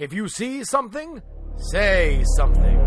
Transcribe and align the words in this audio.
If 0.00 0.14
you 0.14 0.28
see 0.28 0.64
something, 0.64 1.20
say 1.58 2.24
something. 2.38 2.80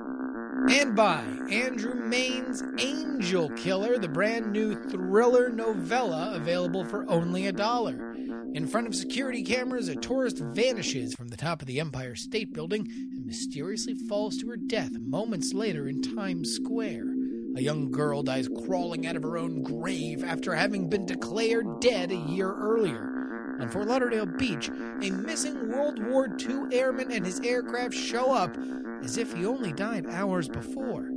And 0.70 0.96
by 0.96 1.24
Andrew 1.50 1.94
Mayne's 1.96 2.64
Angel 2.78 3.50
Killer, 3.50 3.98
the 3.98 4.08
brand 4.08 4.52
new 4.52 4.76
thriller 4.90 5.50
novella 5.50 6.32
available 6.36 6.86
for 6.86 7.06
only 7.10 7.48
a 7.48 7.52
dollar. 7.52 8.14
In 8.54 8.68
front 8.68 8.88
of 8.88 8.96
security 8.96 9.44
cameras, 9.44 9.90
a 9.90 9.96
tourist 9.96 10.40
vanishes 10.40 11.16
from 11.16 11.28
the 11.28 11.38
top 11.38 11.62
of 11.62 11.68
the 11.68 11.80
Empire 11.82 12.16
State 12.16 12.54
Building 12.54 12.88
and 12.90 13.26
mysteriously 13.26 13.96
falls 14.08 14.38
to 14.38 14.48
her 14.50 14.58
death 14.58 14.92
moments 14.94 15.54
later 15.54 15.90
in 15.90 16.02
Times 16.02 16.52
Square. 16.52 17.14
A 17.58 17.62
young 17.62 17.92
girl 17.92 18.24
dies 18.24 18.48
crawling 18.66 19.06
out 19.06 19.18
of 19.18 19.24
her 19.24 19.38
own 19.38 19.64
grave 19.64 20.24
after 20.24 20.56
having 20.56 20.90
been 20.90 21.06
declared 21.06 21.82
dead 21.82 22.12
a 22.12 22.16
year 22.16 22.54
earlier. 22.54 23.58
On 23.60 23.70
Fort 23.70 23.88
Lauderdale 23.88 24.26
Beach, 24.26 24.70
a 24.70 25.10
missing 25.12 25.70
World 25.70 26.02
War 26.04 26.36
II 26.40 26.76
airman 26.76 27.12
and 27.12 27.26
his 27.26 27.40
aircraft 27.42 27.94
show 27.94 28.34
up 28.34 28.56
as 29.04 29.18
if 29.18 29.34
he 29.34 29.46
only 29.46 29.74
died 29.74 30.06
hours 30.08 30.48
before. 30.48 31.10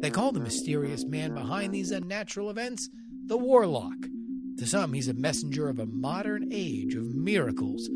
They 0.00 0.10
call 0.10 0.32
the 0.32 0.40
mysterious 0.40 1.04
man 1.04 1.34
behind 1.34 1.74
these 1.74 1.90
unnatural 1.90 2.50
events 2.50 2.88
the 3.26 3.36
Warlock. 3.36 4.06
To 4.58 4.66
some, 4.66 4.92
he's 4.92 5.08
a 5.08 5.14
messenger 5.14 5.68
of 5.68 5.78
a 5.78 5.86
modern 5.86 6.48
age 6.52 6.94
of 6.94 7.14
miracles. 7.14 7.88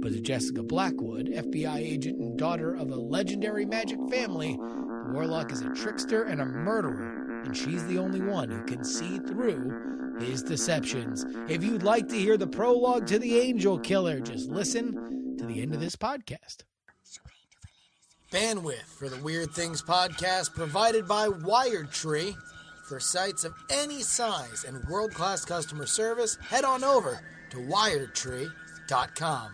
But 0.00 0.12
to 0.12 0.20
Jessica 0.20 0.62
Blackwood, 0.62 1.28
FBI 1.28 1.78
agent 1.78 2.18
and 2.18 2.38
daughter 2.38 2.74
of 2.74 2.90
a 2.90 2.96
legendary 2.96 3.64
magic 3.64 3.98
family, 4.10 4.56
the 4.56 5.10
Warlock 5.12 5.50
is 5.50 5.62
a 5.62 5.70
trickster 5.70 6.24
and 6.24 6.40
a 6.40 6.44
murderer, 6.44 7.42
and 7.44 7.56
she's 7.56 7.86
the 7.86 7.98
only 7.98 8.20
one 8.20 8.50
who 8.50 8.64
can 8.64 8.84
see 8.84 9.18
through 9.20 10.18
his 10.20 10.42
deceptions. 10.42 11.24
If 11.48 11.64
you'd 11.64 11.82
like 11.82 12.08
to 12.08 12.18
hear 12.18 12.36
the 12.36 12.46
prologue 12.46 13.06
to 13.06 13.18
The 13.18 13.38
Angel 13.38 13.78
Killer, 13.78 14.20
just 14.20 14.50
listen 14.50 15.36
to 15.38 15.46
the 15.46 15.62
end 15.62 15.74
of 15.74 15.80
this 15.80 15.96
podcast. 15.96 16.64
Bandwidth 18.32 18.86
for 18.86 19.10
the 19.10 19.22
Weird 19.22 19.50
Things 19.50 19.82
podcast 19.82 20.54
provided 20.54 21.06
by 21.06 21.28
Wiredtree. 21.28 22.34
For 22.88 22.98
sites 22.98 23.44
of 23.44 23.52
any 23.68 24.00
size 24.00 24.64
and 24.66 24.82
world 24.88 25.12
class 25.12 25.44
customer 25.44 25.84
service, 25.84 26.36
head 26.36 26.64
on 26.64 26.82
over 26.82 27.20
to 27.50 27.58
wiredtree.com. 27.58 29.52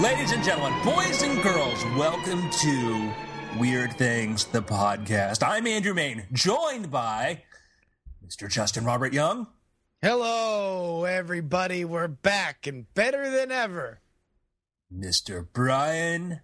Ladies 0.00 0.30
and 0.30 0.44
gentlemen, 0.44 0.80
boys 0.84 1.22
and 1.22 1.42
girls, 1.42 1.84
welcome 1.96 2.48
to 2.60 3.12
Weird 3.58 3.92
Things, 3.94 4.44
the 4.44 4.62
podcast. 4.62 5.42
I'm 5.44 5.66
Andrew 5.66 5.94
Mayne, 5.94 6.28
joined 6.32 6.92
by 6.92 7.42
Mr. 8.24 8.48
Justin 8.48 8.84
Robert 8.84 9.12
Young. 9.12 9.48
Hello, 10.00 11.02
everybody. 11.02 11.84
We're 11.84 12.06
back 12.06 12.68
and 12.68 12.86
better 12.94 13.28
than 13.30 13.50
ever. 13.50 13.98
Mr. 14.96 15.44
Brian 15.52 16.38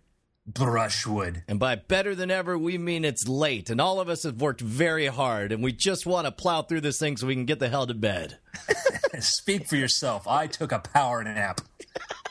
Brushwood. 0.45 1.45
And 1.47 1.61
by 1.61 1.77
better 1.77 2.17
than 2.17 2.33
ever, 2.33 2.59
we 2.59 2.79
mean 2.79 3.05
it's 3.05 3.29
late, 3.29 3.71
and 3.71 3.81
all 3.81 4.01
of 4.01 4.09
us 4.09 4.25
have 4.25 4.41
worked 4.41 4.61
very 4.61 5.07
hard, 5.07 5.53
and 5.53 5.63
we 5.63 5.71
just 5.71 6.05
want 6.05 6.27
to 6.27 6.33
plow 6.33 6.63
through 6.63 6.81
this 6.81 6.99
thing 6.99 7.17
so 7.17 7.29
we 7.29 7.37
can 7.37 7.45
get 7.45 7.61
the 7.61 7.69
hell 7.69 7.87
to 7.87 7.95
bed. 7.95 8.39
Speak 9.21 9.69
for 9.69 9.77
yourself. 9.77 10.27
I 10.27 10.49
took 10.49 10.73
a 10.73 10.81
power 10.81 11.23
nap. 11.23 11.61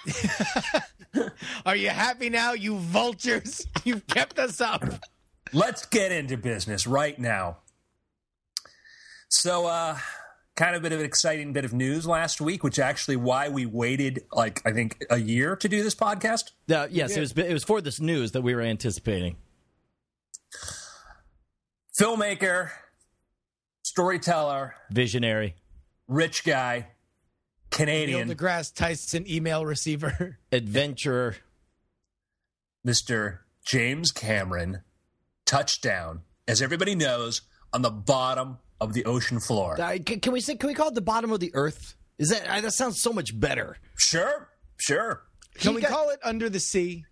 Are 1.65 1.77
you 1.77 1.87
happy 1.89 2.29
now, 2.29 2.51
you 2.51 2.75
vultures? 2.79 3.65
You've 3.85 4.05
kept 4.07 4.39
us 4.39 4.59
up. 4.59 4.83
Let's 5.53 5.85
get 5.85 6.11
into 6.11 6.35
business 6.35 6.85
right 6.85 7.17
now. 7.17 7.59
So, 9.29 9.67
uh, 9.67 9.97
kind 10.55 10.75
of 10.75 10.81
a 10.81 10.83
bit 10.83 10.91
of 10.91 10.99
an 10.99 11.05
exciting 11.05 11.53
bit 11.53 11.65
of 11.65 11.73
news 11.73 12.05
last 12.05 12.39
week, 12.39 12.63
which 12.63 12.79
actually 12.79 13.15
why 13.15 13.49
we 13.49 13.65
waited 13.65 14.23
like 14.31 14.61
I 14.65 14.71
think 14.71 15.03
a 15.09 15.17
year 15.17 15.55
to 15.55 15.69
do 15.69 15.83
this 15.83 15.95
podcast. 15.95 16.51
Uh, 16.69 16.87
yes, 16.89 17.15
it 17.15 17.19
was 17.19 17.31
it 17.33 17.53
was 17.53 17.63
for 17.63 17.81
this 17.81 17.99
news 17.99 18.31
that 18.31 18.41
we 18.41 18.53
were 18.55 18.61
anticipating. 18.61 19.37
Filmmaker, 21.99 22.69
storyteller, 23.83 24.75
Visionary, 24.91 25.55
rich 26.07 26.43
guy, 26.43 26.75
Neil 26.75 26.87
Canadian, 27.71 28.29
deGrasse 28.29 28.73
Tyson 28.73 29.29
email 29.29 29.65
receiver. 29.65 30.39
adventurer. 30.51 31.35
Mr. 32.85 33.39
James 33.65 34.11
Cameron, 34.11 34.81
touchdown, 35.45 36.23
as 36.49 36.61
everybody 36.61 36.95
knows, 36.95 37.41
on 37.71 37.81
the 37.81 37.89
bottom 37.89 38.57
of 38.83 38.93
the 38.93 39.05
ocean 39.05 39.39
floor. 39.39 39.79
Uh, 39.79 39.97
can, 40.05 40.19
can 40.19 40.33
we 40.33 40.41
say? 40.41 40.55
Can 40.55 40.67
we 40.67 40.73
call 40.73 40.89
it 40.89 40.95
the 40.95 41.01
bottom 41.01 41.31
of 41.31 41.39
the 41.39 41.51
earth? 41.53 41.95
Is 42.19 42.29
that 42.29 42.47
uh, 42.47 42.61
that 42.61 42.73
sounds 42.73 43.01
so 43.01 43.11
much 43.13 43.37
better? 43.39 43.77
Sure, 43.97 44.49
sure. 44.77 45.23
Can 45.55 45.71
He 45.71 45.75
we 45.77 45.81
got- 45.81 45.91
call 45.91 46.09
it 46.09 46.19
under 46.23 46.49
the 46.49 46.59
sea? 46.59 47.05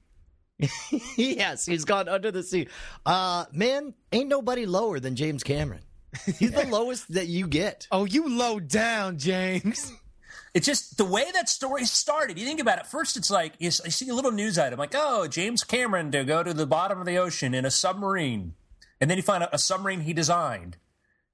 yes, 1.18 1.66
he's 1.66 1.86
gone 1.86 2.08
under 2.08 2.32
the 2.32 2.44
sea. 2.44 2.68
Uh 3.06 3.46
man, 3.52 3.94
ain't 4.12 4.30
nobody 4.30 4.66
lower 4.66 5.00
than 5.00 5.16
James 5.16 5.44
Cameron. 5.44 5.82
He's 6.38 6.52
the 6.52 6.66
lowest 6.70 7.12
that 7.14 7.28
you 7.28 7.48
get. 7.48 7.88
Oh, 7.92 8.06
you 8.06 8.30
low 8.30 8.60
down, 8.60 9.18
James. 9.18 9.92
It's 10.54 10.66
just 10.68 10.98
the 10.98 11.06
way 11.06 11.24
that 11.34 11.48
story 11.48 11.86
started. 11.86 12.38
You 12.38 12.46
think 12.46 12.60
about 12.60 12.78
it. 12.80 12.86
First, 12.86 13.16
it's 13.16 13.32
like 13.32 13.54
you 13.60 13.72
see 13.72 14.10
a 14.10 14.14
little 14.14 14.34
news 14.34 14.60
item 14.60 14.78
like, 14.80 14.94
"Oh, 14.94 15.26
James 15.26 15.64
Cameron 15.64 16.12
to 16.12 16.26
go 16.26 16.44
to 16.44 16.54
the 16.54 16.68
bottom 16.68 17.00
of 17.00 17.06
the 17.06 17.16
ocean 17.16 17.54
in 17.54 17.64
a 17.64 17.72
submarine," 17.72 18.54
and 19.00 19.10
then 19.10 19.16
you 19.18 19.24
find 19.24 19.44
out 19.44 19.50
a 19.54 19.58
submarine 19.58 20.02
he 20.02 20.12
designed, 20.12 20.76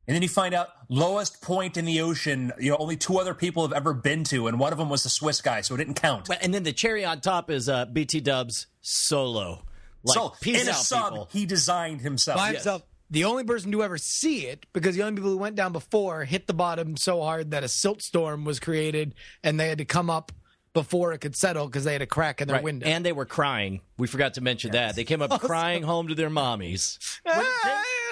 and 0.08 0.16
then 0.16 0.22
you 0.22 0.30
find 0.30 0.54
out 0.54 0.70
lowest 0.90 1.42
point 1.42 1.78
in 1.78 1.86
the 1.86 2.02
ocean. 2.02 2.52
You 2.60 2.72
know, 2.72 2.78
only 2.78 2.96
two 2.98 3.18
other 3.20 3.34
people 3.34 3.64
have 3.64 3.74
ever 3.74 3.94
been 3.94 4.24
to, 4.26 4.48
and 4.48 4.60
one 4.60 4.72
of 4.72 4.78
them 4.80 4.90
was 4.90 5.04
the 5.04 5.10
Swiss 5.10 5.42
guy, 5.42 5.62
so 5.62 5.76
it 5.76 5.80
didn't 5.80 5.96
count. 5.96 6.30
And 6.42 6.54
then 6.54 6.64
the 6.64 6.74
cherry 6.74 7.04
on 7.06 7.22
top 7.22 7.50
is 7.50 7.68
uh, 7.70 7.86
BT 7.86 8.22
Dubs 8.22 8.68
solo. 8.82 9.64
Like, 10.04 10.16
so 10.16 10.34
peace 10.42 10.62
in 10.64 10.70
a 10.70 10.74
sub, 10.74 11.12
people. 11.14 11.30
he 11.32 11.46
designed 11.46 12.02
himself. 12.02 12.38
By 12.38 12.52
himself. 12.54 12.84
The 13.10 13.24
only 13.24 13.46
person 13.46 13.72
to 13.72 13.84
ever 13.84 13.98
see 13.98 14.48
it, 14.48 14.66
because 14.74 14.96
the 14.96 15.04
only 15.04 15.16
people 15.16 15.32
who 15.32 15.38
went 15.38 15.56
down 15.56 15.72
before 15.72 16.26
hit 16.26 16.46
the 16.46 16.54
bottom 16.54 16.98
so 16.98 17.22
hard 17.22 17.52
that 17.52 17.64
a 17.64 17.70
silt 17.70 18.02
storm 18.02 18.44
was 18.44 18.60
created, 18.60 19.16
and 19.44 19.58
they 19.60 19.70
had 19.70 19.78
to 19.78 19.86
come 19.86 20.10
up 20.10 20.32
before 20.74 21.14
it 21.14 21.20
could 21.20 21.36
settle 21.36 21.66
because 21.68 21.86
they 21.86 21.94
had 21.94 22.02
a 22.02 22.06
crack 22.06 22.42
in 22.42 22.48
their 22.50 22.56
Right. 22.56 22.64
window. 22.64 22.86
And 22.86 23.06
they 23.06 23.14
were 23.14 23.26
crying. 23.26 23.80
We 23.98 24.08
forgot 24.08 24.34
to 24.36 24.42
mention 24.42 24.72
that. 24.72 24.96
They 24.96 25.06
came 25.06 25.22
up 25.22 25.32
crying 25.42 25.84
home 25.84 26.10
to 26.10 26.16
their 26.16 26.30
mommies. 26.30 27.00
I 27.26 27.32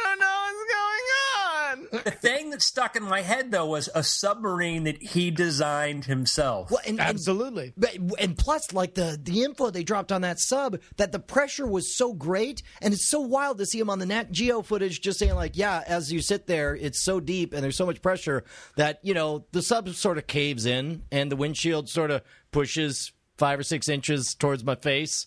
don't 0.05 0.19
know 0.19 0.25
what's 0.45 0.73
going 0.73 1.74
on. 1.74 1.74
The 1.91 2.11
thing 2.21 2.49
that 2.51 2.61
stuck 2.61 2.95
in 2.95 3.03
my 3.03 3.21
head 3.21 3.51
though 3.51 3.65
was 3.67 3.89
a 3.95 4.03
submarine 4.03 4.83
that 4.85 5.01
he 5.01 5.31
designed 5.31 6.05
himself. 6.05 6.71
Well, 6.71 6.81
and, 6.85 6.99
and- 6.99 7.09
Absolutely. 7.09 7.73
But- 7.77 7.97
and 8.19 8.37
plus, 8.37 8.73
like 8.73 8.95
the 8.95 9.17
the 9.21 9.43
info 9.43 9.69
they 9.69 9.83
dropped 9.83 10.11
on 10.11 10.21
that 10.21 10.39
sub, 10.39 10.79
that 10.97 11.11
the 11.11 11.19
pressure 11.19 11.67
was 11.67 11.95
so 11.95 12.13
great, 12.13 12.63
and 12.81 12.93
it's 12.93 13.07
so 13.09 13.19
wild 13.19 13.57
to 13.59 13.65
see 13.65 13.79
him 13.79 13.89
on 13.89 13.99
the 13.99 14.05
Nat 14.05 14.31
Geo 14.31 14.61
footage, 14.61 15.01
just 15.01 15.19
saying 15.19 15.35
like, 15.35 15.57
yeah, 15.57 15.83
as 15.87 16.11
you 16.11 16.21
sit 16.21 16.47
there, 16.47 16.75
it's 16.75 17.01
so 17.03 17.19
deep 17.19 17.53
and 17.53 17.63
there's 17.63 17.75
so 17.77 17.85
much 17.85 18.01
pressure 18.01 18.43
that 18.77 18.99
you 19.03 19.13
know 19.13 19.45
the 19.51 19.61
sub 19.61 19.89
sort 19.89 20.17
of 20.17 20.27
caves 20.27 20.65
in, 20.65 21.03
and 21.11 21.31
the 21.31 21.35
windshield 21.35 21.89
sort 21.89 22.11
of 22.11 22.21
pushes 22.51 23.11
five 23.37 23.59
or 23.59 23.63
six 23.63 23.89
inches 23.89 24.33
towards 24.35 24.63
my 24.63 24.75
face. 24.75 25.25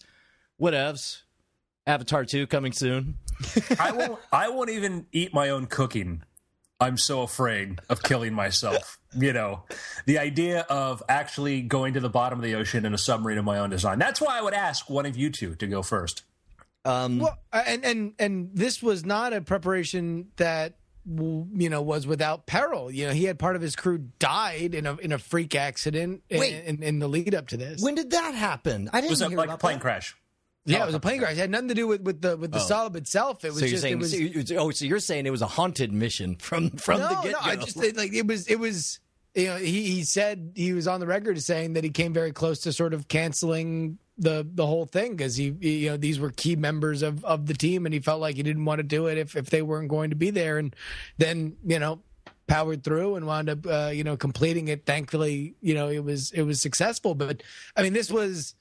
Whatevs. 0.61 1.22
Avatar 1.87 2.25
two 2.26 2.46
coming 2.46 2.72
soon. 2.72 3.16
I 3.78 3.93
won't. 3.93 4.20
I 4.31 4.49
won't 4.50 4.69
even 4.70 5.06
eat 5.12 5.32
my 5.32 5.49
own 5.49 5.66
cooking. 5.66 6.22
I'm 6.80 6.96
so 6.96 7.22
afraid 7.22 7.80
of 7.88 8.02
killing 8.02 8.34
myself. 8.34 8.98
You 9.16 9.32
know, 9.32 9.64
the 10.06 10.19
idea 10.19 10.60
of 10.69 11.02
actually 11.08 11.62
going 11.62 11.94
to 11.94 12.00
the 12.00 12.10
bottom 12.10 12.38
of 12.38 12.44
the 12.44 12.54
ocean 12.54 12.84
in 12.84 12.94
a 12.94 12.98
submarine 12.98 13.38
of 13.38 13.44
my 13.44 13.58
own 13.58 13.70
design. 13.70 13.98
That's 13.98 14.20
why 14.20 14.38
I 14.38 14.42
would 14.42 14.54
ask 14.54 14.88
one 14.88 15.06
of 15.06 15.16
you 15.16 15.30
two 15.30 15.54
to 15.56 15.66
go 15.66 15.82
first. 15.82 16.22
Um, 16.84 17.19
Well, 17.19 17.38
and 17.52 17.84
and 17.84 18.14
and 18.19 18.50
this 18.54 18.82
was 18.82 19.04
not 19.04 19.32
a 19.32 19.40
preparation 19.40 20.28
that 20.36 20.75
you 21.06 21.69
know 21.70 21.82
was 21.82 22.06
without 22.06 22.46
peril. 22.46 22.90
You 22.90 23.08
know, 23.08 23.12
he 23.12 23.25
had 23.25 23.38
part 23.38 23.56
of 23.56 23.62
his 23.62 23.75
crew 23.75 23.98
died 24.19 24.75
in 24.75 24.86
a 24.86 24.96
in 24.96 25.12
a 25.12 25.19
freak 25.19 25.54
accident 25.54 26.22
Wait. 26.30 26.52
in, 26.52 26.76
in, 26.76 26.82
in 26.82 26.98
the 26.98 27.08
lead 27.08 27.34
up 27.34 27.48
to 27.48 27.56
this. 27.56 27.82
When 27.82 27.94
did 27.94 28.10
that 28.10 28.34
happen? 28.34 28.88
I 28.92 29.00
didn't 29.00 29.10
was 29.10 29.22
it 29.22 29.30
hear 29.30 29.38
like 29.38 29.50
a 29.50 29.56
plane 29.56 29.76
that. 29.76 29.82
crash? 29.82 30.16
Yeah, 30.73 30.82
it 30.82 30.87
was 30.87 30.94
a 30.94 31.00
plane 31.00 31.19
crash. 31.20 31.32
It 31.32 31.38
had 31.38 31.50
nothing 31.50 31.69
to 31.69 31.75
do 31.75 31.87
with, 31.87 32.03
with 32.03 32.20
the 32.20 32.37
with 32.37 32.53
the 32.53 32.59
Oh. 32.59 32.62
sub 32.67 32.97
itself. 32.97 33.44
It 33.44 33.50
was 33.50 33.61
So 33.61 33.67
just 33.67 33.82
saying 33.82 33.94
it 33.94 33.99
was, 34.00 34.11
so 34.12 34.17
you- 34.19 34.44
oh, 34.59 34.70
so 34.70 34.85
you're 34.85 35.00
saying 35.00 35.26
it 35.26 35.31
was 35.31 35.43
a 35.43 35.47
haunted 35.47 35.93
mission 35.93 36.37
from 36.37 36.70
from 36.70 37.00
no, 37.00 37.09
the 37.09 37.15
get 37.15 37.25
go. 37.25 37.31
no. 37.31 37.38
I 37.41 37.56
just 37.56 37.76
like 37.97 38.12
it 38.12 38.26
was 38.26 38.47
it 38.47 38.59
was 38.59 39.00
you 39.35 39.47
know 39.47 39.56
he 39.56 39.85
he 39.85 40.05
said 40.05 40.53
he 40.55 40.73
was 40.73 40.87
on 40.88 41.00
the 41.00 41.06
record 41.06 41.41
saying 41.43 41.75
that 41.75 41.85
he 41.85 41.91
came 41.91 42.12
very 42.12 42.32
close 42.32 42.61
to 42.61 42.73
sort 42.73 42.94
of 42.94 43.09
canceling 43.09 43.99
the 44.17 44.44
the 44.53 44.67
whole 44.67 44.85
thing 44.87 45.12
because 45.17 45.37
he, 45.37 45.55
he- 45.61 45.79
you 45.85 45.91
know 45.91 45.97
these 45.97 46.19
were 46.19 46.31
key 46.31 46.56
members 46.56 47.03
of 47.03 47.25
of 47.25 47.47
the 47.47 47.55
team 47.55 47.87
and 47.87 47.93
he 47.93 48.00
felt 48.00 48.21
like 48.21 48.35
he 48.37 48.43
didn't 48.43 48.64
want 48.64 48.79
to 48.79 48.82
do 48.82 49.06
it 49.06 49.17
if 49.19 49.37
if 49.37 49.50
they 49.50 49.62
weren't 49.62 49.88
going 49.88 50.11
to 50.11 50.17
be 50.17 50.31
there 50.31 50.59
and 50.59 50.75
then 51.19 51.56
you 51.64 51.79
know 51.79 52.00
powered 52.49 52.82
through 52.82 53.14
and 53.14 53.26
wound 53.26 53.49
up 53.50 53.59
uh, 53.67 53.91
you 53.94 54.03
know 54.03 54.17
completing 54.17 54.69
it 54.69 54.87
thankfully 54.87 55.55
you 55.61 55.75
know 55.75 55.88
it 55.88 56.03
was 56.03 56.32
it 56.32 56.43
was 56.43 56.61
successful 56.62 57.14
but 57.14 57.43
i 57.76 57.82
mean 57.82 57.93
this 57.93 58.11
was 58.11 58.55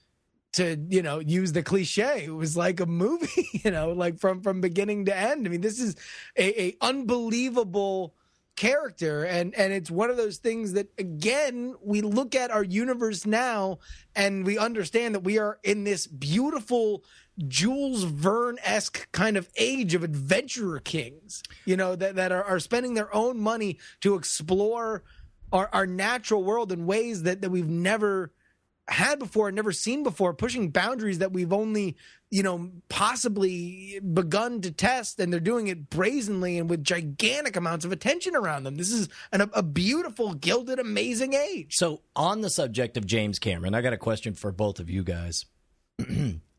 to 0.53 0.77
you 0.89 1.01
know 1.01 1.19
use 1.19 1.51
the 1.51 1.61
cliche 1.61 2.23
it 2.25 2.33
was 2.33 2.55
like 2.55 2.79
a 2.79 2.85
movie 2.85 3.47
you 3.63 3.69
know 3.69 3.91
like 3.91 4.17
from 4.19 4.41
from 4.41 4.61
beginning 4.61 5.05
to 5.05 5.15
end. 5.15 5.45
I 5.45 5.49
mean 5.49 5.61
this 5.61 5.79
is 5.79 5.95
a, 6.37 6.61
a 6.61 6.77
unbelievable 6.81 8.15
character. 8.57 9.23
And 9.23 9.55
and 9.55 9.71
it's 9.71 9.89
one 9.89 10.09
of 10.09 10.17
those 10.17 10.37
things 10.37 10.73
that 10.73 10.87
again 10.97 11.75
we 11.81 12.01
look 12.01 12.35
at 12.35 12.51
our 12.51 12.63
universe 12.63 13.25
now 13.25 13.79
and 14.15 14.45
we 14.45 14.57
understand 14.57 15.15
that 15.15 15.21
we 15.21 15.39
are 15.39 15.59
in 15.63 15.85
this 15.85 16.07
beautiful 16.07 17.05
Jules 17.47 18.03
Verne-esque 18.03 19.11
kind 19.11 19.37
of 19.37 19.47
age 19.57 19.93
of 19.93 20.03
adventurer 20.03 20.79
kings, 20.79 21.43
you 21.65 21.77
know, 21.77 21.95
that, 21.95 22.15
that 22.15 22.31
are, 22.31 22.43
are 22.43 22.59
spending 22.59 22.95
their 22.95 23.13
own 23.15 23.39
money 23.39 23.77
to 24.01 24.15
explore 24.15 25.03
our, 25.53 25.69
our 25.71 25.85
natural 25.85 26.43
world 26.43 26.71
in 26.71 26.87
ways 26.87 27.21
that, 27.23 27.41
that 27.41 27.51
we've 27.51 27.69
never 27.69 28.31
had 28.87 29.19
before, 29.19 29.51
never 29.51 29.71
seen 29.71 30.03
before, 30.03 30.33
pushing 30.33 30.69
boundaries 30.69 31.19
that 31.19 31.33
we've 31.33 31.51
only, 31.53 31.97
you 32.29 32.43
know, 32.43 32.71
possibly 32.89 33.99
begun 34.13 34.61
to 34.61 34.71
test, 34.71 35.19
and 35.19 35.31
they're 35.31 35.39
doing 35.39 35.67
it 35.67 35.89
brazenly 35.89 36.57
and 36.57 36.69
with 36.69 36.83
gigantic 36.83 37.55
amounts 37.55 37.83
of 37.85 37.91
attention 37.91 38.35
around 38.35 38.63
them. 38.63 38.75
This 38.75 38.91
is 38.91 39.09
an, 39.31 39.49
a 39.53 39.63
beautiful, 39.63 40.33
gilded, 40.33 40.79
amazing 40.79 41.33
age. 41.33 41.73
So, 41.75 42.01
on 42.15 42.41
the 42.41 42.49
subject 42.49 42.97
of 42.97 43.05
James 43.05 43.39
Cameron, 43.39 43.73
I 43.73 43.81
got 43.81 43.93
a 43.93 43.97
question 43.97 44.33
for 44.33 44.51
both 44.51 44.79
of 44.79 44.89
you 44.89 45.03
guys. 45.03 45.45
uh, 45.99 46.03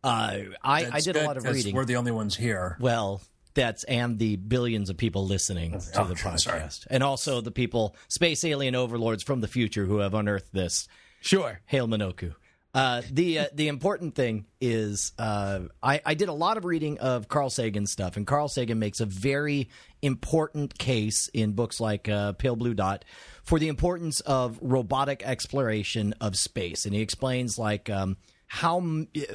I, 0.05 0.47
I 0.63 0.85
That's 0.85 1.05
did 1.05 1.17
a 1.17 1.25
lot 1.25 1.37
of 1.37 1.45
reading. 1.45 1.75
We're 1.75 1.85
the 1.85 1.97
only 1.97 2.13
ones 2.13 2.37
here. 2.37 2.77
Well, 2.81 3.21
that's 3.55 3.85
and 3.85 4.19
the 4.19 4.37
billions 4.37 4.91
of 4.91 4.97
people 4.97 5.27
listening 5.27 5.73
to 5.81 6.03
Oh, 6.03 6.05
the 6.05 6.15
sure, 6.15 6.33
podcast, 6.33 6.41
sorry. 6.41 6.63
and 6.91 7.03
also 7.03 7.41
the 7.41 7.51
people, 7.51 7.97
space 8.09 8.45
alien 8.45 8.75
overlords 8.75 9.23
from 9.23 9.41
the 9.41 9.49
future 9.49 9.85
who 9.85 9.99
have 9.99 10.15
unearthed 10.15 10.53
this. 10.53 10.87
Sure. 11.21 11.61
Hail 11.67 11.87
Minoku. 11.89 12.35
Uh, 12.75 13.03
the 13.11 13.41
uh, 13.41 13.47
the 13.55 13.67
important 13.69 14.15
thing 14.15 14.45
is 14.61 15.13
uh, 15.19 15.61
I, 15.83 16.01
I 16.05 16.15
did 16.15 16.29
a 16.29 16.33
lot 16.35 16.59
of 16.59 16.65
reading 16.65 16.99
of 16.99 17.27
Carl 17.27 17.49
Sagan 17.49 17.87
stuff, 17.87 18.17
and 18.17 18.27
Carl 18.27 18.47
Sagan 18.47 18.79
makes 18.79 19.01
a 19.01 19.07
very 19.07 19.71
important 20.03 20.79
case 20.79 21.29
in 21.33 21.53
books 21.53 21.81
like 21.81 22.09
uh, 22.09 22.33
Pale 22.35 22.57
Blue 22.57 22.75
Dot 22.75 23.05
for 23.43 23.59
the 23.59 23.69
importance 23.69 24.21
of 24.21 24.59
robotic 24.61 25.23
exploration 25.25 26.15
of 26.21 26.37
space, 26.37 26.85
and 26.85 26.95
he 26.95 27.01
explains 27.01 27.59
like 27.59 27.89
um, 27.89 28.19
how 28.47 28.81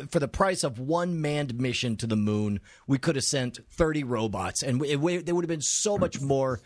for 0.09 0.19
the 0.19 0.27
price 0.27 0.63
of 0.63 0.79
one 0.79 1.19
manned 1.19 1.59
mission 1.59 1.97
to 1.97 2.07
the 2.07 2.15
moon, 2.15 2.61
we 2.87 2.99
could 2.99 3.15
have 3.15 3.25
sent 3.25 3.59
thirty 3.71 4.03
robots, 4.03 4.61
and 4.61 4.85
it, 4.85 5.03
it, 5.03 5.25
they 5.25 5.33
would 5.33 5.43
have 5.43 5.49
been 5.49 5.59
so 5.59 5.97
much 5.97 6.21
more 6.21 6.61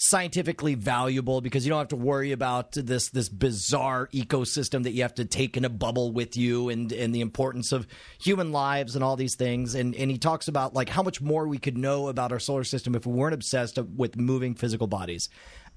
scientifically 0.00 0.74
valuable 0.74 1.40
because 1.40 1.66
you 1.66 1.70
don't 1.70 1.80
have 1.80 1.88
to 1.88 1.96
worry 1.96 2.30
about 2.30 2.72
this 2.72 3.10
this 3.10 3.28
bizarre 3.28 4.08
ecosystem 4.12 4.84
that 4.84 4.92
you 4.92 5.02
have 5.02 5.14
to 5.14 5.24
take 5.24 5.56
in 5.56 5.64
a 5.64 5.68
bubble 5.68 6.12
with 6.12 6.36
you 6.36 6.68
and 6.68 6.92
and 6.92 7.12
the 7.12 7.20
importance 7.20 7.72
of 7.72 7.86
human 8.20 8.52
lives 8.52 8.94
and 8.94 9.02
all 9.02 9.16
these 9.16 9.34
things. 9.34 9.74
And 9.74 9.94
and 9.96 10.10
he 10.10 10.16
talks 10.16 10.46
about 10.46 10.72
like 10.72 10.88
how 10.88 11.02
much 11.02 11.20
more 11.20 11.48
we 11.48 11.58
could 11.58 11.76
know 11.76 12.08
about 12.08 12.30
our 12.30 12.38
solar 12.38 12.64
system 12.64 12.94
if 12.94 13.06
we 13.06 13.12
weren't 13.12 13.34
obsessed 13.34 13.76
with 13.78 14.16
moving 14.16 14.54
physical 14.54 14.86
bodies. 14.86 15.28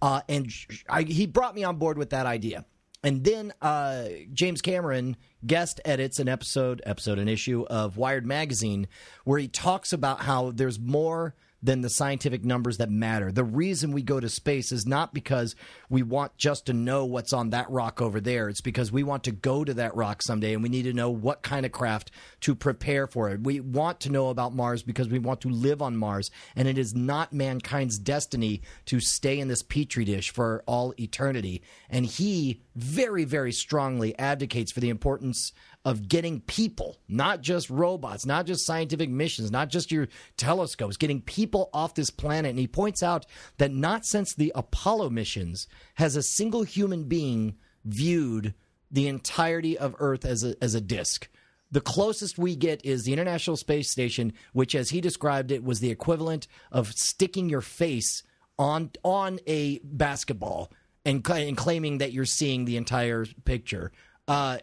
Uh, 0.01 0.21
and 0.29 0.51
I, 0.87 1.03
he 1.03 1.25
brought 1.25 1.55
me 1.55 1.63
on 1.63 1.77
board 1.77 1.97
with 1.97 2.11
that 2.11 2.25
idea. 2.25 2.65
And 3.03 3.23
then 3.23 3.51
uh, 3.61 4.05
James 4.31 4.61
Cameron 4.61 5.17
guest 5.45 5.81
edits 5.85 6.19
an 6.19 6.27
episode, 6.27 6.81
episode, 6.85 7.17
an 7.17 7.27
issue 7.27 7.65
of 7.67 7.97
Wired 7.97 8.27
magazine, 8.27 8.87
where 9.25 9.39
he 9.39 9.47
talks 9.47 9.91
about 9.91 10.21
how 10.21 10.51
there's 10.51 10.79
more 10.79 11.35
than 11.63 11.81
the 11.81 11.89
scientific 11.89 12.43
numbers 12.43 12.77
that 12.77 12.89
matter. 12.89 13.31
The 13.31 13.43
reason 13.43 13.91
we 13.91 14.01
go 14.01 14.19
to 14.19 14.29
space 14.29 14.71
is 14.71 14.85
not 14.85 15.13
because 15.13 15.55
we 15.89 16.01
want 16.01 16.35
just 16.37 16.65
to 16.65 16.73
know 16.73 17.05
what's 17.05 17.33
on 17.33 17.51
that 17.51 17.69
rock 17.69 18.01
over 18.01 18.19
there. 18.19 18.49
It's 18.49 18.61
because 18.61 18.91
we 18.91 19.03
want 19.03 19.23
to 19.25 19.31
go 19.31 19.63
to 19.63 19.73
that 19.75 19.95
rock 19.95 20.21
someday, 20.21 20.53
and 20.53 20.63
we 20.63 20.69
need 20.69 20.83
to 20.83 20.93
know 20.93 21.09
what 21.11 21.43
kind 21.43 21.65
of 21.65 21.71
craft 21.71 22.11
to 22.41 22.55
prepare 22.55 23.07
for 23.07 23.29
it. 23.29 23.41
We 23.41 23.59
want 23.59 23.99
to 24.01 24.11
know 24.11 24.29
about 24.29 24.55
Mars 24.55 24.81
because 24.83 25.07
we 25.09 25.19
want 25.19 25.41
to 25.41 25.49
live 25.49 25.81
on 25.81 25.97
Mars, 25.97 26.31
and 26.55 26.67
it 26.67 26.77
is 26.77 26.95
not 26.95 27.33
mankind's 27.33 27.99
destiny 27.99 28.61
to 28.85 28.99
stay 28.99 29.39
in 29.39 29.47
this 29.47 29.63
petri 29.63 30.05
dish 30.05 30.31
for 30.31 30.63
all 30.65 30.93
eternity. 30.99 31.61
And 31.89 32.05
he 32.05 32.61
very, 32.75 33.25
very 33.25 33.51
strongly 33.51 34.17
advocates 34.17 34.71
for 34.71 34.79
the 34.79 34.89
importance 34.89 35.51
of 35.83 36.07
getting 36.07 36.41
people, 36.41 36.97
not 37.07 37.41
just 37.41 37.69
robots, 37.69 38.25
not 38.25 38.45
just 38.45 38.65
scientific 38.65 39.09
missions, 39.09 39.51
not 39.51 39.69
just 39.69 39.91
your 39.91 40.07
telescopes, 40.37 40.97
getting 40.97 41.21
people 41.21 41.69
off 41.73 41.95
this 41.95 42.11
planet. 42.11 42.51
And 42.51 42.59
he 42.59 42.67
points 42.67 43.01
out 43.01 43.25
that 43.57 43.71
not 43.71 44.05
since 44.05 44.35
the 44.35 44.51
Apollo 44.53 45.09
missions 45.09 45.67
has 45.95 46.15
a 46.15 46.23
single 46.23 46.63
human 46.63 47.05
being 47.05 47.55
viewed 47.83 48.53
the 48.91 49.07
entirety 49.07 49.77
of 49.77 49.95
Earth 49.99 50.25
as 50.25 50.43
a, 50.43 50.55
as 50.61 50.75
a 50.75 50.81
disk. 50.81 51.29
The 51.71 51.81
closest 51.81 52.37
we 52.37 52.55
get 52.55 52.85
is 52.85 53.03
the 53.03 53.13
International 53.13 53.55
Space 53.55 53.89
Station, 53.89 54.33
which, 54.51 54.75
as 54.75 54.89
he 54.89 54.99
described 54.99 55.51
it, 55.51 55.63
was 55.63 55.79
the 55.79 55.89
equivalent 55.89 56.47
of 56.71 56.91
sticking 56.93 57.49
your 57.49 57.61
face 57.61 58.23
on 58.59 58.91
on 59.03 59.39
a 59.47 59.79
basketball 59.83 60.71
and, 61.05 61.27
and 61.29 61.55
claiming 61.55 61.99
that 61.99 62.11
you're 62.11 62.25
seeing 62.25 62.65
the 62.65 62.75
entire 62.75 63.25
picture. 63.45 63.91
Uh, 64.27 64.57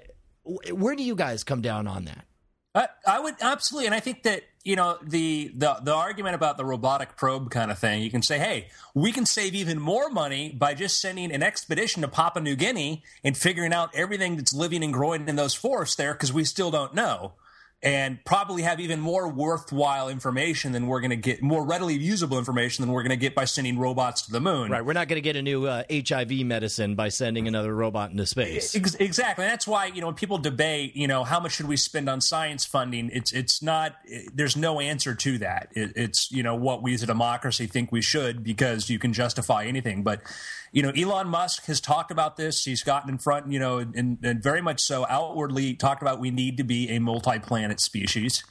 where 0.73 0.97
do 0.97 1.03
you 1.03 1.15
guys 1.15 1.45
come 1.45 1.61
down 1.61 1.87
on 1.87 2.05
that? 2.07 2.25
I, 2.75 2.89
I 3.07 3.21
would 3.21 3.35
absolutely, 3.41 3.87
and 3.87 3.95
I 3.95 4.01
think 4.01 4.23
that 4.23 4.43
you 4.63 4.77
know 4.77 4.99
the, 5.03 5.51
the 5.55 5.79
the 5.83 5.95
argument 5.95 6.35
about 6.35 6.59
the 6.59 6.65
robotic 6.65 7.17
probe 7.17 7.51
kind 7.51 7.71
of 7.71 7.79
thing. 7.79 8.03
You 8.03 8.11
can 8.11 8.23
say, 8.23 8.39
hey, 8.39 8.69
we 8.95 9.11
can 9.11 9.27
save 9.27 9.55
even 9.55 9.81
more 9.81 10.11
money 10.11 10.53
by 10.53 10.75
just 10.75 11.01
sending 11.01 11.33
an 11.33 11.43
expedition 11.43 12.03
to 12.03 12.09
Papua 12.09 12.43
New 12.43 12.57
Guinea 12.57 13.03
and 13.25 13.37
figuring 13.37 13.73
out 13.73 13.91
everything 13.95 14.37
that's 14.37 14.55
living 14.55 14.85
and 14.85 14.93
growing 14.93 15.29
in 15.29 15.37
those 15.37 15.55
forests 15.55 15.97
there 15.97 16.13
because 16.13 16.33
we 16.33 16.45
still 16.45 16.71
don't 16.71 16.95
know, 16.95 17.33
and 17.81 18.25
probably 18.25 18.63
have 18.63 18.81
even 18.81 18.99
more 18.99 19.29
worthwhile 19.29 20.09
information 20.09 20.73
than 20.73 20.89
we're 20.89 21.01
going 21.01 21.11
to 21.11 21.17
get, 21.17 21.43
more 21.43 21.65
readily 21.65 21.95
usable 21.95 22.37
information 22.37 22.83
than 22.83 22.93
we're 22.93 23.05
going 23.05 23.11
to 23.11 23.17
get 23.17 23.37
by 23.37 23.45
sending 23.45 23.79
robots 23.79 24.23
to 24.23 24.33
the 24.33 24.41
moon. 24.41 24.71
Right, 24.71 24.85
we're 24.85 24.95
not 24.95 25.07
going 25.07 25.17
to 25.19 25.23
get 25.23 25.37
a 25.37 25.43
new 25.43 25.67
uh, 25.67 25.85
HIV 25.91 26.45
medicine 26.45 26.97
by 26.97 27.09
sending 27.09 27.47
another 27.47 27.73
robot 27.73 28.11
into 28.11 28.27
space. 28.27 28.75
Ex- 28.75 28.97
Exactly. 28.97 29.45
And 29.45 29.53
that's 29.53 29.67
why, 29.67 29.87
you 29.87 30.01
know, 30.01 30.09
when 30.09 30.17
people 30.17 30.39
debate, 30.39 30.97
you 30.97 31.07
know, 31.07 31.23
how 31.23 31.39
much 31.39 31.53
should 31.53 31.69
we 31.69 31.77
spend 31.77 32.09
on 32.09 32.21
science 32.21 32.65
funding? 32.65 33.11
It's 33.13 33.33
it's 33.33 33.63
not 33.63 33.95
there's 34.35 34.57
no 34.57 34.81
answer 34.81 35.15
to 35.15 35.39
that. 35.39 35.69
It, 35.75 35.93
it's, 35.95 36.33
you 36.33 36.43
know, 36.43 36.57
what 36.57 36.83
we 36.83 36.95
as 36.95 37.05
a 37.05 37.07
democracy 37.07 37.67
think 37.67 37.93
we 37.93 38.03
should 38.03 38.43
because 38.43 38.91
you 38.91 38.99
can 38.99 39.13
justify 39.13 39.65
anything. 39.65 40.03
But, 40.03 40.21
you 40.73 40.83
know, 40.83 40.91
Elon 40.91 41.29
Musk 41.29 41.65
has 41.67 41.81
talked 41.81 42.11
about 42.11 42.37
this. 42.37 42.65
He's 42.65 42.83
gotten 42.83 43.11
in 43.11 43.19
front, 43.19 43.51
you 43.51 43.59
know, 43.59 43.79
and, 43.79 44.19
and 44.23 44.43
very 44.43 44.61
much 44.61 44.81
so 44.81 45.07
outwardly 45.09 45.75
talked 45.75 46.03
about 46.03 46.21
we 46.21 46.31
need 46.31 46.57
to 46.59 46.65
be 46.65 46.91
a 46.91 46.99
multi-planet 46.99 47.81
species. 47.81 48.43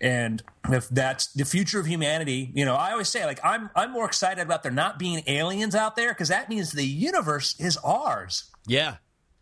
And 0.00 0.42
if 0.68 0.88
that's 0.88 1.32
the 1.32 1.44
future 1.44 1.80
of 1.80 1.86
humanity, 1.86 2.50
you 2.54 2.64
know, 2.64 2.74
I 2.74 2.92
always 2.92 3.08
say 3.08 3.24
like 3.24 3.40
I'm 3.44 3.70
I'm 3.74 3.92
more 3.92 4.06
excited 4.06 4.42
about 4.42 4.62
there 4.62 4.72
not 4.72 4.98
being 4.98 5.22
aliens 5.26 5.74
out 5.74 5.96
there 5.96 6.08
because 6.08 6.28
that 6.28 6.48
means 6.50 6.72
the 6.72 6.84
universe 6.84 7.54
is 7.58 7.76
ours. 7.78 8.50
Yeah. 8.66 8.96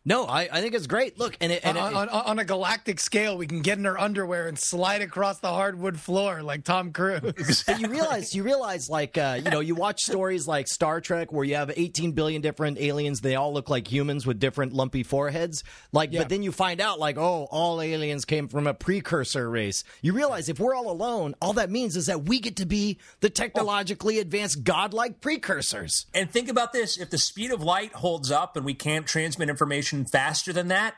No, 0.04 0.24
I, 0.26 0.48
I 0.52 0.60
think 0.60 0.74
it's 0.74 0.88
great. 0.88 1.16
Look, 1.18 1.36
and, 1.40 1.52
it, 1.52 1.60
and 1.64 1.78
on, 1.78 1.92
it, 1.92 1.96
on, 1.96 2.08
on 2.08 2.38
a 2.40 2.44
galactic 2.44 2.98
scale, 2.98 3.38
we 3.38 3.46
can 3.46 3.60
get 3.62 3.78
in 3.78 3.86
our 3.86 3.96
underwear 3.96 4.48
and 4.48 4.58
slide 4.58 5.00
across 5.00 5.38
the 5.38 5.48
hardwood 5.50 5.98
floor 6.00 6.42
like 6.42 6.64
Tom 6.64 6.92
Cruise. 6.92 7.62
But 7.72 7.80
you 7.80 7.86
realize, 7.88 8.34
you 8.34 8.42
realize, 8.42 8.90
like, 8.90 9.16
uh, 9.16 9.38
you 9.44 9.50
know, 9.50 9.60
you 9.60 9.76
watch 9.76 10.00
stories 10.02 10.48
like 10.48 10.66
Star 10.66 11.00
Trek 11.00 11.32
where 11.32 11.44
you 11.44 11.54
have 11.54 11.70
18 11.74 12.12
billion 12.12 12.42
different 12.42 12.78
aliens. 12.80 13.20
They 13.20 13.36
all 13.36 13.52
look 13.54 13.70
like 13.70 13.90
humans 13.90 14.26
with 14.26 14.40
different 14.40 14.72
lumpy 14.72 15.04
foreheads. 15.04 15.62
Like, 15.92 16.12
Yeah. 16.12 16.20
but 16.20 16.28
then 16.30 16.42
you 16.42 16.50
find 16.50 16.80
out, 16.80 16.98
like, 16.98 17.16
oh, 17.16 17.46
all 17.50 17.80
aliens 17.80 18.24
came 18.24 18.48
from 18.48 18.66
a 18.66 18.74
precursor 18.74 19.48
race. 19.48 19.84
You 20.00 20.14
realize 20.14 20.48
if 20.48 20.58
we're 20.58 20.74
all 20.74 20.90
alone, 20.90 21.36
all 21.40 21.52
that 21.52 21.70
means 21.70 21.94
is 21.96 22.06
that 22.06 22.24
we 22.24 22.40
get 22.40 22.56
to 22.56 22.66
be 22.66 22.98
the 23.20 23.30
technologically 23.30 24.18
advanced 24.18 24.64
godlike 24.64 25.20
precursors. 25.20 26.06
And 26.12 26.28
think 26.28 26.48
about 26.48 26.72
this: 26.72 26.98
if 26.98 27.10
the 27.10 27.18
speed 27.18 27.52
of 27.52 27.62
light 27.62 27.92
holds 27.92 28.32
up 28.32 28.56
and 28.56 28.66
we 28.66 28.74
can't 28.74 29.06
transmit 29.06 29.48
information 29.48 29.91
faster 30.04 30.52
than 30.52 30.68
that, 30.68 30.94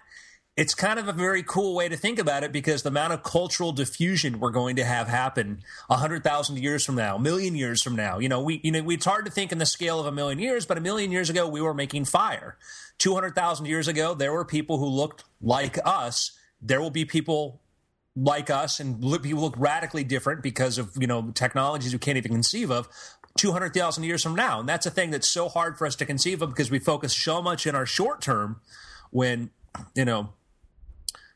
it's 0.57 0.75
kind 0.75 1.01
of 1.01 1.09
a 1.09 1.13
very 1.13 1.43
cool 1.43 1.75
way 1.75 1.89
to 1.89 1.97
think 1.97 2.19
about 2.19 2.45
it 2.45 2.53
because 2.53 2.83
the 2.83 2.89
amount 2.89 3.13
of 3.13 3.25
cultural 3.25 3.73
diffusion 3.73 4.39
we're 4.39 4.51
going 4.51 4.77
to 4.77 4.85
have 4.85 5.09
happen 5.09 5.63
a 5.91 5.97
hundred 5.97 6.23
thousand 6.23 6.59
years 6.59 6.85
from 6.85 6.95
now, 6.95 7.17
a 7.17 7.21
million 7.21 7.57
years 7.57 7.83
from 7.83 7.97
now. 7.97 8.19
You 8.19 8.29
know, 8.29 8.41
we 8.41 8.61
you 8.63 8.71
know 8.71 8.89
it's 8.91 9.05
hard 9.05 9.25
to 9.25 9.31
think 9.33 9.51
in 9.51 9.59
the 9.59 9.67
scale 9.67 9.99
of 9.99 10.07
a 10.07 10.13
million 10.13 10.39
years, 10.39 10.65
but 10.65 10.79
a 10.79 10.81
million 10.81 11.11
years 11.11 11.29
ago 11.29 11.49
we 11.49 11.61
were 11.61 11.75
making 11.75 12.05
fire. 12.05 12.57
Two 12.99 13.15
hundred 13.15 13.35
thousand 13.35 13.67
years 13.67 13.89
ago, 13.89 14.15
there 14.15 14.33
were 14.33 14.45
people 14.45 14.79
who 14.79 14.87
looked 14.87 15.25
like 15.43 15.79
us. 15.85 16.31
There 16.63 16.81
will 16.81 16.91
be 16.91 17.05
people 17.05 17.61
like 18.17 18.49
us 18.49 18.79
and 18.79 19.01
people 19.23 19.41
look 19.41 19.55
radically 19.59 20.05
different 20.05 20.43
because 20.43 20.79
of 20.79 20.93
you 20.99 21.07
know 21.07 21.33
technologies 21.35 21.93
we 21.93 21.99
can't 21.99 22.17
even 22.17 22.31
conceive 22.31 22.71
of 22.71 22.89
200,000 23.39 24.05
years 24.05 24.23
from 24.23 24.35
now. 24.35 24.61
And 24.61 24.69
that's 24.69 24.87
a 24.87 24.91
thing 24.91 25.11
that's 25.11 25.29
so 25.29 25.49
hard 25.49 25.77
for 25.77 25.87
us 25.87 25.97
to 25.97 26.07
conceive 26.07 26.43
of 26.43 26.51
because 26.51 26.71
we 26.71 26.79
focus 26.79 27.17
so 27.17 27.43
much 27.43 27.67
in 27.67 27.75
our 27.75 27.87
short 27.87 28.21
term 28.21 28.61
when 29.11 29.51
you 29.95 30.05
know 30.05 30.31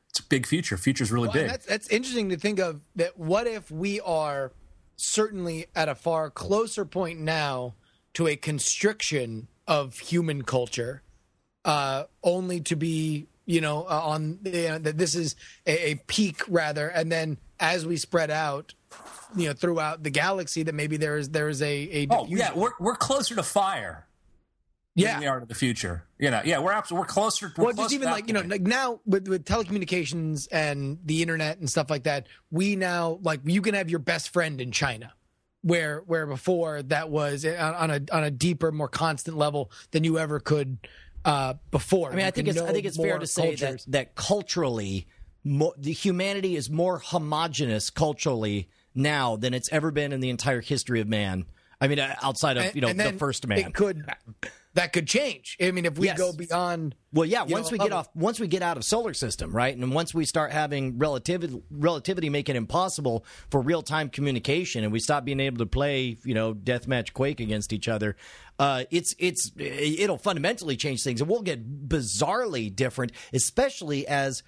it's 0.09 0.21
a 0.21 0.25
big 0.25 0.47
future. 0.47 0.77
Future's 0.77 1.13
really 1.13 1.29
Well, 1.29 1.35
big. 1.35 1.49
That's, 1.49 1.67
that's 1.67 1.89
interesting 1.89 2.29
to 2.31 2.37
think 2.37 2.61
of 2.61 2.81
that. 2.97 3.19
What 3.19 3.47
if 3.47 3.71
we 3.71 4.01
are 4.01 4.53
certainly 4.97 5.67
at 5.75 5.89
a 5.89 5.95
far 5.95 6.31
closer 6.31 6.85
point 6.85 7.21
now 7.21 7.75
to 8.15 8.27
a 8.27 8.37
constriction 8.37 9.49
of 9.67 9.99
human 9.99 10.43
culture, 10.43 11.03
uh, 11.65 12.05
only 12.25 12.61
to 12.61 12.75
be, 12.75 13.27
you 13.45 13.61
know, 13.61 13.83
uh, 13.85 14.01
on 14.05 14.39
you 14.45 14.69
know, 14.69 14.79
that 14.79 14.99
this 14.99 15.15
is 15.15 15.37
a, 15.67 15.91
a 15.91 15.95
peak 16.07 16.43
rather, 16.49 16.89
and 16.89 17.13
then 17.13 17.39
as 17.61 17.87
we 17.87 17.97
spread 17.97 18.31
out, 18.31 18.75
you 19.37 19.49
know, 19.49 19.53
throughout 19.53 20.03
the 20.03 20.11
galaxy, 20.11 20.63
that 20.63 20.75
maybe 20.75 20.97
there 20.97 21.17
is 21.17 21.31
there 21.31 21.49
is 21.49 21.63
a 21.63 21.67
a 21.67 22.07
oh 22.11 22.27
yeah 22.29 22.53
we're, 22.55 22.71
we're 22.79 22.97
closer 22.97 23.35
to 23.35 23.43
fire 23.43 24.07
than 24.97 25.05
yeah. 25.05 25.21
we 25.21 25.27
are 25.27 25.41
to 25.41 25.47
the 25.47 25.55
future 25.55 26.03
you 26.19 26.31
know 26.31 26.41
yeah 26.45 26.59
we're 26.59 26.73
absolutely 26.73 27.03
we're 27.03 27.07
closer 27.07 27.53
we're 27.57 27.67
well, 27.67 27.75
close 27.75 27.85
just 27.85 27.91
to 27.91 27.95
even 27.97 28.07
that 28.07 28.13
like 28.13 28.27
you 28.27 28.35
know, 28.35 28.41
like 28.41 28.63
now 28.63 29.01
with, 29.07 29.29
with 29.29 29.45
telecommunications 29.45 30.49
and 30.51 30.99
the 31.05 31.23
internet 31.23 31.59
and 31.59 31.71
stuff 31.71 31.91
like 31.91 32.05
that, 32.05 32.27
we 32.51 32.77
now 32.77 33.19
like 33.23 33.41
you 33.45 33.63
can 33.63 33.75
have 33.75 33.89
your 33.91 34.01
best 34.01 34.31
friend 34.31 34.61
in 34.61 34.73
China, 34.73 35.13
where 35.63 36.03
where 36.07 36.27
before 36.27 36.83
that 36.83 37.11
was 37.11 37.45
on 37.45 37.75
on 37.75 37.91
a 37.91 38.01
on 38.13 38.25
a 38.25 38.31
deeper, 38.31 38.73
more 38.73 38.89
constant 38.89 39.37
level 39.37 39.71
than 39.93 40.05
you 40.05 40.19
ever 40.19 40.41
could 40.41 40.79
uh, 41.25 41.55
before. 41.71 42.13
I 42.13 42.17
mean, 42.17 42.27
I 42.27 42.31
think 42.31 42.49
it's 42.49 42.61
I 42.61 42.73
think 42.73 42.87
it's 42.87 42.97
fair 42.97 43.19
to 43.19 43.27
say 43.27 43.57
cultures. 43.57 43.85
that 43.85 43.93
that 43.93 44.15
culturally, 44.15 45.07
mo- 45.45 45.75
the 45.77 45.93
humanity 45.93 46.57
is 46.57 46.71
more 46.71 46.99
homogenous 46.99 47.91
culturally 47.91 48.69
now 48.95 49.37
than 49.37 49.55
it's 49.55 49.69
ever 49.73 49.91
been 49.91 50.13
in 50.13 50.21
the 50.21 50.31
entire 50.31 50.61
history 50.61 51.01
of 51.01 51.09
man. 51.09 51.45
I 51.81 51.87
mean, 51.89 51.99
uh, 52.01 52.15
outside 52.23 52.57
of 52.57 52.65
And- 52.65 52.75
you 52.75 52.81
know 52.81 52.93
the 52.93 53.13
first 53.13 53.47
man. 53.47 53.59
it 53.59 53.75
could 53.75 54.05
that 54.75 54.93
could 54.93 55.09
change. 55.09 55.57
I 55.61 55.71
mean, 55.73 55.87
if 55.87 55.99
we 55.99 56.07
Yes. 56.07 56.19
go 56.19 56.33
beyond, 56.33 56.95
Well, 57.13 57.25
yeah. 57.27 57.43
Once 57.43 57.67
know, 57.71 57.73
we 57.73 57.79
get 57.79 57.93
off, 57.93 58.09
once 58.15 58.39
we 58.39 58.47
get 58.47 58.63
out 58.63 58.77
of 58.77 58.85
solar 58.85 59.13
system, 59.15 59.51
right, 59.51 59.77
and 59.77 59.93
once 59.93 60.15
we 60.15 60.25
start 60.25 60.53
having 60.53 60.99
relativity, 60.99 61.61
relativity 61.71 62.29
make 62.29 62.49
it 62.49 62.55
impossible 62.55 63.25
for 63.51 63.61
real 63.61 63.83
time 63.83 64.09
communication, 64.09 64.85
and 64.85 64.93
we 64.93 65.01
stop 65.01 65.25
being 65.25 65.41
able 65.41 65.59
to 65.59 65.67
play, 65.67 66.17
you 66.25 66.35
know, 66.35 66.53
deathmatch 66.55 67.13
Quake 67.13 67.41
against 67.41 67.73
each 67.73 67.89
other, 67.89 68.15
uh, 68.59 68.85
it's 68.91 69.15
it's 69.19 69.51
it'll 69.57 70.19
fundamentally 70.19 70.77
change 70.77 71.03
things, 71.03 71.21
and 71.21 71.31
we'll 71.31 71.43
get 71.43 71.89
bizarrely 71.89 72.75
different, 72.75 73.13
especially 73.33 74.07
as 74.07 74.43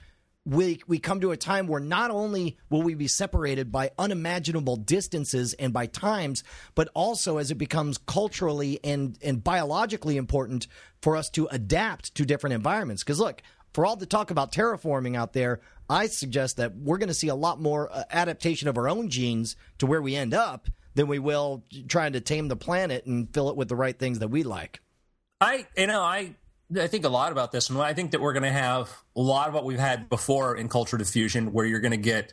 we 0.47 0.81
we 0.87 0.99
come 0.99 1.21
to 1.21 1.33
a 1.33 1.37
time 1.37 1.67
where 1.67 1.81
not 1.81 2.11
only 2.11 2.57
will 2.71 2.83
we 2.83 2.95
be 2.95 3.09
separated 3.09 3.71
by 3.71 3.91
unimaginable 3.99 4.77
distances 4.77 5.53
and 5.55 5.73
by 5.73 5.87
times, 5.87 6.43
but 6.75 6.89
also 6.95 7.37
as 7.37 7.51
it 7.51 7.57
becomes 7.57 7.99
culturally 7.99 8.81
and 8.83 9.19
and 9.23 9.45
biologically 9.45 10.17
important 10.17 10.67
for 11.03 11.17
us 11.17 11.29
to 11.31 11.47
adapt 11.51 12.15
to 12.15 12.25
different 12.25 12.55
environments. 12.55 13.05
Because 13.05 13.21
look, 13.21 13.43
for 13.75 13.85
all 13.85 13.97
the 13.97 14.07
talk 14.07 14.31
about 14.31 14.53
terraforming 14.53 15.17
out 15.17 15.33
there, 15.35 15.61
I 15.89 16.07
suggest 16.07 16.57
that 16.57 16.75
we're 16.75 16.99
going 16.99 17.09
to 17.09 17.15
see 17.15 17.29
a 17.29 17.35
lot 17.35 17.61
more 17.61 17.93
uh, 17.93 18.05
adaptation 18.11 18.69
of 18.69 18.79
our 18.79 18.89
own 18.89 19.11
genes 19.11 19.57
to 19.79 19.87
where 19.87 20.03
we 20.03 20.17
end 20.17 20.35
up 20.35 20.69
than 20.95 21.07
we 21.07 21.19
will 21.19 21.65
trying 21.89 22.15
to 22.15 22.21
tame 22.21 22.49
the 22.49 22.57
planet 22.57 23.07
and 23.07 23.33
fill 23.33 23.51
it 23.51 23.57
with 23.57 23.69
the 23.69 23.77
right 23.77 23.99
things 23.99 24.21
that 24.21 24.29
we 24.29 24.43
like. 24.43 24.81
I 25.41 25.67
you 25.77 25.87
know 25.87 26.01
I 26.01 26.35
I 26.79 26.87
think 26.87 27.05
a 27.05 27.09
lot 27.09 27.33
about 27.33 27.53
this, 27.53 27.69
and 27.69 27.79
I 27.81 27.95
think 27.95 28.13
that 28.13 28.21
we're 28.21 28.33
going 28.33 28.45
to 28.45 28.53
have 28.53 29.03
a 29.17 29.21
lot 29.21 29.49
of 29.49 29.55
what 29.55 29.65
we've 29.65 29.79
had 29.79 30.09
before 30.09 30.57
in 30.57 30.69
culture 30.69 30.97
diffusion, 30.97 31.53
where 31.53 31.67
you're 31.67 31.81
going 31.81 31.91
to 31.91 31.97
get 31.97 32.33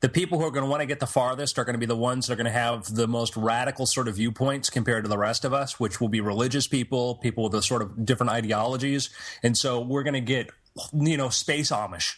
the 0.00 0.08
people 0.08 0.38
who 0.38 0.44
are 0.44 0.50
going 0.50 0.64
to 0.64 0.70
want 0.70 0.80
to 0.80 0.86
get 0.86 1.00
the 1.00 1.06
farthest 1.06 1.58
are 1.58 1.64
going 1.64 1.74
to 1.74 1.78
be 1.78 1.86
the 1.86 1.96
ones 1.96 2.26
that 2.26 2.34
are 2.34 2.36
going 2.36 2.46
to 2.46 2.50
have 2.50 2.94
the 2.94 3.08
most 3.08 3.36
radical 3.36 3.86
sort 3.86 4.08
of 4.08 4.16
viewpoints 4.16 4.68
compared 4.68 5.04
to 5.04 5.08
the 5.08 5.16
rest 5.16 5.44
of 5.44 5.54
us, 5.54 5.80
which 5.80 6.00
will 6.00 6.08
be 6.08 6.20
religious 6.20 6.66
people, 6.66 7.16
people 7.16 7.44
with 7.44 7.54
a 7.54 7.62
sort 7.62 7.80
of 7.80 8.04
different 8.04 8.30
ideologies, 8.30 9.10
and 9.42 9.56
so 9.56 9.80
we're 9.80 10.02
going 10.02 10.14
to 10.14 10.20
get 10.20 10.50
you 10.92 11.16
know 11.16 11.28
space 11.28 11.70
Amish. 11.70 12.16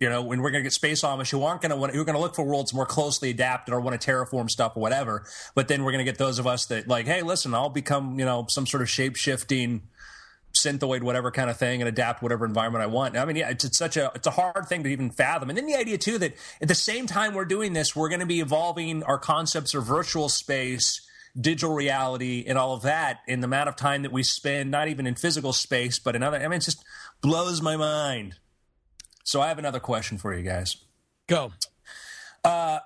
You 0.00 0.08
know, 0.08 0.32
and 0.32 0.42
we're 0.42 0.50
going 0.50 0.64
to 0.64 0.66
get 0.66 0.72
space 0.72 1.02
Amish 1.02 1.30
who 1.30 1.44
aren't 1.44 1.60
going 1.60 1.70
to 1.70 1.76
want, 1.76 1.94
who 1.94 2.00
are 2.00 2.04
going 2.04 2.16
to 2.16 2.20
look 2.20 2.34
for 2.34 2.44
worlds 2.44 2.74
more 2.74 2.86
closely 2.86 3.30
adapted 3.30 3.72
or 3.72 3.78
want 3.80 4.00
to 4.00 4.10
terraform 4.10 4.50
stuff 4.50 4.76
or 4.76 4.80
whatever. 4.80 5.24
But 5.54 5.68
then 5.68 5.84
we're 5.84 5.92
going 5.92 6.04
to 6.04 6.10
get 6.10 6.18
those 6.18 6.40
of 6.40 6.46
us 6.46 6.66
that 6.66 6.88
like, 6.88 7.06
hey, 7.06 7.22
listen, 7.22 7.54
I'll 7.54 7.68
become 7.68 8.18
you 8.18 8.24
know 8.24 8.46
some 8.48 8.66
sort 8.66 8.82
of 8.82 8.90
shape 8.90 9.14
shifting 9.14 9.82
synthoid 10.52 11.02
whatever 11.02 11.30
kind 11.30 11.50
of 11.50 11.56
thing 11.56 11.80
and 11.80 11.88
adapt 11.88 12.22
whatever 12.22 12.44
environment 12.44 12.82
I 12.82 12.86
want. 12.86 13.16
I 13.16 13.24
mean, 13.24 13.36
yeah, 13.36 13.50
it's, 13.50 13.64
it's 13.64 13.78
such 13.78 13.96
a 13.96 14.12
it's 14.14 14.26
a 14.26 14.32
hard 14.32 14.66
thing 14.68 14.82
to 14.84 14.88
even 14.90 15.10
fathom. 15.10 15.48
And 15.48 15.56
then 15.56 15.66
the 15.66 15.74
idea 15.74 15.98
too 15.98 16.18
that 16.18 16.34
at 16.60 16.68
the 16.68 16.74
same 16.74 17.06
time 17.06 17.34
we're 17.34 17.44
doing 17.44 17.72
this, 17.72 17.96
we're 17.96 18.08
going 18.08 18.20
to 18.20 18.26
be 18.26 18.40
evolving 18.40 19.02
our 19.04 19.18
concepts 19.18 19.74
of 19.74 19.84
virtual 19.84 20.28
space, 20.28 21.00
digital 21.38 21.74
reality, 21.74 22.44
and 22.46 22.58
all 22.58 22.74
of 22.74 22.82
that 22.82 23.20
in 23.26 23.40
the 23.40 23.46
amount 23.46 23.68
of 23.68 23.76
time 23.76 24.02
that 24.02 24.12
we 24.12 24.22
spend, 24.22 24.70
not 24.70 24.88
even 24.88 25.06
in 25.06 25.14
physical 25.14 25.52
space, 25.52 25.98
but 25.98 26.14
in 26.16 26.22
other. 26.22 26.38
I 26.38 26.42
mean, 26.42 26.58
it 26.58 26.60
just 26.60 26.84
blows 27.20 27.60
my 27.62 27.76
mind. 27.76 28.36
So 29.24 29.40
I 29.40 29.48
have 29.48 29.58
another 29.58 29.80
question 29.80 30.18
for 30.18 30.34
you 30.34 30.42
guys. 30.42 30.76
go. 31.26 31.52
I've 32.44 32.80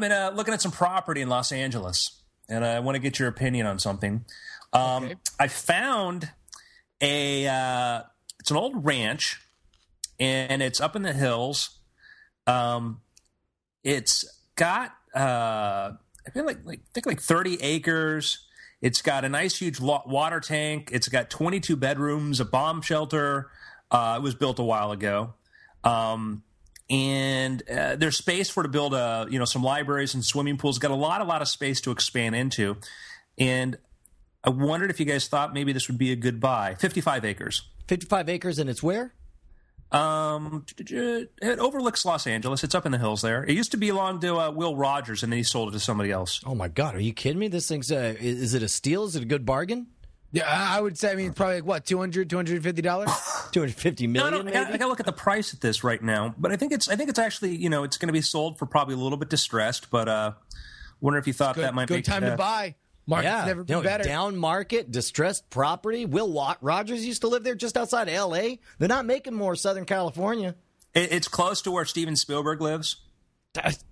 been 0.00 0.12
uh, 0.12 0.32
looking 0.34 0.54
at 0.54 0.62
some 0.62 0.72
property 0.72 1.20
in 1.20 1.28
Los 1.28 1.52
Angeles, 1.52 2.22
and 2.48 2.64
I 2.64 2.80
want 2.80 2.96
to 2.96 3.00
get 3.00 3.18
your 3.18 3.28
opinion 3.28 3.66
on 3.66 3.78
something. 3.78 4.24
Um, 4.76 5.04
Okay. 5.04 5.14
I 5.38 5.48
found 5.48 6.30
a 7.00 7.46
uh, 7.46 8.02
it's 8.40 8.50
an 8.50 8.56
old 8.56 8.84
ranch, 8.84 9.40
and 10.20 10.62
it's 10.62 10.80
up 10.80 10.96
in 10.96 11.02
the 11.02 11.12
hills. 11.12 11.78
Um, 12.46 13.00
it's 13.82 14.24
got 14.56 14.92
uh, 15.14 15.92
I 16.26 16.30
feel 16.32 16.44
like, 16.44 16.58
like 16.64 16.80
I 16.80 16.92
think 16.94 17.06
like 17.06 17.20
thirty 17.20 17.60
acres. 17.62 18.42
It's 18.82 19.00
got 19.00 19.24
a 19.24 19.28
nice 19.28 19.56
huge 19.58 19.80
water 19.80 20.40
tank. 20.40 20.90
It's 20.92 21.08
got 21.08 21.30
twenty 21.30 21.60
two 21.60 21.76
bedrooms, 21.76 22.40
a 22.40 22.44
bomb 22.44 22.82
shelter. 22.82 23.50
Uh, 23.90 24.16
it 24.18 24.22
was 24.22 24.34
built 24.34 24.58
a 24.58 24.62
while 24.62 24.92
ago. 24.92 25.34
Um, 25.82 26.42
and 26.90 27.62
uh, 27.70 27.96
there's 27.96 28.16
space 28.16 28.50
for 28.50 28.62
to 28.62 28.68
build 28.68 28.94
a 28.94 29.26
you 29.30 29.38
know 29.38 29.44
some 29.44 29.62
libraries 29.62 30.14
and 30.14 30.24
swimming 30.24 30.56
pools. 30.56 30.78
Got 30.78 30.90
a 30.90 30.94
lot 30.94 31.20
a 31.20 31.24
lot 31.24 31.42
of 31.42 31.48
space 31.48 31.80
to 31.82 31.90
expand 31.90 32.36
into, 32.36 32.76
and 33.38 33.78
I 34.46 34.50
wondered 34.50 34.90
if 34.90 35.00
you 35.00 35.06
guys 35.06 35.26
thought 35.28 35.52
maybe 35.52 35.72
this 35.72 35.88
would 35.88 35.98
be 35.98 36.12
a 36.12 36.16
good 36.16 36.38
buy. 36.40 36.76
55 36.76 37.24
acres. 37.24 37.62
55 37.88 38.28
acres, 38.28 38.58
and 38.58 38.70
it's 38.70 38.82
where? 38.82 39.12
Um, 39.92 40.64
it 40.78 41.58
overlooks 41.58 42.04
Los 42.04 42.26
Angeles. 42.26 42.64
It's 42.64 42.74
up 42.74 42.86
in 42.86 42.92
the 42.92 42.98
hills 42.98 43.22
there. 43.22 43.44
It 43.44 43.52
used 43.52 43.70
to 43.70 43.76
belong 43.76 44.20
to 44.20 44.36
uh, 44.36 44.50
Will 44.50 44.76
Rogers, 44.76 45.22
and 45.22 45.32
then 45.32 45.36
he 45.38 45.42
sold 45.44 45.68
it 45.68 45.72
to 45.72 45.80
somebody 45.80 46.10
else. 46.10 46.40
Oh 46.44 46.54
my 46.54 46.68
God, 46.68 46.94
are 46.96 47.00
you 47.00 47.12
kidding 47.12 47.38
me? 47.38 47.48
This 47.48 47.68
thing's 47.68 47.92
uh, 47.92 48.14
is 48.18 48.54
it 48.54 48.62
a 48.62 48.68
steal? 48.68 49.04
Is 49.04 49.14
it 49.16 49.22
a 49.22 49.26
good 49.26 49.46
bargain? 49.46 49.86
Yeah, 50.32 50.44
I 50.48 50.78
I 50.78 50.80
would 50.80 50.98
say. 50.98 51.12
I 51.12 51.14
mean, 51.14 51.26
it's 51.28 51.36
probably 51.36 51.56
like 51.56 51.64
what 51.66 51.86
200 51.86 52.28
250 52.28 52.82
dollars. 52.82 53.10
250 53.52 54.08
No, 54.08 54.24
million, 54.24 54.32
no, 54.32 54.40
I 54.40 54.42
maybe? 54.42 54.52
gotta, 54.54 54.74
I 54.74 54.76
gotta 54.76 54.90
look 54.90 55.00
at 55.00 55.06
the 55.06 55.12
price 55.12 55.54
at 55.54 55.60
this 55.60 55.84
right 55.84 56.02
now, 56.02 56.34
but 56.36 56.50
I 56.50 56.56
think 56.56 56.72
it's 56.72 56.88
I 56.88 56.96
think 56.96 57.08
it's 57.08 57.18
actually 57.20 57.54
you 57.54 57.70
know 57.70 57.84
it's 57.84 57.96
going 57.96 58.08
to 58.08 58.12
be 58.12 58.20
sold 58.22 58.58
for 58.58 58.66
probably 58.66 58.94
a 58.94 58.98
little 58.98 59.18
bit 59.18 59.30
distressed, 59.30 59.88
but 59.90 60.08
uh, 60.08 60.32
wonder 61.00 61.18
if 61.20 61.28
you 61.28 61.32
thought 61.32 61.54
Good, 61.54 61.64
that 61.64 61.74
might 61.74 61.86
good 61.86 61.94
make 61.94 62.04
time 62.04 62.24
uh, 62.24 62.30
to 62.30 62.36
buy. 62.36 62.74
Market's 63.06 63.30
yeah, 63.32 63.44
never 63.44 63.62
been 63.64 63.76
no, 63.76 63.82
better. 63.82 64.02
down 64.04 64.36
market, 64.36 64.90
distressed 64.90 65.48
property. 65.48 66.06
Will 66.06 66.30
Wa- 66.32 66.56
Rogers 66.60 67.06
used 67.06 67.20
to 67.22 67.28
live 67.28 67.44
there 67.44 67.54
just 67.54 67.76
outside 67.76 68.08
of 68.08 68.14
L.A. 68.14 68.58
They're 68.78 68.88
not 68.88 69.06
making 69.06 69.34
more 69.34 69.54
Southern 69.54 69.84
California. 69.84 70.56
It's 70.94 71.28
close 71.28 71.62
to 71.62 71.70
where 71.70 71.84
Steven 71.84 72.16
Spielberg 72.16 72.60
lives. 72.60 72.96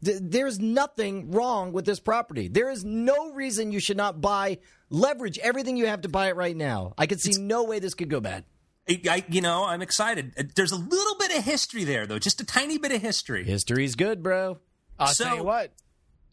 There's 0.03 0.59
nothing 0.59 1.31
wrong 1.31 1.73
with 1.73 1.85
this 1.87 2.01
property. 2.01 2.49
There 2.49 2.71
is 2.71 2.85
no 2.85 3.31
reason 3.33 3.73
you 3.73 3.81
should 3.81 3.97
not 3.97 4.21
buy, 4.21 4.59
leverage 4.91 5.39
everything 5.39 5.77
you 5.77 5.87
have 5.87 6.03
to 6.03 6.09
buy 6.09 6.29
it 6.29 6.37
right 6.37 6.57
now. 6.57 6.93
I 6.99 7.07
could 7.07 7.21
see 7.21 7.41
no 7.41 7.65
way 7.65 7.79
this 7.79 7.95
could 7.95 8.11
go 8.11 8.21
bad. 8.21 8.45
I, 8.89 9.01
I, 9.09 9.25
you 9.29 9.41
know, 9.41 9.65
I'm 9.65 9.81
excited. 9.81 10.33
Uh, 10.39 10.43
There's 10.55 10.73
a 10.73 10.77
little 10.77 11.17
bit 11.19 11.35
of 11.39 11.45
history 11.45 11.85
there, 11.85 12.07
though, 12.07 12.19
just 12.19 12.41
a 12.43 12.45
tiny 12.45 12.77
bit 12.77 12.93
of 12.93 13.01
history. 13.01 13.45
History's 13.45 13.95
good, 13.95 14.23
bro. 14.23 14.59
I'll 14.99 15.07
So- 15.09 15.25
tell 15.25 15.37
you 15.39 15.45
what. 15.45 15.73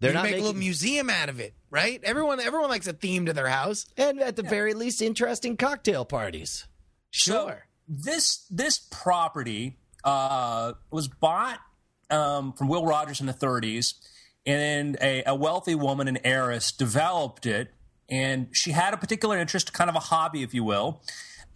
They're 0.02 0.10
you 0.10 0.16
not 0.16 0.24
make 0.24 0.32
making, 0.32 0.44
a 0.44 0.48
little 0.48 0.60
museum 0.60 1.10
out 1.10 1.30
of 1.30 1.40
it, 1.40 1.54
right? 1.70 2.02
Everyone, 2.04 2.40
everyone 2.40 2.70
likes 2.70 2.88
a 2.88 2.94
theme 2.94 3.28
to 3.28 3.34
their 3.34 3.48
house. 3.48 3.86
and 3.96 4.20
at 4.20 4.36
the 4.36 4.44
very 4.44 4.74
least, 4.74 5.02
interesting 5.02 5.56
cocktail 5.56 6.04
parties. 6.04 6.66
So 7.12 7.48
Sure. 7.48 7.66
this 7.88 8.46
this 8.50 8.80
property 8.80 9.78
uh, 10.04 10.74
was 10.92 11.08
bought 11.08 11.60
um, 12.10 12.52
from 12.54 12.68
Will 12.68 12.86
Rogers 12.86 13.22
in 13.22 13.28
the 13.28 13.34
30s, 13.34 13.94
and 14.46 14.98
a, 15.02 15.24
a 15.26 15.36
wealthy 15.36 15.76
woman, 15.76 16.08
an 16.08 16.18
heiress, 16.24 16.72
developed 16.72 17.46
it, 17.46 17.70
and 18.10 18.48
she 18.52 18.72
had 18.72 18.94
a 18.94 18.98
particular 18.98 19.38
interest, 19.38 19.72
kind 19.72 19.90
of 19.90 19.96
a 19.96 20.00
hobby, 20.00 20.42
if 20.44 20.54
you 20.54 20.64
will. 20.64 21.02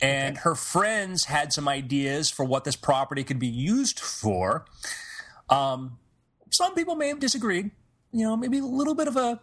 And 0.02 0.38
her 0.40 0.56
friends 0.56 1.26
had 1.26 1.52
some 1.54 1.68
ideas 1.68 2.30
for 2.30 2.44
what 2.46 2.64
this 2.66 2.76
property 2.76 3.24
could 3.24 3.40
be 3.40 3.48
used 3.48 4.00
for. 4.00 4.66
Um, 5.50 5.98
some 6.52 6.76
people 6.76 6.96
may 6.96 7.08
have 7.08 7.20
disagreed. 7.20 7.72
You 8.16 8.24
know, 8.24 8.38
maybe 8.38 8.60
a 8.60 8.66
little 8.66 8.96
bit 8.96 9.10
of 9.10 9.18
a, 9.18 9.42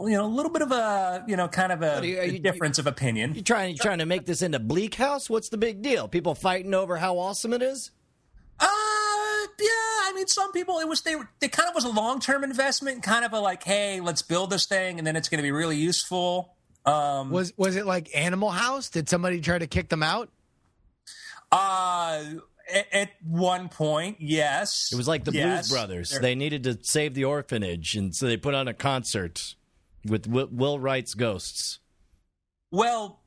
you 0.00 0.10
know, 0.16 0.24
a 0.24 0.34
little 0.34 0.50
bit 0.50 0.62
of 0.62 0.72
a, 0.72 1.24
you 1.28 1.36
know, 1.36 1.46
kind 1.46 1.70
of 1.70 1.80
a, 1.82 1.98
Are 1.98 2.04
you- 2.04 2.18
are 2.18 2.22
a 2.22 2.26
you- 2.28 2.38
difference 2.40 2.78
of 2.80 2.86
opinion. 2.88 3.34
You 3.36 3.42
trying 3.42 3.70
you 3.72 3.78
trying 3.78 3.98
to 3.98 4.06
make 4.06 4.26
this 4.26 4.42
into 4.42 4.58
Bleak 4.58 4.96
House? 4.96 5.30
What's 5.30 5.48
the 5.48 5.58
big 5.58 5.80
deal? 5.80 6.08
People 6.08 6.34
fighting 6.34 6.74
over 6.74 6.96
how 6.96 7.18
awesome 7.18 7.52
it 7.52 7.62
is? 7.62 7.92
Uh, 8.58 8.66
yeah. 8.66 9.68
I 10.08 10.12
mean, 10.16 10.26
some 10.26 10.50
people 10.50 10.80
it 10.80 10.88
was 10.88 11.02
they 11.02 11.14
were- 11.14 11.30
they 11.38 11.46
kind 11.46 11.68
of 11.68 11.74
was 11.76 11.84
a 11.84 11.88
long 11.90 12.18
term 12.18 12.42
investment, 12.42 13.04
kind 13.04 13.24
of 13.24 13.32
a 13.32 13.38
like, 13.38 13.62
hey, 13.62 14.00
let's 14.00 14.22
build 14.22 14.50
this 14.50 14.66
thing, 14.66 14.98
and 14.98 15.06
then 15.06 15.14
it's 15.14 15.28
going 15.28 15.38
to 15.38 15.42
be 15.44 15.52
really 15.52 15.76
useful. 15.76 16.56
Um, 16.84 17.30
Was 17.30 17.52
was 17.56 17.76
it 17.76 17.86
like 17.86 18.10
Animal 18.16 18.50
House? 18.50 18.88
Did 18.88 19.08
somebody 19.08 19.40
try 19.40 19.58
to 19.58 19.68
kick 19.68 19.88
them 19.88 20.02
out? 20.02 20.30
uh, 21.52 22.24
at, 22.72 22.92
at 22.92 23.10
one 23.24 23.68
point, 23.68 24.16
yes, 24.20 24.90
It 24.92 24.96
was 24.96 25.08
like 25.08 25.24
the 25.24 25.32
Yes. 25.32 25.68
Blues 25.68 25.78
Brothers. 25.78 26.10
There- 26.10 26.20
They 26.20 26.34
needed 26.34 26.64
to 26.64 26.78
save 26.82 27.14
the 27.14 27.24
orphanage, 27.24 27.94
and 27.94 28.14
so 28.14 28.26
they 28.26 28.36
put 28.36 28.54
on 28.54 28.68
a 28.68 28.74
concert 28.74 29.54
with 30.04 30.26
Will, 30.26 30.48
Will 30.50 30.78
Wright's 30.78 31.14
ghosts. 31.14 31.78
Well, 32.70 33.20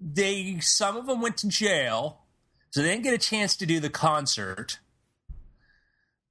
they 0.00 0.58
some 0.60 0.96
of 0.96 1.06
them 1.06 1.20
went 1.20 1.36
to 1.38 1.48
jail, 1.48 2.22
so 2.70 2.82
they 2.82 2.88
didn't 2.90 3.04
get 3.04 3.14
a 3.14 3.18
chance 3.18 3.56
to 3.56 3.66
do 3.66 3.80
the 3.80 3.90
concert. 3.90 4.78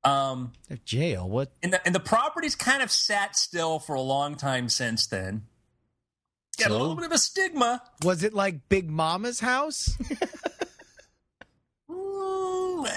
Um, 0.03 0.53
Jail? 0.85 1.27
What? 1.27 1.51
and 1.63 1.73
the 1.73 1.83
and 1.85 1.95
the 1.95 1.99
property's 1.99 2.55
kind 2.55 2.83
of 2.83 2.91
sat 2.91 3.35
still 3.35 3.79
for 3.79 3.95
a 3.95 4.01
long 4.01 4.35
time 4.35 4.69
since 4.69 5.07
then. 5.07 5.47
Got 6.59 6.69
a 6.71 6.73
little 6.77 6.95
bit 6.95 7.05
of 7.05 7.11
a 7.11 7.17
stigma. 7.17 7.81
Was 8.03 8.23
it 8.23 8.33
like 8.33 8.69
Big 8.69 8.89
Mama's 8.89 9.39
house? 9.41 9.97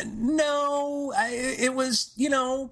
No, 0.06 1.12
I, 1.16 1.30
it 1.58 1.74
was 1.74 2.12
you 2.16 2.28
know, 2.28 2.70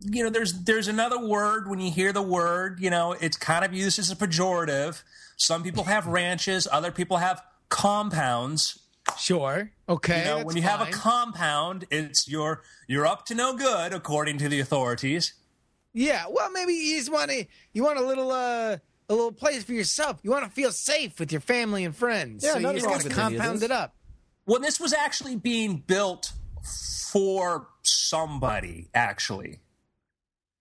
you 0.00 0.22
know. 0.24 0.30
There's 0.30 0.52
there's 0.64 0.88
another 0.88 1.18
word 1.18 1.68
when 1.68 1.80
you 1.80 1.90
hear 1.90 2.12
the 2.12 2.22
word. 2.22 2.80
You 2.80 2.90
know, 2.90 3.12
it's 3.12 3.36
kind 3.36 3.64
of 3.64 3.72
used 3.74 3.98
as 3.98 4.10
a 4.10 4.16
pejorative. 4.16 5.02
Some 5.36 5.62
people 5.62 5.84
have 5.84 6.06
ranches, 6.06 6.68
other 6.70 6.90
people 6.92 7.16
have 7.18 7.42
compounds. 7.68 8.80
Sure. 9.18 9.70
Okay. 9.88 10.18
You 10.18 10.24
know, 10.24 10.44
when 10.44 10.56
you 10.56 10.62
have 10.62 10.80
a 10.86 10.90
compound, 10.90 11.86
it's 11.90 12.28
you're 12.28 12.62
you're 12.86 13.06
up 13.06 13.24
to 13.26 13.34
no 13.34 13.56
good 13.56 13.92
according 13.92 14.38
to 14.38 14.48
the 14.48 14.60
authorities. 14.60 15.32
yeah. 15.94 16.24
Well, 16.28 16.50
maybe 16.50 16.74
you 16.74 16.98
just 16.98 17.10
want 17.10 17.30
to 17.30 17.46
you 17.72 17.82
want 17.84 17.98
a 17.98 18.02
little 18.02 18.30
uh 18.30 18.76
a 19.08 19.14
little 19.14 19.32
place 19.32 19.64
for 19.64 19.72
yourself. 19.72 20.20
You 20.22 20.30
want 20.30 20.44
to 20.44 20.50
feel 20.50 20.70
safe 20.72 21.18
with 21.18 21.32
your 21.32 21.40
family 21.40 21.84
and 21.84 21.96
friends. 21.96 22.44
Yeah, 22.44 22.52
so 22.52 22.58
you 22.58 22.62
nothing 22.64 22.80
just 22.80 22.88
got 22.88 23.00
to 23.00 23.08
with 23.08 23.18
any 23.18 23.36
of 23.36 23.40
compound 23.40 23.62
it 23.62 23.70
up. 23.70 23.94
Well, 24.48 24.60
this 24.60 24.80
was 24.80 24.92
actually 24.92 25.36
being 25.36 25.76
built 25.86 26.32
for 27.12 27.68
somebody, 27.82 28.88
actually. 28.94 29.60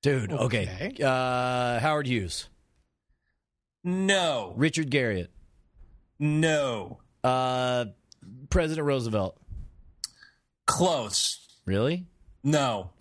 Dude, 0.03 0.31
okay. 0.31 0.69
Okay. 0.93 1.03
Uh, 1.03 1.79
Howard 1.79 2.05
Hughes, 2.05 2.49
No, 3.83 4.53
Richard 4.55 4.91
Garriott, 4.91 5.29
no, 6.19 6.99
uh, 7.23 7.85
President 8.49 8.85
Roosevelt. 8.85 9.37
close. 10.65 11.39
Really? 11.65 12.05
No, 12.43 12.91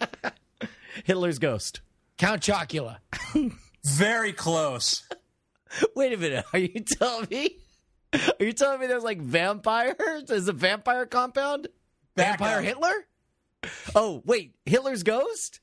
Hitler's 1.04 1.38
ghost. 1.38 1.80
Count 2.18 2.42
Chocula. 2.42 2.98
very 3.84 4.32
close. 4.32 5.06
Wait 5.94 6.12
a 6.12 6.16
minute. 6.16 6.44
Are 6.52 6.58
you 6.58 6.80
telling 6.80 7.28
me? 7.30 7.56
Are 8.14 8.44
you 8.44 8.52
telling 8.52 8.80
me 8.80 8.86
there's 8.86 9.04
like 9.04 9.20
vampires? 9.20 10.30
Is 10.30 10.48
a 10.48 10.52
vampire 10.52 11.06
compound? 11.06 11.68
Back 12.16 12.38
Vampire 12.38 12.58
up. 12.58 12.64
Hitler? 12.64 13.06
Oh, 13.94 14.22
wait. 14.24 14.54
Hitler's 14.64 15.02
ghost? 15.02 15.60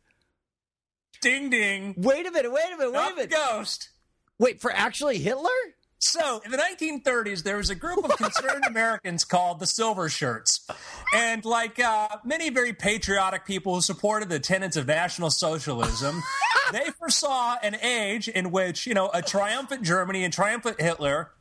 Ding 1.21 1.49
ding. 1.49 1.95
Wait 1.97 2.27
a 2.27 2.31
minute. 2.31 2.51
Wait 2.51 2.73
a 2.73 2.77
minute. 2.77 2.93
Wait 2.93 3.11
a 3.11 3.15
minute. 3.15 3.31
ghost. 3.31 3.89
Wait, 4.37 4.61
for 4.61 4.71
actually 4.71 5.17
Hitler? 5.17 5.49
So, 5.97 6.41
in 6.45 6.51
the 6.51 6.57
1930s, 6.57 7.41
there 7.43 7.57
was 7.57 7.69
a 7.69 7.75
group 7.75 8.03
of 8.03 8.15
concerned 8.17 8.65
Americans 8.67 9.23
called 9.23 9.59
the 9.59 9.65
Silver 9.65 10.07
Shirts. 10.07 10.67
And 11.15 11.43
like 11.45 11.79
uh, 11.79 12.09
many 12.23 12.49
very 12.49 12.73
patriotic 12.73 13.45
people 13.45 13.75
who 13.75 13.81
supported 13.81 14.29
the 14.29 14.39
tenets 14.39 14.75
of 14.77 14.85
National 14.85 15.31
Socialism, 15.31 16.21
they 16.71 16.91
foresaw 16.99 17.55
an 17.63 17.75
age 17.81 18.27
in 18.27 18.51
which, 18.51 18.85
you 18.85 18.93
know, 18.93 19.09
a 19.13 19.21
triumphant 19.21 19.83
Germany 19.83 20.23
and 20.23 20.33
triumphant 20.33 20.79
Hitler 20.79 21.31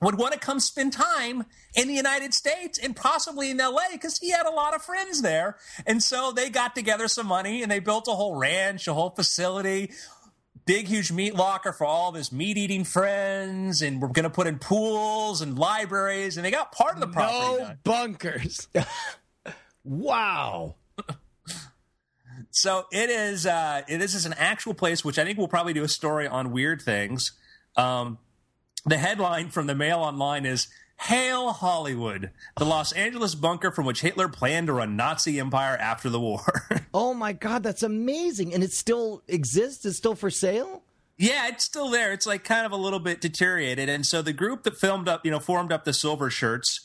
would 0.00 0.16
want 0.16 0.32
to 0.32 0.38
come 0.38 0.60
spend 0.60 0.92
time 0.92 1.44
in 1.74 1.88
the 1.88 1.94
United 1.94 2.34
States 2.34 2.78
and 2.78 2.96
possibly 2.96 3.50
in 3.50 3.58
LA 3.58 3.82
because 3.92 4.18
he 4.18 4.30
had 4.30 4.46
a 4.46 4.50
lot 4.50 4.74
of 4.74 4.82
friends 4.82 5.22
there. 5.22 5.56
And 5.86 6.02
so 6.02 6.32
they 6.32 6.48
got 6.50 6.74
together 6.74 7.08
some 7.08 7.26
money 7.26 7.62
and 7.62 7.70
they 7.70 7.80
built 7.80 8.08
a 8.08 8.12
whole 8.12 8.36
ranch, 8.36 8.88
a 8.88 8.94
whole 8.94 9.10
facility, 9.10 9.92
big, 10.64 10.88
huge 10.88 11.12
meat 11.12 11.34
locker 11.34 11.72
for 11.72 11.84
all 11.84 12.08
of 12.08 12.14
his 12.14 12.32
meat 12.32 12.56
eating 12.56 12.84
friends. 12.84 13.82
And 13.82 14.00
we're 14.00 14.08
going 14.08 14.24
to 14.24 14.30
put 14.30 14.46
in 14.46 14.58
pools 14.58 15.42
and 15.42 15.58
libraries. 15.58 16.36
And 16.36 16.46
they 16.46 16.50
got 16.50 16.72
part 16.72 16.94
of 16.94 17.00
the 17.00 17.08
property. 17.08 17.38
No 17.38 17.58
done. 17.58 17.78
bunkers. 17.84 18.68
Wow. 19.82 20.76
So 22.50 22.86
it 22.92 23.10
is. 23.10 23.46
Uh, 23.46 23.82
it 23.88 24.02
is 24.02 24.26
an 24.26 24.34
actual 24.36 24.74
place, 24.74 25.04
which 25.04 25.18
I 25.18 25.24
think 25.24 25.38
we'll 25.38 25.48
probably 25.48 25.72
do 25.72 25.84
a 25.84 25.88
story 25.88 26.26
on 26.26 26.52
weird 26.52 26.82
things. 26.82 27.32
Um, 27.76 28.18
the 28.86 28.98
headline 28.98 29.50
from 29.50 29.66
the 29.66 29.74
Mail 29.74 29.98
Online 29.98 30.46
is 30.46 30.68
"Hail 31.00 31.52
Hollywood: 31.52 32.30
The 32.56 32.64
Los 32.64 32.92
Angeles 32.92 33.34
bunker 33.34 33.70
from 33.70 33.86
which 33.86 34.00
Hitler 34.00 34.28
planned 34.28 34.68
to 34.68 34.72
run 34.74 34.96
Nazi 34.96 35.38
empire 35.40 35.76
after 35.76 36.08
the 36.08 36.20
war." 36.20 36.66
Oh 36.92 37.14
my 37.14 37.32
God, 37.32 37.62
that's 37.62 37.84
amazing. 37.84 38.52
And 38.52 38.64
it 38.64 38.72
still 38.72 39.22
exists? 39.28 39.86
It's 39.86 39.96
still 39.96 40.16
for 40.16 40.28
sale? 40.28 40.82
yeah, 41.18 41.46
it's 41.46 41.62
still 41.64 41.88
there. 41.88 42.12
It's 42.12 42.26
like 42.26 42.42
kind 42.42 42.66
of 42.66 42.72
a 42.72 42.76
little 42.76 42.98
bit 42.98 43.20
deteriorated, 43.20 43.88
and 43.88 44.04
so 44.04 44.22
the 44.22 44.32
group 44.32 44.64
that 44.64 44.76
filmed 44.76 45.06
up, 45.08 45.24
you 45.24 45.30
know, 45.30 45.38
formed 45.38 45.70
up 45.70 45.84
the 45.84 45.92
Silver 45.92 46.30
Shirts. 46.30 46.80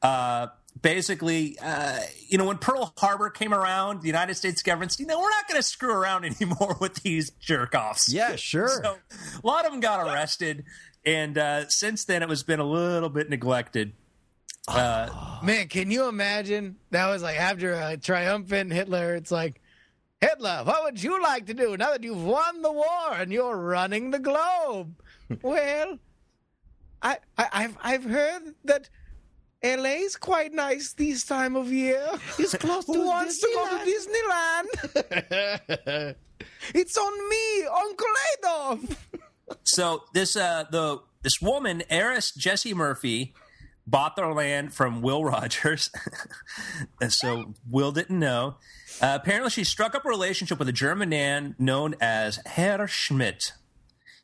Uh, 0.00 0.46
basically, 0.80 1.58
uh, 1.60 1.98
you 2.28 2.38
know, 2.38 2.44
when 2.44 2.58
Pearl 2.58 2.92
Harbor 2.98 3.30
came 3.30 3.52
around, 3.52 4.02
the 4.02 4.06
United 4.06 4.34
States 4.34 4.62
government, 4.62 4.92
said, 4.92 5.00
you 5.00 5.06
know, 5.06 5.18
we're 5.18 5.30
not 5.30 5.48
going 5.48 5.58
to 5.60 5.66
screw 5.66 5.92
around 5.92 6.24
anymore 6.40 6.76
with 6.80 7.02
these 7.02 7.30
jerk 7.40 7.74
offs. 7.74 8.12
Yeah, 8.12 8.36
sure. 8.36 8.68
So 8.68 8.96
a 9.42 9.46
lot 9.46 9.64
of 9.64 9.72
them 9.72 9.80
got 9.80 10.06
arrested, 10.06 10.64
and 11.04 11.38
uh, 11.38 11.68
since 11.68 12.04
then 12.04 12.22
it 12.22 12.28
was 12.28 12.42
been 12.42 12.60
a 12.60 12.64
little 12.64 13.08
bit 13.08 13.30
neglected. 13.30 13.92
Uh, 14.66 15.38
Man, 15.42 15.68
can 15.68 15.90
you 15.90 16.08
imagine? 16.08 16.76
That 16.90 17.08
was 17.08 17.22
like 17.22 17.38
after 17.38 17.72
a 17.72 17.96
triumphant 17.96 18.72
Hitler. 18.72 19.14
It's 19.14 19.30
like, 19.30 19.60
Hitler, 20.20 20.62
what 20.64 20.82
would 20.84 21.02
you 21.02 21.22
like 21.22 21.46
to 21.46 21.54
do 21.54 21.76
now 21.76 21.92
that 21.92 22.02
you've 22.02 22.24
won 22.24 22.62
the 22.62 22.72
war 22.72 23.12
and 23.12 23.32
you're 23.32 23.56
running 23.56 24.10
the 24.10 24.18
globe? 24.18 25.00
well, 25.42 25.98
I, 27.02 27.18
I 27.36 27.48
I've 27.52 27.76
I've 27.82 28.04
heard 28.04 28.54
that 28.64 28.88
LA's 29.62 30.16
quite 30.16 30.52
nice 30.52 30.92
this 30.92 31.24
time 31.24 31.56
of 31.56 31.72
year. 31.72 32.06
It's 32.38 32.54
close 32.58 32.84
to 32.86 32.92
Who 32.92 33.06
wants 33.06 33.38
to 33.38 33.48
go 33.54 33.68
to 33.68 33.76
Disneyland? 33.84 36.14
it's 36.74 36.96
on 36.96 37.28
me, 37.28 37.64
Uncle 37.66 38.06
Adolf. 38.38 39.08
So 39.64 40.04
this 40.14 40.36
uh, 40.36 40.64
the 40.70 41.00
this 41.22 41.40
woman, 41.40 41.82
heiress 41.90 42.32
Jessie 42.32 42.74
Murphy, 42.74 43.34
bought 43.86 44.16
their 44.16 44.32
land 44.32 44.72
from 44.72 45.02
Will 45.02 45.24
Rogers. 45.24 45.90
and 47.00 47.12
so 47.12 47.54
Will 47.68 47.92
didn't 47.92 48.18
know. 48.18 48.56
Uh, 49.00 49.18
apparently, 49.20 49.50
she 49.50 49.64
struck 49.64 49.94
up 49.94 50.04
a 50.04 50.08
relationship 50.08 50.58
with 50.58 50.68
a 50.68 50.72
German 50.72 51.08
man 51.08 51.54
known 51.58 51.94
as 52.00 52.40
Herr 52.46 52.86
Schmidt. 52.86 53.52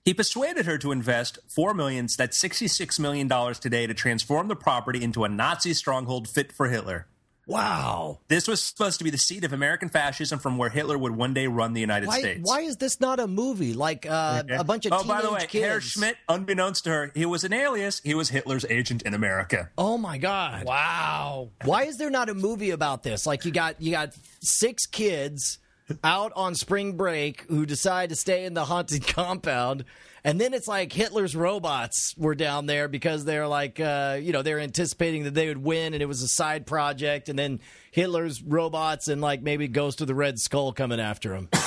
He 0.04 0.12
persuaded 0.12 0.66
her 0.66 0.76
to 0.78 0.92
invest 0.92 1.38
four 1.48 1.72
million, 1.72 2.08
that's 2.16 2.36
sixty-six 2.36 2.98
million 2.98 3.26
dollars 3.26 3.58
today, 3.58 3.86
to 3.86 3.94
transform 3.94 4.48
the 4.48 4.56
property 4.56 5.02
into 5.02 5.24
a 5.24 5.28
Nazi 5.28 5.72
stronghold 5.72 6.28
fit 6.28 6.52
for 6.52 6.68
Hitler. 6.68 7.06
Wow. 7.46 8.20
This 8.28 8.48
was 8.48 8.62
supposed 8.62 8.98
to 8.98 9.04
be 9.04 9.10
the 9.10 9.18
seat 9.18 9.44
of 9.44 9.52
American 9.52 9.88
fascism 9.88 10.38
from 10.38 10.56
where 10.58 10.70
Hitler 10.70 10.96
would 10.96 11.14
one 11.14 11.34
day 11.34 11.46
run 11.46 11.72
the 11.72 11.80
United 11.80 12.06
Why, 12.08 12.18
States. 12.20 12.40
why 12.42 12.60
is 12.60 12.76
this 12.76 13.00
not 13.00 13.20
a 13.20 13.26
movie? 13.26 13.74
Like 13.74 14.06
uh, 14.08 14.42
a 14.50 14.64
bunch 14.64 14.86
of 14.86 14.92
oh, 14.92 15.02
teenage 15.02 15.16
by 15.16 15.22
the 15.22 15.32
way, 15.32 15.46
kids. 15.46 15.66
Herr 15.66 15.80
Schmidt, 15.80 16.16
unbeknownst 16.28 16.84
to 16.84 16.90
her, 16.90 17.12
he 17.14 17.26
was 17.26 17.44
an 17.44 17.52
alias. 17.52 18.00
He 18.02 18.14
was 18.14 18.30
Hitler's 18.30 18.64
agent 18.66 19.02
in 19.02 19.14
America. 19.14 19.70
Oh 19.76 19.98
my 19.98 20.18
God. 20.18 20.64
Wow. 20.64 21.50
Why 21.64 21.84
is 21.84 21.98
there 21.98 22.10
not 22.10 22.28
a 22.28 22.34
movie 22.34 22.70
about 22.70 23.02
this? 23.02 23.26
Like 23.26 23.44
you 23.44 23.50
got 23.50 23.80
you 23.80 23.90
got 23.90 24.14
six 24.40 24.86
kids 24.86 25.58
out 26.02 26.32
on 26.34 26.54
spring 26.54 26.96
break 26.96 27.42
who 27.48 27.66
decide 27.66 28.08
to 28.08 28.16
stay 28.16 28.44
in 28.44 28.54
the 28.54 28.64
haunted 28.64 29.06
compound. 29.06 29.84
And 30.26 30.40
then 30.40 30.54
it's 30.54 30.66
like 30.66 30.90
Hitler's 30.90 31.36
robots 31.36 32.14
were 32.16 32.34
down 32.34 32.64
there 32.64 32.88
because 32.88 33.26
they're 33.26 33.46
like, 33.46 33.78
uh, 33.78 34.18
you 34.20 34.32
know, 34.32 34.40
they're 34.40 34.58
anticipating 34.58 35.24
that 35.24 35.34
they 35.34 35.48
would 35.48 35.62
win, 35.62 35.92
and 35.92 36.02
it 36.02 36.06
was 36.06 36.22
a 36.22 36.28
side 36.28 36.66
project. 36.66 37.28
And 37.28 37.38
then 37.38 37.60
Hitler's 37.90 38.42
robots 38.42 39.08
and 39.08 39.20
like 39.20 39.42
maybe 39.42 39.68
Ghost 39.68 40.00
of 40.00 40.06
the 40.06 40.14
Red 40.14 40.38
Skull 40.38 40.72
coming 40.72 41.00
after 41.00 41.34
him. 41.34 41.48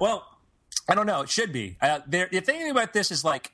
Well, 0.00 0.24
I 0.88 0.94
don't 0.94 1.06
know. 1.06 1.22
It 1.22 1.30
should 1.30 1.52
be. 1.52 1.76
Uh, 1.82 1.98
the 2.06 2.26
thing 2.44 2.70
about 2.70 2.92
this 2.92 3.10
is 3.10 3.24
like, 3.24 3.50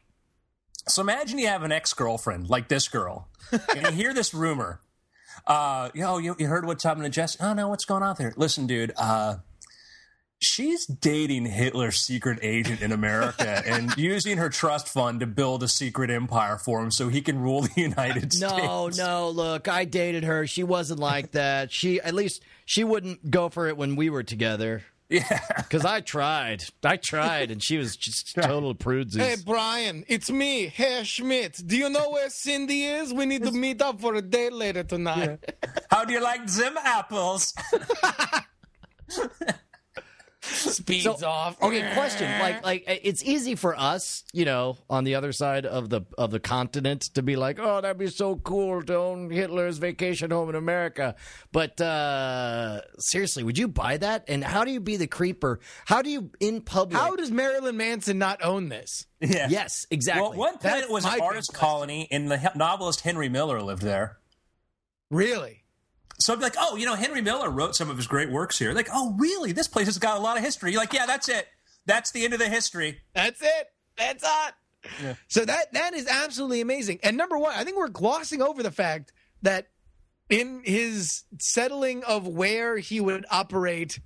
So 0.86 1.00
imagine 1.00 1.38
you 1.38 1.46
have 1.46 1.62
an 1.62 1.72
ex 1.72 1.94
girlfriend 1.94 2.50
like 2.50 2.68
this 2.68 2.88
girl, 2.88 3.28
and 3.74 3.86
you 3.86 3.92
hear 3.92 4.12
this 4.12 4.34
rumor. 4.34 4.80
Uh, 5.46 5.88
you 5.94 6.02
know, 6.02 6.18
you, 6.18 6.36
you 6.38 6.46
heard 6.46 6.66
what's 6.66 6.84
happening 6.84 7.04
to 7.04 7.10
Jess? 7.10 7.38
Oh 7.40 7.54
no, 7.54 7.68
what's 7.68 7.86
going 7.86 8.02
on 8.02 8.16
there? 8.18 8.34
Listen, 8.36 8.66
dude. 8.66 8.92
Uh, 8.98 9.36
she's 10.40 10.86
dating 10.86 11.46
Hitler's 11.46 11.98
secret 12.00 12.38
agent 12.42 12.80
in 12.80 12.92
America 12.92 13.62
and 13.66 13.94
using 13.96 14.38
her 14.38 14.48
trust 14.48 14.88
fund 14.88 15.20
to 15.20 15.26
build 15.26 15.62
a 15.62 15.68
secret 15.68 16.10
empire 16.10 16.58
for 16.58 16.82
him 16.82 16.90
so 16.90 17.08
he 17.08 17.20
can 17.20 17.38
rule 17.40 17.62
the 17.62 17.80
United 17.80 18.32
States. 18.32 18.54
No, 18.54 18.88
no, 18.88 19.30
look, 19.30 19.68
I 19.68 19.84
dated 19.84 20.24
her. 20.24 20.46
She 20.46 20.62
wasn't 20.62 21.00
like 21.00 21.30
that. 21.32 21.72
She 21.72 22.00
at 22.00 22.14
least 22.14 22.42
she 22.64 22.84
wouldn't 22.84 23.30
go 23.30 23.48
for 23.48 23.68
it 23.68 23.76
when 23.76 23.96
we 23.96 24.10
were 24.10 24.22
together. 24.22 24.82
Yeah. 25.08 25.40
Because 25.56 25.84
I 25.84 26.02
tried. 26.02 26.62
I 26.84 26.96
tried, 26.96 27.50
and 27.50 27.60
she 27.60 27.78
was 27.78 27.96
just 27.96 28.32
total 28.40 28.74
prudes. 28.76 29.16
Hey, 29.16 29.34
Brian, 29.44 30.04
it's 30.06 30.30
me, 30.30 30.66
Herr 30.68 31.04
Schmidt. 31.04 31.60
Do 31.66 31.76
you 31.76 31.90
know 31.90 32.10
where 32.10 32.30
Cindy 32.30 32.84
is? 32.84 33.12
We 33.12 33.26
need 33.26 33.42
to 33.42 33.50
meet 33.50 33.82
up 33.82 34.00
for 34.00 34.14
a 34.14 34.22
date 34.22 34.52
later 34.52 34.84
tonight. 34.84 35.40
How 35.90 36.04
do 36.04 36.12
you 36.12 36.22
like 36.22 36.46
them 36.46 36.76
apples? 36.78 37.52
Speeds 40.52 41.04
So- 41.04 41.26
off. 41.26 41.60
Okay, 41.62 41.92
question. 41.94 42.30
Like, 42.40 42.64
like 42.64 42.84
it's 42.86 43.22
easy 43.22 43.54
for 43.54 43.78
us, 43.78 44.24
you 44.32 44.44
know, 44.44 44.76
on 44.88 45.04
the 45.04 45.14
other 45.14 45.32
side 45.32 45.66
of 45.66 45.88
the 45.90 46.02
of 46.18 46.30
the 46.30 46.40
continent, 46.40 47.02
to 47.14 47.22
be 47.22 47.36
like, 47.36 47.58
"Oh, 47.60 47.80
that'd 47.80 47.98
be 47.98 48.08
so 48.08 48.36
cool 48.36 48.82
to 48.82 48.94
own 48.96 49.30
Hitler's 49.30 49.78
vacation 49.78 50.30
home 50.30 50.48
in 50.48 50.54
America." 50.54 51.14
But 51.52 51.80
uh 51.80 52.80
seriously, 52.98 53.42
would 53.42 53.58
you 53.58 53.68
buy 53.68 53.96
that? 53.98 54.24
And 54.28 54.42
how 54.44 54.64
do 54.64 54.70
you 54.70 54.80
be 54.80 54.96
the 54.96 55.06
creeper? 55.06 55.60
How 55.86 56.02
do 56.02 56.10
you 56.10 56.30
in 56.40 56.60
public? 56.60 57.00
How 57.00 57.16
does 57.16 57.30
Marilyn 57.30 57.76
Manson 57.76 58.18
not 58.18 58.42
own 58.44 58.68
this? 58.68 59.06
Yeah. 59.20 59.48
yes, 59.50 59.86
exactly. 59.90 60.22
Well, 60.22 60.38
one 60.38 60.56
planet 60.58 60.80
That's 60.82 60.92
was 60.92 61.04
an 61.04 61.20
artist 61.20 61.52
colony, 61.52 62.08
and 62.10 62.30
the 62.30 62.52
novelist 62.56 63.02
Henry 63.02 63.28
Miller 63.28 63.60
lived 63.62 63.82
there. 63.82 64.16
Really? 65.10 65.59
So 66.20 66.32
I'd 66.32 66.38
be 66.38 66.44
like, 66.44 66.56
oh, 66.58 66.76
you 66.76 66.86
know, 66.86 66.94
Henry 66.94 67.22
Miller 67.22 67.50
wrote 67.50 67.74
some 67.74 67.90
of 67.90 67.96
his 67.96 68.06
great 68.06 68.30
works 68.30 68.58
here. 68.58 68.72
Like, 68.72 68.88
oh, 68.92 69.14
really? 69.18 69.52
This 69.52 69.68
place 69.68 69.86
has 69.86 69.98
got 69.98 70.18
a 70.18 70.20
lot 70.20 70.36
of 70.36 70.44
history. 70.44 70.70
You're 70.70 70.80
like, 70.80 70.92
yeah, 70.92 71.06
that's 71.06 71.28
it. 71.28 71.48
That's 71.86 72.12
the 72.12 72.24
end 72.24 72.34
of 72.34 72.38
the 72.38 72.48
history. 72.48 73.00
That's 73.14 73.40
it. 73.42 73.68
That's 73.96 74.22
it. 74.22 74.54
So 75.28 75.44
that 75.44 75.72
that 75.72 75.94
is 75.94 76.06
absolutely 76.06 76.60
amazing. 76.60 77.00
And 77.02 77.16
number 77.16 77.38
one, 77.38 77.54
I 77.54 77.64
think 77.64 77.76
we're 77.76 77.88
glossing 77.88 78.40
over 78.42 78.62
the 78.62 78.70
fact 78.70 79.12
that 79.42 79.68
in 80.28 80.62
his 80.64 81.24
settling 81.38 82.04
of 82.04 82.26
where 82.26 82.78
he 82.78 83.00
would 83.00 83.26
operate, 83.30 83.98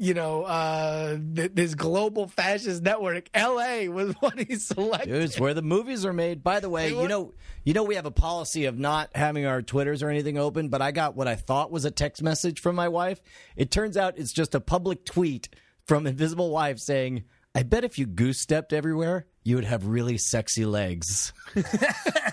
you 0.00 0.14
know, 0.14 0.44
uh, 0.44 1.18
th- 1.36 1.52
this 1.52 1.74
global 1.74 2.26
fascist 2.26 2.82
network, 2.82 3.28
L.A. 3.34 3.90
was 3.90 4.14
what 4.20 4.38
he 4.38 4.54
selected. 4.56 5.12
Dude, 5.12 5.22
it's 5.24 5.38
where 5.38 5.52
the 5.52 5.60
movies 5.60 6.06
are 6.06 6.12
made. 6.14 6.42
By 6.42 6.60
the 6.60 6.70
way, 6.70 6.88
you 6.88 7.06
know, 7.06 7.34
you 7.64 7.74
know, 7.74 7.82
we 7.82 7.96
have 7.96 8.06
a 8.06 8.10
policy 8.10 8.64
of 8.64 8.78
not 8.78 9.10
having 9.14 9.44
our 9.44 9.60
Twitters 9.60 10.02
or 10.02 10.08
anything 10.08 10.38
open. 10.38 10.70
But 10.70 10.80
I 10.80 10.90
got 10.90 11.16
what 11.16 11.28
I 11.28 11.34
thought 11.34 11.70
was 11.70 11.84
a 11.84 11.90
text 11.90 12.22
message 12.22 12.60
from 12.60 12.76
my 12.76 12.88
wife. 12.88 13.20
It 13.56 13.70
turns 13.70 13.98
out 13.98 14.16
it's 14.16 14.32
just 14.32 14.54
a 14.54 14.60
public 14.60 15.04
tweet 15.04 15.50
from 15.84 16.06
Invisible 16.06 16.50
Wife 16.50 16.78
saying, 16.78 17.24
"I 17.54 17.62
bet 17.62 17.84
if 17.84 17.98
you 17.98 18.06
goose 18.06 18.40
stepped 18.40 18.72
everywhere, 18.72 19.26
you 19.50 19.56
would 19.56 19.64
have 19.64 19.86
really 19.86 20.16
sexy 20.16 20.64
legs." 20.64 21.32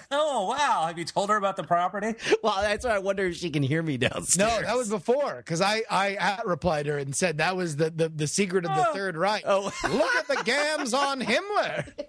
Oh, 0.10 0.48
wow. 0.48 0.86
Have 0.88 0.98
you 0.98 1.06
told 1.06 1.30
her 1.30 1.36
about 1.36 1.58
the 1.58 1.64
property? 1.64 2.16
well, 2.42 2.62
that's 2.62 2.86
why 2.86 2.92
I 2.92 3.00
wonder 3.00 3.26
if 3.26 3.36
she 3.36 3.50
can 3.50 3.62
hear 3.62 3.84
me 3.84 3.98
downstairs. 3.98 4.38
No, 4.38 4.62
that 4.62 4.78
was 4.78 4.90
before 4.90 5.36
because 5.38 5.62
I 5.62 5.84
I 5.90 6.16
at 6.16 6.48
replied 6.48 6.86
her 6.86 6.98
and 6.98 7.16
said 7.16 7.40
that 7.40 7.58
was 7.58 7.76
the 7.76 7.90
the, 7.90 8.10
the 8.10 8.28
secret 8.28 8.66
of 8.66 8.76
the 8.76 8.90
oh. 8.90 8.94
Third 8.94 9.18
Reich. 9.18 9.44
Oh. 9.46 9.72
look 9.84 10.16
at 10.16 10.28
the 10.28 10.42
gams 10.44 10.94
on 10.94 11.22
Himmler. 11.22 11.92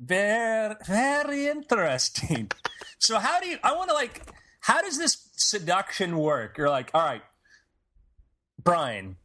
Very, 0.00 0.76
very 0.86 1.48
interesting. 1.48 2.52
so, 3.00 3.18
how 3.18 3.40
do 3.40 3.48
you, 3.48 3.58
I 3.64 3.74
want 3.74 3.88
to 3.88 3.94
like, 3.94 4.22
how 4.60 4.80
does 4.80 4.96
this 4.96 5.28
seduction 5.32 6.18
work? 6.18 6.56
You're 6.56 6.70
like, 6.70 6.90
all 6.94 7.04
right, 7.04 7.22
Brian, 8.62 9.16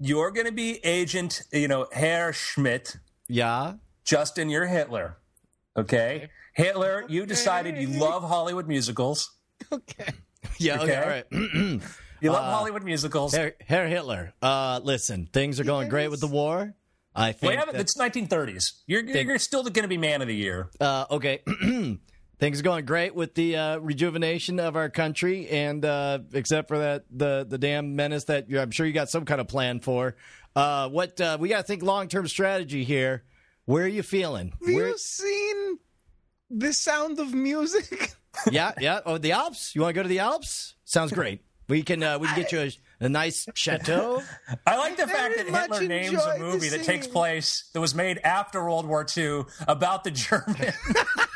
you're 0.00 0.30
going 0.32 0.46
to 0.46 0.52
be 0.52 0.84
agent, 0.84 1.42
you 1.52 1.68
know, 1.68 1.86
Herr 1.92 2.32
Schmidt. 2.32 2.96
yeah. 3.28 3.74
Justin, 4.04 4.48
you're 4.48 4.66
Hitler. 4.66 5.18
Okay. 5.76 6.30
Hitler, 6.54 7.04
you 7.08 7.26
decided 7.26 7.76
you 7.76 7.86
love 8.00 8.24
Hollywood 8.24 8.66
musicals. 8.66 9.30
Okay. 9.70 10.10
Yeah. 10.58 10.80
Okay. 10.82 10.82
Okay. 10.98 11.22
All 11.32 11.40
right. 11.40 11.80
You 12.22 12.30
love 12.32 12.44
Uh, 12.44 12.50
Hollywood 12.50 12.82
musicals. 12.82 13.34
Herr, 13.34 13.54
Herr 13.66 13.88
Hitler. 13.88 14.34
Uh, 14.42 14.78
listen, 14.82 15.26
things 15.32 15.58
are 15.58 15.64
going 15.64 15.88
great 15.88 16.08
with 16.08 16.20
the 16.20 16.26
war. 16.26 16.74
I 17.14 17.32
think. 17.32 17.50
Wait, 17.52 17.64
that- 17.72 17.80
it's 17.80 17.96
1930s. 17.96 18.72
You're, 18.86 19.02
you're, 19.04 19.22
you're 19.22 19.38
still 19.38 19.62
going 19.62 19.84
to 19.84 19.88
be 19.88 19.96
man 19.96 20.20
of 20.20 20.28
the 20.28 20.36
year. 20.36 20.68
Uh, 20.78 21.06
okay. 21.12 21.40
Things 22.40 22.58
are 22.58 22.62
going 22.62 22.86
great 22.86 23.14
with 23.14 23.34
the 23.34 23.54
uh, 23.54 23.76
rejuvenation 23.76 24.60
of 24.60 24.74
our 24.74 24.88
country, 24.88 25.46
and 25.50 25.84
uh, 25.84 26.20
except 26.32 26.68
for 26.68 26.78
that, 26.78 27.04
the 27.10 27.46
the 27.46 27.58
damn 27.58 27.96
menace 27.96 28.24
that 28.24 28.48
you're, 28.48 28.62
I'm 28.62 28.70
sure 28.70 28.86
you 28.86 28.94
got 28.94 29.10
some 29.10 29.26
kind 29.26 29.42
of 29.42 29.46
plan 29.46 29.80
for. 29.80 30.16
Uh, 30.56 30.88
what 30.88 31.20
uh, 31.20 31.36
we 31.38 31.50
got 31.50 31.58
to 31.58 31.62
think 31.64 31.82
long 31.82 32.08
term 32.08 32.26
strategy 32.26 32.82
here. 32.82 33.24
Where 33.66 33.84
are 33.84 33.88
you 33.88 34.02
feeling? 34.02 34.54
Have 34.66 34.74
Where, 34.74 34.88
you 34.88 34.96
seen 34.96 35.78
the 36.48 36.72
sound 36.72 37.20
of 37.20 37.34
music? 37.34 38.14
yeah, 38.50 38.72
yeah. 38.80 39.00
Oh, 39.04 39.18
the 39.18 39.32
Alps. 39.32 39.74
You 39.74 39.82
want 39.82 39.90
to 39.90 39.98
go 39.98 40.02
to 40.02 40.08
the 40.08 40.20
Alps? 40.20 40.76
Sounds 40.86 41.12
great. 41.12 41.42
We 41.68 41.82
can 41.82 42.02
uh, 42.02 42.18
we 42.18 42.26
can 42.26 42.36
get 42.36 42.52
you 42.52 42.60
a, 42.60 43.04
a 43.04 43.08
nice 43.10 43.46
chateau. 43.54 44.22
I 44.66 44.78
like 44.78 44.96
the 44.96 45.04
I 45.04 45.06
fact 45.06 45.36
that 45.36 45.46
Hitler 45.46 45.68
much 45.68 45.82
names 45.82 46.24
a 46.24 46.38
movie 46.38 46.70
that 46.70 46.84
takes 46.84 47.06
place 47.06 47.68
that 47.74 47.80
was 47.80 47.94
made 47.94 48.16
after 48.24 48.64
World 48.64 48.86
War 48.86 49.06
II 49.14 49.42
about 49.68 50.04
the 50.04 50.10
German. 50.10 50.72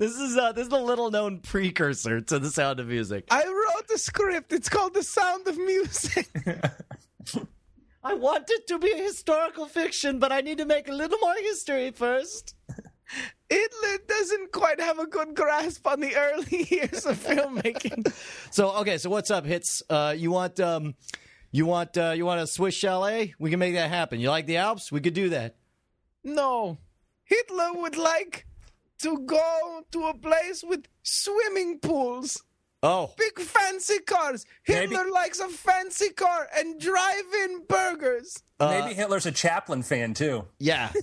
this 0.00 0.16
is 0.16 0.34
uh, 0.38 0.52
this 0.52 0.66
is 0.66 0.72
a 0.72 0.78
little 0.78 1.10
known 1.10 1.40
precursor 1.40 2.22
to 2.22 2.38
the 2.38 2.50
Sound 2.50 2.80
of 2.80 2.88
Music. 2.88 3.26
I 3.30 3.44
wrote 3.44 3.86
the 3.86 3.98
script. 3.98 4.50
It's 4.50 4.70
called 4.70 4.94
The 4.94 5.02
Sound 5.02 5.46
of 5.46 5.58
Music. 5.58 6.26
I 8.02 8.14
want 8.14 8.48
it 8.48 8.66
to 8.68 8.78
be 8.78 8.90
a 8.92 8.96
historical 8.96 9.66
fiction, 9.66 10.18
but 10.18 10.32
I 10.32 10.40
need 10.40 10.56
to 10.56 10.64
make 10.64 10.88
a 10.88 10.92
little 10.92 11.18
more 11.18 11.34
history 11.42 11.90
first. 11.90 12.54
Hitler 13.50 13.98
doesn't 14.08 14.52
quite 14.52 14.80
have 14.80 14.98
a 14.98 15.06
good 15.06 15.34
grasp 15.34 15.86
on 15.86 16.00
the 16.00 16.16
early 16.16 16.66
years 16.70 17.04
of 17.04 17.22
filmmaking. 17.22 18.10
So 18.50 18.70
okay, 18.78 18.96
so 18.96 19.10
what's 19.10 19.30
up, 19.30 19.44
hits? 19.44 19.82
Uh, 19.90 20.14
you 20.16 20.30
want 20.30 20.58
um, 20.60 20.94
you 21.50 21.66
want 21.66 21.98
uh, 21.98 22.14
you 22.16 22.24
want 22.24 22.40
a 22.40 22.46
Swiss 22.46 22.74
chalet? 22.74 23.34
We 23.38 23.50
can 23.50 23.58
make 23.58 23.74
that 23.74 23.90
happen. 23.90 24.18
You 24.18 24.30
like 24.30 24.46
the 24.46 24.56
Alps? 24.56 24.90
We 24.90 25.02
could 25.02 25.12
do 25.12 25.28
that. 25.28 25.56
No, 26.24 26.78
Hitler 27.24 27.74
would 27.74 27.98
like 27.98 28.46
to 29.02 29.18
go 29.26 29.82
to 29.92 30.06
a 30.06 30.14
place 30.14 30.62
with 30.62 30.86
swimming 31.02 31.78
pools, 31.80 32.42
Oh, 32.82 33.12
big 33.18 33.38
fancy 33.38 33.98
cars. 34.00 34.46
Maybe- 34.66 34.94
Hitler 34.94 35.10
likes 35.10 35.38
a 35.38 35.48
fancy 35.48 36.10
car 36.10 36.48
and 36.56 36.80
drive-in 36.80 37.64
burgers. 37.68 38.42
Maybe 38.58 38.94
Hitler's 38.94 39.26
a 39.26 39.32
Chaplin 39.32 39.82
fan 39.82 40.14
too. 40.14 40.46
yeah. 40.58 40.90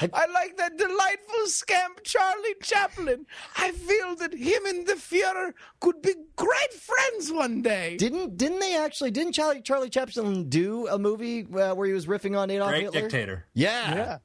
I 0.00 0.26
like 0.32 0.56
that 0.58 0.76
delightful 0.76 1.46
scamp 1.46 2.04
Charlie 2.04 2.54
Chaplin. 2.62 3.26
I 3.56 3.72
feel 3.72 4.14
that 4.16 4.32
him 4.32 4.66
and 4.66 4.86
the 4.86 4.92
Führer 4.92 5.52
could 5.80 6.00
be 6.00 6.14
great 6.36 6.72
friends 6.74 7.32
one 7.32 7.62
day. 7.62 7.96
didn't 7.96 8.36
didn't 8.36 8.60
they 8.60 8.76
actually? 8.76 9.10
Didn't 9.10 9.32
Charlie 9.32 9.60
Charlie 9.62 9.88
Chaplin 9.90 10.48
do 10.48 10.86
a 10.88 10.98
movie 10.98 11.44
uh, 11.52 11.74
where 11.74 11.88
he 11.88 11.92
was 11.92 12.06
riffing 12.06 12.38
on 12.38 12.50
Adolf 12.50 12.70
Great 12.70 12.82
Hitler? 12.82 13.00
dictator. 13.00 13.46
Yeah. 13.54 13.94
yeah. 13.94 14.18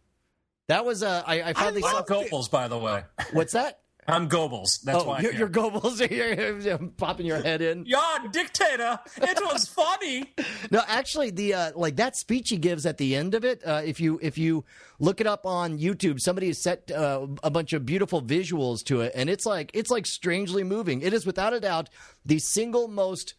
That 0.67 0.85
was. 0.85 1.03
Uh, 1.03 1.23
I, 1.25 1.41
I 1.41 1.53
finally 1.53 1.83
I 1.83 1.89
saw. 1.89 1.95
love- 1.97 2.05
I'm 2.09 2.15
Goebbels, 2.17 2.51
by 2.51 2.67
the 2.67 2.77
way. 2.77 3.03
What's 3.33 3.53
that? 3.53 3.79
I'm 4.07 4.29
Goebbels. 4.29 4.81
That's 4.81 5.03
oh, 5.03 5.07
why. 5.07 5.21
you're, 5.21 5.31
yeah. 5.31 5.39
you're 5.39 5.49
Goebbels. 5.49 6.09
You're, 6.11 6.59
you're 6.59 6.77
popping 6.97 7.25
your 7.25 7.41
head 7.41 7.61
in. 7.61 7.85
Yeah, 7.85 8.17
dictator. 8.31 8.99
It 9.17 9.39
was 9.41 9.67
funny. 9.67 10.33
No, 10.71 10.81
actually, 10.87 11.29
the 11.29 11.53
uh, 11.53 11.71
like 11.75 11.97
that 11.97 12.15
speech 12.15 12.49
he 12.49 12.57
gives 12.57 12.85
at 12.85 12.97
the 12.97 13.15
end 13.15 13.35
of 13.35 13.45
it. 13.45 13.61
Uh, 13.63 13.81
if 13.85 13.99
you 13.99 14.17
if 14.23 14.37
you 14.37 14.65
look 14.97 15.21
it 15.21 15.27
up 15.27 15.45
on 15.45 15.77
YouTube, 15.77 16.19
somebody 16.19 16.47
has 16.47 16.57
set 16.57 16.89
uh, 16.89 17.27
a 17.43 17.51
bunch 17.51 17.73
of 17.73 17.85
beautiful 17.85 18.21
visuals 18.21 18.83
to 18.85 19.01
it, 19.01 19.11
and 19.13 19.29
it's 19.29 19.45
like 19.45 19.69
it's 19.73 19.91
like 19.91 20.05
strangely 20.05 20.63
moving. 20.63 21.01
It 21.01 21.13
is 21.13 21.25
without 21.25 21.53
a 21.53 21.59
doubt 21.59 21.89
the 22.25 22.39
single 22.39 22.87
most 22.87 23.35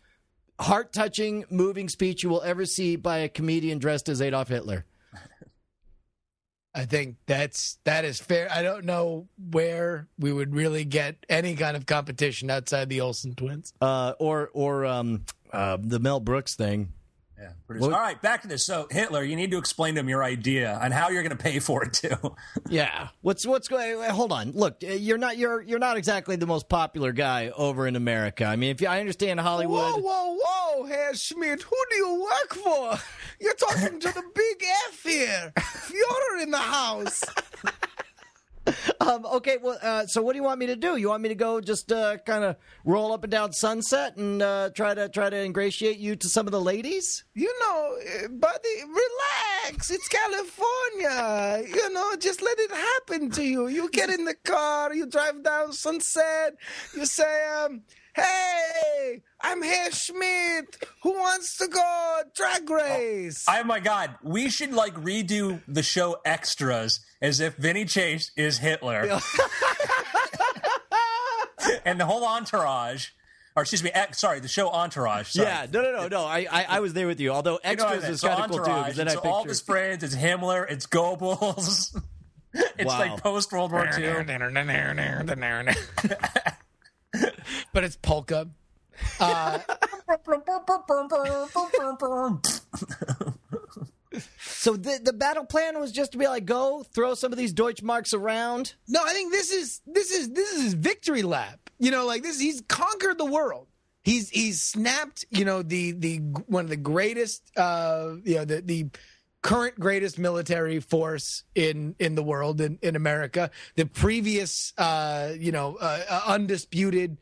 heart 0.60 0.92
touching, 0.92 1.44
moving 1.50 1.88
speech 1.88 2.22
you 2.22 2.28
will 2.28 2.42
ever 2.42 2.66
see 2.66 2.94
by 2.94 3.18
a 3.18 3.28
comedian 3.28 3.78
dressed 3.78 4.08
as 4.08 4.22
Adolf 4.22 4.48
Hitler. 4.48 4.84
I 6.74 6.87
think 6.87 7.16
that's 7.26 7.78
that 7.84 8.04
is 8.04 8.18
fair. 8.20 8.48
I 8.50 8.62
don't 8.62 8.84
know 8.84 9.28
where 9.50 10.08
we 10.18 10.32
would 10.32 10.54
really 10.54 10.84
get 10.84 11.24
any 11.28 11.54
kind 11.54 11.76
of 11.76 11.87
competition 11.87 12.50
outside 12.50 12.88
the 12.88 13.00
Olsen 13.00 13.34
twins. 13.34 13.72
Uh, 13.80 14.14
or 14.18 14.50
or 14.52 14.84
um, 14.84 15.24
uh, 15.52 15.78
the 15.80 16.00
Mel 16.00 16.18
Brooks 16.20 16.56
thing. 16.56 16.92
Yeah. 17.38 17.50
producer. 17.66 17.92
All 17.92 18.00
right, 18.00 18.20
back 18.22 18.42
to 18.42 18.48
this. 18.48 18.64
So 18.64 18.87
Hitler, 18.90 19.22
you 19.22 19.37
need 19.37 19.50
to 19.50 19.58
explain 19.58 19.94
to 19.94 20.00
him 20.00 20.08
your 20.08 20.24
idea 20.24 20.78
and 20.80 20.94
how 20.94 21.10
you're 21.10 21.22
going 21.22 21.37
to 21.37 21.42
pay 21.42 21.58
for 21.58 21.84
it 21.84 21.92
too. 21.92 22.16
Yeah. 22.68 23.08
What's 23.20 23.46
what's 23.46 23.68
going? 23.68 24.00
Hold 24.10 24.32
on. 24.32 24.52
Look, 24.52 24.78
uh, 24.82 24.88
you're 24.88 25.18
not 25.18 25.37
you're 25.37 25.60
you're 25.60 25.78
not 25.78 25.96
exactly 25.96 26.37
the 26.37 26.46
most 26.46 26.68
popular 26.68 27.12
guy 27.12 27.50
over 27.50 27.87
in 27.87 27.94
America. 27.94 28.44
I 28.46 28.56
mean, 28.56 28.70
if 28.70 28.80
you, 28.80 28.88
I 28.88 29.00
understand 29.00 29.38
Hollywood. 29.40 29.94
Whoa, 29.94 30.00
whoa, 30.00 30.38
whoa, 30.42 30.87
Herr 30.87 31.14
Schmidt, 31.14 31.62
who 31.62 31.76
do 31.90 31.96
you 31.96 32.22
work 32.22 32.54
for? 32.54 32.98
You're 33.40 33.54
talking 33.54 34.00
to 34.00 34.08
the 34.08 34.22
big 34.34 34.64
F 34.88 35.02
here. 35.02 35.52
You're 35.92 36.38
in 36.40 36.50
the 36.50 36.58
house. 36.58 37.22
Um, 39.00 39.26
okay, 39.26 39.58
well, 39.60 39.78
uh, 39.82 40.06
so 40.06 40.22
what 40.22 40.32
do 40.32 40.38
you 40.38 40.42
want 40.42 40.58
me 40.58 40.66
to 40.66 40.76
do? 40.76 40.96
You 40.96 41.08
want 41.10 41.22
me 41.22 41.28
to 41.28 41.34
go 41.34 41.60
just 41.60 41.92
uh, 41.92 42.16
kind 42.18 42.44
of 42.44 42.56
roll 42.84 43.12
up 43.12 43.22
and 43.22 43.30
down 43.30 43.52
Sunset 43.52 44.16
and 44.16 44.40
uh, 44.40 44.70
try 44.70 44.94
to 44.94 45.08
try 45.08 45.28
to 45.28 45.36
ingratiate 45.36 45.98
you 45.98 46.16
to 46.16 46.28
some 46.28 46.46
of 46.46 46.52
the 46.52 46.60
ladies? 46.60 47.24
You 47.34 47.52
know, 47.60 47.96
uh, 48.24 48.28
buddy, 48.28 48.82
relax. 48.86 49.90
It's 49.90 50.08
California. 50.08 51.68
You 51.68 51.92
know, 51.92 52.16
just 52.18 52.40
let 52.40 52.58
it 52.58 52.70
happen 52.70 53.30
to 53.32 53.44
you. 53.44 53.68
You 53.68 53.90
get 53.90 54.08
in 54.08 54.24
the 54.24 54.34
car, 54.34 54.94
you 54.94 55.06
drive 55.06 55.42
down 55.42 55.72
Sunset, 55.72 56.54
you 56.96 57.04
say, 57.04 57.44
um, 57.62 57.82
Hey, 58.14 59.22
I'm 59.40 59.62
Herr 59.62 59.90
Schmidt. 59.90 60.85
Who 61.03 61.12
wants 61.12 61.57
to 61.59 61.68
go 61.68 62.22
drag 62.35 62.70
oh, 62.70 62.74
race? 62.74 63.44
Oh 63.48 63.64
my 63.64 63.81
god, 63.81 64.14
we 64.22 64.50
should 64.50 64.72
like 64.72 64.94
redo 64.94 65.61
the 65.66 65.83
show 65.83 66.16
extras 66.24 67.00
as 67.20 67.40
if 67.40 67.57
Vinny 67.57 67.85
Chase 67.85 68.31
is 68.37 68.59
Hitler. 68.59 69.03
and 71.85 71.98
the 71.98 72.07
whole 72.07 72.24
entourage 72.24 73.09
or 73.57 73.62
excuse 73.62 73.85
me, 73.85 73.90
ex, 73.90 74.18
sorry, 74.18 74.40
the 74.40 74.48
show 74.48 74.68
Entourage. 74.68 75.29
Sorry. 75.29 75.46
Yeah, 75.46 75.66
no, 75.72 75.83
no, 75.83 75.92
no, 75.92 76.09
no. 76.09 76.24
I, 76.24 76.46
I, 76.50 76.66
I 76.70 76.81
was 76.81 76.92
there 76.92 77.07
with 77.07 77.20
you. 77.20 77.31
Although 77.31 77.61
You 77.64 77.77
know 77.77 77.85
I 77.85 77.94
extras 77.94 78.03
mean? 78.03 78.12
is 78.12 78.20
So 78.20 78.29
kind 78.29 78.40
of 78.42 78.50
cool 78.50 78.59
too. 78.59 78.64
Entourage, 78.64 78.85
Because 78.85 78.96
then 78.96 79.09
I 79.09 79.12
it's 79.12 79.20
all 79.20 79.37
of 79.38 79.42
picture 79.44 79.48
his 79.50 79.61
friends. 79.61 80.03
It's 80.03 80.16
Himmler. 80.16 80.68
It's 80.68 80.87
Goebbels. 80.88 82.03
it's 82.55 82.85
Wow. 82.85 82.98
like 82.98 83.22
post 83.22 83.53
World 83.53 83.70
War 83.70 83.88
II. 83.96 84.24
But 87.72 87.85
it's 87.85 87.96
polka. 87.96 88.48
So 94.38 94.77
the 94.77 95.00
the 95.03 95.12
battle 95.12 95.44
plan 95.44 95.81
was 95.81 95.92
just 95.92 96.12
to 96.12 96.18
be 96.18 96.27
like, 96.27 96.44
go 96.44 96.85
throw 96.94 97.14
some 97.14 97.33
of 97.33 97.38
these 97.38 97.53
Deutschmarks 97.53 98.14
around. 98.14 98.74
No, 98.88 99.00
I 99.05 99.12
think 99.12 99.33
this 99.33 99.50
is 99.50 99.81
this 99.87 100.11
is 100.11 100.31
this 100.31 100.53
is 100.53 100.62
his 100.62 100.74
victory 100.74 101.22
lap. 101.22 101.70
You 101.79 101.90
know, 101.90 102.07
like 102.07 102.22
this, 102.22 102.38
he's 102.38 102.62
conquered 102.68 103.18
the 103.18 103.24
world. 103.24 103.66
He's 104.03 104.31
he's 104.31 104.62
snapped. 104.62 105.24
You 105.31 105.44
know, 105.44 105.62
the 105.62 105.92
the 105.92 106.18
one 106.46 106.64
of 106.64 106.70
the 106.70 106.77
greatest. 106.77 107.50
Uh, 107.57 108.16
you 108.22 108.37
know, 108.37 108.44
the 108.44 108.61
the 108.61 108.87
current 109.44 109.78
greatest 109.78 110.18
military 110.18 110.80
force 110.80 111.44
in 111.54 111.94
in 111.98 112.14
the 112.14 112.22
world 112.22 112.61
in 112.62 112.78
in 112.80 112.96
America. 112.96 113.50
The 113.76 113.85
previous, 113.85 114.72
uh, 114.78 115.35
you 115.38 115.52
know, 115.52 115.76
uh, 115.76 116.00
uh, 116.09 116.22
undisputed 116.26 117.18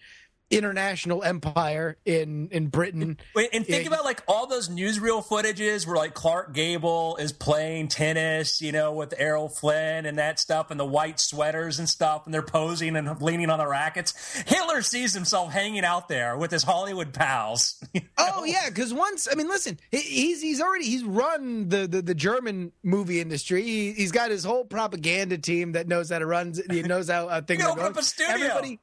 international 0.53 1.23
empire 1.25 1.97
in 2.05 2.49
in 2.51 2.69
Britain. 2.69 3.19
Wait, 3.35 3.49
and 3.53 3.67
think 3.67 3.83
Yeah. 3.85 3.89
about 3.89 4.05
like 4.05 4.23
all 4.29 4.47
those 4.47 4.69
newsreel 4.69 5.25
footages 5.27 5.87
where 5.87 5.97
like 5.97 6.15
Clark 6.15 6.53
Gable 6.55 7.17
is 7.17 7.33
playing 7.33 7.89
tennis, 7.89 8.61
you 8.61 8.71
know, 8.73 8.93
with 8.93 9.15
Errol 9.17 9.49
Flynn 9.49 10.07
and 10.07 10.19
that 10.19 10.39
stuff, 10.39 10.71
and 10.71 10.79
the 10.79 10.85
white 10.85 11.19
sweaters 11.19 11.79
and 11.79 11.89
stuff, 11.89 12.25
and 12.27 12.35
they're 12.35 12.43
posing 12.43 12.97
and 12.97 13.21
leaning 13.21 13.51
on 13.51 13.59
the 13.59 13.67
rackets. 13.67 14.13
Hitler 14.47 14.83
sees 14.83 15.15
himself 15.15 15.53
hanging 15.53 15.85
out 15.85 16.09
there 16.09 16.37
with 16.37 16.51
his 16.51 16.63
Hollywood 16.63 17.13
pals. 17.13 17.83
Oh 18.19 18.45
yeah, 18.45 18.69
because 18.69 18.93
once 18.95 19.27
I 19.31 19.35
mean, 19.35 19.49
listen, 19.49 19.79
he- 19.91 19.99
he's 20.01 20.41
he's 20.43 20.61
already 20.61 20.85
he's 20.87 21.03
run 21.03 21.69
the 21.69 21.87
the, 21.87 22.03
the 22.03 22.15
German 22.15 22.73
movie 22.83 23.21
industry. 23.21 23.63
He, 23.63 23.93
he's 23.93 24.13
got 24.13 24.31
his 24.31 24.45
whole 24.45 24.65
propaganda 24.65 25.39
team 25.39 25.73
that 25.73 25.89
knows 25.89 26.11
how 26.11 26.19
to 26.19 26.27
run. 26.27 26.55
He 26.71 26.83
knows 26.85 27.09
how 27.09 27.29
uh, 27.29 27.41
things 27.43 27.63
opened 27.63 27.79
going. 27.79 27.91
up 27.93 27.97
a 27.99 28.03
studio. 28.03 28.35
Everybody. 28.35 28.81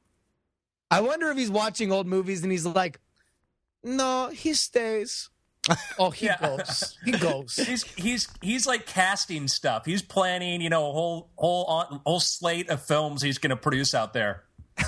I 0.90 1.00
wonder 1.00 1.28
if 1.30 1.36
he's 1.36 1.50
watching 1.50 1.92
old 1.92 2.06
movies 2.06 2.42
and 2.42 2.50
he's 2.50 2.66
like, 2.66 3.00
"No, 3.84 4.28
he 4.28 4.54
stays." 4.54 5.28
Oh, 5.98 6.10
he 6.10 6.26
Yeah. 6.26 6.38
goes. 6.40 6.96
He 7.04 7.12
goes. 7.12 7.54
he's 7.56 7.82
he's 7.94 8.28
he's 8.40 8.66
like 8.66 8.86
casting 8.86 9.46
stuff. 9.46 9.84
He's 9.84 10.00
planning, 10.02 10.60
you 10.62 10.70
know, 10.70 10.88
a 10.88 10.92
whole 10.92 11.30
whole 11.36 11.64
whole 12.06 12.18
slate 12.20 12.70
of 12.70 12.82
films 12.82 13.20
he's 13.22 13.36
going 13.38 13.50
to 13.50 13.56
produce 13.56 13.94
out 13.94 14.12
there. 14.14 14.44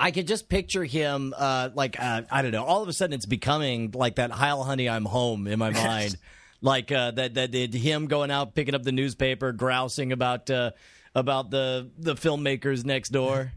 I 0.00 0.12
could 0.12 0.28
just 0.28 0.48
picture 0.48 0.84
him, 0.84 1.34
uh, 1.36 1.70
like 1.74 1.98
uh, 1.98 2.22
I 2.30 2.42
don't 2.42 2.52
know. 2.52 2.64
All 2.64 2.82
of 2.82 2.88
a 2.88 2.92
sudden, 2.92 3.14
it's 3.14 3.26
becoming 3.26 3.90
like 3.92 4.16
that 4.16 4.30
"Heil, 4.30 4.62
honey, 4.62 4.88
I'm 4.88 5.04
home" 5.04 5.48
in 5.48 5.58
my 5.58 5.70
mind. 5.86 6.16
like 6.60 6.92
uh, 6.92 7.10
that, 7.12 7.34
that, 7.34 7.50
that 7.52 7.74
him 7.74 8.06
going 8.06 8.30
out 8.30 8.54
picking 8.54 8.74
up 8.76 8.84
the 8.84 8.92
newspaper, 8.92 9.50
grousing 9.52 10.12
about 10.12 10.50
uh, 10.50 10.70
about 11.18 11.50
the 11.50 11.90
the 11.98 12.14
filmmakers 12.14 12.84
next 12.84 13.10
door. 13.10 13.52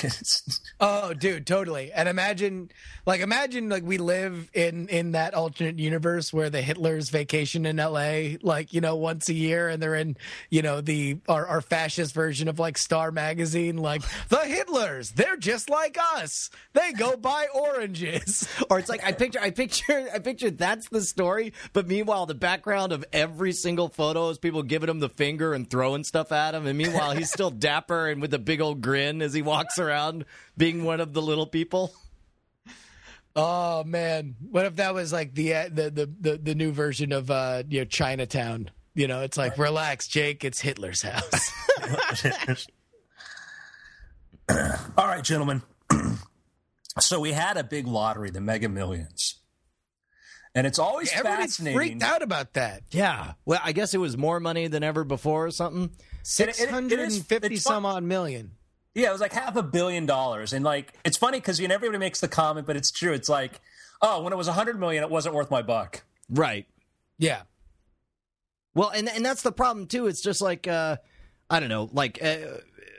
Oh, 0.78 1.14
dude, 1.14 1.46
totally. 1.46 1.90
And 1.90 2.06
imagine, 2.06 2.70
like, 3.06 3.22
imagine, 3.22 3.70
like, 3.70 3.82
we 3.82 3.96
live 3.96 4.50
in 4.52 4.88
in 4.88 5.12
that 5.12 5.32
alternate 5.32 5.78
universe 5.78 6.34
where 6.34 6.50
the 6.50 6.60
Hitlers 6.60 7.10
vacation 7.10 7.64
in 7.64 7.80
L.A. 7.80 8.36
like 8.42 8.74
you 8.74 8.82
know 8.82 8.96
once 8.96 9.30
a 9.30 9.34
year, 9.34 9.68
and 9.68 9.82
they're 9.82 9.94
in 9.94 10.18
you 10.50 10.60
know 10.60 10.82
the 10.82 11.18
our, 11.28 11.46
our 11.46 11.60
fascist 11.62 12.14
version 12.14 12.48
of 12.48 12.58
like 12.58 12.76
Star 12.76 13.10
magazine, 13.10 13.78
like 13.78 14.02
the 14.28 14.36
Hitlers. 14.36 15.14
They're 15.14 15.38
just 15.38 15.70
like 15.70 15.96
us. 16.16 16.50
They 16.74 16.92
go 16.92 17.16
buy 17.16 17.46
oranges. 17.54 18.48
Or 18.68 18.80
it's 18.80 18.88
like 18.88 19.04
I 19.04 19.12
picture, 19.12 19.38
I 19.40 19.50
picture, 19.50 20.08
I 20.12 20.18
picture 20.18 20.50
that's 20.50 20.88
the 20.88 21.00
story. 21.02 21.52
But 21.72 21.86
meanwhile, 21.86 22.26
the 22.26 22.34
background 22.34 22.90
of 22.90 23.04
every 23.12 23.52
single 23.52 23.88
photo 23.88 24.28
is 24.30 24.38
people 24.38 24.62
giving 24.64 24.88
him 24.88 24.98
the 24.98 25.08
finger 25.08 25.54
and 25.54 25.68
throwing 25.70 26.02
stuff 26.02 26.32
at 26.32 26.54
him. 26.54 26.66
And 26.66 26.76
meanwhile, 26.76 27.12
he's 27.12 27.30
still 27.30 27.50
dapper 27.50 28.08
and 28.08 28.20
with 28.20 28.34
a 28.34 28.38
big 28.40 28.60
old 28.60 28.80
grin 28.80 29.22
as 29.22 29.32
he 29.34 29.42
walks 29.42 29.75
around, 29.78 30.24
being 30.56 30.84
one 30.84 31.00
of 31.00 31.12
the 31.12 31.22
little 31.22 31.46
people. 31.46 31.92
Oh 33.38 33.84
man, 33.84 34.34
what 34.50 34.64
if 34.64 34.76
that 34.76 34.94
was 34.94 35.12
like 35.12 35.34
the 35.34 35.54
uh, 35.54 35.68
the 35.70 35.90
the 35.90 36.10
the, 36.22 36.38
the 36.38 36.54
new 36.54 36.72
version 36.72 37.12
of 37.12 37.30
uh 37.30 37.64
you 37.68 37.80
know 37.80 37.84
Chinatown? 37.84 38.70
You 38.94 39.08
know, 39.08 39.20
it's 39.20 39.36
like 39.36 39.58
relax, 39.58 40.08
Jake. 40.08 40.42
It's 40.42 40.58
Hitler's 40.58 41.02
house. 41.02 41.50
All 44.96 45.06
right, 45.06 45.22
gentlemen. 45.22 45.60
so 47.00 47.20
we 47.20 47.32
had 47.32 47.56
a 47.58 47.64
big 47.64 47.86
lottery, 47.86 48.30
the 48.30 48.40
Mega 48.40 48.68
Millions. 48.70 49.34
And 50.54 50.66
it's 50.66 50.78
always 50.78 51.12
Everybody's 51.12 51.56
fascinating. 51.56 51.76
freaked 51.76 52.02
out 52.02 52.22
about 52.22 52.54
that. 52.54 52.84
Yeah. 52.90 53.32
Well, 53.44 53.60
I 53.62 53.72
guess 53.72 53.92
it 53.92 53.98
was 53.98 54.16
more 54.16 54.40
money 54.40 54.68
than 54.68 54.82
ever 54.82 55.04
before 55.04 55.44
or 55.46 55.50
something. 55.50 55.84
it- 55.84 55.90
it 55.90 56.26
Six 56.26 56.60
is- 56.60 56.70
hundred 56.70 57.00
and 57.00 57.26
fifty 57.26 57.54
it's 57.56 57.64
fun- 57.64 57.74
some 57.74 57.86
odd 57.86 58.02
million. 58.02 58.52
Yeah, 58.96 59.10
it 59.10 59.12
was 59.12 59.20
like 59.20 59.34
half 59.34 59.56
a 59.56 59.62
billion 59.62 60.06
dollars. 60.06 60.54
And 60.54 60.64
like 60.64 60.94
it's 61.04 61.18
funny 61.18 61.38
because 61.38 61.60
you 61.60 61.68
know 61.68 61.74
everybody 61.74 61.98
makes 61.98 62.20
the 62.20 62.28
comment, 62.28 62.66
but 62.66 62.76
it's 62.76 62.90
true. 62.90 63.12
It's 63.12 63.28
like, 63.28 63.60
oh, 64.00 64.22
when 64.22 64.32
it 64.32 64.36
was 64.36 64.48
a 64.48 64.54
hundred 64.54 64.80
million, 64.80 65.04
it 65.04 65.10
wasn't 65.10 65.34
worth 65.34 65.50
my 65.50 65.60
buck. 65.60 66.02
Right. 66.30 66.66
Yeah. 67.18 67.42
Well, 68.74 68.88
and 68.88 69.06
and 69.10 69.22
that's 69.24 69.42
the 69.42 69.52
problem 69.52 69.86
too. 69.86 70.06
It's 70.06 70.22
just 70.22 70.40
like 70.40 70.66
uh, 70.66 70.96
I 71.50 71.60
don't 71.60 71.68
know, 71.68 71.90
like 71.92 72.22
uh, 72.22 72.36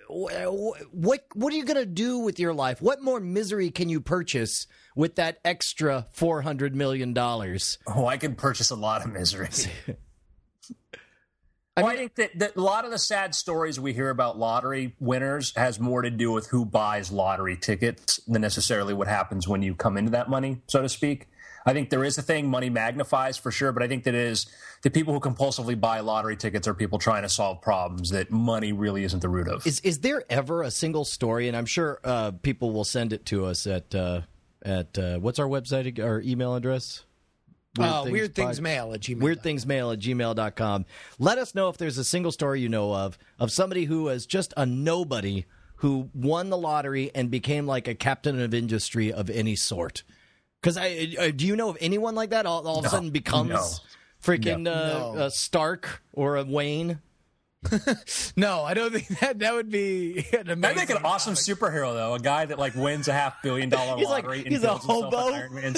wh- 0.08 0.46
wh- 0.46 0.94
what 0.94 1.26
what 1.34 1.52
are 1.52 1.56
you 1.56 1.66
gonna 1.66 1.84
do 1.84 2.20
with 2.20 2.40
your 2.40 2.54
life? 2.54 2.80
What 2.80 3.02
more 3.02 3.20
misery 3.20 3.72
can 3.72 3.90
you 3.90 4.00
purchase 4.00 4.68
with 4.96 5.16
that 5.16 5.40
extra 5.44 6.06
four 6.12 6.44
hundred 6.44 6.76
million 6.76 7.14
dollars? 7.14 7.80
Oh, 7.88 8.06
I 8.06 8.18
can 8.18 8.36
purchase 8.36 8.70
a 8.70 8.76
lot 8.76 9.04
of 9.04 9.12
misery. 9.12 9.50
I, 11.78 11.84
well, 11.84 11.92
I 11.92 11.96
think 11.96 12.16
that, 12.16 12.40
that 12.40 12.56
a 12.56 12.62
lot 12.62 12.86
of 12.86 12.92
the 12.92 12.98
sad 12.98 13.36
stories 13.36 13.80
we 13.80 13.94
hear 13.94 14.10
about 14.10 14.38
lottery 14.38 14.96
winners 15.00 15.54
has 15.56 15.80
more 15.80 16.02
to 16.02 16.10
do 16.10 16.32
with 16.32 16.48
who 16.48 16.66
buys 16.66 17.12
lottery 17.12 17.56
tickets 17.56 18.20
than 18.28 18.42
necessarily 18.42 18.96
what 18.96 19.08
happens 19.08 19.48
when 19.48 19.62
you 19.62 19.76
come 19.76 19.96
into 19.96 20.12
that 20.12 20.28
money, 20.28 20.62
so 20.66 20.82
to 20.82 20.90
speak. 20.90 21.28
I 21.68 21.74
think 21.74 21.92
there 21.92 22.04
is 22.04 22.18
a 22.18 22.24
thing 22.24 22.50
money 22.50 22.72
magnifies 22.72 23.38
for 23.38 23.52
sure, 23.52 23.72
but 23.72 23.84
I 23.84 23.88
think 23.88 24.06
that 24.06 24.16
is 24.16 24.48
the 24.82 24.90
people 24.90 25.14
who 25.14 25.20
compulsively 25.20 25.80
buy 25.80 26.00
lottery 26.00 26.36
tickets 26.36 26.68
are 26.68 26.74
people 26.74 26.98
trying 26.98 27.22
to 27.24 27.30
solve 27.30 27.62
problems 27.62 28.10
that 28.10 28.32
money 28.32 28.72
really 28.74 29.04
isn't 29.04 29.20
the 29.20 29.30
root 29.30 29.48
of. 29.48 29.68
Is 29.68 29.80
is 29.82 30.00
there 30.00 30.24
ever 30.32 30.64
a 30.64 30.72
single 30.72 31.06
story? 31.06 31.48
And 31.48 31.56
I'm 31.56 31.66
sure 31.66 32.00
uh, 32.04 32.32
people 32.32 32.72
will 32.72 32.86
send 32.86 33.14
it 33.14 33.26
to 33.28 33.46
us 33.46 33.68
at 33.68 33.94
uh, 33.94 34.22
at 34.64 34.98
uh, 34.98 35.20
what's 35.20 35.40
our 35.40 35.48
website 35.48 35.88
ag- 35.88 36.00
our 36.00 36.22
email 36.22 36.56
address? 36.56 37.04
Uh, 37.84 38.06
weird 38.10 38.36
pod- 38.36 38.46
things 38.46 38.62
mail 38.62 38.94
at 38.94 39.02
gmail. 39.02 39.20
Weird 39.22 39.44
things 39.44 39.66
mail 39.66 39.92
at 39.92 40.00
gmail.com. 40.00 40.86
Let 41.20 41.38
us 41.38 41.54
know 41.56 41.70
if 41.70 41.78
there's 41.78 41.98
a 41.98 42.04
single 42.04 42.32
story 42.32 42.62
you 42.62 42.70
know 42.70 42.94
of 42.94 43.18
of 43.40 43.52
somebody 43.52 43.86
who 43.86 44.10
is 44.10 44.26
just 44.26 44.54
a 44.58 44.66
nobody 44.66 45.46
who 45.82 46.10
won 46.14 46.50
the 46.50 46.58
lottery 46.58 47.12
and 47.14 47.30
became 47.30 47.68
like 47.68 47.88
a 47.88 47.94
captain 47.96 48.40
of 48.42 48.54
industry 48.54 49.12
of 49.14 49.30
any 49.30 49.56
sort. 49.56 50.04
Because 50.62 50.76
I 50.78 51.16
uh, 51.20 51.32
do 51.36 51.46
you 51.46 51.56
know 51.56 51.70
of 51.70 51.78
anyone 51.80 52.16
like 52.16 52.32
that? 52.32 52.46
All, 52.46 52.68
all 52.68 52.80
of 52.80 52.86
a 52.86 52.90
sudden 52.90 53.12
becomes 53.12 53.50
no. 53.52 53.64
freaking 54.24 54.62
No. 54.62 54.72
Uh, 54.74 55.14
No. 55.16 55.22
a 55.26 55.32
Stark 55.32 56.02
or 56.14 56.38
a 56.38 56.44
Wayne. 56.44 57.00
No, 58.36 58.62
I 58.64 58.74
don't 58.76 58.94
think 58.94 59.08
that 59.20 59.40
that 59.40 59.54
would 59.56 59.70
be 59.72 60.20
an 60.32 60.42
amazing. 60.50 60.62
That'd 60.62 60.78
make 60.78 60.90
an 60.92 61.04
awesome 61.04 61.34
superhero, 61.34 61.94
though. 61.94 62.14
A 62.14 62.20
guy 62.20 62.46
that 62.46 62.60
like 62.60 62.76
wins 62.76 63.08
a 63.08 63.14
half 63.14 63.42
billion 63.42 63.70
dollar 63.70 63.98
He's 63.98 64.08
like- 64.10 64.24
lottery. 64.26 64.40
and 64.44 64.48
he's 64.50 64.64
a 64.64 64.68
builds 64.68 64.86
himself 64.86 65.14
hobo. 65.14 65.32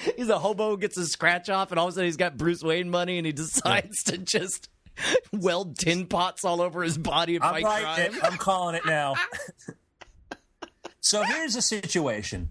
an 0.00 0.06
Iron 0.06 0.14
Man's- 0.16 0.16
He's 0.16 0.28
a 0.28 0.38
hobo 0.38 0.70
who 0.70 0.78
gets 0.78 0.96
his 0.96 1.12
scratch 1.12 1.48
off, 1.50 1.70
and 1.70 1.78
all 1.78 1.86
of 1.86 1.92
a 1.92 1.94
sudden 1.94 2.06
he's 2.06 2.16
got 2.16 2.36
Bruce 2.36 2.62
Wayne 2.62 2.90
money, 2.90 3.18
and 3.18 3.26
he 3.26 3.32
decides 3.32 4.02
to 4.04 4.18
just 4.18 4.68
weld 5.32 5.78
tin 5.78 6.06
pots 6.06 6.44
all 6.44 6.60
over 6.60 6.82
his 6.82 6.98
body 6.98 7.36
and 7.36 7.44
I'm 7.44 7.62
fight 7.62 7.82
crime. 7.82 8.14
it. 8.14 8.24
I'm 8.24 8.36
calling 8.38 8.74
it 8.74 8.84
now. 8.86 9.14
so 11.00 11.22
here's 11.22 11.54
the 11.54 11.62
situation. 11.62 12.50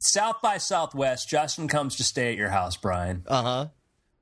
South 0.00 0.36
by 0.42 0.58
Southwest, 0.58 1.28
Justin 1.28 1.68
comes 1.68 1.96
to 1.96 2.04
stay 2.04 2.32
at 2.32 2.36
your 2.36 2.48
house, 2.50 2.76
Brian. 2.76 3.22
Uh 3.26 3.42
huh. 3.42 3.66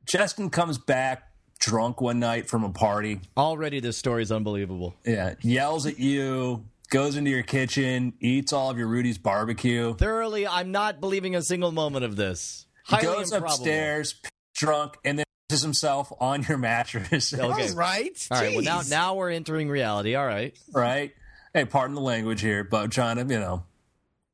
Justin 0.06 0.50
comes 0.50 0.76
back 0.78 1.22
drunk 1.58 2.00
one 2.00 2.18
night 2.18 2.48
from 2.48 2.64
a 2.64 2.70
party. 2.70 3.20
Already, 3.36 3.80
this 3.80 3.96
story 3.96 4.22
is 4.22 4.32
unbelievable. 4.32 4.94
Yeah, 5.04 5.34
yells 5.42 5.86
at 5.86 5.98
you, 5.98 6.64
goes 6.90 7.16
into 7.16 7.30
your 7.30 7.42
kitchen, 7.42 8.12
eats 8.20 8.52
all 8.52 8.70
of 8.70 8.76
your 8.78 8.88
Rudy's 8.88 9.18
barbecue, 9.18 9.94
Thoroughly, 9.94 10.46
I'm 10.46 10.72
not 10.72 11.00
believing 11.00 11.34
a 11.36 11.42
single 11.42 11.72
moment 11.72 12.04
of 12.04 12.16
this. 12.16 12.66
Highly 12.84 13.04
goes 13.04 13.32
improbable. 13.32 13.54
upstairs, 13.54 14.14
drunk, 14.54 14.96
and 15.04 15.18
then 15.18 15.24
pisses 15.50 15.62
himself 15.62 16.12
on 16.20 16.42
your 16.42 16.58
mattress. 16.58 17.32
Okay. 17.32 17.42
All 17.42 17.50
right. 17.76 18.26
All 18.30 18.38
right. 18.40 18.54
Well, 18.54 18.64
now 18.64 18.82
now 18.88 19.14
we're 19.14 19.30
entering 19.30 19.68
reality. 19.68 20.14
All 20.16 20.26
right. 20.26 20.58
right? 20.72 21.12
Hey, 21.54 21.64
pardon 21.64 21.94
the 21.94 22.00
language 22.02 22.40
here, 22.40 22.62
but 22.64 22.82
I'm 22.84 22.90
trying 22.90 23.16
to, 23.16 23.32
you 23.32 23.40
know, 23.40 23.64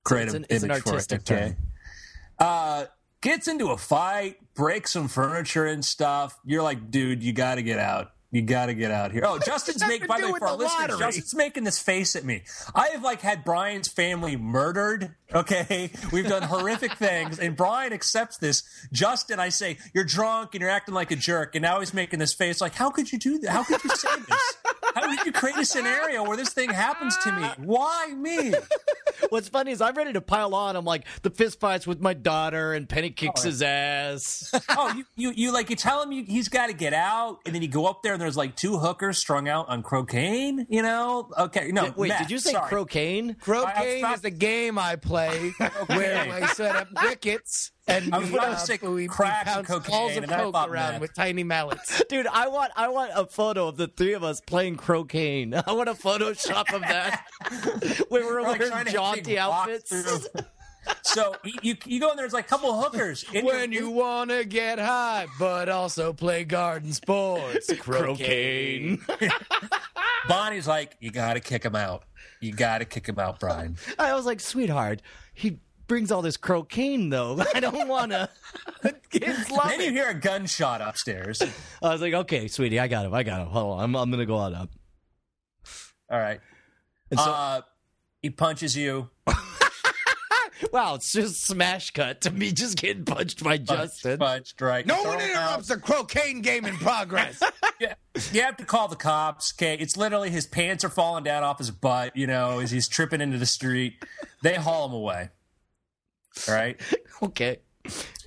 create 0.05 0.25
It's 0.25 0.35
an, 0.35 0.43
an- 0.45 0.47
it's 0.51 0.65
an 0.65 0.71
image 0.71 0.83
for 0.83 0.89
it, 0.91 0.93
artistic 0.93 1.21
okay? 1.21 1.41
term. 1.49 1.57
Uh, 2.39 2.85
gets 3.23 3.49
into 3.49 3.69
a 3.71 3.77
fight, 3.79 4.37
breaks 4.55 4.93
some 4.93 5.09
furniture 5.09 5.65
and 5.67 5.85
stuff. 5.85 6.39
You're 6.45 6.63
like, 6.63 6.91
dude, 6.91 7.23
you 7.23 7.33
got 7.33 7.55
to 7.57 7.63
get 7.63 7.79
out. 7.79 8.13
You 8.37 8.43
got 8.43 8.67
to 8.67 8.75
get 8.75 8.91
out 8.91 9.13
here. 9.13 9.23
Oh, 9.25 9.39
Justin's 9.39 9.81
making, 9.89 10.09
by 10.09 10.21
the 10.21 10.31
way, 10.31 10.39
for 10.39 10.49
our 10.49 10.57
listeners. 10.57 10.99
Justin's 10.99 11.35
making 11.35 11.65
this 11.65 11.79
face 11.79 12.15
at 12.15 12.23
me. 12.23 12.43
I 12.75 12.89
have 12.89 13.03
like 13.03 13.23
had 13.23 13.47
Brian's 13.47 13.89
family 13.89 14.37
murdered. 14.37 15.15
Okay, 15.33 15.91
we've 16.13 16.29
done 16.29 16.43
horrific 16.43 16.93
things, 16.99 17.39
and 17.39 17.57
Brian 17.57 17.95
accepts 17.95 18.37
this. 18.37 18.63
Justin, 18.93 19.41
I 19.41 19.49
say, 19.49 19.79
you're 19.95 20.05
drunk 20.05 20.55
and 20.55 20.61
you're 20.61 20.69
acting 20.69 20.95
like 20.95 21.11
a 21.13 21.17
jerk, 21.17 21.55
and 21.55 21.63
now 21.63 21.81
he's 21.81 21.95
making 21.95 22.19
this 22.19 22.35
face 22.35 22.61
like, 22.61 22.75
how 22.75 22.91
could 22.91 23.11
you 23.11 23.19
do 23.19 23.39
that? 23.39 23.53
How 23.53 23.65
could 23.65 23.83
you 23.83 23.89
say 23.97 24.09
this? 24.29 24.57
How 24.97 25.07
did 25.15 25.27
you 25.27 25.33
create 25.33 25.59
a 25.59 25.65
scenario 25.67 26.25
where 26.25 26.39
this 26.39 26.55
thing 26.55 26.71
happens 26.71 27.19
to 27.19 27.31
me? 27.33 27.43
Why 27.59 28.15
me? 28.17 28.55
What's 29.29 29.47
funny 29.47 29.73
is 29.73 29.83
I'm 29.83 29.95
ready 29.95 30.15
to 30.15 30.23
pile 30.23 30.55
on. 30.55 30.75
I'm 30.75 30.87
like 30.87 31.05
the 31.21 31.29
fist 31.29 31.61
fights 31.61 31.87
with 31.87 32.01
my 32.01 32.15
daughter, 32.15 32.73
and 32.73 32.89
Penny 32.89 33.11
kicks 33.11 33.43
his 33.43 33.61
ass. 33.63 34.53
Oh, 34.79 34.93
you, 34.95 35.05
you, 35.17 35.31
you 35.35 35.53
like 35.53 35.71
you 35.71 35.77
tell 35.77 36.03
him 36.03 36.13
you, 36.13 36.25
he's 36.25 36.49
got 36.49 36.67
to 36.69 36.73
get 36.73 36.93
out, 36.95 37.41
and 37.47 37.55
then 37.55 37.61
you 37.63 37.69
go 37.69 37.87
up 37.87 38.03
there 38.03 38.13
and 38.13 38.21
there's 38.21 38.37
like 38.37 38.57
two 38.57 38.79
hookers 38.79 39.19
strung 39.19 39.49
out 39.49 39.69
on 39.69 39.83
cocaine. 39.83 40.67
You 40.69 40.83
know? 40.83 41.31
Okay, 41.39 41.73
no. 41.73 41.93
Wait, 41.97 42.09
Matt, 42.09 42.23
did 42.23 42.31
you 42.31 42.39
say 42.39 42.53
sorry. 42.53 42.71
cocaine? 42.71 43.35
Croquet 43.35 44.03
I- 44.03 44.09
I- 44.09 44.15
is 44.15 44.21
the 44.23 44.31
game 44.31 44.79
I 44.79 44.97
play 44.97 45.51
where 45.87 46.19
I 46.33 46.47
set 46.49 46.75
up 46.75 46.89
wickets 47.03 47.73
and 47.87 48.13
I 48.15 48.19
was 48.19 48.31
we, 48.31 48.37
about 48.37 48.47
to 48.47 48.53
uh, 48.53 48.57
say 48.57 48.79
we, 48.83 49.07
crack 49.07 49.47
and 49.47 49.67
cocaine, 49.67 49.91
balls 49.91 50.17
of 50.17 50.25
and 50.25 50.33
I 50.33 50.39
coke 50.43 50.69
around 50.69 51.01
with 51.01 51.15
tiny 51.15 51.45
mallets. 51.45 52.03
Dude, 52.09 52.27
I 52.27 52.49
want 52.49 52.73
I 52.77 52.89
want 52.89 53.13
a 53.15 53.27
photo 53.27 53.69
of 53.69 53.77
the 53.77 53.87
three 53.87 54.15
of 54.15 54.25
us 54.25 54.41
playing 54.41 54.77
croquet. 54.77 55.51
I 55.67 55.73
want 55.73 55.89
a 55.89 55.95
Photoshop 55.95 56.73
of 56.75 56.81
that. 56.83 57.25
we 58.11 58.25
were 58.25 58.43
Like 58.43 58.61
wearing 58.61 58.87
jaunty 58.87 59.39
outfits. 59.39 59.93
So 61.03 61.35
you, 61.63 61.75
you 61.85 61.99
go 61.99 62.11
in 62.11 62.17
there. 62.17 62.25
there's 62.25 62.33
like 62.33 62.45
a 62.47 62.49
couple 62.49 62.71
of 62.71 62.85
hookers. 62.85 63.25
when 63.33 63.45
you're- 63.73 63.87
you 63.87 63.91
want 63.91 64.31
to 64.31 64.45
get 64.45 64.79
high, 64.79 65.27
but 65.39 65.69
also 65.69 66.13
play 66.13 66.45
garden 66.45 66.93
sports. 66.93 67.73
Croquet. 67.79 68.99
Bonnie's 70.29 70.69
like, 70.69 70.97
you 71.01 71.11
got 71.11 71.35
to 71.35 71.41
kick 71.41 71.65
him 71.65 71.75
out. 71.75 72.05
You 72.41 72.53
got 72.53 72.79
to 72.79 72.85
kick 72.85 73.09
him 73.09 73.19
out, 73.19 73.41
Brian. 73.41 73.77
I 73.99 74.15
was 74.15 74.27
like, 74.27 74.41
sweetheart, 74.41 75.03
he 75.35 75.59
brings 75.87 76.11
all 76.13 76.23
this 76.23 76.37
cocaine 76.37 77.09
though. 77.11 77.43
I 77.55 77.61
don't 77.61 77.89
want 77.89 78.13
to. 78.13 78.29
Kids 79.11 79.51
love 79.51 79.69
Then 79.69 79.81
you 79.81 79.93
hear 79.93 80.09
a 80.09 80.15
gunshot 80.15 80.81
upstairs. 80.81 81.43
I 81.83 81.93
was 81.93 82.01
like, 82.01 82.15
okay, 82.15 82.49
sweetie, 82.49 82.81
I 82.81 82.89
got 82.89 83.07
him. 83.07 83.15
I 83.15 83.23
got 83.23 83.41
him. 83.43 83.49
Hold 83.49 83.79
on, 83.79 83.85
I'm 83.85 83.95
I'm 83.97 84.11
gonna 84.11 84.27
go 84.27 84.37
on 84.37 84.55
up. 84.55 84.71
All 86.11 86.19
right. 86.21 86.41
And 87.11 87.19
so, 87.21 87.31
uh, 87.31 87.61
he 88.23 88.31
punches 88.31 88.77
you. 88.77 89.11
wow, 90.73 90.95
it's 90.95 91.13
just 91.13 91.45
smash 91.47 91.91
cut 91.91 92.21
to 92.23 92.31
me 92.31 92.51
just 92.53 92.77
getting 92.79 93.05
punched 93.05 93.43
by 93.45 93.59
Justin. 93.59 94.19
Punched, 94.19 94.61
right. 94.61 94.87
No 94.87 95.03
Throw 95.03 95.11
one 95.13 95.21
him 95.21 95.37
out. 95.37 95.43
interrupts 95.49 95.69
the 95.69 95.77
croquet 95.77 96.41
game 96.41 96.65
in 96.65 96.77
progress. 96.77 97.43
Yeah, 97.81 97.95
you 98.33 98.43
have 98.43 98.57
to 98.57 98.65
call 98.65 98.89
the 98.89 98.97
cops. 98.97 99.53
Okay, 99.57 99.75
it's 99.75 99.97
literally 99.97 100.31
his 100.31 100.47
pants 100.47 100.85
are 100.85 100.89
falling 100.89 101.25
down 101.25 101.43
off 101.43 101.59
his 101.59 101.71
butt. 101.71 102.17
You 102.17 102.27
know, 102.27 102.61
as 102.61 102.71
he's 102.71 102.89
tripping 102.89 103.21
into 103.21 103.39
the 103.39 103.47
street, 103.47 103.95
they 104.43 104.55
haul 104.55 104.87
him 104.87 104.95
away. 104.95 105.31
All 106.49 106.55
right. 106.55 106.81
Okay. 107.23 107.61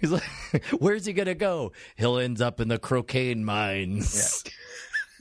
He's 0.01 0.09
like, 0.11 0.23
where's 0.79 1.05
he 1.05 1.13
gonna 1.13 1.35
go? 1.35 1.73
He'll 1.95 2.17
end 2.17 2.41
up 2.41 2.59
in 2.59 2.67
the 2.69 2.79
cocaine 2.79 3.43
mines. 3.45 4.43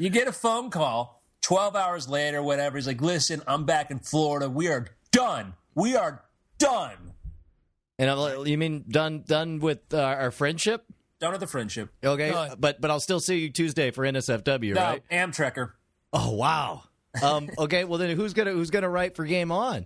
You 0.00 0.10
get 0.10 0.28
a 0.28 0.32
phone 0.32 0.70
call. 0.70 1.24
Twelve 1.42 1.74
hours 1.74 2.08
later, 2.08 2.40
whatever. 2.40 2.78
He's 2.78 2.86
like, 2.86 3.00
"Listen, 3.02 3.42
I'm 3.48 3.64
back 3.64 3.90
in 3.90 3.98
Florida. 3.98 4.48
We 4.48 4.68
are 4.68 4.86
done. 5.10 5.54
We 5.74 5.96
are 5.96 6.22
done. 6.58 7.14
And 7.98 8.08
I'm 8.08 8.16
like, 8.16 8.46
you 8.46 8.56
mean 8.56 8.84
done 8.88 9.24
done 9.26 9.58
with 9.58 9.92
uh, 9.92 9.98
our 10.00 10.30
friendship? 10.30 10.84
Done 11.18 11.32
with 11.32 11.40
the 11.40 11.48
friendship." 11.48 11.90
Okay, 12.04 12.30
Done. 12.30 12.54
but 12.60 12.80
but 12.80 12.92
I'll 12.92 13.00
still 13.00 13.18
see 13.18 13.40
you 13.40 13.50
Tuesday 13.50 13.90
for 13.90 14.04
NSFW, 14.04 14.74
No, 14.76 14.80
right? 14.80 15.02
Amtrekker. 15.10 15.72
Oh 16.12 16.32
wow. 16.34 16.84
Um, 17.20 17.50
okay, 17.58 17.82
well 17.84 17.98
then 17.98 18.16
who's 18.16 18.34
gonna 18.34 18.52
who's 18.52 18.70
gonna 18.70 18.88
write 18.88 19.16
for 19.16 19.24
Game 19.24 19.50
On? 19.50 19.84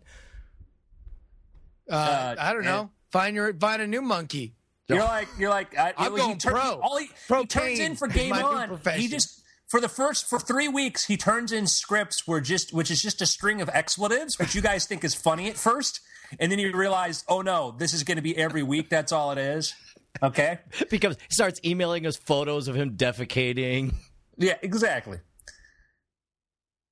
Uh, 1.91 1.95
Uh, 1.95 2.35
I 2.39 2.53
don't 2.53 2.65
know. 2.65 2.91
Find 3.11 3.37
your 3.37 3.53
find 3.55 3.83
a 3.83 3.87
new 3.87 4.03
monkey. 4.03 4.55
You're 4.89 5.05
like, 5.05 5.29
you're 5.39 5.49
like, 5.51 5.79
I, 5.79 5.95
I'm 5.97 6.13
he 6.13 6.19
going 6.19 6.39
turn- 6.39 6.53
pro. 6.53 6.81
All 6.81 6.99
he, 6.99 7.07
he 7.07 7.13
Pro 7.29 7.45
turns 7.45 7.79
in 7.79 7.97
for 7.97 8.09
game 8.09 8.31
my 8.31 8.43
on. 8.43 8.81
He 8.97 9.09
just 9.09 9.41
for 9.69 9.81
the 9.81 9.89
first 9.89 10.29
for 10.29 10.39
three 10.39 10.69
weeks 10.69 11.05
he 11.07 11.17
turns 11.17 11.51
in 11.51 11.67
scripts 11.67 12.27
where 12.27 12.41
just 12.41 12.75
which 12.75 12.91
is 12.91 13.01
just 13.01 13.23
a 13.23 13.27
string 13.27 13.63
of 13.63 13.69
expletives, 13.71 14.39
which 14.39 14.55
you 14.55 14.61
guys 14.61 14.85
think 14.87 15.03
is 15.05 15.15
funny 15.15 15.49
at 15.49 15.57
first, 15.57 16.01
and 16.39 16.53
then 16.53 16.59
you 16.59 16.73
realize, 16.77 17.25
oh 17.29 17.41
no, 17.41 17.75
this 17.79 17.95
is 17.95 18.03
going 18.05 18.17
to 18.17 18.23
be 18.23 18.37
every 18.37 18.63
week. 18.63 18.91
That's 18.91 19.13
all 19.13 19.31
it 19.33 19.39
is. 19.39 19.75
Okay. 20.23 20.59
Because 20.91 21.17
he 21.29 21.35
starts 21.35 21.59
emailing 21.65 22.07
us 22.07 22.17
photos 22.17 22.69
of 22.69 22.75
him 22.75 22.97
defecating. 22.99 23.95
Yeah, 24.37 24.57
exactly. 24.63 25.19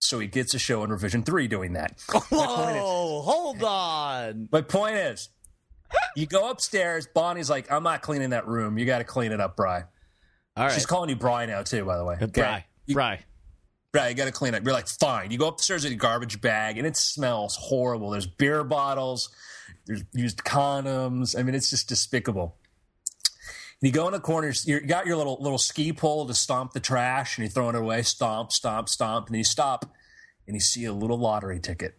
So 0.01 0.19
he 0.19 0.27
gets 0.27 0.55
a 0.55 0.59
show 0.59 0.83
in 0.83 0.91
Revision 0.91 1.23
Three 1.23 1.47
doing 1.47 1.75
that. 1.75 2.01
Whoa, 2.31 3.21
hold 3.23 3.63
on. 3.63 4.49
My 4.51 4.63
point 4.63 4.97
is, 4.97 5.29
you 6.17 6.27
go 6.27 6.51
upstairs. 6.51 7.07
Bonnie's 7.15 7.51
like, 7.51 7.71
I'm 7.71 7.83
not 7.83 8.01
cleaning 8.03 8.31
that 8.31 8.47
room. 8.47 8.79
You 8.79 8.87
got 8.87 8.99
to 8.99 9.05
clean 9.05 9.31
it 9.31 9.41
up, 9.41 9.57
Bry. 9.57 9.85
All 10.57 10.65
right, 10.65 10.73
She's 10.73 10.87
calling 10.87 11.11
you 11.11 11.17
Bry 11.17 11.47
now 11.47 11.63
too, 11.63 11.85
by 11.85 11.97
the 11.99 12.05
way. 12.05 12.17
Okay? 12.21 12.41
Bry, 12.41 12.65
You- 12.87 12.95
Bry. 12.95 13.21
Right, 13.93 14.09
you 14.09 14.15
got 14.15 14.27
to 14.27 14.33
clean 14.33 14.55
up. 14.55 14.63
You're 14.65 14.73
like, 14.73 14.87
fine. 14.87 15.33
You 15.33 15.39
go 15.39 15.49
upstairs 15.49 15.83
with 15.83 15.93
a 15.93 15.97
garbage 15.97 16.41
bag, 16.41 16.79
and 16.79 16.87
it 16.87 16.97
smells 16.97 17.57
horrible. 17.57 18.11
There's 18.11 18.27
beer 18.27 18.63
bottles, 18.63 19.31
there's 19.87 20.05
used 20.15 20.39
condoms. 20.45 21.37
I 21.37 21.43
mean, 21.43 21.57
it's 21.57 21.71
just 21.71 21.89
despicable. 21.89 22.57
And 23.83 23.89
you 23.89 23.93
go 23.93 24.07
in 24.07 24.13
the 24.13 24.21
corners. 24.21 24.67
You 24.67 24.81
got 24.81 25.07
your 25.07 25.17
little 25.17 25.39
little 25.41 25.59
ski 25.59 25.93
pole 25.93 26.27
to 26.27 26.35
stomp 26.35 26.73
the 26.73 26.81
trash, 26.81 27.37
and 27.39 27.45
you're 27.45 27.51
throwing 27.53 27.75
it 27.75 27.79
away. 27.81 28.03
Stomp, 28.03 28.53
stomp, 28.53 28.89
stomp, 28.89 29.27
and 29.27 29.35
then 29.35 29.39
you 29.39 29.45
stop, 29.45 29.87
and 30.47 30.55
you 30.55 30.61
see 30.61 30.85
a 30.85 30.93
little 30.93 31.19
lottery 31.19 31.61
ticket. 31.61 31.97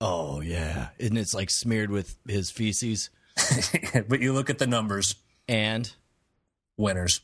Oh 0.00 0.40
yeah, 0.40 0.88
and 0.98 1.16
it's 1.16 1.32
like 1.34 1.50
smeared 1.50 1.90
with 1.90 2.16
his 2.28 2.50
feces 2.50 3.10
but 4.08 4.20
you 4.20 4.32
look 4.32 4.50
at 4.50 4.58
the 4.58 4.66
numbers. 4.66 5.14
and 5.48 5.92
Winners, 6.76 7.20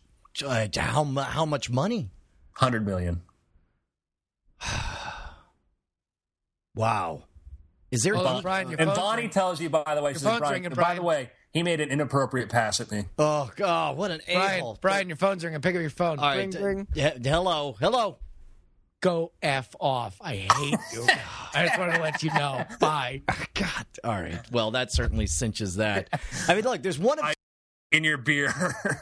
uh, 0.47 0.67
how 0.77 1.05
how 1.05 1.45
much 1.45 1.69
money? 1.71 2.11
hundred 2.55 2.87
million. 2.87 3.23
Wow. 6.75 7.25
Is 7.91 8.03
there? 8.03 8.15
Hold 8.15 8.27
on, 8.27 8.33
Bon- 8.37 8.43
Brian, 8.43 8.69
And 8.71 8.79
phone's 8.79 8.97
Bonnie 8.99 9.17
ringing. 9.19 9.31
tells 9.31 9.61
you, 9.61 9.69
by 9.69 9.95
the 9.95 10.03
way, 10.03 10.13
she 10.13 10.21
says, 10.21 10.29
phone's 10.29 10.39
Brian, 10.41 10.55
ringing, 10.63 10.71
by 10.75 10.95
the 10.95 11.03
way, 11.03 11.31
he 11.53 11.63
made 11.63 11.81
an 11.81 11.91
inappropriate 11.91 12.49
pass 12.49 12.81
at 12.81 12.91
me. 12.91 13.05
oh 13.19 13.51
God, 13.57 13.97
what 13.97 14.11
an 14.11 14.21
Brian, 14.27 14.61
a-hole. 14.61 14.79
Brian, 14.81 15.09
your 15.09 15.17
phone's 15.17 15.45
ringing. 15.45 15.61
Pick 15.61 15.75
up 15.75 15.81
your 15.81 15.91
phone. 15.91 16.19
All 16.19 16.35
ring, 16.37 16.51
right, 16.51 16.63
ring. 16.63 16.87
uh, 16.97 17.11
hello, 17.23 17.77
hello. 17.79 18.19
Go 19.01 19.33
f 19.43 19.75
off. 19.81 20.17
I 20.21 20.37
hate 20.37 20.79
you. 20.93 21.07
I 21.55 21.67
just 21.67 21.79
wanted 21.79 21.97
to 21.97 22.03
let 22.03 22.23
you 22.23 22.33
know. 22.35 22.65
Bye. 22.79 23.23
God. 23.55 23.87
All 24.05 24.13
right. 24.21 24.39
Well, 24.53 24.71
that 24.71 24.93
certainly 24.93 25.27
cinches 25.27 25.77
that. 25.77 26.09
I 26.49 26.55
mean, 26.55 26.63
look, 26.65 26.83
there's 26.83 26.99
one 27.01 27.19
of 27.19 27.35
In 27.91 28.05
your 28.05 28.17
beer. 28.17 28.55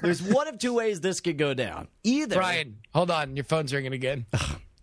there's 0.03 0.21
one 0.21 0.49
of 0.49 0.59
two 0.59 0.75
ways 0.75 1.01
this 1.01 1.21
could 1.21 1.39
go 1.39 1.55
down. 1.55 1.87
Either 2.03 2.35
Brian, 2.37 2.79
hold 2.93 3.11
on. 3.11 3.37
Your 3.37 3.45
phone's 3.45 3.73
ringing 3.73 3.93
again. 3.93 4.27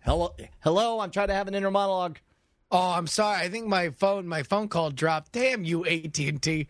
hello, 0.01 0.33
hello. 0.61 0.99
I'm 1.01 1.11
trying 1.11 1.27
to 1.27 1.33
have 1.33 1.47
an 1.49 1.55
inner 1.55 1.71
monologue. 1.71 2.19
Oh, 2.71 2.91
I'm 2.91 3.07
sorry. 3.07 3.41
I 3.41 3.49
think 3.49 3.67
my 3.67 3.89
phone 3.89 4.27
my 4.27 4.43
phone 4.43 4.69
call 4.69 4.91
dropped. 4.91 5.31
Damn 5.33 5.63
you, 5.65 5.83
AT 5.85 6.17
and 6.19 6.41
T. 6.41 6.67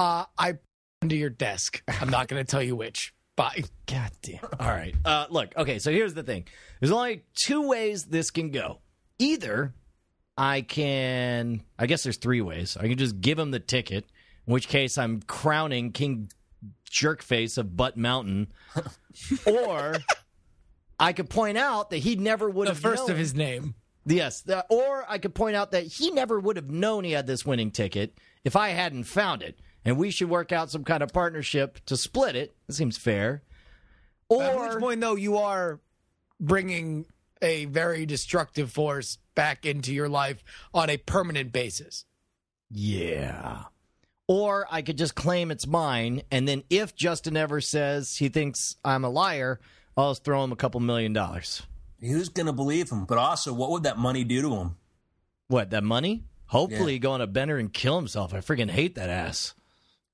Uh, 0.00 0.24
I 0.38 0.54
under 1.02 1.14
your 1.14 1.30
desk. 1.30 1.82
I'm 2.00 2.08
not 2.08 2.28
going 2.28 2.42
to 2.44 2.50
tell 2.50 2.62
you 2.62 2.74
which. 2.76 3.14
Bye. 3.36 3.64
God 3.86 4.10
damn. 4.22 4.40
All 4.58 4.68
right. 4.68 4.94
Uh, 5.04 5.26
look, 5.30 5.54
okay, 5.56 5.78
so 5.78 5.90
here's 5.90 6.14
the 6.14 6.22
thing. 6.22 6.44
There's 6.80 6.90
only 6.92 7.22
two 7.34 7.68
ways 7.68 8.04
this 8.04 8.30
can 8.30 8.50
go. 8.50 8.78
Either 9.18 9.74
I 10.38 10.62
can, 10.62 11.62
I 11.78 11.86
guess 11.86 12.02
there's 12.02 12.16
three 12.18 12.40
ways. 12.40 12.76
I 12.78 12.88
can 12.88 12.96
just 12.98 13.20
give 13.20 13.38
him 13.38 13.50
the 13.50 13.60
ticket, 13.60 14.04
in 14.46 14.52
which 14.52 14.68
case 14.68 14.96
I'm 14.98 15.20
crowning 15.22 15.92
King 15.92 16.30
Jerkface 16.90 17.56
of 17.58 17.76
Butt 17.76 17.96
Mountain. 17.96 18.52
or 19.46 19.96
I 20.98 21.12
could 21.12 21.28
point 21.30 21.56
out 21.58 21.90
that 21.90 21.98
he 21.98 22.16
never 22.16 22.48
would 22.48 22.68
have 22.68 22.80
The 22.80 22.88
have 22.88 22.96
first 22.98 23.08
known. 23.08 23.12
of 23.12 23.18
his 23.18 23.34
name. 23.34 23.74
Yes. 24.06 24.40
the- 24.42 24.64
or 24.70 25.04
I 25.08 25.18
could 25.18 25.34
point 25.34 25.56
out 25.56 25.72
that 25.72 25.84
he 25.84 26.10
never 26.10 26.40
would 26.40 26.56
have 26.56 26.70
known 26.70 27.04
he 27.04 27.12
had 27.12 27.26
this 27.26 27.44
winning 27.46 27.70
ticket 27.70 28.18
if 28.44 28.56
I 28.56 28.70
hadn't 28.70 29.04
found 29.04 29.42
it. 29.42 29.58
And 29.84 29.96
we 29.96 30.10
should 30.10 30.28
work 30.28 30.52
out 30.52 30.70
some 30.70 30.84
kind 30.84 31.02
of 31.02 31.12
partnership 31.12 31.78
to 31.86 31.96
split 31.96 32.36
it. 32.36 32.54
It 32.68 32.74
seems 32.74 32.96
fair. 32.98 33.42
At 34.30 34.36
which 34.58 34.72
Or 34.74 34.80
point, 34.80 35.00
though, 35.00 35.16
you 35.16 35.38
are 35.38 35.80
bringing 36.38 37.06
a 37.42 37.64
very 37.66 38.06
destructive 38.06 38.70
force 38.70 39.18
back 39.34 39.64
into 39.66 39.92
your 39.94 40.08
life 40.08 40.42
on 40.74 40.90
a 40.90 40.96
permanent 40.98 41.52
basis. 41.52 42.04
yeah. 42.70 43.62
Or 44.28 44.64
I 44.70 44.82
could 44.82 44.96
just 44.96 45.16
claim 45.16 45.50
it's 45.50 45.66
mine, 45.66 46.22
and 46.30 46.46
then 46.46 46.62
if 46.70 46.94
Justin 46.94 47.36
ever 47.36 47.60
says 47.60 48.16
he 48.16 48.28
thinks 48.28 48.76
I'm 48.84 49.04
a 49.04 49.08
liar, 49.10 49.58
I'll 49.96 50.12
just 50.12 50.22
throw 50.22 50.44
him 50.44 50.52
a 50.52 50.56
couple 50.56 50.78
million 50.78 51.12
dollars. 51.12 51.62
Who's 51.98 52.28
going 52.28 52.46
to 52.46 52.52
believe 52.52 52.90
him? 52.90 53.06
But 53.06 53.18
also, 53.18 53.52
what 53.52 53.70
would 53.72 53.82
that 53.82 53.98
money 53.98 54.22
do 54.22 54.40
to 54.42 54.54
him? 54.54 54.76
What, 55.48 55.70
that 55.70 55.82
money? 55.82 56.22
Hopefully 56.46 56.92
Yeah. 56.92 56.98
go 57.00 57.10
on 57.10 57.20
a 57.20 57.26
bender 57.26 57.58
and 57.58 57.72
kill 57.72 57.96
himself. 57.96 58.32
I 58.32 58.36
freaking 58.38 58.70
hate 58.70 58.94
that 58.94 59.10
ass. 59.10 59.54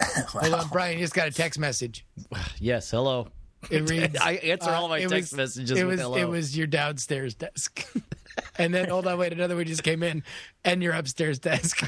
Hold 0.29 0.53
on, 0.55 0.69
Brian, 0.69 0.99
you 0.99 1.05
just 1.05 1.15
got 1.15 1.29
a 1.29 1.33
text 1.33 1.59
message. 1.59 2.05
Yes, 2.59 2.91
hello. 2.91 3.29
It 3.71 3.89
reads, 3.91 4.17
I 4.19 4.33
answer 4.35 4.71
all 4.71 4.89
my 4.89 4.99
it 4.99 5.09
text 5.09 5.33
was- 5.33 5.37
messages 5.57 5.79
It 5.79 5.85
with 5.85 5.95
was 5.95 6.01
hello. 6.01 6.17
it 6.17 6.29
was 6.29 6.57
your 6.57 6.67
downstairs 6.67 7.35
desk. 7.35 7.87
and 8.59 8.73
then 8.75 8.89
hold 8.89 9.07
on, 9.07 9.19
wait, 9.19 9.33
another 9.33 9.57
one 9.57 9.65
just 9.67 9.83
came 9.83 10.03
in, 10.03 10.23
and 10.65 10.83
your 10.83 10.93
upstairs 10.95 11.39
desk. 11.39 11.83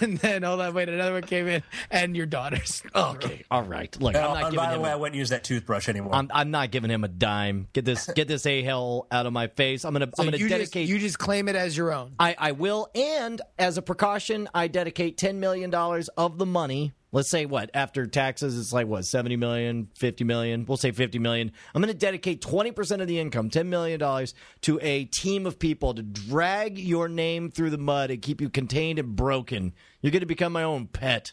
and 0.00 0.18
then 0.18 0.42
hold 0.42 0.60
on, 0.60 0.74
wait, 0.74 0.88
another 0.88 1.12
one 1.12 1.22
came 1.22 1.46
in, 1.46 1.62
and 1.90 2.16
your 2.16 2.26
daughter's. 2.26 2.82
Okay, 2.94 3.44
all 3.50 3.62
right. 3.62 3.94
Look, 4.00 4.16
I'm 4.16 4.24
Oh, 4.24 4.34
not 4.34 4.36
and 4.36 4.44
giving 4.52 4.56
by 4.56 4.70
the 4.70 4.76
him. 4.76 4.82
way, 4.82 4.90
I 4.90 4.92
A, 4.94 4.98
wouldn't 4.98 5.16
use 5.16 5.28
that 5.30 5.44
toothbrush 5.44 5.88
anymore. 5.88 6.14
I'm, 6.14 6.30
I'm 6.34 6.50
not 6.50 6.70
giving 6.70 6.90
him 6.90 7.04
a 7.04 7.08
dime. 7.08 7.68
Get 7.72 7.84
this, 7.84 8.06
get 8.14 8.26
this 8.28 8.46
a 8.46 8.62
hell 8.62 9.06
out 9.12 9.26
of 9.26 9.32
my 9.32 9.46
face. 9.48 9.84
I'm 9.84 9.92
gonna, 9.92 10.06
So 10.14 10.22
I'm 10.22 10.26
gonna 10.26 10.38
you 10.38 10.48
just, 10.48 10.72
dedicate. 10.72 10.88
you 10.88 10.98
just 10.98 11.18
claim 11.18 11.48
it 11.48 11.56
as 11.56 11.76
your 11.76 11.92
own. 11.92 12.14
I, 12.18 12.34
I 12.38 12.52
will, 12.52 12.88
and 12.94 13.40
as 13.58 13.78
a 13.78 13.82
precaution, 13.82 14.48
I 14.54 14.66
dedicate 14.68 15.18
ten 15.18 15.38
million 15.40 15.70
dollars 15.70 16.08
of 16.16 16.38
the 16.38 16.46
money. 16.46 16.92
Let's 17.14 17.30
say 17.30 17.46
what 17.46 17.70
after 17.74 18.06
taxes, 18.06 18.58
it's 18.58 18.72
like 18.72 18.88
what 18.88 19.04
70 19.04 19.36
million, 19.36 19.88
50 19.94 20.24
million. 20.24 20.64
We'll 20.66 20.76
say 20.76 20.90
50 20.90 21.20
million. 21.20 21.52
I'm 21.72 21.80
going 21.80 21.92
to 21.92 21.96
dedicate 21.98 22.40
20 22.40 22.72
percent 22.72 23.02
of 23.02 23.06
the 23.06 23.20
income, 23.20 23.50
10 23.50 23.70
million 23.70 24.00
dollars, 24.00 24.34
to 24.62 24.80
a 24.82 25.04
team 25.04 25.46
of 25.46 25.60
people 25.60 25.94
to 25.94 26.02
drag 26.02 26.76
your 26.76 27.08
name 27.08 27.52
through 27.52 27.70
the 27.70 27.78
mud 27.78 28.10
and 28.10 28.20
keep 28.20 28.40
you 28.40 28.50
contained 28.50 28.98
and 28.98 29.14
broken. 29.14 29.72
You're 30.02 30.10
going 30.10 30.20
to 30.20 30.26
become 30.26 30.52
my 30.52 30.64
own 30.64 30.88
pet. 30.88 31.30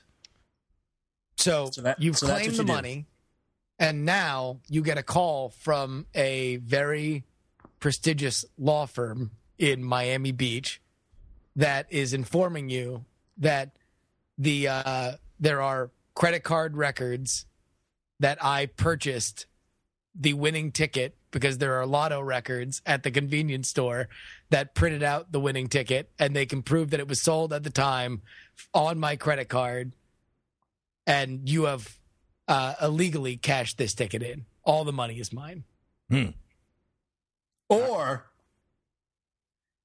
So, 1.38 1.72
So 1.72 1.82
that- 1.82 2.00
you've 2.00 2.20
so 2.20 2.28
claimed 2.28 2.50
what 2.50 2.58
the 2.58 2.64
do. 2.64 2.72
money, 2.74 3.06
and 3.80 4.06
now 4.06 4.60
you 4.70 4.84
get 4.84 5.00
a 5.00 5.04
call 5.04 5.50
from 5.50 6.06
a 6.14 6.58
very 6.58 7.24
prestigious 7.80 8.46
law 8.56 8.86
firm 8.86 9.32
in 9.58 9.84
Miami 9.84 10.32
Beach 10.32 10.80
that 11.56 11.88
is 11.90 12.14
informing 12.14 12.70
you 12.70 13.06
that 13.38 13.76
the 14.38 14.68
uh, 14.68 15.14
there 15.42 15.62
are 15.62 15.92
credit 16.14 16.44
card 16.44 16.78
records 16.78 17.46
that 18.20 18.38
I 18.44 18.68
purchased 18.68 19.48
the 20.16 20.34
winning 20.34 20.72
ticket 20.72 21.18
because 21.32 21.58
there 21.58 21.76
are 21.80 21.86
lotto 21.86 22.22
records 22.22 22.82
at 22.86 23.04
the 23.04 23.12
convenience 23.12 23.68
store 23.68 24.08
that 24.50 24.76
printed 24.76 25.02
out 25.02 25.32
the 25.32 25.40
winning 25.40 25.68
ticket 25.68 26.12
and 26.20 26.36
they 26.36 26.46
can 26.46 26.62
prove 26.62 26.92
that 26.92 27.00
it 27.00 27.08
was 27.08 27.22
sold 27.22 27.52
at 27.54 27.64
the 27.64 27.70
time 27.70 28.22
on 28.74 29.00
my 29.00 29.16
credit 29.16 29.50
card 29.50 29.94
and 31.08 31.50
you 31.50 31.64
have 31.64 31.98
uh, 32.48 32.76
illegally 32.82 33.38
cashed 33.38 33.78
this 33.78 33.94
ticket 33.94 34.22
in. 34.22 34.46
All 34.64 34.84
the 34.84 34.94
money 34.94 35.20
is 35.20 35.34
mine. 35.34 35.64
hmm. 36.10 36.26
or 37.70 38.26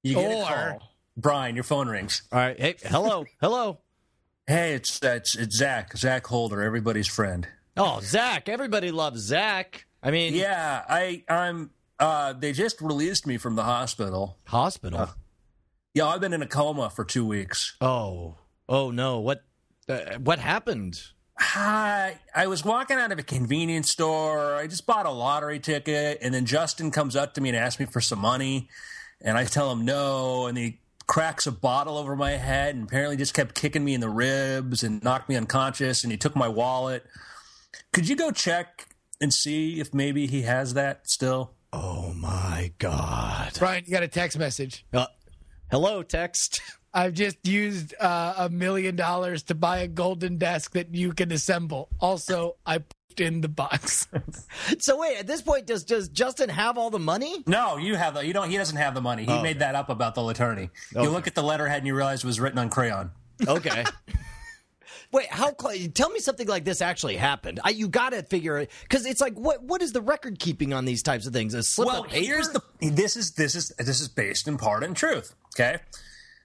you 0.03 0.15
get 0.15 0.31
a 0.31 0.45
call. 0.45 0.93
Brian, 1.15 1.55
your 1.55 1.63
phone 1.63 1.87
rings. 1.89 2.21
All 2.31 2.39
right. 2.39 2.59
Hey, 2.59 2.75
hello, 2.83 3.25
hello. 3.41 3.79
Hey, 4.47 4.73
it's 4.75 4.99
it's, 5.03 5.35
it's 5.35 5.57
Zach, 5.57 5.95
Zach 5.97 6.25
Holder, 6.25 6.61
everybody's 6.61 7.07
friend. 7.07 7.47
Oh, 7.75 7.99
Zach. 8.01 8.47
Everybody 8.49 8.91
loves 8.91 9.19
Zach. 9.21 9.85
I 10.01 10.11
mean, 10.11 10.33
Yeah, 10.33 10.83
I 10.87 11.23
I'm. 11.29 11.71
Uh, 11.99 12.31
they 12.33 12.53
just 12.53 12.79
released 12.81 13.25
me 13.27 13.37
from 13.37 13.55
the 13.55 13.63
hospital. 13.63 14.37
hospital. 14.45 15.09
Yeah, 15.93 16.05
I've 16.05 16.21
been 16.21 16.33
in 16.33 16.41
a 16.43 16.47
coma 16.47 16.89
for 16.91 17.03
two 17.03 17.25
weeks. 17.25 17.75
oh, 17.81 18.35
oh 18.69 18.91
no. 18.91 19.19
What, 19.19 19.43
uh, 19.89 20.17
what 20.23 20.39
happened? 20.39 21.01
I 21.39 22.17
I 22.33 22.47
was 22.47 22.63
walking 22.63 22.97
out 22.97 23.11
of 23.11 23.19
a 23.19 23.23
convenience 23.23 23.91
store. 23.91 24.55
I 24.55 24.67
just 24.67 24.85
bought 24.85 25.05
a 25.05 25.11
lottery 25.11 25.59
ticket, 25.59 26.19
and 26.21 26.33
then 26.33 26.45
Justin 26.45 26.89
comes 26.91 27.15
up 27.15 27.33
to 27.33 27.41
me 27.41 27.49
and 27.49 27.57
asks 27.57 27.79
me 27.79 27.85
for 27.85 27.99
some 28.01 28.19
money, 28.19 28.69
and 29.21 29.37
I 29.37 29.43
tell 29.45 29.71
him 29.71 29.83
no, 29.85 30.45
and 30.47 30.57
he 30.57 30.79
cracks 31.07 31.47
a 31.47 31.51
bottle 31.51 31.97
over 31.97 32.15
my 32.15 32.31
head, 32.31 32.75
and 32.75 32.83
apparently 32.83 33.17
just 33.17 33.33
kept 33.33 33.55
kicking 33.55 33.83
me 33.83 33.93
in 33.93 34.01
the 34.01 34.09
ribs 34.09 34.83
and 34.83 35.03
knocked 35.03 35.29
me 35.29 35.35
unconscious, 35.35 36.03
and 36.03 36.11
he 36.11 36.17
took 36.17 36.35
my 36.35 36.47
wallet. 36.47 37.05
Could 37.93 38.07
you 38.09 38.15
go 38.15 38.31
check 38.31 38.95
and 39.19 39.33
see 39.33 39.79
if 39.79 39.93
maybe 39.93 40.27
he 40.27 40.43
has 40.43 40.73
that 40.73 41.09
still? 41.09 41.53
Oh 41.73 42.13
my 42.13 42.71
God. 42.77 43.53
Brian, 43.57 43.83
you 43.85 43.91
got 43.91 44.03
a 44.03 44.07
text 44.07 44.37
message. 44.37 44.85
Uh, 44.93 45.07
hello, 45.71 46.03
text. 46.03 46.61
I've 46.93 47.13
just 47.13 47.45
used 47.45 47.93
uh, 47.99 48.33
a 48.37 48.49
million 48.49 48.95
dollars 48.95 49.43
to 49.43 49.55
buy 49.55 49.79
a 49.79 49.87
golden 49.87 50.37
desk 50.37 50.73
that 50.73 50.93
you 50.95 51.13
can 51.13 51.31
assemble. 51.31 51.89
Also, 51.99 52.55
I 52.65 52.79
put 53.17 53.25
in 53.25 53.41
the 53.41 53.49
box. 53.49 54.07
So 54.79 54.97
wait, 54.99 55.17
at 55.17 55.27
this 55.27 55.41
point, 55.41 55.65
does 55.65 55.83
does 55.83 56.09
Justin 56.09 56.49
have 56.49 56.77
all 56.77 56.89
the 56.89 56.99
money? 56.99 57.43
No, 57.47 57.77
you 57.77 57.95
have 57.95 58.13
the, 58.15 58.25
you 58.25 58.33
don't. 58.33 58.49
He 58.49 58.57
doesn't 58.57 58.77
have 58.77 58.93
the 58.93 59.01
money. 59.01 59.23
He 59.25 59.31
Oh, 59.31 59.41
made 59.41 59.59
that 59.59 59.75
up 59.75 59.89
about 59.89 60.15
the 60.15 60.25
attorney. 60.25 60.69
Okay. 60.95 61.03
You 61.03 61.09
look 61.09 61.27
at 61.27 61.35
the 61.35 61.41
letterhead 61.43 61.79
and 61.79 61.87
you 61.87 61.95
realize 61.95 62.23
it 62.23 62.27
was 62.27 62.39
written 62.39 62.59
on 62.59 62.69
crayon. 62.69 63.11
Okay. 63.47 63.83
Wait, 65.11 65.27
how? 65.27 65.53
Cl- 65.59 65.89
tell 65.93 66.09
me 66.09 66.19
something 66.19 66.47
like 66.47 66.65
this 66.65 66.81
actually 66.81 67.15
happened. 67.15 67.59
I, 67.63 67.69
you 67.69 67.87
got 67.87 68.09
to 68.11 68.23
figure 68.23 68.57
it 68.57 68.71
because 68.83 69.05
it's 69.05 69.21
like 69.21 69.35
what 69.37 69.63
what 69.63 69.81
is 69.81 69.93
the 69.93 70.01
record 70.01 70.37
keeping 70.39 70.73
on 70.73 70.85
these 70.85 71.01
types 71.01 71.25
of 71.25 71.33
things? 71.33 71.53
A 71.53 71.63
slip 71.63 71.87
well, 71.87 72.03
of 72.03 72.09
paper? 72.09 72.25
here's 72.25 72.49
the 72.49 72.61
this 72.81 73.15
is 73.15 73.31
this 73.31 73.55
is 73.55 73.69
this 73.77 74.01
is 74.01 74.07
based 74.09 74.47
in 74.47 74.57
part 74.57 74.83
in 74.83 74.93
truth. 74.93 75.33
Okay, 75.55 75.77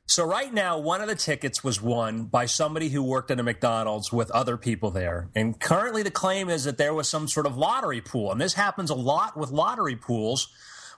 so 0.07 0.25
right 0.25 0.53
now 0.53 0.79
one 0.79 1.01
of 1.01 1.09
the 1.09 1.15
tickets 1.15 1.63
was 1.63 1.81
won 1.81 2.25
by 2.25 2.47
somebody 2.47 2.89
who 2.89 3.03
worked 3.03 3.31
at 3.31 3.41
a 3.41 3.43
McDonald's 3.43 4.13
with 4.13 4.31
other 4.33 4.57
people 4.57 4.91
there, 4.91 5.29
and 5.35 5.59
currently 5.59 6.03
the 6.03 6.11
claim 6.11 6.49
is 6.49 6.65
that 6.65 6.79
there 6.79 6.95
was 6.95 7.09
some 7.09 7.29
sort 7.29 7.47
of 7.47 7.57
lottery 7.57 8.01
pool, 8.01 8.33
and 8.33 8.41
this 8.41 8.55
happens 8.55 8.91
a 8.91 8.95
lot 8.95 9.37
with 9.37 9.51
lottery 9.51 9.97
pools, 9.97 10.49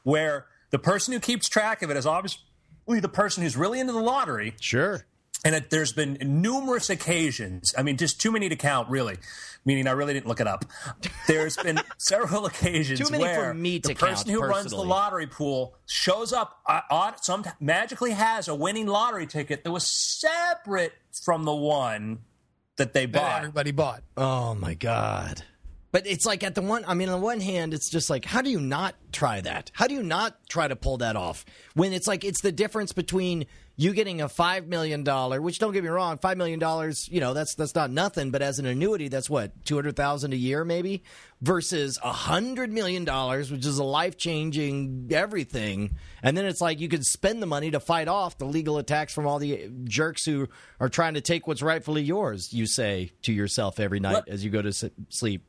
where 0.02 0.46
the 0.70 0.78
person 0.78 1.12
who 1.12 1.20
keeps 1.20 1.48
track 1.48 1.82
of 1.82 1.90
it 1.90 1.96
is 1.96 2.06
obviously 2.06 2.42
the 2.86 3.08
person 3.08 3.42
who's 3.42 3.56
really 3.56 3.80
into 3.80 3.92
the 3.92 4.00
lottery, 4.00 4.54
sure. 4.60 5.06
And 5.44 5.54
it, 5.54 5.70
there's 5.70 5.92
been 5.92 6.16
numerous 6.20 6.90
occasions. 6.90 7.74
I 7.76 7.82
mean, 7.82 7.96
just 7.96 8.20
too 8.20 8.32
many 8.32 8.48
to 8.48 8.56
count, 8.56 8.88
really. 8.88 9.16
Meaning, 9.66 9.86
I 9.86 9.92
really 9.92 10.12
didn't 10.12 10.26
look 10.26 10.40
it 10.40 10.46
up. 10.46 10.64
There's 11.26 11.56
been 11.56 11.80
several 11.98 12.46
occasions 12.46 13.00
Too 13.00 13.10
many 13.10 13.24
for 13.24 13.30
where 13.30 13.54
me 13.54 13.78
to 13.80 13.88
the 13.88 13.94
person 13.94 14.26
count, 14.26 14.30
who 14.30 14.40
runs 14.42 14.70
the 14.70 14.76
lottery 14.76 15.26
pool 15.26 15.74
shows 15.86 16.32
up, 16.32 16.60
uh, 16.66 16.80
on, 16.90 17.14
some 17.22 17.44
magically 17.60 18.10
has 18.10 18.48
a 18.48 18.54
winning 18.54 18.86
lottery 18.86 19.26
ticket 19.26 19.64
that 19.64 19.70
was 19.70 19.86
separate 19.86 20.92
from 21.24 21.44
the 21.44 21.54
one 21.54 22.20
that 22.76 22.92
they 22.92 23.06
that 23.06 23.12
bought. 23.12 23.38
everybody 23.38 23.70
bought. 23.70 24.02
Oh 24.16 24.54
my 24.54 24.74
god. 24.74 25.44
But 25.94 26.08
it's 26.08 26.26
like 26.26 26.42
at 26.42 26.56
the 26.56 26.60
one 26.60 26.84
I 26.88 26.94
mean 26.94 27.08
on 27.08 27.20
the 27.20 27.24
one 27.24 27.38
hand 27.38 27.72
it's 27.72 27.88
just 27.88 28.10
like 28.10 28.24
how 28.24 28.42
do 28.42 28.50
you 28.50 28.60
not 28.60 28.96
try 29.12 29.40
that? 29.40 29.70
How 29.74 29.86
do 29.86 29.94
you 29.94 30.02
not 30.02 30.48
try 30.48 30.66
to 30.66 30.74
pull 30.74 30.96
that 30.96 31.14
off? 31.14 31.44
When 31.74 31.92
it's 31.92 32.08
like 32.08 32.24
it's 32.24 32.42
the 32.42 32.50
difference 32.50 32.92
between 32.92 33.46
you 33.76 33.92
getting 33.92 34.20
a 34.20 34.28
5 34.28 34.66
million 34.66 35.04
dollar, 35.04 35.40
which 35.40 35.60
don't 35.60 35.72
get 35.72 35.84
me 35.84 35.88
wrong, 35.90 36.18
5 36.18 36.36
million 36.36 36.58
dollars, 36.58 37.08
you 37.12 37.20
know, 37.20 37.32
that's 37.32 37.54
that's 37.54 37.76
not 37.76 37.92
nothing, 37.92 38.32
but 38.32 38.42
as 38.42 38.58
an 38.58 38.66
annuity 38.66 39.06
that's 39.06 39.30
what 39.30 39.52
200,000 39.66 40.32
a 40.32 40.36
year 40.36 40.64
maybe 40.64 41.04
versus 41.40 41.96
a 42.02 42.08
100 42.08 42.72
million 42.72 43.04
dollars, 43.04 43.52
which 43.52 43.64
is 43.64 43.78
a 43.78 43.84
life-changing 43.84 45.06
everything. 45.12 45.94
And 46.24 46.36
then 46.36 46.44
it's 46.44 46.60
like 46.60 46.80
you 46.80 46.88
could 46.88 47.04
spend 47.04 47.40
the 47.40 47.46
money 47.46 47.70
to 47.70 47.78
fight 47.78 48.08
off 48.08 48.36
the 48.38 48.46
legal 48.46 48.78
attacks 48.78 49.14
from 49.14 49.28
all 49.28 49.38
the 49.38 49.70
jerks 49.84 50.24
who 50.24 50.48
are 50.80 50.88
trying 50.88 51.14
to 51.14 51.20
take 51.20 51.46
what's 51.46 51.62
rightfully 51.62 52.02
yours, 52.02 52.52
you 52.52 52.66
say 52.66 53.12
to 53.22 53.32
yourself 53.32 53.78
every 53.78 54.00
night 54.00 54.14
What- 54.14 54.28
as 54.28 54.44
you 54.44 54.50
go 54.50 54.60
to 54.60 54.72
sleep. 55.08 55.44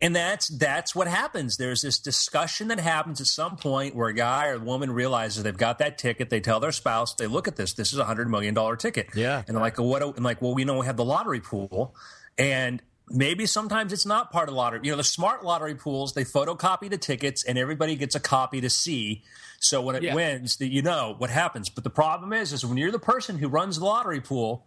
And 0.00 0.14
that's 0.14 0.46
that's 0.48 0.94
what 0.94 1.08
happens. 1.08 1.56
There's 1.56 1.82
this 1.82 1.98
discussion 1.98 2.68
that 2.68 2.78
happens 2.78 3.20
at 3.20 3.26
some 3.26 3.56
point 3.56 3.96
where 3.96 4.08
a 4.08 4.14
guy 4.14 4.46
or 4.46 4.54
a 4.54 4.58
woman 4.60 4.92
realizes 4.92 5.42
they've 5.42 5.56
got 5.56 5.78
that 5.80 5.98
ticket. 5.98 6.30
They 6.30 6.38
tell 6.38 6.60
their 6.60 6.70
spouse, 6.70 7.14
they 7.14 7.26
look 7.26 7.48
at 7.48 7.56
this. 7.56 7.72
This 7.74 7.92
is 7.92 7.98
a 7.98 8.04
hundred 8.04 8.30
million 8.30 8.54
dollar 8.54 8.76
ticket. 8.76 9.08
Yeah. 9.14 9.42
And 9.46 9.56
they're 9.56 9.62
like, 9.62 9.76
well, 9.76 9.88
what? 9.88 10.02
And 10.02 10.24
like, 10.24 10.40
well, 10.40 10.54
we 10.54 10.64
know 10.64 10.78
we 10.78 10.86
have 10.86 10.96
the 10.96 11.04
lottery 11.04 11.40
pool, 11.40 11.96
and 12.36 12.80
maybe 13.10 13.44
sometimes 13.44 13.92
it's 13.92 14.06
not 14.06 14.30
part 14.30 14.48
of 14.48 14.54
the 14.54 14.56
lottery. 14.56 14.78
You 14.84 14.92
know, 14.92 14.98
the 14.98 15.02
smart 15.04 15.44
lottery 15.44 15.74
pools 15.74 16.14
they 16.14 16.24
photocopy 16.24 16.88
the 16.88 16.98
tickets, 16.98 17.44
and 17.44 17.58
everybody 17.58 17.96
gets 17.96 18.14
a 18.14 18.20
copy 18.20 18.60
to 18.60 18.70
see. 18.70 19.24
So 19.58 19.82
when 19.82 19.96
it 19.96 20.04
Yeah. 20.04 20.14
wins, 20.14 20.58
that 20.58 20.68
you 20.68 20.80
know 20.82 21.16
what 21.18 21.30
happens. 21.30 21.70
But 21.70 21.82
the 21.82 21.90
problem 21.90 22.32
is, 22.32 22.52
is 22.52 22.64
when 22.64 22.76
you're 22.78 22.92
the 22.92 23.00
person 23.00 23.38
who 23.38 23.48
runs 23.48 23.80
the 23.80 23.84
lottery 23.84 24.20
pool, 24.20 24.64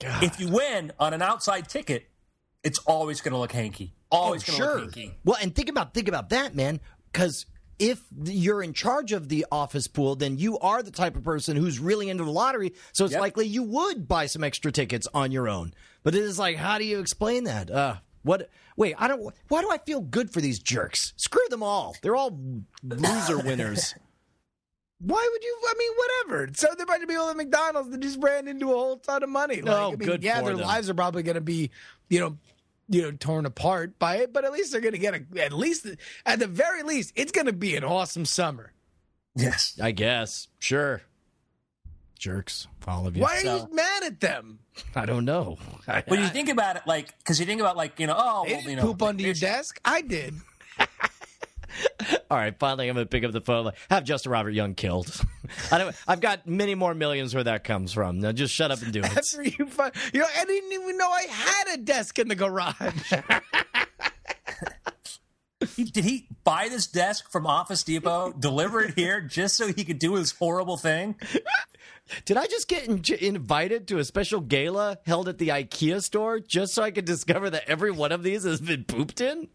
if 0.00 0.38
you 0.38 0.48
win 0.48 0.92
on 1.00 1.12
an 1.12 1.22
outside 1.22 1.68
ticket, 1.68 2.04
it's 2.64 2.78
always 2.80 3.20
going 3.20 3.32
to 3.32 3.38
look 3.38 3.52
hanky. 3.52 3.94
Always 4.10 4.42
going 4.44 4.58
to 4.60 4.64
look 4.66 4.80
hanky. 4.94 5.14
Well, 5.24 5.36
and 5.40 5.54
think 5.54 5.68
about 5.68 5.94
think 5.94 6.08
about 6.08 6.30
that, 6.30 6.54
man, 6.54 6.80
because 7.12 7.46
if 7.78 8.02
you're 8.24 8.62
in 8.62 8.72
charge 8.74 9.12
of 9.12 9.28
the 9.30 9.46
office 9.50 9.86
pool, 9.86 10.14
then 10.16 10.36
you 10.36 10.58
are 10.58 10.82
the 10.82 10.90
type 10.90 11.16
of 11.16 11.24
person 11.24 11.56
who's 11.56 11.78
really 11.78 12.10
into 12.10 12.24
the 12.24 12.30
lottery. 12.30 12.74
So 12.92 13.04
it's 13.04 13.12
Yep. 13.12 13.20
likely 13.20 13.46
you 13.46 13.62
would 13.62 14.06
buy 14.06 14.26
some 14.26 14.44
extra 14.44 14.70
tickets 14.70 15.06
on 15.14 15.32
your 15.32 15.48
own. 15.48 15.72
But 16.02 16.14
it 16.14 16.22
is 16.22 16.38
like, 16.38 16.56
how 16.56 16.76
do 16.78 16.84
you 16.84 16.98
explain 16.98 17.44
that? 17.44 17.70
Uh, 17.70 17.96
what? 18.22 18.50
Wait, 18.76 18.94
I 18.98 19.08
don't. 19.08 19.34
Why 19.48 19.62
do 19.62 19.70
I 19.70 19.78
feel 19.78 20.00
good 20.00 20.30
for 20.32 20.40
these 20.42 20.58
jerks? 20.58 21.14
Screw 21.16 21.46
them 21.48 21.62
all. 21.62 21.96
They're 22.02 22.16
all 22.16 22.38
loser 22.82 23.38
winners. 23.44 23.94
Why 25.02 25.26
would 25.32 25.42
you? 25.42 25.58
I 25.66 25.74
mean, 25.78 25.90
whatever. 25.96 26.50
So 26.54 26.68
there 26.76 26.84
might 26.86 27.00
be 27.00 27.06
people 27.06 27.30
at 27.30 27.36
McDonald's 27.36 27.88
that 27.90 28.00
just 28.00 28.18
ran 28.22 28.46
into 28.46 28.70
a 28.70 28.74
whole 28.74 28.98
ton 28.98 29.22
of 29.22 29.30
money. 29.30 29.62
Like, 29.62 29.74
Oh, 29.74 29.86
I 29.92 29.96
mean, 29.96 29.98
good 30.00 30.22
Yeah, 30.22 30.40
for 30.40 30.46
their 30.46 30.56
them. 30.56 30.66
lives 30.66 30.90
are 30.90 30.94
probably 30.94 31.22
going 31.22 31.36
to 31.36 31.40
be, 31.40 31.70
you 32.10 32.20
know, 32.20 32.36
you 32.90 33.00
know, 33.02 33.12
torn 33.12 33.46
apart 33.46 33.98
by 33.98 34.16
it. 34.16 34.32
But 34.34 34.44
at 34.44 34.52
least 34.52 34.72
they're 34.72 34.80
going 34.82 34.92
to 34.92 34.98
get 34.98 35.14
a. 35.14 35.42
At 35.42 35.52
least, 35.54 35.86
at 36.26 36.38
the 36.40 36.46
very 36.46 36.82
least, 36.82 37.12
it's 37.16 37.32
going 37.32 37.46
to 37.46 37.52
be 37.54 37.74
an 37.76 37.84
awesome 37.84 38.26
summer. 38.26 38.72
Yes. 39.34 39.78
I 39.82 39.92
guess. 39.92 40.48
Sure. 40.58 41.00
Jerks, 42.18 42.66
all 42.86 43.06
of 43.06 43.16
you. 43.16 43.22
Why 43.22 43.36
are 43.38 43.40
So- 43.40 43.56
you 43.70 43.74
mad 43.74 44.02
at 44.02 44.20
them? 44.20 44.58
I 44.94 45.06
don't 45.06 45.24
know. 45.24 45.56
I- 45.88 46.04
When 46.06 46.20
you 46.20 46.28
think 46.28 46.48
about 46.50 46.76
it, 46.76 46.82
like, 46.86 47.16
because 47.18 47.40
you 47.40 47.46
think 47.46 47.60
about, 47.62 47.76
like, 47.78 47.98
you 47.98 48.06
know, 48.06 48.14
oh, 48.16 48.44
well, 48.46 48.60
you 48.62 48.76
know, 48.76 48.82
poop 48.82 49.02
under 49.02 49.22
your 49.22 49.32
desk. 49.34 49.80
I 49.84 50.02
did. 50.02 50.34
All 52.30 52.36
right, 52.36 52.56
finally, 52.58 52.88
I'm 52.88 52.94
gonna 52.94 53.06
pick 53.06 53.24
up 53.24 53.32
the 53.32 53.40
phone. 53.40 53.66
like, 53.66 53.76
Have 53.90 54.04
Justin 54.04 54.32
Robert 54.32 54.50
Young 54.50 54.74
killed. 54.74 55.20
I 55.72 55.78
don't. 55.78 55.94
I've 56.06 56.20
got 56.20 56.46
many 56.46 56.74
more 56.74 56.94
millions 56.94 57.34
where 57.34 57.44
that 57.44 57.64
comes 57.64 57.92
from. 57.92 58.20
Now, 58.20 58.32
just 58.32 58.54
shut 58.54 58.70
up 58.70 58.82
and 58.82 58.92
do 58.92 59.00
it. 59.00 59.04
After 59.16 59.42
you, 59.42 59.66
find, 59.66 59.92
you 60.12 60.20
know, 60.20 60.26
I 60.38 60.44
didn't 60.44 60.72
even 60.72 60.96
know 60.96 61.08
I 61.10 61.22
had 61.28 61.74
a 61.74 61.76
desk 61.78 62.18
in 62.18 62.28
the 62.28 62.34
garage. 62.34 63.12
Did 65.76 66.04
he 66.04 66.26
buy 66.42 66.68
this 66.70 66.86
desk 66.86 67.30
from 67.30 67.46
Office 67.46 67.82
Depot, 67.84 68.32
deliver 68.32 68.82
it 68.82 68.94
here 68.94 69.20
just 69.20 69.56
so 69.56 69.66
he 69.66 69.84
could 69.84 69.98
do 69.98 70.14
his 70.14 70.32
horrible 70.32 70.76
thing? 70.78 71.16
Did 72.24 72.36
I 72.38 72.46
just 72.46 72.66
get 72.66 72.86
in- 72.88 73.02
invited 73.20 73.86
to 73.88 73.98
a 73.98 74.04
special 74.04 74.40
gala 74.40 74.98
held 75.04 75.28
at 75.28 75.38
the 75.38 75.48
IKEA 75.48 76.02
store 76.02 76.40
just 76.40 76.74
so 76.74 76.82
I 76.82 76.90
could 76.90 77.04
discover 77.04 77.50
that 77.50 77.68
every 77.68 77.90
one 77.90 78.10
of 78.10 78.22
these 78.22 78.44
has 78.44 78.60
been 78.60 78.84
pooped 78.84 79.20
in? 79.20 79.48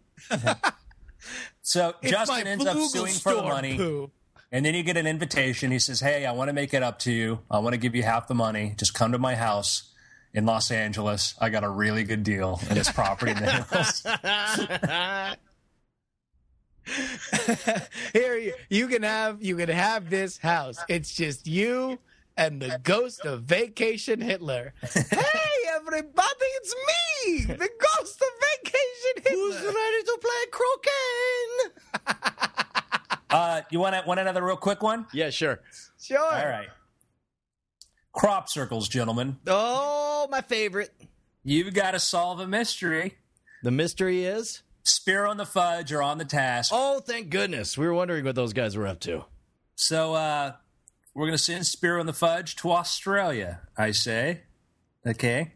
So 1.65 1.93
It's 2.03 2.11
Justin 2.11 2.45
ends 2.45 2.63
up 2.63 2.77
suing 2.77 3.13
for 3.13 3.33
the 3.33 3.41
money. 3.41 3.75
poo. 3.75 4.11
And 4.51 4.63
then 4.63 4.75
you 4.75 4.83
get 4.83 4.97
an 4.97 5.07
invitation. 5.07 5.71
He 5.71 5.79
says, 5.79 5.99
Hey, 5.99 6.27
I 6.27 6.31
want 6.31 6.49
to 6.49 6.53
make 6.53 6.75
it 6.75 6.83
up 6.83 6.99
to 6.99 7.11
you. 7.11 7.39
I 7.49 7.57
want 7.57 7.73
to 7.73 7.79
give 7.79 7.95
you 7.95 8.03
half 8.03 8.27
the 8.27 8.35
money. 8.35 8.75
Just 8.77 8.93
come 8.93 9.11
to 9.13 9.17
my 9.17 9.33
house 9.33 9.91
in 10.31 10.45
Los 10.45 10.69
Angeles. 10.69 11.33
I 11.41 11.49
got 11.49 11.63
a 11.63 11.69
really 11.69 12.03
good 12.03 12.23
deal 12.23 12.61
in 12.69 12.75
this 12.75 12.91
property 12.91 13.31
in 13.31 13.37
the 13.39 13.51
hills. 13.71 15.37
Here, 18.13 18.37
you, 18.37 18.53
you 18.69 18.87
can 18.87 19.01
have 19.01 19.41
you 19.43 19.55
can 19.57 19.69
have 19.69 20.11
this 20.11 20.37
house. 20.37 20.77
It's 20.87 21.15
just 21.15 21.47
you 21.47 21.97
and 22.37 22.61
the 22.61 22.79
ghost 22.83 23.25
of 23.25 23.41
Vacation 23.41 24.21
Hitler. 24.21 24.75
hey, 24.81 25.25
everybody, 25.75 26.45
it's 26.61 26.75
me, 26.87 27.45
the 27.45 27.69
ghost 27.97 28.21
of 28.21 28.27
Vacation 28.63 28.74
Who's 29.29 29.55
Hitler. 29.57 29.71
ready 29.73 30.03
to 30.03 30.19
play 30.21 30.45
croquet? 30.51 32.31
Uh, 33.27 33.61
you 33.69 33.79
want, 33.79 34.07
want 34.07 34.17
another 34.17 34.41
real 34.41 34.55
quick 34.55 34.81
one? 34.81 35.07
Yeah, 35.11 35.29
sure. 35.29 35.59
Sure. 36.01 36.19
All 36.19 36.47
right. 36.47 36.69
Crop 38.13 38.47
circles, 38.47 38.87
gentlemen. 38.87 39.37
Oh, 39.45 40.27
my 40.31 40.39
favorite. 40.39 40.93
You've 41.43 41.73
got 41.73 41.91
to 41.91 41.99
solve 41.99 42.39
a 42.39 42.47
mystery. 42.47 43.15
The 43.61 43.71
mystery 43.71 44.23
is. 44.23 44.61
Spiro 44.83 45.31
and 45.31 45.39
the 45.39 45.45
Fudge 45.45 45.91
are 45.91 46.01
on 46.01 46.17
the 46.17 46.23
task. 46.23 46.71
Oh, 46.73 47.01
thank 47.01 47.29
goodness. 47.29 47.77
We 47.77 47.85
were 47.85 47.93
wondering 47.93 48.23
what 48.23 48.35
those 48.35 48.53
guys 48.53 48.77
were 48.77 48.87
up 48.87 49.01
to. 49.01 49.25
So 49.75 50.13
uh, 50.13 50.53
we're 51.13 51.25
going 51.25 51.37
to 51.37 51.43
send 51.43 51.65
Spiro 51.65 51.99
and 51.99 52.07
the 52.07 52.13
Fudge 52.13 52.55
to 52.57 52.71
Australia, 52.71 53.61
I 53.77 53.91
say. 53.91 54.43
Okay. 55.05 55.53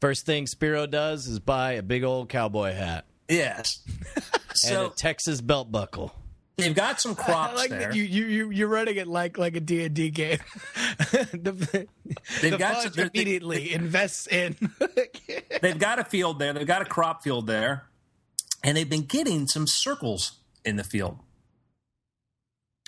First 0.00 0.26
thing 0.26 0.46
Spiro 0.46 0.86
does 0.86 1.26
is 1.26 1.38
buy 1.38 1.72
a 1.72 1.82
big 1.82 2.04
old 2.04 2.28
cowboy 2.28 2.72
hat 2.74 3.06
Yes. 3.28 3.80
and 4.16 4.56
so 4.56 4.86
a 4.86 4.90
Texas 4.90 5.40
belt 5.40 5.72
buckle. 5.72 6.14
they've 6.56 6.74
got 6.74 7.00
some 7.00 7.14
crops 7.14 7.30
I 7.30 7.32
crops 7.32 7.56
like 7.58 7.70
there. 7.70 7.80
that 7.88 7.94
you 7.96 8.04
you 8.04 8.26
you 8.26 8.50
you're 8.50 8.68
running 8.68 8.96
it 8.96 9.06
like 9.08 9.36
like 9.38 9.56
a 9.56 9.60
D 9.60 9.84
and 9.84 9.94
D 9.94 10.10
game. 10.10 10.38
the 11.10 11.86
They've 12.40 12.52
the 12.52 12.56
got 12.58 12.74
fudge 12.76 12.84
some- 12.84 12.92
they- 12.94 13.02
immediately 13.20 13.72
invests 13.72 14.26
in. 14.28 14.54
they've 15.62 15.78
got 15.78 15.98
a 15.98 16.04
field 16.04 16.38
there. 16.38 16.52
They've 16.52 16.66
got 16.66 16.82
a 16.82 16.86
crop 16.86 17.22
field 17.24 17.46
there, 17.46 17.86
and 18.62 18.76
they've 18.76 18.88
been 18.88 19.04
getting 19.06 19.46
some 19.48 19.66
circles 19.66 20.32
in 20.64 20.76
the 20.76 20.84
field. 20.84 21.18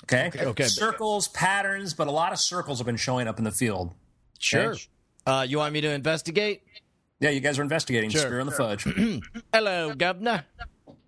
Okay. 0.05 0.31
Okay. 0.39 0.65
Circles, 0.65 1.29
patterns, 1.29 1.93
but 1.95 2.07
a 2.07 2.13
lot 2.13 2.33
of 2.33 2.39
circles 2.39 2.79
have 2.79 2.87
been 2.87 2.97
showing 2.97 3.27
up 3.27 3.39
in 3.39 3.45
the 3.45 3.51
field. 3.51 3.93
Sure. 4.39 4.71
Okay. 4.73 4.81
Uh, 5.27 5.43
you 5.49 5.59
want 5.59 5.73
me 5.75 5.81
to 5.81 5.91
investigate? 5.91 6.63
Yeah, 7.21 7.31
you 7.31 7.41
guys 7.41 7.59
are 7.59 7.63
investigating 7.63 8.11
Sure. 8.11 8.23
Spiro 8.23 8.41
and 8.41 8.49
the 8.49 8.55
Fudge. 8.55 8.85
Hello, 9.53 9.93
Governor. 9.95 10.45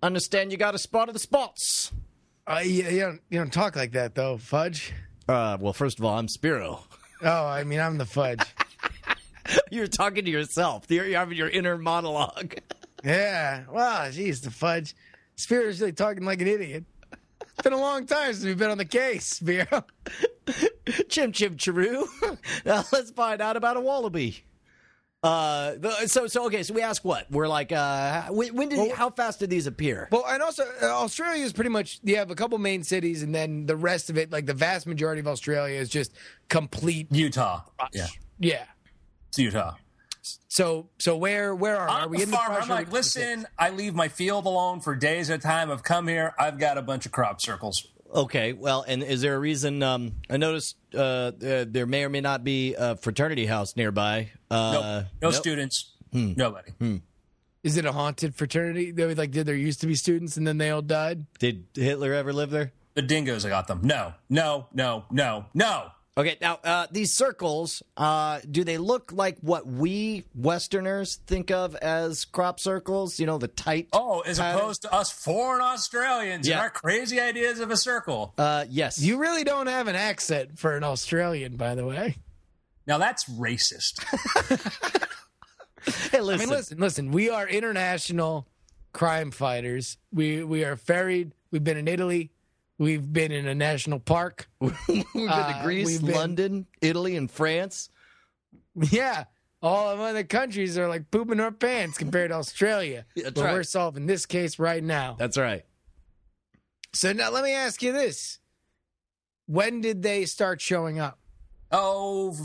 Understand 0.03 0.51
you 0.51 0.57
got 0.57 0.75
a 0.75 0.79
spot 0.79 1.07
of 1.07 1.13
the 1.13 1.19
spots. 1.19 1.91
Uh, 2.45 2.59
you, 2.63 2.83
you 2.83 2.99
don't 2.99 3.21
you 3.29 3.39
don't 3.39 3.53
talk 3.53 3.75
like 3.75 3.93
that 3.93 4.15
though, 4.15 4.37
Fudge. 4.37 4.93
Uh, 5.29 5.57
well, 5.59 5.73
first 5.73 5.99
of 5.99 6.05
all, 6.05 6.17
I'm 6.17 6.27
Spiro. 6.27 6.83
Oh, 7.23 7.45
I 7.45 7.63
mean 7.63 7.79
I'm 7.79 7.97
the 7.97 8.05
Fudge. 8.05 8.41
You're 9.71 9.87
talking 9.87 10.25
to 10.25 10.31
yourself. 10.31 10.85
You're, 10.89 11.05
you're 11.05 11.19
having 11.19 11.37
your 11.37 11.49
inner 11.49 11.77
monologue. 11.77 12.55
yeah. 13.05 13.63
Well, 13.71 14.11
geez, 14.11 14.41
the 14.41 14.51
Fudge. 14.51 14.95
Spiro's 15.35 15.79
really 15.79 15.93
talking 15.93 16.23
like 16.25 16.41
an 16.41 16.47
idiot. 16.47 16.83
It's 17.41 17.61
been 17.63 17.73
a 17.73 17.77
long 17.79 18.05
time 18.05 18.33
since 18.33 18.43
we've 18.43 18.57
been 18.57 18.69
on 18.69 18.77
the 18.77 18.85
case, 18.85 19.25
Spiro. 19.27 19.85
chim 21.09 21.31
chim 21.31 21.55
chiroo. 21.57 22.05
now 22.65 22.83
let's 22.91 23.11
find 23.11 23.41
out 23.41 23.55
about 23.55 23.77
a 23.77 23.81
wallaby. 23.81 24.43
Uh, 25.23 25.75
the- 25.77 26.07
so 26.07 26.25
so 26.25 26.45
okay. 26.47 26.63
So 26.63 26.73
we 26.73 26.81
ask 26.81 27.05
what 27.05 27.29
we're 27.29 27.47
like. 27.47 27.71
Uh, 27.71 28.23
when, 28.29 28.55
when 28.55 28.69
did 28.69 28.91
how 28.91 29.11
fast 29.11 29.39
did 29.39 29.49
these 29.51 29.67
appear? 29.67 30.07
Well, 30.11 30.25
and 30.27 30.41
also 30.41 30.63
uh, 30.81 30.85
Australia 30.87 31.43
is 31.45 31.53
pretty 31.53 31.69
much 31.69 31.99
you 32.03 32.17
have 32.17 32.31
a 32.31 32.35
couple 32.35 32.57
main 32.57 32.83
cities, 32.83 33.21
and 33.21 33.33
then 33.33 33.67
the 33.67 33.75
rest 33.75 34.09
of 34.09 34.17
it, 34.17 34.31
like 34.31 34.47
the 34.47 34.55
vast 34.55 34.87
majority 34.87 35.19
of 35.19 35.27
Australia, 35.27 35.79
is 35.79 35.89
just 35.89 36.11
complete. 36.49 37.07
Utah. 37.11 37.61
Yeah. 37.93 38.07
Yeah. 38.39 38.63
It's 39.29 39.37
Utah. 39.37 39.75
So 40.47 40.89
so 40.97 41.15
where 41.17 41.53
where 41.53 41.77
are, 41.77 41.87
are 41.87 42.01
I'm 42.01 42.09
we 42.09 42.17
a 42.19 42.23
in 42.23 42.31
the 42.31 42.37
farmer. 42.37 42.59
I'm 42.59 42.67
like, 42.69 42.91
listen, 42.91 43.45
I 43.59 43.69
leave 43.69 43.93
my 43.93 44.07
field 44.07 44.45
alone 44.45 44.79
for 44.81 44.95
days 44.95 45.29
at 45.29 45.39
a 45.39 45.41
time. 45.41 45.69
I've 45.71 45.83
come 45.83 46.07
here. 46.07 46.33
I've 46.39 46.57
got 46.57 46.77
a 46.77 46.81
bunch 46.81 47.05
of 47.05 47.11
crop 47.11 47.41
circles. 47.41 47.87
Okay, 48.13 48.53
well, 48.53 48.83
and 48.87 49.01
is 49.03 49.21
there 49.21 49.35
a 49.35 49.39
reason? 49.39 49.81
Um, 49.81 50.13
I 50.29 50.37
noticed 50.37 50.75
uh, 50.93 50.97
uh, 50.97 51.31
there 51.67 51.85
may 51.85 52.03
or 52.03 52.09
may 52.09 52.21
not 52.21 52.43
be 52.43 52.75
a 52.75 52.95
fraternity 52.97 53.45
house 53.45 53.75
nearby. 53.77 54.31
Uh, 54.49 54.71
Nope. 54.71 54.83
no 55.21 55.29
nope. 55.29 55.33
students. 55.33 55.91
Hmm. 56.11 56.33
Nobody. 56.35 56.71
Is 57.63 57.77
it 57.77 57.85
a 57.85 57.91
haunted 57.91 58.35
fraternity? 58.35 58.91
They 58.91 59.13
like, 59.15 59.31
did 59.31 59.45
there 59.45 59.55
used 59.55 59.81
to 59.81 59.87
be 59.87 59.95
students 59.95 60.35
and 60.35 60.45
then 60.45 60.57
they 60.57 60.71
all 60.71 60.81
died? 60.81 61.25
Did 61.39 61.65
Hitler 61.73 62.13
ever 62.13 62.33
live 62.33 62.49
there? 62.49 62.73
The 62.95 63.01
dingoes, 63.01 63.45
I 63.45 63.49
got 63.49 63.67
them. 63.67 63.79
No, 63.83 64.13
no, 64.29 64.67
no, 64.73 65.05
no, 65.09 65.45
no. 65.53 65.91
Okay, 66.17 66.37
now 66.41 66.59
uh, 66.65 66.87
these 66.91 67.13
circles, 67.13 67.81
uh, 67.95 68.41
do 68.49 68.65
they 68.65 68.77
look 68.77 69.13
like 69.13 69.37
what 69.39 69.65
we 69.65 70.25
Westerners 70.35 71.15
think 71.25 71.51
of 71.51 71.73
as 71.77 72.25
crop 72.25 72.59
circles? 72.59 73.17
You 73.17 73.25
know, 73.27 73.37
the 73.37 73.47
tight. 73.47 73.87
Oh, 73.93 74.19
as 74.19 74.37
pattern? 74.37 74.59
opposed 74.59 74.81
to 74.81 74.93
us 74.93 75.09
foreign 75.09 75.61
Australians 75.61 76.45
Yeah. 76.47 76.55
and 76.55 76.61
our 76.63 76.69
crazy 76.69 77.17
ideas 77.19 77.61
of 77.61 77.71
a 77.71 77.77
circle. 77.77 78.33
Uh, 78.37 78.65
yes. 78.69 78.99
You 79.01 79.17
really 79.19 79.45
don't 79.45 79.67
have 79.67 79.87
an 79.87 79.95
accent 79.95 80.59
for 80.59 80.75
an 80.75 80.83
Australian, 80.83 81.55
by 81.55 81.75
the 81.75 81.85
way. 81.85 82.17
Now 82.85 82.97
that's 82.97 83.23
racist. 83.29 84.03
hey, 86.11 86.17
I 86.17 86.21
listen. 86.21 86.39
mean, 86.49 86.57
listen, 86.57 86.77
listen. 86.79 87.11
We 87.11 87.29
are 87.29 87.47
international 87.47 88.47
crime 88.91 89.31
fighters. 89.31 89.97
We 90.11 90.43
we 90.43 90.65
are 90.65 90.75
ferried. 90.75 91.31
We've 91.51 91.63
been 91.63 91.77
in 91.77 91.87
Italy. 91.87 92.31
We've 92.81 93.13
been 93.13 93.31
in 93.31 93.45
a 93.47 93.53
national 93.53 93.99
park. 93.99 94.49
We've 94.59 94.75
been 94.87 95.03
to 95.13 95.27
Uh, 95.29 95.61
Greece, 95.63 95.99
been- 95.99 96.15
London, 96.15 96.65
Italy, 96.81 97.15
and 97.15 97.29
France. 97.29 97.89
Yeah. 98.75 99.25
All 99.61 99.91
of 99.91 99.99
other 99.99 100.23
countries 100.23 100.79
are 100.79 100.87
like 100.87 101.11
pooping 101.11 101.39
our 101.39 101.51
pants 101.51 101.99
compared 101.99 102.31
to 102.31 102.37
Australia. 102.37 103.05
That's 103.15 103.31
but 103.33 103.43
right. 103.43 103.53
we're 103.53 103.61
solving 103.63 104.07
this 104.07 104.25
case 104.25 104.57
right 104.57 104.83
now. 104.83 105.15
That's 105.19 105.37
right. 105.37 105.63
So 106.91 107.13
now 107.13 107.29
let 107.29 107.43
me 107.43 107.53
ask 107.53 107.83
you 107.83 107.93
this. 107.93 108.39
When 109.45 109.81
did 109.81 110.01
they 110.01 110.25
start 110.25 110.59
showing 110.59 110.99
up? 110.99 111.19
oh, 111.71 112.35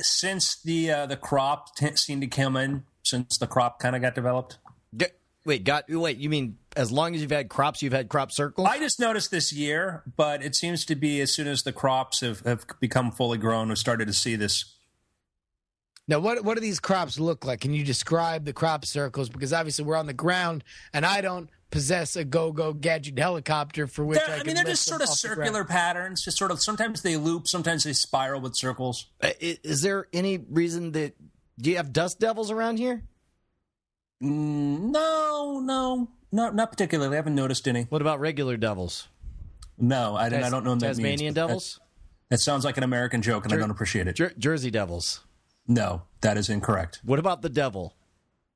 since 0.00 0.60
the 0.60 0.90
uh, 0.90 1.06
the 1.06 1.16
crop 1.16 1.76
t- 1.76 1.94
seemed 1.94 2.22
to 2.22 2.26
come 2.26 2.56
in, 2.56 2.82
since 3.04 3.38
the 3.38 3.46
crop 3.46 3.78
kind 3.78 3.94
of 3.94 4.02
got 4.02 4.16
developed. 4.16 4.58
G- 5.44 5.48
wait, 5.48 5.64
got 5.64 5.84
wait. 5.88 6.18
You 6.18 6.28
mean 6.30 6.58
as 6.76 6.90
long 6.90 7.14
as 7.14 7.22
you've 7.22 7.30
had 7.30 7.48
crops, 7.48 7.82
you've 7.82 7.92
had 7.92 8.08
crop 8.08 8.32
circles? 8.32 8.66
I 8.68 8.78
just 8.78 8.98
noticed 9.00 9.30
this 9.30 9.52
year, 9.52 10.02
but 10.16 10.42
it 10.42 10.54
seems 10.56 10.84
to 10.86 10.94
be 10.94 11.20
as 11.20 11.32
soon 11.32 11.46
as 11.46 11.62
the 11.62 11.72
crops 11.72 12.20
have, 12.20 12.40
have 12.40 12.64
become 12.80 13.10
fully 13.12 13.38
grown, 13.38 13.68
we 13.68 13.76
started 13.76 14.06
to 14.06 14.12
see 14.14 14.36
this. 14.36 14.64
Now, 16.06 16.18
what 16.18 16.44
what 16.44 16.54
do 16.54 16.60
these 16.60 16.80
crops 16.80 17.18
look 17.18 17.44
like? 17.46 17.60
Can 17.60 17.72
you 17.72 17.82
describe 17.84 18.44
the 18.44 18.52
crop 18.52 18.84
circles? 18.84 19.28
Because 19.30 19.52
obviously 19.52 19.84
we're 19.86 19.96
on 19.96 20.06
the 20.06 20.12
ground, 20.12 20.62
and 20.92 21.06
I 21.06 21.20
don't 21.22 21.48
possess 21.70 22.14
a 22.14 22.24
go-go 22.24 22.72
gadget 22.72 23.18
helicopter 23.18 23.86
for 23.86 24.04
which 24.04 24.18
They're- 24.20 24.28
I, 24.28 24.34
I 24.34 24.38
can 24.38 24.46
mean, 24.48 24.54
they're 24.56 24.64
lift 24.64 24.76
just 24.76 24.86
sort 24.86 25.00
of 25.02 25.08
off 25.08 25.20
the 25.22 25.28
ground. 25.28 25.38
circular 25.38 25.64
patterns. 25.64 26.22
Just 26.24 26.36
sort 26.38 26.50
of 26.50 26.62
sometimes 26.62 27.02
they 27.02 27.16
loop, 27.16 27.48
sometimes 27.48 27.84
they 27.84 27.94
spiral 27.94 28.40
with 28.42 28.54
circles. 28.54 29.06
Uh, 29.22 29.30
Is 29.40 29.80
there 29.82 30.06
any 30.12 30.38
reason 30.38 30.92
that 30.92 31.14
do 31.58 31.70
you 31.70 31.76
have 31.76 31.92
dust 31.92 32.20
devils 32.20 32.50
around 32.50 32.76
here? 32.78 33.02
Mm, 34.24 34.90
no, 34.90 35.60
no, 35.64 36.08
no, 36.32 36.50
not 36.50 36.70
particularly. 36.70 37.14
I 37.14 37.16
haven't 37.16 37.34
noticed 37.34 37.68
any. 37.68 37.82
What 37.84 38.00
about 38.00 38.20
regular 38.20 38.56
devils? 38.56 39.08
No, 39.78 40.16
I, 40.16 40.26
I 40.26 40.28
don't 40.50 40.64
know 40.64 40.70
what 40.70 40.80
that. 40.80 40.86
Tasmanian 40.86 41.34
That- 41.34 41.46
devils, 41.48 41.80
That, 42.30 42.38
sounds 42.40 42.64
like 42.64 42.76
an 42.76 42.84
American 42.84 43.22
joke, 43.22 43.44
and 43.44 43.52
I 43.52 43.56
don't 43.56 43.70
appreciate 43.70 44.06
it. 44.06 44.14
Jer- 44.16 44.32
Jersey 44.38 44.70
devils. 44.70 45.20
No, 45.66 46.02
that 46.20 46.36
is 46.36 46.48
incorrect. 46.48 47.00
What 47.04 47.18
about 47.18 47.42
the 47.42 47.48
devil? 47.48 47.94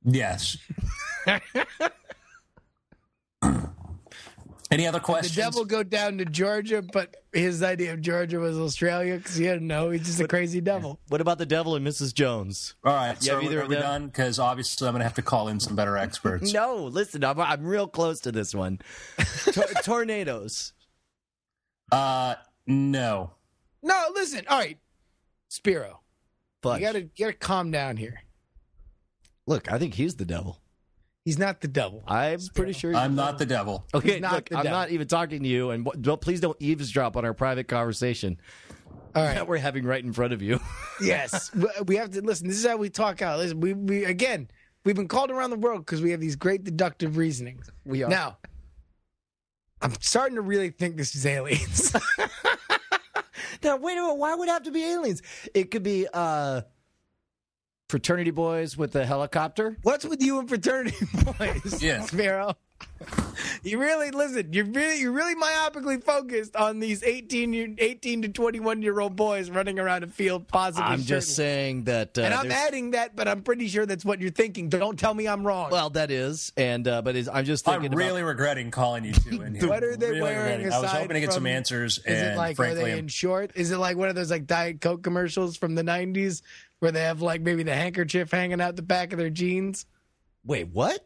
Yes. 0.03 0.57
Any 4.71 4.85
other 4.85 4.99
questions? 4.99 5.35
The 5.35 5.41
devil 5.41 5.65
go 5.65 5.81
down 5.81 6.19
to 6.19 6.25
Georgia, 6.25 6.83
but 6.83 7.15
his 7.33 7.63
idea 7.63 7.93
of 7.93 8.01
Georgia 8.01 8.37
was 8.37 8.55
Australia 8.55 9.17
because 9.17 9.35
he 9.35 9.45
didn't 9.45 9.65
know. 9.65 9.89
He's 9.89 10.05
just 10.05 10.19
a 10.19 10.27
crazy 10.27 10.61
devil. 10.61 10.99
What 11.07 11.21
about 11.21 11.39
the 11.39 11.45
devil 11.47 11.75
and 11.75 11.85
Mrs. 11.85 12.13
Jones? 12.13 12.75
All 12.83 12.93
right, 12.93 13.19
so 13.21 13.33
have 13.35 13.43
either 13.43 13.59
are 13.59 13.63
of 13.63 13.69
we 13.69 13.75
them? 13.75 13.81
done? 13.83 14.05
Because 14.07 14.37
obviously 14.37 14.87
I'm 14.87 14.93
going 14.93 14.99
to 14.99 15.05
have 15.05 15.15
to 15.15 15.23
call 15.23 15.47
in 15.47 15.59
some 15.59 15.75
better 15.75 15.97
experts. 15.97 16.53
No, 16.59 16.83
listen, 16.83 17.23
I'm, 17.23 17.39
I'm 17.39 17.65
real 17.65 17.87
close 17.87 18.19
to 18.21 18.31
this 18.31 18.53
one. 18.53 18.79
Tor- 19.53 19.65
tornadoes. 19.83 20.73
Uh, 21.91 22.35
no. 22.67 23.31
No, 23.81 24.05
listen. 24.13 24.41
All 24.49 24.59
right, 24.59 24.77
Spiro, 25.47 26.01
Fudge. 26.61 26.81
you 26.81 26.85
gotta 26.85 27.01
you 27.01 27.09
gotta 27.17 27.33
calm 27.33 27.71
down 27.71 27.97
here. 27.97 28.21
Look, 29.47 29.71
I 29.71 29.79
think 29.79 29.95
he's 29.95 30.15
the 30.15 30.25
devil. 30.25 30.59
He's 31.29 31.37
not 31.37 31.61
the 31.61 31.67
devil. 31.67 32.01
I'm 32.07 32.39
pretty 32.55 32.73
sure. 32.73 32.95
I'm 32.95 33.13
not 33.13 33.37
the 33.37 33.45
devil. 33.45 33.85
Okay, 33.93 34.13
He's 34.13 34.21
not 34.21 34.33
look, 34.33 34.49
the 34.49 34.57
I'm 34.57 34.63
devil. 34.63 34.79
not 34.79 34.89
even 34.89 35.07
talking 35.07 35.43
to 35.43 35.47
you, 35.47 35.69
and 35.69 35.87
don't, 36.01 36.19
please 36.19 36.41
don't 36.41 36.57
eavesdrop 36.59 37.15
on 37.15 37.23
our 37.23 37.35
private 37.35 37.67
conversation 37.67 38.39
All 39.13 39.21
that 39.21 39.47
we're 39.47 39.57
having 39.59 39.85
right 39.85 40.03
in 40.03 40.11
front 40.11 40.33
of 40.33 40.41
you. 40.41 40.59
yes, 41.01 41.53
We- 41.53 41.67
we 41.85 41.95
have 41.97 42.09
to 42.13 42.21
listen. 42.21 42.47
This 42.47 42.57
is 42.57 42.65
how 42.65 42.77
we 42.77 42.89
talk 42.89 43.21
out. 43.21 43.37
Listen, 43.37 43.59
we 43.59 43.73
we 43.73 44.05
again 44.05 44.49
we've 44.85 44.95
been 44.95 45.07
called 45.07 45.29
around 45.29 45.51
the 45.51 45.57
world 45.57 45.85
because 45.85 46.01
we 46.01 46.09
have 46.09 46.19
these 46.19 46.35
great 46.35 46.63
deductive 46.63 47.15
reasonings. 47.15 47.69
We 47.85 48.01
are. 48.01 48.09
Now, 48.09 48.39
I'm 49.83 49.93
starting 50.01 50.35
to 50.37 50.41
really 50.41 50.71
think 50.71 50.97
this 50.97 51.13
is 51.13 51.27
aliens. 51.27 51.95
Now, 53.61 53.75
wait 53.77 53.97
a 53.97 54.01
minute. 54.01 54.13
Why 54.15 54.35
would 54.35 54.47
it 54.47 54.51
have 54.51 54.63
to 54.63 54.71
be 54.71 54.83
aliens? 54.85 55.21
It 55.53 55.69
could 55.69 55.83
be 55.83 56.07
uh, 56.13 56.61
fraternity 57.89 58.31
boys 58.31 58.77
with 58.77 58.95
a 58.95 59.05
helicopter. 59.05 59.77
What's 59.83 60.05
with 60.05 60.21
you 60.23 60.39
and 60.39 60.47
fraternity 60.47 60.95
boys? 61.37 61.81
Yes, 61.83 62.07
Spiro. 62.09 62.55
You 63.63 63.77
really 63.77 64.11
listen. 64.11 64.53
You're 64.53 64.63
really 64.65 64.99
you're 65.01 65.11
really 65.11 65.35
myopically 65.35 66.01
focused 66.01 66.55
on 66.55 66.79
these 66.79 67.03
18 67.03 67.75
18 67.77 68.21
to 68.21 68.29
21 68.29 68.81
year 68.81 68.97
old 69.01 69.17
boys 69.17 69.49
running 69.49 69.79
around 69.79 70.03
a 70.03 70.07
field 70.07 70.47
Positive. 70.47 70.89
I'm 70.89 71.01
just 71.01 71.35
saying 71.35 71.85
that. 71.85 72.17
Uh, 72.17 72.21
and 72.21 72.33
I'm 72.33 72.47
there's- 72.47 72.67
adding 72.67 72.91
that, 72.91 73.17
but 73.17 73.27
I'm 73.27 73.41
pretty 73.41 73.67
sure 73.67 73.85
that's 73.85 74.05
what 74.05 74.21
you're 74.21 74.31
thinking. 74.31 74.69
Don't 74.69 74.97
tell 74.97 75.13
me 75.13 75.27
I'm 75.27 75.45
wrong. 75.45 75.71
Well, 75.71 75.89
that 75.91 76.09
is, 76.09 76.53
and 76.55 76.87
uh, 76.87 77.01
but 77.01 77.17
is, 77.17 77.27
I'm 77.27 77.43
just 77.43 77.65
thinking. 77.65 77.91
I'm 77.91 77.97
really 77.97 78.23
regretting 78.23 78.71
calling 78.71 79.03
you 79.03 79.11
two 79.13 79.41
in 79.41 79.55
here. 79.59 79.67
what 79.67 79.83
are 79.83 79.97
they 79.97 80.09
Really 80.11 80.21
wearing? 80.21 80.59
regretting. 80.63 80.71
I 80.73 80.79
was 80.79 80.91
hoping 80.91 81.15
to 81.15 81.19
get 81.19 81.33
some 81.33 81.47
answers, 81.47 81.97
Is 81.99 82.05
and 82.05 82.27
it 82.33 82.37
like 82.37 82.55
frankly, 82.55 82.81
are 82.81 82.85
they 82.85 82.89
I'm- 82.91 82.99
in 82.99 83.07
short? 83.09 83.51
Is 83.55 83.71
it 83.71 83.77
like 83.77 83.97
one 83.97 84.07
of 84.07 84.15
those 84.15 84.31
like 84.31 84.45
Diet 84.47 84.79
Coke 84.79 85.03
commercials 85.03 85.57
from 85.57 85.75
the 85.75 85.83
'90s 85.83 86.41
where 86.79 86.91
they 86.91 87.01
have 87.01 87.21
like 87.21 87.41
maybe 87.41 87.63
the 87.63 87.75
handkerchief 87.75 88.31
hanging 88.31 88.61
out 88.61 88.75
the 88.75 88.81
back 88.81 89.11
of 89.13 89.19
their 89.19 89.29
jeans? 89.29 89.85
Wait, 90.43 90.69
what? 90.69 91.05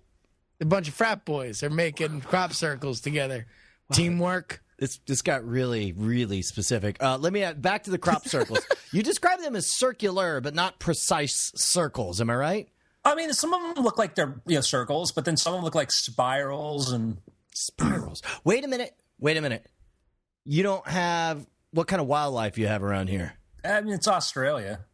A 0.61 0.65
bunch 0.65 0.87
of 0.87 0.93
frat 0.93 1.25
boys 1.25 1.63
are 1.63 1.69
making 1.69 2.21
crop 2.21 2.53
circles 2.53 3.01
together. 3.01 3.47
Teamwork. 3.91 4.61
This 4.79 4.99
this 5.05 5.21
got 5.21 5.45
really 5.47 5.93
really 5.93 6.41
specific. 6.41 7.01
Uh, 7.01 7.17
let 7.17 7.31
me 7.31 7.43
add, 7.43 7.61
back 7.61 7.83
to 7.83 7.91
the 7.91 7.97
crop 7.97 8.27
circles. 8.27 8.59
you 8.91 9.03
describe 9.03 9.39
them 9.39 9.55
as 9.55 9.71
circular, 9.71 10.41
but 10.41 10.55
not 10.55 10.79
precise 10.79 11.51
circles. 11.55 12.19
Am 12.19 12.29
I 12.29 12.35
right? 12.35 12.69
I 13.05 13.15
mean, 13.15 13.33
some 13.33 13.53
of 13.53 13.75
them 13.75 13.83
look 13.83 13.97
like 13.97 14.15
they're 14.15 14.41
you 14.47 14.55
know 14.55 14.61
circles, 14.61 15.11
but 15.11 15.25
then 15.25 15.37
some 15.37 15.53
of 15.53 15.57
them 15.57 15.65
look 15.65 15.75
like 15.75 15.91
spirals, 15.91 16.91
and 16.91 17.17
Spirals. 17.55 18.21
Wait 18.43 18.63
a 18.63 18.67
minute. 18.67 18.95
Wait 19.19 19.37
a 19.37 19.41
minute. 19.41 19.65
You 20.43 20.63
don't 20.63 20.85
have 20.87 21.45
what 21.71 21.87
kind 21.87 22.01
of 22.01 22.07
wildlife 22.07 22.57
you 22.57 22.67
have 22.67 22.83
around 22.83 23.07
here? 23.07 23.33
I 23.63 23.81
mean, 23.81 23.93
it's 23.93 24.07
Australia. 24.07 24.85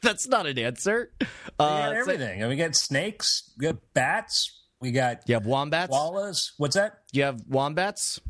That's 0.02 0.26
not 0.28 0.46
an 0.46 0.58
answer. 0.58 1.10
We 1.20 1.26
Uh, 1.58 1.78
got 1.78 1.94
everything. 1.94 2.38
I 2.38 2.48
mean, 2.48 2.48
we 2.50 2.56
got 2.56 2.74
snakes, 2.74 3.50
we 3.58 3.66
got 3.66 3.76
bats, 3.94 4.50
we 4.80 4.92
got 4.92 5.22
you 5.28 5.34
have 5.34 5.44
wombats. 5.46 5.94
koalas. 5.94 6.52
What's 6.56 6.74
that? 6.76 7.00
you 7.12 7.22
have 7.24 7.42
wombats, 7.48 8.20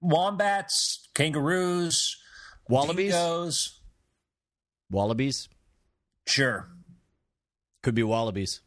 Wombats, 0.00 1.08
kangaroos, 1.14 2.16
wallabies, 2.68 3.12
dingoes. 3.12 3.80
wallabies. 4.90 5.48
Sure. 6.26 6.68
Could 7.82 7.94
be 7.96 8.02
wallabies. 8.04 8.60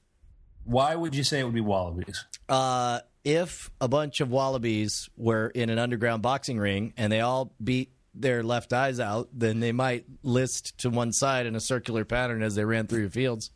Why 0.65 0.95
would 0.95 1.15
you 1.15 1.23
say 1.23 1.39
it 1.39 1.43
would 1.45 1.53
be 1.53 1.61
wallabies? 1.61 2.25
Uh, 2.49 2.99
if 3.23 3.69
a 3.79 3.87
bunch 3.87 4.19
of 4.19 4.29
wallabies 4.29 5.09
were 5.15 5.47
in 5.47 5.69
an 5.69 5.79
underground 5.79 6.21
boxing 6.21 6.57
ring 6.59 6.93
and 6.97 7.11
they 7.11 7.21
all 7.21 7.53
beat 7.63 7.91
their 8.13 8.43
left 8.43 8.73
eyes 8.73 8.99
out, 8.99 9.29
then 9.33 9.59
they 9.59 9.71
might 9.71 10.05
list 10.23 10.77
to 10.79 10.89
one 10.89 11.11
side 11.13 11.45
in 11.45 11.55
a 11.55 11.59
circular 11.59 12.03
pattern 12.05 12.43
as 12.43 12.55
they 12.55 12.65
ran 12.65 12.87
through 12.87 13.01
your 13.01 13.09
fields. 13.09 13.51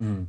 Are 0.00 0.26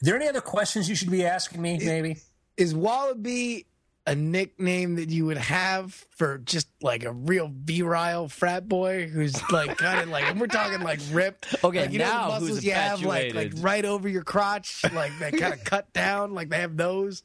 there 0.00 0.16
any 0.16 0.26
other 0.28 0.40
questions 0.40 0.88
you 0.88 0.94
should 0.94 1.10
be 1.10 1.24
asking 1.24 1.62
me? 1.62 1.78
Maybe. 1.78 2.16
Is 2.56 2.74
Wallaby 2.74 3.66
a 4.04 4.16
nickname 4.16 4.96
that 4.96 5.10
you 5.10 5.24
would 5.26 5.36
have 5.36 5.94
for 6.10 6.38
just 6.38 6.66
like 6.82 7.04
a 7.04 7.12
real 7.12 7.48
virile 7.54 8.28
frat 8.28 8.68
boy 8.68 9.06
who's 9.06 9.40
like 9.52 9.78
kind 9.78 10.00
of 10.00 10.08
like 10.08 10.34
we're 10.34 10.48
talking 10.48 10.80
like 10.80 10.98
ripped? 11.12 11.54
Okay, 11.62 11.82
like, 11.82 11.92
you 11.92 12.00
know 12.00 12.04
now 12.06 12.22
the 12.22 12.28
muscles 12.32 12.48
who's 12.50 12.64
you 12.64 12.72
have 12.72 13.02
like 13.04 13.32
like 13.34 13.52
right 13.58 13.84
over 13.84 14.08
your 14.08 14.24
crotch, 14.24 14.84
like 14.92 15.12
they 15.20 15.30
kind 15.30 15.54
of 15.54 15.62
cut 15.62 15.92
down, 15.92 16.34
like 16.34 16.48
they 16.48 16.58
have 16.60 16.76
those 16.76 17.22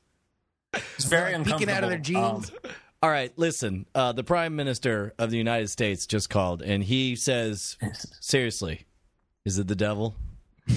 It's 0.73 1.05
very 1.05 1.31
like, 1.31 1.35
uncomfortable. 1.39 1.59
peeking 1.59 1.73
out 1.75 1.83
of 1.83 1.89
their 1.89 1.97
Um, 1.97 2.03
jeans. 2.43 2.51
All 3.01 3.09
right, 3.09 3.31
listen. 3.37 3.85
Uh, 3.93 4.11
the 4.11 4.23
Prime 4.23 4.55
Minister 4.55 5.13
of 5.19 5.29
the 5.29 5.37
United 5.37 5.69
States 5.69 6.05
just 6.07 6.29
called, 6.29 6.61
and 6.61 6.83
he 6.83 7.15
says, 7.15 7.77
seriously, 8.21 8.85
is 9.45 9.59
it 9.59 9.67
the 9.67 9.75
devil? 9.75 10.15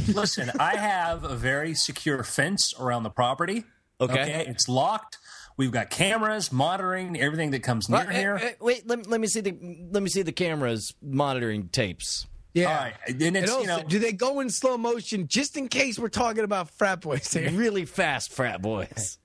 listen, 0.07 0.51
I 0.61 0.77
have 0.77 1.25
a 1.25 1.35
very 1.35 1.75
secure 1.75 2.23
fence 2.23 2.73
around 2.79 3.03
the 3.05 3.11
property. 3.11 3.65
Okay. 4.01 4.45
it's 4.49 4.69
locked. 4.69 5.19
We've 5.57 5.73
got 5.73 5.91
cameras 5.91 6.53
monitoring 6.53 7.21
everything 7.21 7.51
that 7.51 7.63
comes 7.63 7.89
near 7.89 8.01
Uh, 8.01 8.11
here. 8.11 8.37
uh, 8.37 8.45
uh, 8.47 8.51
wait, 8.61 8.87
let, 8.87 9.07
let 9.09 9.21
me 9.21 9.27
see 9.27 9.41
the 9.41 9.53
let 9.91 10.03
me 10.03 10.09
see 10.09 10.23
the 10.23 10.33
cameras 10.33 10.95
monitoring 11.03 11.69
tapes. 11.69 12.27
Yeah. 12.55 12.69
All 12.69 12.75
right, 12.77 12.95
and 13.09 13.37
And 13.37 13.39
also, 13.49 13.61
you 13.61 13.67
know 13.67 13.83
do 13.87 13.99
they 13.99 14.13
go 14.13 14.41
in 14.41 14.49
slow 14.49 14.79
motion 14.79 15.27
just 15.29 15.57
in 15.59 15.69
case 15.69 15.99
we're 15.99 16.09
talking 16.09 16.45
about 16.45 16.71
frat 16.71 17.01
boys 17.01 17.31
here? 17.33 17.51
Really 17.55 17.85
fast 17.85 18.33
frat 18.33 18.63
boys. 18.63 19.19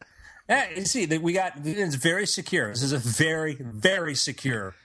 Yeah, 0.50 0.70
you 0.76 0.86
see 0.86 1.06
that 1.06 1.22
we 1.22 1.34
got 1.34 1.54
it's 1.64 1.96
very 1.96 2.28
secure. 2.28 2.70
This 2.70 2.84
is 2.84 2.94
a 2.94 3.00
very 3.00 3.56
very 3.60 4.16
secure 4.16 4.76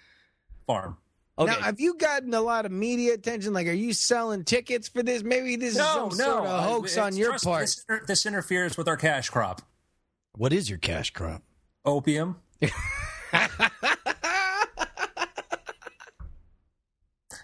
farm. 0.66 0.96
Okay, 1.38 1.52
Now, 1.52 1.58
have 1.61 1.80
you 1.80 1.96
gotten 1.96 2.34
a 2.34 2.40
lot 2.40 2.66
of 2.66 2.72
media 2.72 3.14
attention? 3.14 3.52
Like, 3.54 3.66
are 3.66 3.72
you 3.72 3.92
selling 3.94 4.44
tickets 4.44 4.88
for 4.88 5.02
this? 5.02 5.22
Maybe 5.22 5.56
this 5.56 5.70
is 5.74 5.78
some 5.80 6.11
sort 6.11 6.40
of 6.40 6.44
uh, 6.46 6.62
hoax 6.62 6.98
I- 6.98 7.06
on 7.06 7.16
your 7.16 7.38
part. 7.38 7.62
This, 7.62 7.84
inter- 7.88 8.04
this 8.06 8.26
interferes 8.26 8.76
with 8.76 8.88
our 8.88 8.96
cash 8.98 9.30
crop. 9.30 9.62
what 10.36 10.52
is 10.52 10.68
your 10.68 10.78
cash 10.78 11.11
crop? 11.12 11.42
Opium. 11.84 12.36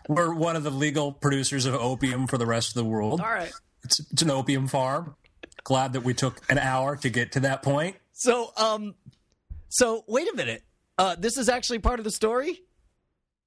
We're 0.08 0.34
one 0.34 0.56
of 0.56 0.62
the 0.62 0.70
legal 0.70 1.12
producers 1.12 1.66
of 1.66 1.74
opium 1.74 2.26
for 2.26 2.38
the 2.38 2.46
rest 2.46 2.68
of 2.70 2.74
the 2.74 2.84
world. 2.84 3.20
All 3.20 3.26
right. 3.26 3.52
It's, 3.82 3.98
it's 4.12 4.22
an 4.22 4.30
opium 4.30 4.68
farm. 4.68 5.16
Glad 5.64 5.94
that 5.94 6.02
we 6.04 6.14
took 6.14 6.40
an 6.48 6.58
hour 6.58 6.96
to 6.96 7.08
get 7.08 7.32
to 7.32 7.40
that 7.40 7.62
point. 7.62 7.96
So, 8.18 8.50
um, 8.56 8.94
so 9.68 10.04
wait 10.08 10.26
a 10.32 10.34
minute. 10.34 10.62
Uh, 10.98 11.16
this 11.18 11.36
is 11.36 11.48
actually 11.50 11.80
part 11.80 12.00
of 12.00 12.04
the 12.04 12.10
story. 12.10 12.60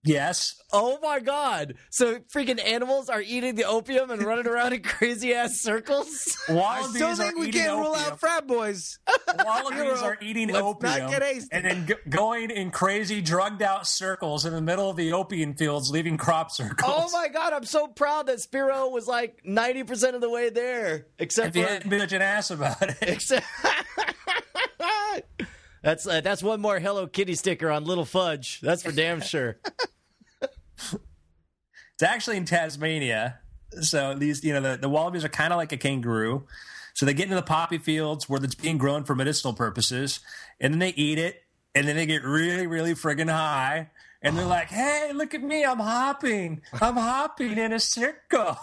Yes. 0.06 0.56
Oh 0.72 0.98
my 1.02 1.20
god! 1.20 1.74
So 1.90 2.20
freaking 2.34 2.64
animals 2.66 3.10
are 3.10 3.22
eating 3.22 3.56
the 3.56 3.66
opium 3.66 4.12
and 4.12 4.24
running 4.24 4.48
around 4.54 4.72
in 4.72 4.82
crazy 4.82 5.34
ass 5.34 5.60
circles. 5.60 6.38
I 6.48 6.54
Wallabies 6.54 6.96
still 6.96 7.10
are 7.10 7.16
think 7.16 7.38
we 7.38 7.52
can't 7.52 7.78
rule 7.78 7.96
out 7.96 8.18
frat 8.18 8.48
boys. 8.48 8.98
Wallabies 9.44 10.02
are 10.04 10.18
eating 10.22 10.50
Let's 10.54 10.64
opium 10.66 11.10
and 11.52 11.66
then 11.66 11.88
g- 11.88 11.96
going 12.08 12.50
in 12.50 12.72
crazy 12.72 13.20
drugged 13.22 13.62
out 13.62 13.88
circles 13.88 14.46
in 14.46 14.54
the 14.54 14.62
middle 14.62 14.90
of 14.90 14.96
the 14.96 15.12
opium 15.12 15.54
fields, 15.56 15.90
leaving 15.92 16.16
crop 16.16 16.50
circles. 16.52 16.90
Oh 16.96 17.10
my 17.12 17.28
god! 17.28 17.52
I'm 17.52 17.66
so 17.66 17.88
proud 17.88 18.28
that 18.28 18.40
Spiro 18.40 18.88
was 18.88 19.06
like 19.06 19.42
ninety 19.44 19.84
percent 19.84 20.16
of 20.16 20.22
the 20.22 20.30
way 20.30 20.50
there, 20.50 21.08
except 21.18 21.58
If 21.58 21.66
for 21.66 21.70
hadn't 21.74 21.90
been 21.90 22.00
such 22.00 22.14
an 22.14 22.22
ass 22.22 22.52
about 22.52 22.82
it. 22.84 22.98
except. 23.02 23.46
That's 25.82 26.08
uh, 26.08 26.22
that's 26.22 26.44
one 26.44 26.62
more 26.62 26.80
Hello 26.80 27.08
Kitty 27.08 27.36
sticker 27.36 27.70
on 27.70 27.86
Little 27.86 28.06
Fudge. 28.06 28.60
That's 28.62 28.84
for 28.84 28.92
damn 28.92 29.22
sure. 29.22 29.60
It's 32.00 32.10
actually 32.10 32.38
in 32.38 32.46
Tasmania. 32.46 33.40
So 33.82 34.14
these, 34.14 34.42
you 34.42 34.54
know, 34.54 34.62
the, 34.62 34.78
the 34.78 34.88
wallabies 34.88 35.26
are 35.26 35.30
kind 35.30 35.52
of 35.52 35.58
like 35.58 35.74
a 35.74 35.78
kangaroo. 35.78 36.46
So 36.94 37.06
they 37.06 37.14
get 37.14 37.24
into 37.24 37.36
the 37.36 37.42
poppy 37.42 37.78
fields 37.78 38.30
where 38.30 38.42
it's 38.42 38.56
being 38.56 38.78
grown 38.78 39.04
for 39.04 39.16
medicinal 39.16 39.54
purposes, 39.54 40.22
and 40.62 40.74
then 40.74 40.80
they 40.80 40.94
eat 40.96 41.20
it, 41.20 41.44
and 41.76 41.86
then 41.86 41.98
they 41.98 42.06
get 42.06 42.24
really, 42.24 42.68
really 42.68 42.94
friggin' 42.94 43.30
high, 43.30 43.90
and 44.22 44.38
they're 44.38 44.46
like, 44.46 44.70
"Hey, 44.70 45.12
look 45.14 45.34
at 45.34 45.44
me! 45.44 45.66
I'm 45.66 45.80
hopping! 45.80 46.62
I'm 46.82 46.96
hopping 46.96 47.58
in 47.58 47.74
a 47.74 47.82
circle." 47.82 48.58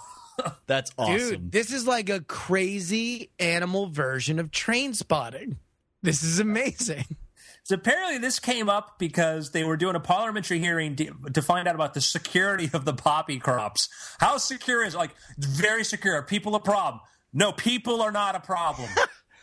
That's 0.67 0.91
awesome. 0.97 1.17
Dude, 1.17 1.53
this 1.53 1.73
is 1.73 1.87
like 1.87 2.09
a 2.09 2.21
crazy 2.21 3.33
animal 3.39 3.91
version 3.91 4.39
of 4.39 4.51
train 4.51 4.95
spotting. 4.95 5.59
This 6.03 6.23
is 6.23 6.39
amazing. 6.39 7.05
So 7.67 7.75
apparently, 7.75 8.19
this 8.19 8.39
came 8.39 8.69
up 8.69 8.97
because 8.97 9.51
they 9.51 9.65
were 9.65 9.77
doing 9.77 9.97
a 9.97 10.01
parliamentary 10.01 10.61
hearing 10.61 10.95
to, 10.97 11.13
to 11.35 11.43
find 11.43 11.67
out 11.67 11.75
about 11.75 11.95
the 11.95 12.01
security 12.01 12.71
of 12.73 12.85
the 12.85 12.93
poppy 12.93 13.41
crops. 13.41 13.89
How 14.21 14.39
secure 14.39 14.85
is 14.85 14.95
like 14.95 15.11
very 15.37 15.83
secure? 15.83 16.15
Are 16.15 16.23
people 16.23 16.55
a 16.55 16.61
problem? 16.61 17.01
No, 17.33 17.51
people 17.51 18.03
are 18.03 18.13
not 18.13 18.37
a 18.37 18.41
problem. 18.41 18.89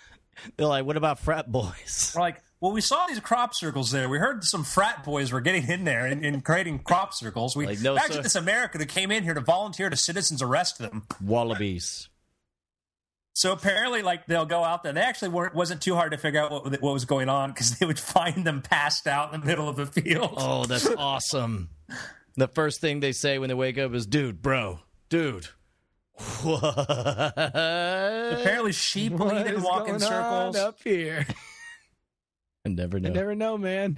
They're 0.56 0.68
like, 0.68 0.86
what 0.86 0.96
about 0.96 1.20
frat 1.20 1.52
boys? 1.52 2.14
We're 2.16 2.22
like, 2.22 2.42
well, 2.62 2.72
we 2.72 2.80
saw 2.80 3.06
these 3.08 3.20
crop 3.20 3.54
circles 3.54 3.92
there. 3.92 4.08
We 4.08 4.20
heard 4.20 4.46
some 4.46 4.64
frat 4.64 5.04
boys 5.04 5.34
were 5.34 5.42
getting 5.42 5.68
in 5.68 5.84
there 5.84 6.06
and, 6.06 6.26
and 6.26 6.46
creating 6.46 6.80
crop 6.80 7.14
circles. 7.14 7.58
We 7.58 7.66
Like, 7.66 7.82
no, 7.82 7.98
actually 7.98 8.16
sir. 8.16 8.22
this 8.24 8.36
American 8.36 8.80
who 8.80 8.88
came 8.88 9.12
in 9.12 9.26
here 9.26 9.34
to 9.34 9.42
volunteer 9.42 9.90
to 9.90 9.98
citizens 9.98 10.42
arrest 10.42 10.78
them. 10.78 11.04
Wallabies. 11.22 12.08
So 13.36 13.52
apparently, 13.52 14.04
like 14.04 14.28
they'll 14.28 14.46
go 14.46 14.64
out 14.64 14.84
there. 14.84 14.94
They 14.94 15.02
actually 15.02 15.30
weren't 15.30 15.56
wasn't 15.56 15.82
too 15.82 15.96
hard 15.96 16.12
to 16.12 16.18
figure 16.20 16.40
out 16.42 16.52
what 16.52 16.82
what 16.82 16.94
was 16.94 17.06
going 17.06 17.30
on 17.30 17.50
because 17.52 17.78
they 17.80 17.86
would 17.86 18.00
find 18.00 18.46
them 18.46 18.62
passed 18.62 19.08
out 19.08 19.34
in 19.34 19.40
the 19.42 19.46
middle 19.46 19.68
of 19.68 19.76
the 19.76 19.86
field. 19.88 20.36
Oh, 20.38 20.66
that's 20.66 20.88
awesome. 20.98 21.70
The 22.36 22.48
first 22.48 22.80
thing 22.80 23.00
they 23.00 23.12
say 23.12 23.40
when 23.40 23.48
they 23.50 23.54
wake 23.56 23.78
up 23.80 23.94
is, 23.94 24.06
dude, 24.06 24.42
bro, 24.42 24.80
dude. 25.10 25.48
What? 26.44 26.64
Apparently, 26.88 28.72
sheep 28.72 29.14
What 29.14 29.34
lead 29.36 29.48
and 29.48 29.58
is 29.58 29.64
walk 29.64 29.82
in 29.88 29.98
going 29.98 30.00
circles. 30.00 30.56
up 30.56 30.78
here? 30.84 31.26
I 32.66 32.70
never 32.70 33.00
know. 33.00 33.10
I 33.10 33.14
never 33.14 33.34
know, 33.36 33.58
man. 33.58 33.98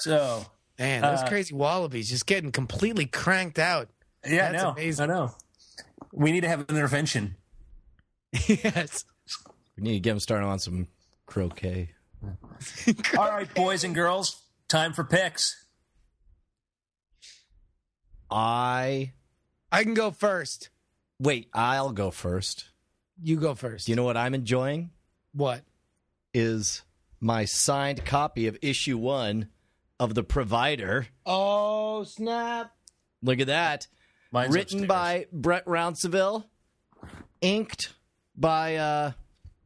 So 0.00 0.44
Man, 0.78 1.02
those 1.02 1.20
Uh, 1.20 1.28
crazy 1.28 1.54
wallabies 1.54 2.08
just 2.10 2.26
getting 2.26 2.50
completely 2.50 3.06
cranked 3.06 3.58
out. 3.58 3.88
yeah, 4.26 4.50
That's 4.52 4.62
I 4.62 4.66
know. 4.66 4.72
amazing. 4.72 5.02
I 5.10 5.14
know. 5.14 5.34
We 6.12 6.32
need 6.32 6.42
to 6.42 6.48
have 6.48 6.60
an 6.60 6.66
intervention. 6.68 7.36
yes. 8.46 9.04
We 9.76 9.82
need 9.82 9.92
to 9.94 10.00
get 10.00 10.10
them 10.10 10.20
started 10.20 10.46
on 10.46 10.58
some 10.58 10.88
croquet. 11.26 11.90
All 13.18 13.28
right, 13.30 13.52
boys 13.54 13.84
and 13.84 13.94
girls, 13.94 14.40
time 14.68 14.92
for 14.92 15.04
picks. 15.04 15.66
I 18.30 19.12
I 19.70 19.82
can 19.84 19.94
go 19.94 20.10
first. 20.10 20.70
wait. 21.18 21.48
I'll 21.52 21.92
go 21.92 22.10
first. 22.10 22.66
You 23.22 23.36
go 23.36 23.54
first. 23.54 23.86
Do 23.86 23.92
you 23.92 23.96
know 23.96 24.04
what 24.04 24.16
I'm 24.16 24.34
enjoying? 24.34 24.90
what? 25.32 25.62
Is 26.32 26.82
my 27.20 27.44
signed 27.44 28.04
copy 28.04 28.46
of 28.46 28.58
issue 28.62 28.96
one 28.98 29.48
of 30.00 30.14
the 30.14 30.22
Provider. 30.24 31.06
Oh, 31.26 32.04
snap. 32.04 32.72
Look 33.22 33.38
at 33.40 33.46
that. 33.46 33.86
Mine's 34.34 34.52
Written 34.52 34.80
upstairs. 34.80 34.88
by 34.88 35.26
Brett 35.32 35.64
Rounceville, 35.64 36.44
inked 37.40 37.94
by 38.36 38.74
uh, 38.74 39.12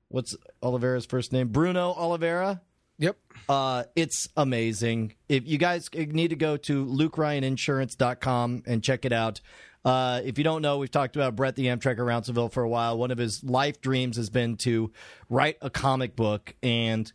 what's 0.09 0.37
Oliveira's 0.63 1.07
first 1.07 1.33
name? 1.33 1.49
Bruno 1.49 1.95
Oliveira. 1.95 2.61
Yep. 2.99 3.17
Uh, 3.49 3.85
it's 3.97 4.29
amazing. 4.37 5.15
If 5.27 5.49
you 5.49 5.57
guys 5.57 5.89
need 5.95 6.29
to 6.29 6.37
go 6.37 6.59
to 6.59 6.85
lukeryaninsurance.com 6.85 8.65
and 8.67 8.85
check 8.85 9.07
it 9.07 9.13
out. 9.13 9.41
Uh, 9.87 10.21
if 10.23 10.37
you 10.37 10.45
don't 10.45 10.61
know, 10.61 10.77
we've 10.77 10.91
talked 10.91 11.17
about 11.17 11.35
Brett 11.35 11.57
the 11.57 11.67
Amtrekker 11.67 12.05
Rounceville 12.05 12.53
for 12.53 12.63
a 12.63 12.69
while. 12.69 12.99
One 12.99 13.11
of 13.11 13.17
his 13.17 13.43
life 13.43 13.81
dreams 13.81 14.19
has 14.19 14.29
been 14.29 14.59
to 14.59 14.93
write 15.31 15.57
a 15.63 15.71
comic 15.71 16.15
book, 16.15 16.55
and 16.63 17.11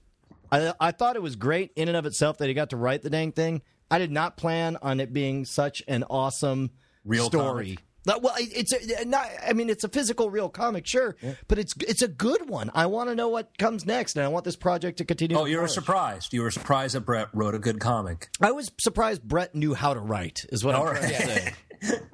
I, 0.51 0.73
I 0.79 0.91
thought 0.91 1.15
it 1.15 1.21
was 1.21 1.35
great 1.35 1.71
in 1.75 1.87
and 1.87 1.95
of 1.95 2.07
itself 2.07 2.39
that 2.39 2.47
he 2.47 2.55
got 2.55 2.71
to 2.71 2.77
write 2.77 3.03
the 3.03 3.11
dang 3.11 3.31
thing. 3.31 3.61
I 3.91 3.99
did 3.99 4.11
not 4.11 4.37
plan 4.37 4.77
on 4.81 4.99
it 4.99 5.13
being 5.13 5.45
such 5.45 5.83
an 5.87 6.03
awesome 6.09 6.71
Real 7.05 7.25
story. 7.25 7.77
Like, 8.05 8.21
Well, 8.21 8.35
it's 8.37 8.73
a, 8.73 9.05
not. 9.05 9.27
I 9.47 9.53
mean, 9.53 9.69
it's 9.69 9.83
a 9.83 9.89
physical, 9.89 10.29
real 10.29 10.49
comic, 10.49 10.85
sure, 10.85 11.15
but 11.47 11.57
it's 11.57 11.73
it's 11.87 12.01
a 12.01 12.07
good 12.07 12.49
one. 12.49 12.69
I 12.73 12.85
want 12.87 13.09
to 13.09 13.15
know 13.15 13.29
what 13.29 13.57
comes 13.57 13.85
next, 13.85 14.17
and 14.17 14.25
I 14.25 14.27
want 14.27 14.43
this 14.43 14.57
project 14.57 14.97
to 14.97 15.05
continue. 15.05 15.37
Oh, 15.37 15.45
to 15.45 15.51
you 15.51 15.61
were 15.61 15.67
surprised. 15.67 16.33
You 16.33 16.41
were 16.41 16.51
surprised 16.51 16.95
that 16.95 17.01
Brett 17.01 17.29
wrote 17.33 17.55
a 17.55 17.59
good 17.59 17.79
comic. 17.79 18.29
I 18.41 18.51
was 18.51 18.71
surprised 18.77 19.23
Brett 19.23 19.55
knew 19.55 19.73
how 19.73 19.93
to 19.93 19.99
write. 20.01 20.45
Is 20.49 20.65
what 20.65 20.75
All 20.75 20.87
I'm 20.87 20.95
trying 20.95 21.09
to 21.09 21.15
say. 21.15 21.53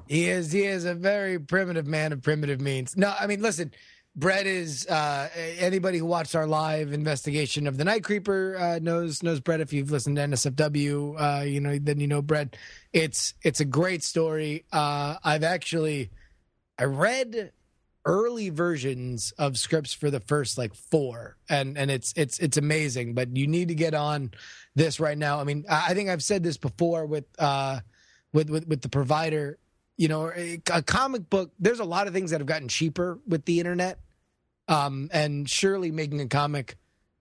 He 0.08 0.28
is 0.28 0.52
he 0.52 0.64
is 0.64 0.86
a 0.86 0.96
very 0.96 1.40
primitive 1.40 1.86
man 1.86 2.12
of 2.12 2.24
primitive 2.24 2.60
means. 2.60 2.98
No, 2.98 3.14
I 3.18 3.28
mean 3.28 3.44
listen, 3.44 3.72
Brett 4.16 4.48
is 4.48 4.86
uh 4.88 5.30
anybody 5.60 5.98
who 5.98 6.06
watched 6.06 6.36
our 6.36 6.48
live 6.48 6.92
investigation 6.94 7.68
of 7.68 7.78
the 7.78 7.86
Night 7.86 8.04
Creeper 8.04 8.58
uh 8.58 8.80
knows 8.82 9.24
knows 9.24 9.40
Brett 9.40 9.62
if 9.62 9.72
you've 9.72 9.92
listened 9.92 10.18
to 10.18 10.24
NSFW, 10.24 11.42
uh 11.42 11.44
you 11.44 11.62
know 11.62 11.78
then 11.80 12.00
you 12.00 12.08
know 12.08 12.22
Brett. 12.22 12.58
It's 12.92 13.34
it's 13.44 13.60
a 13.60 13.66
great 13.66 14.04
story. 14.04 14.66
Uh 14.72 15.16
I've 15.24 15.44
actually 15.44 16.12
I 16.78 16.86
read 16.86 17.52
early 18.06 18.50
versions 18.50 19.34
of 19.38 19.58
scripts 19.58 19.94
for 19.94 20.10
the 20.10 20.20
first 20.22 20.58
like 20.58 20.74
four 20.74 21.36
and 21.50 21.78
and 21.78 21.92
it's 21.92 22.14
it's 22.16 22.40
it's 22.40 22.58
amazing 22.58 23.14
but 23.14 23.36
you 23.36 23.46
need 23.46 23.68
to 23.68 23.76
get 23.76 23.94
on 23.94 24.32
this 24.74 25.02
right 25.02 25.18
now 25.18 25.40
i 25.40 25.44
mean 25.44 25.66
i 25.70 25.94
think 25.94 26.10
i've 26.10 26.24
said 26.24 26.42
this 26.42 26.58
before 26.58 27.06
with 27.06 27.26
uh 27.40 27.78
with 28.32 28.50
with, 28.50 28.66
with 28.68 28.82
the 28.82 28.90
provider 28.90 29.60
you 30.00 30.08
know 30.08 30.32
a, 30.36 30.60
comic 30.88 31.30
book 31.30 31.52
there's 31.60 31.80
a 31.82 31.84
lot 31.96 32.08
of 32.08 32.14
things 32.14 32.32
that 32.32 32.40
have 32.40 32.48
gotten 32.48 32.68
cheaper 32.70 33.20
with 33.28 33.44
the 33.46 33.60
internet 33.60 34.00
um 34.68 35.10
and 35.12 35.48
surely 35.50 35.92
making 35.92 36.22
a 36.22 36.28
comic 36.28 36.76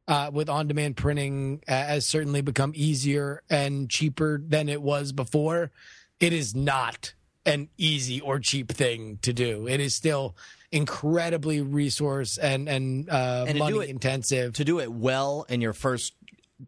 uh, 0.06 0.30
with 0.32 0.48
on-demand 0.48 0.96
printing 0.96 1.62
uh, 1.68 1.72
has 1.72 2.06
certainly 2.06 2.40
become 2.40 2.72
easier 2.74 3.42
and 3.50 3.90
cheaper 3.90 4.40
than 4.42 4.70
it 4.70 4.80
was 4.80 5.12
before. 5.12 5.70
It 6.18 6.32
is 6.32 6.54
not 6.54 7.12
an 7.44 7.68
easy 7.76 8.18
or 8.18 8.38
cheap 8.40 8.72
thing 8.72 9.18
to 9.20 9.34
do. 9.34 9.68
It 9.68 9.80
is 9.80 9.94
still 9.94 10.34
incredibly 10.72 11.60
resource 11.60 12.38
and 12.38 12.70
and, 12.70 13.10
uh, 13.10 13.44
And 13.46 13.58
to 13.58 13.64
money 13.64 13.78
it- 13.80 13.90
intensive. 13.90 14.54
to 14.54 14.64
do 14.64 14.80
it 14.80 14.90
well 14.90 15.44
in 15.50 15.60
your 15.60 15.74
first 15.74 16.14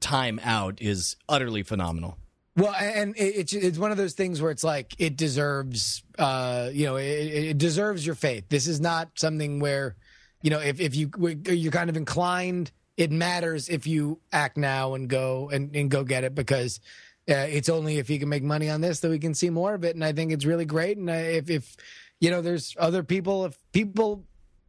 time 0.00 0.38
out 0.44 0.82
is 0.82 1.16
utterly 1.26 1.62
phenomenal. 1.62 2.18
Well, 2.56 2.74
and 2.74 3.14
it's 3.16 3.52
it's 3.52 3.78
one 3.78 3.92
of 3.92 3.96
those 3.96 4.14
things 4.14 4.42
where 4.42 4.50
it's 4.50 4.64
like 4.64 4.94
it 4.98 5.16
deserves, 5.16 6.02
uh, 6.18 6.70
you 6.72 6.86
know, 6.86 6.96
it, 6.96 7.04
it 7.04 7.58
deserves 7.58 8.04
your 8.04 8.16
faith. 8.16 8.48
This 8.48 8.66
is 8.66 8.80
not 8.80 9.10
something 9.14 9.60
where, 9.60 9.96
you 10.42 10.50
know, 10.50 10.58
if 10.58 10.80
if 10.80 10.96
you 10.96 11.10
you're 11.46 11.72
kind 11.72 11.88
of 11.88 11.96
inclined, 11.96 12.72
it 12.96 13.12
matters 13.12 13.68
if 13.68 13.86
you 13.86 14.20
act 14.32 14.56
now 14.56 14.94
and 14.94 15.08
go 15.08 15.48
and, 15.50 15.74
and 15.76 15.90
go 15.90 16.02
get 16.02 16.24
it 16.24 16.34
because 16.34 16.80
uh, 17.28 17.34
it's 17.34 17.68
only 17.68 17.98
if 17.98 18.10
you 18.10 18.18
can 18.18 18.28
make 18.28 18.42
money 18.42 18.68
on 18.68 18.80
this 18.80 19.00
that 19.00 19.10
we 19.10 19.20
can 19.20 19.32
see 19.32 19.48
more 19.48 19.74
of 19.74 19.84
it. 19.84 19.94
And 19.94 20.04
I 20.04 20.12
think 20.12 20.32
it's 20.32 20.44
really 20.44 20.66
great. 20.66 20.98
And 20.98 21.08
if 21.08 21.48
if 21.50 21.76
you 22.20 22.30
know, 22.30 22.42
there's 22.42 22.74
other 22.78 23.02
people, 23.02 23.46
if 23.46 23.56
people 23.72 24.26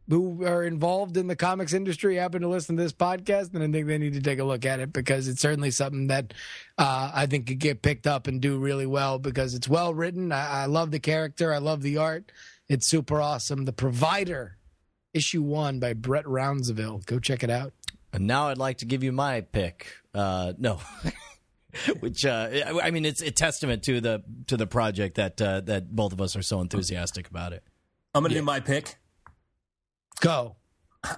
who 0.08 0.44
are 0.44 0.64
involved 0.64 1.16
in 1.16 1.26
the 1.26 1.36
comics 1.36 1.72
industry 1.72 2.16
happen 2.16 2.42
to 2.42 2.48
listen 2.48 2.76
to 2.76 2.82
this 2.82 2.92
podcast, 2.92 3.52
then 3.52 3.62
I 3.62 3.70
think 3.70 3.86
they 3.86 3.98
need 3.98 4.14
to 4.14 4.20
take 4.20 4.38
a 4.38 4.44
look 4.44 4.66
at 4.66 4.80
it 4.80 4.92
because 4.92 5.28
it's 5.28 5.40
certainly 5.40 5.70
something 5.70 6.08
that 6.08 6.34
uh, 6.78 7.10
I 7.14 7.26
think 7.26 7.46
could 7.46 7.58
get 7.58 7.82
picked 7.82 8.06
up 8.06 8.26
and 8.26 8.40
do 8.40 8.58
really 8.58 8.86
well 8.86 9.18
because 9.18 9.54
it's 9.54 9.68
well 9.68 9.94
written. 9.94 10.32
I, 10.32 10.62
I 10.62 10.66
love 10.66 10.90
the 10.90 11.00
character. 11.00 11.52
I 11.52 11.58
love 11.58 11.82
the 11.82 11.98
art. 11.98 12.32
It's 12.68 12.88
super 12.88 13.20
awesome. 13.20 13.64
The 13.64 13.72
Provider, 13.72 14.58
issue 15.14 15.42
one 15.42 15.78
by 15.78 15.92
Brett 15.92 16.24
Rounceville. 16.24 17.04
Go 17.06 17.18
check 17.18 17.42
it 17.42 17.50
out. 17.50 17.72
And 18.12 18.26
now 18.26 18.48
I'd 18.48 18.58
like 18.58 18.78
to 18.78 18.86
give 18.86 19.02
you 19.02 19.12
my 19.12 19.40
pick. 19.40 19.86
Uh, 20.14 20.52
no, 20.58 20.80
which 22.00 22.26
uh, 22.26 22.50
I 22.82 22.90
mean, 22.90 23.04
it's 23.04 23.22
a 23.22 23.30
testament 23.30 23.82
to 23.84 24.00
the 24.00 24.22
to 24.48 24.56
the 24.56 24.66
project 24.66 25.14
that 25.16 25.40
uh, 25.40 25.60
that 25.62 25.94
both 25.94 26.12
of 26.12 26.20
us 26.20 26.36
are 26.36 26.42
so 26.42 26.60
enthusiastic 26.60 27.28
about 27.28 27.52
it. 27.52 27.62
I'm 28.14 28.22
going 28.22 28.30
to 28.30 28.38
do 28.38 28.44
my 28.44 28.60
pick. 28.60 28.96
Go. 30.22 30.54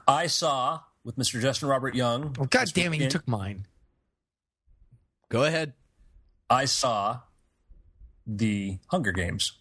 I 0.09 0.29
saw 0.29 0.81
with 1.05 1.17
Mr. 1.17 1.39
Justin 1.39 1.69
Robert 1.69 1.95
Young. 1.95 2.35
Oh, 2.41 2.47
God 2.47 2.63
this 2.63 2.73
damn 2.73 2.95
it, 2.95 3.03
you 3.03 3.11
took 3.11 3.29
mine. 3.29 3.67
Go 5.29 5.45
ahead. 5.45 5.75
I 6.49 6.65
saw 6.65 7.21
the 8.27 8.79
Hunger 8.89 9.13
Games, 9.13 9.59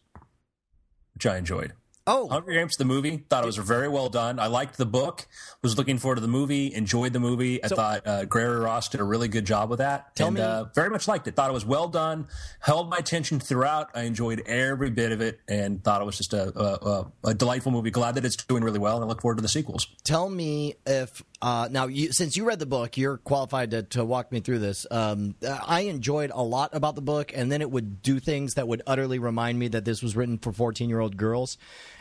which 1.13 1.25
I 1.25 1.35
enjoyed. 1.37 1.73
Oh, 2.05 2.27
Hunger 2.27 2.51
Games, 2.51 2.75
the 2.75 2.83
movie, 2.83 3.23
thought 3.29 3.43
it 3.43 3.45
was 3.45 3.55
very 3.55 3.87
well 3.87 4.09
done. 4.09 4.37
I 4.37 4.47
liked 4.47 4.77
the 4.77 4.85
book, 4.85 5.25
was 5.61 5.77
looking 5.77 5.97
forward 5.97 6.15
to 6.15 6.21
the 6.21 6.27
movie, 6.27 6.73
enjoyed 6.73 7.13
the 7.13 7.19
movie. 7.21 7.63
I 7.63 7.67
So- 7.67 7.77
thought 7.77 8.05
uh, 8.05 8.25
Gregory 8.25 8.59
Ross 8.59 8.89
did 8.89 8.99
a 8.99 9.05
really 9.05 9.29
good 9.29 9.45
job 9.45 9.69
with 9.69 9.79
that. 9.79 10.13
Tell 10.13 10.27
and 10.27 10.35
me- 10.35 10.41
uh, 10.41 10.65
very 10.75 10.89
much 10.89 11.07
liked 11.07 11.29
it. 11.29 11.35
Thought 11.37 11.49
it 11.49 11.53
was 11.53 11.65
well 11.65 11.87
done, 11.87 12.27
held 12.59 12.89
my 12.89 12.97
attention 12.97 13.39
throughout. 13.39 13.89
I 13.95 14.01
enjoyed 14.01 14.41
every 14.45 14.89
bit 14.89 15.13
of 15.13 15.21
it 15.21 15.39
and 15.47 15.81
thought 15.81 16.01
it 16.01 16.05
was 16.05 16.17
just 16.17 16.33
a, 16.33 16.51
a, 16.59 17.05
a, 17.23 17.33
delightful 17.33 17.71
movie. 17.71 17.89
Glad 17.89 18.15
that 18.15 18.25
it's 18.25 18.35
doing 18.35 18.65
really 18.65 18.79
well 18.79 18.97
and 18.97 19.05
I 19.05 19.07
look 19.07 19.21
forward 19.21 19.37
to 19.37 19.41
the 19.41 19.47
sequels. 19.47 19.87
tell 20.03 20.29
me 20.29 20.75
if 20.85 21.23
uh, 21.41 21.69
now 21.71 21.87
you, 21.87 22.11
since 22.11 22.35
you 22.35 22.43
read 22.45 22.59
the 22.59 22.65
book, 22.65 22.97
you're 22.97 23.17
qualified 23.17 23.71
to, 23.71 23.83
to 23.83 24.03
walk 24.03 24.29
me 24.31 24.41
through 24.41 24.59
this. 24.59 24.85
Um, 24.91 25.35
I 25.65 25.81
enjoyed 25.81 26.31
a 26.33 26.43
lot 26.43 26.69
about 26.73 26.95
the 26.95 27.01
book, 27.01 27.31
and 27.35 27.51
then 27.51 27.61
it 27.61 27.69
would 27.71 28.01
do 28.01 28.19
things 28.19 28.53
that 28.55 28.67
would 28.67 28.81
utterly 28.87 29.19
remind 29.19 29.57
me 29.59 29.67
that 29.69 29.83
this 29.85 30.01
was 30.01 30.15
written 30.17 30.37
for 30.37 30.51
14 30.51 30.89
year 30.89 30.99
old 30.99 31.15
girls. 31.17 31.57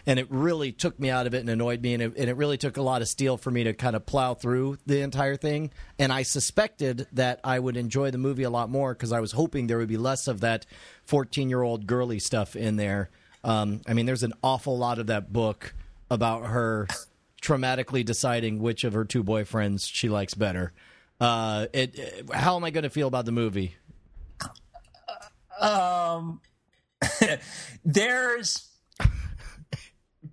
And 0.07 0.18
it 0.18 0.26
really 0.30 0.72
took 0.72 0.98
me 0.98 1.11
out 1.11 1.26
of 1.26 1.34
it 1.34 1.38
and 1.40 1.48
annoyed 1.50 1.80
me, 1.82 1.94
and 1.94 2.03
it, 2.03 2.16
and 2.16 2.28
it 2.30 2.36
really 2.36 2.57
took 2.59 2.76
a 2.76 2.82
lot 2.82 3.03
of 3.03 3.09
steel 3.09 3.36
for 3.36 3.50
me 3.50 3.64
to 3.64 3.72
kind 3.72 3.94
of 3.96 4.05
plow 4.07 4.34
through 4.34 4.78
the 4.86 5.00
entire 5.00 5.36
thing. 5.36 5.70
And 5.98 6.12
I 6.12 6.22
suspected 6.22 7.07
that 7.12 7.40
I 7.44 7.59
would 7.59 7.76
enjoy 7.76 8.11
the 8.11 8.18
movie 8.18 8.42
a 8.42 8.50
lot 8.50 8.68
more 8.70 8.94
because 8.94 9.12
I 9.12 9.20
was 9.20 9.32
hoping 9.32 9.66
there 9.66 9.78
would 9.78 9.88
be 9.88 9.96
less 9.96 10.26
of 10.28 10.40
that 10.40 10.66
fourteen 11.05 11.48
year 11.48 11.62
old 11.62 11.86
girly 11.86 12.18
stuff 12.18 12.57
in 12.57 12.76
there. 12.76 13.11
Um, 13.44 13.80
I 13.88 13.94
mean, 13.94 14.07
there's 14.07 14.22
an 14.22 14.32
awful 14.42 14.78
lot 14.78 14.98
of 14.98 15.09
that 15.09 15.32
book 15.32 15.74
about 16.11 16.46
her 16.46 16.86
traumatically 17.40 18.05
deciding 18.05 18.61
which 18.61 18.84
of 18.84 18.92
her 18.92 19.05
two 19.05 19.24
boyfriends 19.24 19.88
she 19.92 20.09
likes 20.09 20.34
better. 20.34 20.72
Uh, 21.20 21.66
it, 21.72 21.98
it- 21.98 22.30
how 22.32 22.57
am 22.57 22.64
I 22.64 22.70
going 22.70 22.84
to 22.84 22.90
feel 22.90 23.09
about 23.09 23.24
the 23.24 23.32
movie? 23.32 23.74
Um, 25.61 26.40
there's 27.84 28.68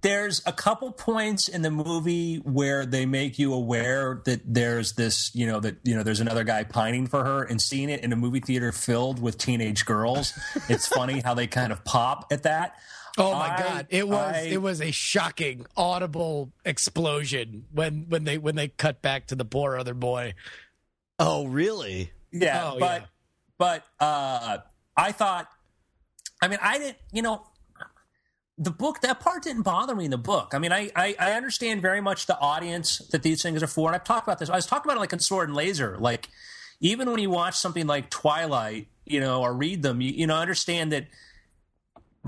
there's 0.01 0.41
a 0.45 0.53
couple 0.53 0.91
points 0.91 1.47
in 1.47 1.61
the 1.61 1.69
movie 1.71 2.37
where 2.37 2.85
they 2.85 3.05
make 3.05 3.37
you 3.37 3.53
aware 3.53 4.21
that 4.25 4.41
there's 4.45 4.93
this, 4.93 5.33
you 5.35 5.45
know, 5.45 5.59
that 5.59 5.77
you 5.83 5.95
know, 5.95 6.03
there's 6.03 6.19
another 6.21 6.43
guy 6.43 6.63
pining 6.63 7.07
for 7.07 7.23
her, 7.25 7.43
and 7.43 7.61
seeing 7.61 7.89
it 7.89 8.03
in 8.03 8.13
a 8.13 8.15
movie 8.15 8.39
theater 8.39 8.71
filled 8.71 9.21
with 9.21 9.37
teenage 9.37 9.85
girls. 9.85 10.33
it's 10.69 10.87
funny 10.87 11.19
how 11.19 11.33
they 11.33 11.47
kind 11.47 11.71
of 11.71 11.83
pop 11.83 12.27
at 12.31 12.43
that. 12.43 12.75
Oh 13.17 13.33
my 13.33 13.53
I- 13.53 13.57
god! 13.59 13.87
It 13.89 14.07
was 14.07 14.35
I- 14.35 14.39
it 14.41 14.61
was 14.61 14.81
a 14.81 14.91
shocking 14.91 15.65
audible 15.75 16.53
explosion 16.63 17.65
when 17.71 18.05
when 18.09 18.23
they 18.23 18.37
when 18.37 18.55
they 18.55 18.69
cut 18.69 19.01
back 19.01 19.27
to 19.27 19.35
the 19.35 19.45
poor 19.45 19.77
other 19.77 19.93
boy. 19.93 20.35
Oh, 21.17 21.45
really? 21.47 22.11
Yeah, 22.31 22.71
Oh, 22.73 22.79
but 22.79 23.01
yeah. 23.01 23.07
but 23.57 23.83
uh 23.99 24.57
I 24.95 25.11
thought 25.11 25.49
I 26.41 26.47
mean 26.47 26.59
I 26.61 26.77
didn't 26.77 26.97
you 27.11 27.21
know 27.21 27.43
the 28.61 28.71
book 28.71 28.99
that 29.01 29.21
part 29.21 29.41
didn't 29.41 29.61
bother 29.61 29.95
me 29.95 30.05
in 30.05 30.11
the 30.11 30.17
book. 30.17 30.51
I 30.53 30.59
mean 30.59 30.71
I, 30.71 30.91
I 30.95 31.15
I 31.17 31.31
understand 31.31 31.81
very 31.81 32.01
much 32.01 32.25
the 32.25 32.37
audience 32.37 32.99
that 33.11 33.23
these 33.23 33.41
things 33.41 33.63
are 33.63 33.67
for 33.67 33.89
and 33.89 33.95
I've 33.95 34.03
talked 34.03 34.27
about 34.27 34.37
this. 34.37 34.49
I 34.49 34.55
was 34.55 34.65
talking 34.65 34.89
about 34.89 34.97
it 34.97 34.99
like 34.99 35.13
in 35.13 35.19
Sword 35.19 35.47
and 35.49 35.55
Laser. 35.55 35.97
Like 35.97 36.27
even 36.81 37.09
when 37.09 37.19
you 37.19 37.29
watch 37.29 37.55
something 37.55 37.87
like 37.87 38.09
Twilight, 38.09 38.87
you 39.05 39.19
know, 39.19 39.41
or 39.41 39.53
read 39.53 39.81
them, 39.81 40.01
you, 40.01 40.11
you 40.11 40.27
know, 40.27 40.35
understand 40.35 40.91
that 40.91 41.07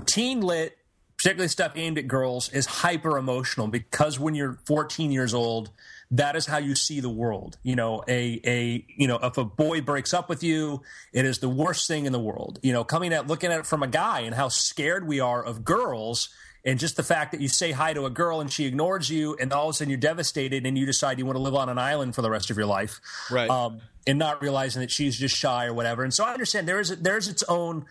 teen 0.06 0.40
lit, 0.40 0.76
particularly 1.16 1.48
stuff 1.48 1.72
aimed 1.76 1.98
at 1.98 2.08
girls, 2.08 2.48
is 2.50 2.66
hyper 2.66 3.16
emotional 3.16 3.68
because 3.68 4.18
when 4.18 4.34
you're 4.34 4.58
14 4.66 5.10
years 5.10 5.32
old, 5.32 5.70
that 6.12 6.36
is 6.36 6.46
how 6.46 6.58
you 6.58 6.74
see 6.74 7.00
the 7.00 7.10
world. 7.10 7.58
You 7.62 7.74
know, 7.74 8.04
a 8.06 8.40
a 8.44 8.84
you 8.96 9.08
know, 9.08 9.18
if 9.22 9.36
a 9.38 9.44
boy 9.44 9.80
breaks 9.80 10.14
up 10.14 10.28
with 10.28 10.42
you, 10.42 10.82
it 11.12 11.24
is 11.24 11.38
the 11.38 11.48
worst 11.48 11.88
thing 11.88 12.06
in 12.06 12.12
the 12.12 12.20
world. 12.20 12.60
You 12.62 12.72
know, 12.72 12.84
coming 12.84 13.12
at 13.12 13.26
looking 13.26 13.50
at 13.50 13.60
it 13.60 13.66
from 13.66 13.82
a 13.82 13.88
guy 13.88 14.20
and 14.20 14.34
how 14.34 14.48
scared 14.48 15.06
we 15.06 15.20
are 15.20 15.42
of 15.44 15.64
girls. 15.64 16.28
And 16.64 16.78
just 16.78 16.96
the 16.96 17.02
fact 17.02 17.32
that 17.32 17.40
you 17.40 17.48
say 17.48 17.72
hi 17.72 17.92
to 17.92 18.04
a 18.04 18.10
girl 18.10 18.40
and 18.40 18.48
she 18.48 18.66
ignores 18.66 19.10
you, 19.10 19.36
and 19.40 19.52
all 19.52 19.68
of 19.68 19.70
a 19.70 19.72
sudden 19.78 19.90
you're 19.90 19.98
devastated, 19.98 20.64
and 20.64 20.78
you 20.78 20.86
decide 20.86 21.18
you 21.18 21.26
want 21.26 21.34
to 21.34 21.42
live 21.42 21.56
on 21.56 21.68
an 21.68 21.76
island 21.76 22.14
for 22.14 22.22
the 22.22 22.30
rest 22.30 22.50
of 22.50 22.56
your 22.56 22.66
life, 22.66 23.00
Right. 23.32 23.50
Um, 23.50 23.80
and 24.06 24.16
not 24.16 24.40
realizing 24.40 24.80
that 24.80 24.92
she's 24.92 25.18
just 25.18 25.36
shy 25.36 25.66
or 25.66 25.74
whatever. 25.74 26.04
And 26.04 26.14
so 26.14 26.22
I 26.22 26.32
understand 26.32 26.68
there 26.68 26.78
is 26.78 26.90
there's 27.00 27.26
its 27.26 27.42
own 27.48 27.86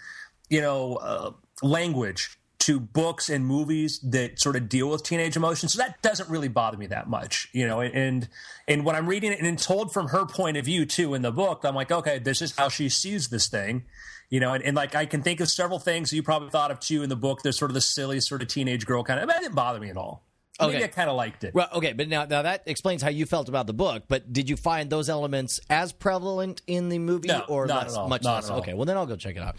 you 0.52 0.60
know, 0.62 0.96
uh, 0.98 1.32
language 1.64 2.38
to 2.62 2.80
books 2.80 3.30
and 3.30 3.46
movies 3.46 4.00
that 4.04 4.40
sort 4.40 4.56
of 4.56 4.70
deal 4.70 4.90
with 4.90 5.04
teenage 5.04 5.36
emotions. 5.36 5.74
So 5.74 5.78
that 5.80 6.02
doesn't 6.02 6.30
really 6.30 6.48
bother 6.48 6.78
me 6.78 6.86
that 6.88 7.10
much, 7.10 7.50
you 7.54 7.68
know. 7.68 7.82
And 7.82 8.28
and 8.68 8.86
when 8.86 8.96
I'm 8.96 9.08
reading 9.08 9.32
it 9.32 9.40
and 9.40 9.58
told 9.60 9.92
from 9.94 10.08
her 10.10 10.26
point 10.26 10.58
of 10.58 10.66
view 10.66 10.86
too 10.86 11.14
in 11.14 11.22
the 11.22 11.32
book, 11.32 11.62
I'm 11.64 11.76
like, 11.76 11.92
okay, 11.92 12.20
this 12.20 12.42
is 12.42 12.56
how 12.56 12.70
she 12.70 12.88
sees 12.90 13.30
this 13.30 13.48
thing, 13.48 13.84
you 14.30 14.40
know. 14.40 14.54
And, 14.54 14.64
and 14.64 14.76
like 14.76 14.96
I 14.96 15.06
can 15.06 15.22
think 15.24 15.40
of 15.40 15.50
several 15.50 15.80
things 15.80 16.14
you 16.14 16.24
probably 16.24 16.50
thought 16.50 16.72
of 16.72 16.80
too 16.80 17.04
in 17.04 17.10
the 17.10 17.16
book. 17.16 17.42
There's 17.42 17.58
sort 17.58 17.72
of 17.72 17.76
the 17.76 17.82
silly 17.82 18.20
sort 18.20 18.42
of 18.42 18.48
teenage 18.48 18.86
girl 18.86 19.04
kind 19.04 19.20
of. 19.20 19.28
That 19.28 19.42
didn't 19.42 19.56
bother 19.56 19.80
me 19.80 19.90
at 19.90 19.98
all. 19.98 20.24
Maybe 20.60 20.76
Okay. 20.76 20.84
I 20.84 20.88
kind 20.90 21.10
of 21.10 21.16
liked 21.16 21.44
it. 21.44 21.56
Well, 21.56 21.68
okay, 21.74 21.94
but 21.94 22.08
now 22.08 22.26
now 22.26 22.44
that 22.44 22.62
explains 22.68 23.02
how 23.02 23.10
you 23.10 23.26
felt 23.26 23.50
about 23.50 23.66
the 23.66 23.74
book. 23.74 24.04
But 24.08 24.32
did 24.32 24.48
you 24.48 24.56
find 24.56 24.92
those 24.92 25.10
elements 25.10 25.60
as 25.72 25.92
prevalent 25.92 26.62
in 26.68 26.90
the 26.90 27.00
movie, 27.00 27.30
No, 27.30 27.44
or 27.48 27.66
not 27.66 27.86
less, 27.86 27.94
at 27.94 28.00
all. 28.00 28.08
much 28.10 28.24
Not 28.24 28.36
less? 28.36 28.46
at 28.46 28.52
all. 28.52 28.60
Okay, 28.60 28.74
well 28.76 28.86
then 28.86 28.96
I'll 28.98 29.08
go 29.08 29.16
check 29.16 29.36
it 29.36 29.42
out. 29.42 29.56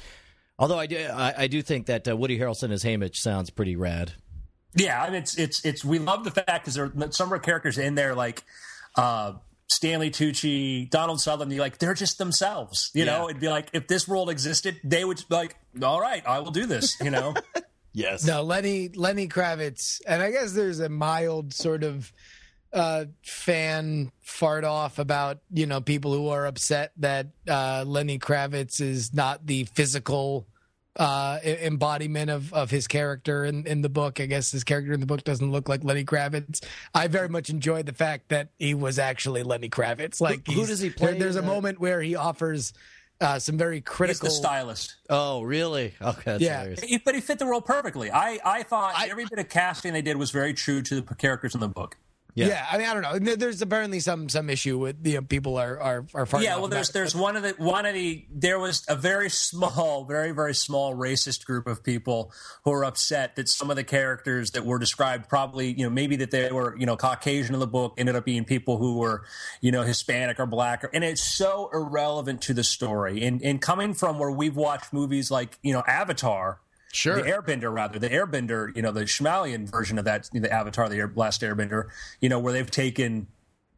Although 0.63 0.79
I 0.79 0.87
do, 0.87 0.97
I, 0.97 1.35
I 1.39 1.47
do 1.49 1.61
think 1.61 1.87
that 1.87 2.07
uh, 2.07 2.17
Woody 2.17 2.39
Harrelson 2.39 2.71
as 2.71 2.85
Haymitch 2.85 3.17
sounds 3.17 3.51
pretty 3.51 3.75
rad. 3.75 4.13
Yeah, 4.77 5.03
I 5.03 5.07
mean, 5.07 5.17
it's 5.17 5.37
it's 5.37 5.65
it's 5.65 5.85
we 5.85 5.99
love 5.99 6.23
the 6.23 6.31
fact 6.31 6.47
because 6.65 6.75
there 6.75 6.85
are 6.85 7.11
some 7.11 7.27
of 7.27 7.33
our 7.33 7.41
characters 7.41 7.79
in 7.79 7.97
there 7.97 8.15
like 8.15 8.45
uh 8.95 9.33
Stanley 9.67 10.13
Tucci, 10.13 10.89
Donald 10.89 11.21
Sutherland. 11.21 11.51
You're 11.51 11.63
like 11.65 11.79
they're 11.79 11.95
just 11.95 12.19
themselves, 12.19 12.93
you 12.95 13.05
know. 13.05 13.29
It'd 13.29 13.41
be 13.41 13.49
like 13.49 13.71
if 13.73 13.89
this 13.89 14.07
world 14.07 14.31
existed, 14.31 14.79
they 14.85 15.05
would 15.05 15.17
be 15.29 15.35
like, 15.35 15.57
all 15.83 16.01
right, 16.01 16.25
I 16.25 16.39
will 16.39 16.53
do 16.53 16.67
this, 16.67 16.97
you 17.01 17.11
know. 17.11 17.35
Yes. 17.95 18.25
No, 18.25 18.43
Lenny 18.43 18.89
Lenny 18.89 19.29
Kravitz, 19.29 20.01
and 20.07 20.23
I 20.23 20.31
guess 20.31 20.53
there's 20.53 20.81
a 20.81 20.89
mild 20.89 21.53
sort 21.53 21.85
of 21.85 22.11
uh, 22.73 23.05
fan 23.23 24.11
fart 24.23 24.65
off 24.65 24.99
about 24.99 25.41
you 25.53 25.67
know 25.67 25.83
people 25.83 26.15
who 26.15 26.29
are 26.29 26.47
upset 26.47 26.93
that 26.97 27.27
uh, 27.47 27.85
Lenny 27.87 28.19
Kravitz 28.19 28.81
is 28.81 29.13
not 29.13 29.47
the 29.47 29.65
physical 29.65 30.47
uh, 30.97 31.39
embodiment 31.45 32.31
of, 32.31 32.53
of 32.53 32.71
his 32.71 32.87
character 32.87 33.45
in, 33.45 33.67
in 33.67 33.83
the 33.83 33.89
book. 33.89 34.21
I 34.21 34.27
guess 34.27 34.51
his 34.53 34.65
character 34.65 34.93
in 34.93 35.01
the 35.01 35.07
book 35.07 35.25
doesn't 35.25 35.51
look 35.51 35.69
like 35.69 35.83
Lenny 35.85 36.05
Kravitz. 36.05 36.63
I 36.95 37.07
very 37.09 37.29
much 37.29 37.49
enjoyed 37.51 37.87
the 37.87 37.93
fact 37.95 38.29
that 38.29 38.49
he 38.59 38.75
was 38.75 38.99
actually 38.99 39.43
Lenny 39.43 39.69
Kravitz. 39.71 40.21
Like, 40.21 40.47
Who- 40.47 40.53
who 40.61 40.67
does 40.67 40.81
he 40.81 40.91
play 40.91 41.17
uh, 41.17 41.19
there's 41.19 41.37
a 41.37 41.41
that? 41.41 41.47
moment 41.47 41.81
where 41.81 42.03
he 42.03 42.15
offers 42.15 42.73
uh, 43.21 43.39
some 43.39 43.57
very 43.57 43.77
He's 43.77 43.85
critical. 43.85 44.27
the 44.29 44.35
stylist, 44.35 44.97
Oh, 45.09 45.43
really? 45.43 45.95
Okay, 46.03 46.23
that's 46.25 46.43
Yeah. 46.43 46.59
hilarious. 46.65 47.01
But 47.05 47.15
he 47.15 47.21
fit 47.21 47.39
the 47.39 47.47
role 47.47 47.61
perfectly. 47.63 48.11
I 48.11 48.39
I 48.45 48.63
thought 48.65 48.95
I- 48.97 49.07
every 49.09 49.25
bit 49.27 49.39
of 49.39 49.49
casting 49.49 49.93
they 49.93 50.03
did 50.03 50.17
was 50.17 50.31
very 50.33 50.53
true 50.53 50.83
to 50.83 51.01
the 51.01 51.15
characters 51.15 51.55
in 51.55 51.61
the 51.61 51.69
book. 51.69 51.97
Yeah. 52.35 52.49
Yeah. 52.49 52.67
I 52.71 52.79
mean, 52.79 52.87
I 52.87 52.95
don't 52.95 53.25
know. 53.25 53.37
There's 53.37 53.61
apparently 53.61 54.01
some 54.01 54.29
some 54.29 54.49
issue 54.49 54.79
with 54.79 55.07
you 55.07 55.15
know, 55.15 55.23
people 55.23 55.59
are 55.59 55.79
are 55.79 56.07
are 56.15 56.27
farting 56.27 56.45
yeah 56.45 56.57
well 56.57 56.69
there's 56.69 56.91
it. 56.91 56.93
there's 56.93 57.15
one 57.15 57.37
of 57.37 57.43
the 57.43 57.55
one 57.59 57.85
of 57.85 57.95
the 57.95 58.25
there 58.31 58.59
was 58.59 58.85
a 58.89 58.97
very 58.97 59.29
small 59.29 60.05
very 60.05 60.33
very 60.33 60.55
small 60.55 60.95
racist 60.95 61.45
group 61.45 61.67
of 61.67 61.83
people 61.83 62.33
who 62.65 62.73
are 62.73 62.85
upset 62.85 63.37
that 63.37 63.49
some 63.49 63.71
of 63.71 63.77
the 63.77 63.85
characters 63.85 64.53
that 64.53 64.65
were 64.65 64.79
described 64.79 65.29
probably 65.29 65.73
you 65.73 65.85
know 65.85 65.91
maybe 65.91 66.17
that 66.17 66.31
they 66.31 66.51
were 66.51 66.77
you 66.79 66.87
know 66.87 66.97
caucasian 66.97 67.55
in 67.55 67.61
the 67.61 67.67
book 67.67 67.95
ended 67.99 68.17
up 68.17 68.25
being 68.25 68.45
people 68.45 68.79
who 68.79 68.99
were 68.99 69.25
you 69.61 69.71
know 69.71 69.83
hispanic 69.83 70.41
or 70.41 70.47
black 70.47 70.85
or, 70.85 70.91
and 70.95 71.05
it's 71.05 71.23
so 71.23 71.69
irrelevant 71.73 72.41
to 72.41 72.55
the 72.55 72.65
story 72.65 73.23
and 73.25 73.43
and 73.43 73.61
coming 73.61 73.93
from 73.93 74.19
where 74.19 74.31
we've 74.31 74.57
watched 74.57 74.93
movies 74.93 75.31
like 75.31 75.59
you 75.63 75.73
know 75.73 75.83
avatar 75.87 76.61
Sure. 76.93 77.17
the 77.17 77.23
Airbender, 77.23 77.73
rather 77.73 77.99
the 77.99 78.09
Airbender, 78.11 78.75
you 78.77 78.83
know, 78.83 78.93
the 78.93 79.03
Shyamalan 79.03 79.69
version 79.71 79.99
of 79.99 80.05
that, 80.05 80.29
the 80.33 80.53
Avatar, 80.53 80.89
the 80.89 80.97
Air, 80.97 81.11
last 81.15 81.41
Airbender, 81.41 81.89
you 82.21 82.29
know, 82.29 82.39
where 82.39 82.53
they've 82.53 82.71
taken 82.71 83.27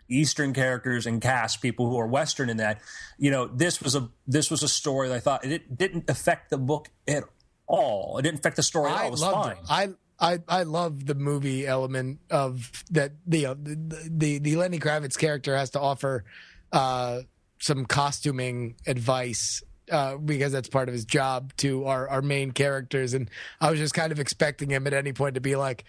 Eastern 0.08 0.52
characters 0.52 1.06
and 1.06 1.22
cast 1.22 1.62
people 1.62 1.88
who 1.88 1.98
are 1.98 2.06
Western 2.06 2.50
in 2.50 2.58
that. 2.58 2.80
You 3.16 3.30
know, 3.30 3.46
this 3.46 3.80
was 3.80 3.94
a 3.94 4.10
this 4.26 4.50
was 4.50 4.62
a 4.62 4.68
story 4.68 5.08
that 5.08 5.14
I 5.14 5.20
thought 5.20 5.44
it 5.44 5.78
didn't 5.78 6.10
affect 6.10 6.50
the 6.50 6.58
book 6.58 6.88
at 7.08 7.24
all. 7.66 8.18
It 8.18 8.22
didn't 8.22 8.40
affect 8.40 8.56
the 8.56 8.62
story 8.62 8.90
at 8.90 8.96
all. 8.98 9.02
I 9.04 9.06
It 9.06 9.10
was 9.10 9.22
loved 9.22 9.34
fine. 9.68 9.88
it. 9.88 9.96
I 10.20 10.34
I 10.34 10.38
I 10.48 10.62
love 10.64 11.06
the 11.06 11.14
movie 11.14 11.66
element 11.66 12.20
of 12.30 12.84
that. 12.90 13.12
The 13.26 13.46
uh, 13.46 13.54
the, 13.62 14.08
the 14.10 14.38
the 14.38 14.56
Lenny 14.56 14.78
Kravitz 14.78 15.16
character 15.16 15.56
has 15.56 15.70
to 15.70 15.80
offer 15.80 16.24
uh, 16.72 17.20
some 17.60 17.86
costuming 17.86 18.74
advice. 18.86 19.62
Uh, 19.90 20.16
because 20.16 20.50
that's 20.50 20.68
part 20.70 20.88
of 20.88 20.94
his 20.94 21.04
job 21.04 21.52
to 21.58 21.84
our, 21.84 22.08
our 22.08 22.22
main 22.22 22.52
characters. 22.52 23.12
And 23.12 23.28
I 23.60 23.70
was 23.70 23.78
just 23.78 23.92
kind 23.92 24.12
of 24.12 24.18
expecting 24.18 24.70
him 24.70 24.86
at 24.86 24.94
any 24.94 25.12
point 25.12 25.34
to 25.34 25.42
be 25.42 25.56
like, 25.56 25.84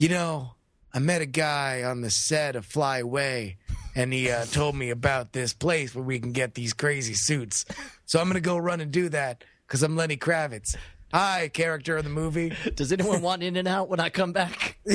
you 0.00 0.08
know, 0.08 0.54
I 0.92 0.98
met 0.98 1.22
a 1.22 1.26
guy 1.26 1.84
on 1.84 2.00
the 2.00 2.10
set 2.10 2.56
of 2.56 2.64
Fly 2.64 2.98
Away, 2.98 3.58
and 3.94 4.12
he 4.12 4.30
uh, 4.30 4.44
told 4.46 4.74
me 4.74 4.90
about 4.90 5.32
this 5.32 5.52
place 5.52 5.94
where 5.94 6.04
we 6.04 6.18
can 6.18 6.32
get 6.32 6.54
these 6.54 6.72
crazy 6.72 7.14
suits. 7.14 7.64
So 8.06 8.18
I'm 8.18 8.26
going 8.26 8.34
to 8.34 8.40
go 8.40 8.56
run 8.56 8.80
and 8.80 8.90
do 8.90 9.08
that 9.10 9.44
because 9.66 9.82
I'm 9.82 9.96
Lenny 9.96 10.16
Kravitz. 10.16 10.76
Hi, 11.12 11.48
character 11.48 11.96
of 11.96 12.04
the 12.04 12.10
movie. 12.10 12.54
Does 12.74 12.92
anyone 12.92 13.22
want 13.22 13.42
In-N-Out 13.42 13.88
when 13.88 14.00
I 14.00 14.08
come 14.10 14.32
back? 14.32 14.78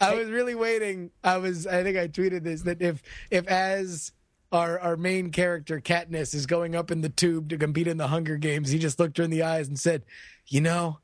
I 0.00 0.14
was 0.14 0.28
really 0.28 0.54
waiting. 0.54 1.10
I 1.24 1.38
was. 1.38 1.66
I 1.66 1.82
think 1.82 1.96
I 1.96 2.08
tweeted 2.08 2.42
this 2.42 2.62
that 2.62 2.82
if 2.82 3.02
if 3.30 3.46
as 3.46 4.12
our 4.52 4.78
our 4.78 4.96
main 4.96 5.30
character 5.30 5.80
Katniss 5.80 6.34
is 6.34 6.46
going 6.46 6.74
up 6.74 6.90
in 6.90 7.00
the 7.00 7.08
tube 7.08 7.48
to 7.50 7.58
compete 7.58 7.86
in 7.86 7.96
the 7.96 8.08
Hunger 8.08 8.36
Games, 8.36 8.70
he 8.70 8.78
just 8.78 8.98
looked 8.98 9.18
her 9.18 9.24
in 9.24 9.30
the 9.30 9.42
eyes 9.42 9.68
and 9.68 9.78
said, 9.78 10.04
"You 10.46 10.60
know, 10.60 10.98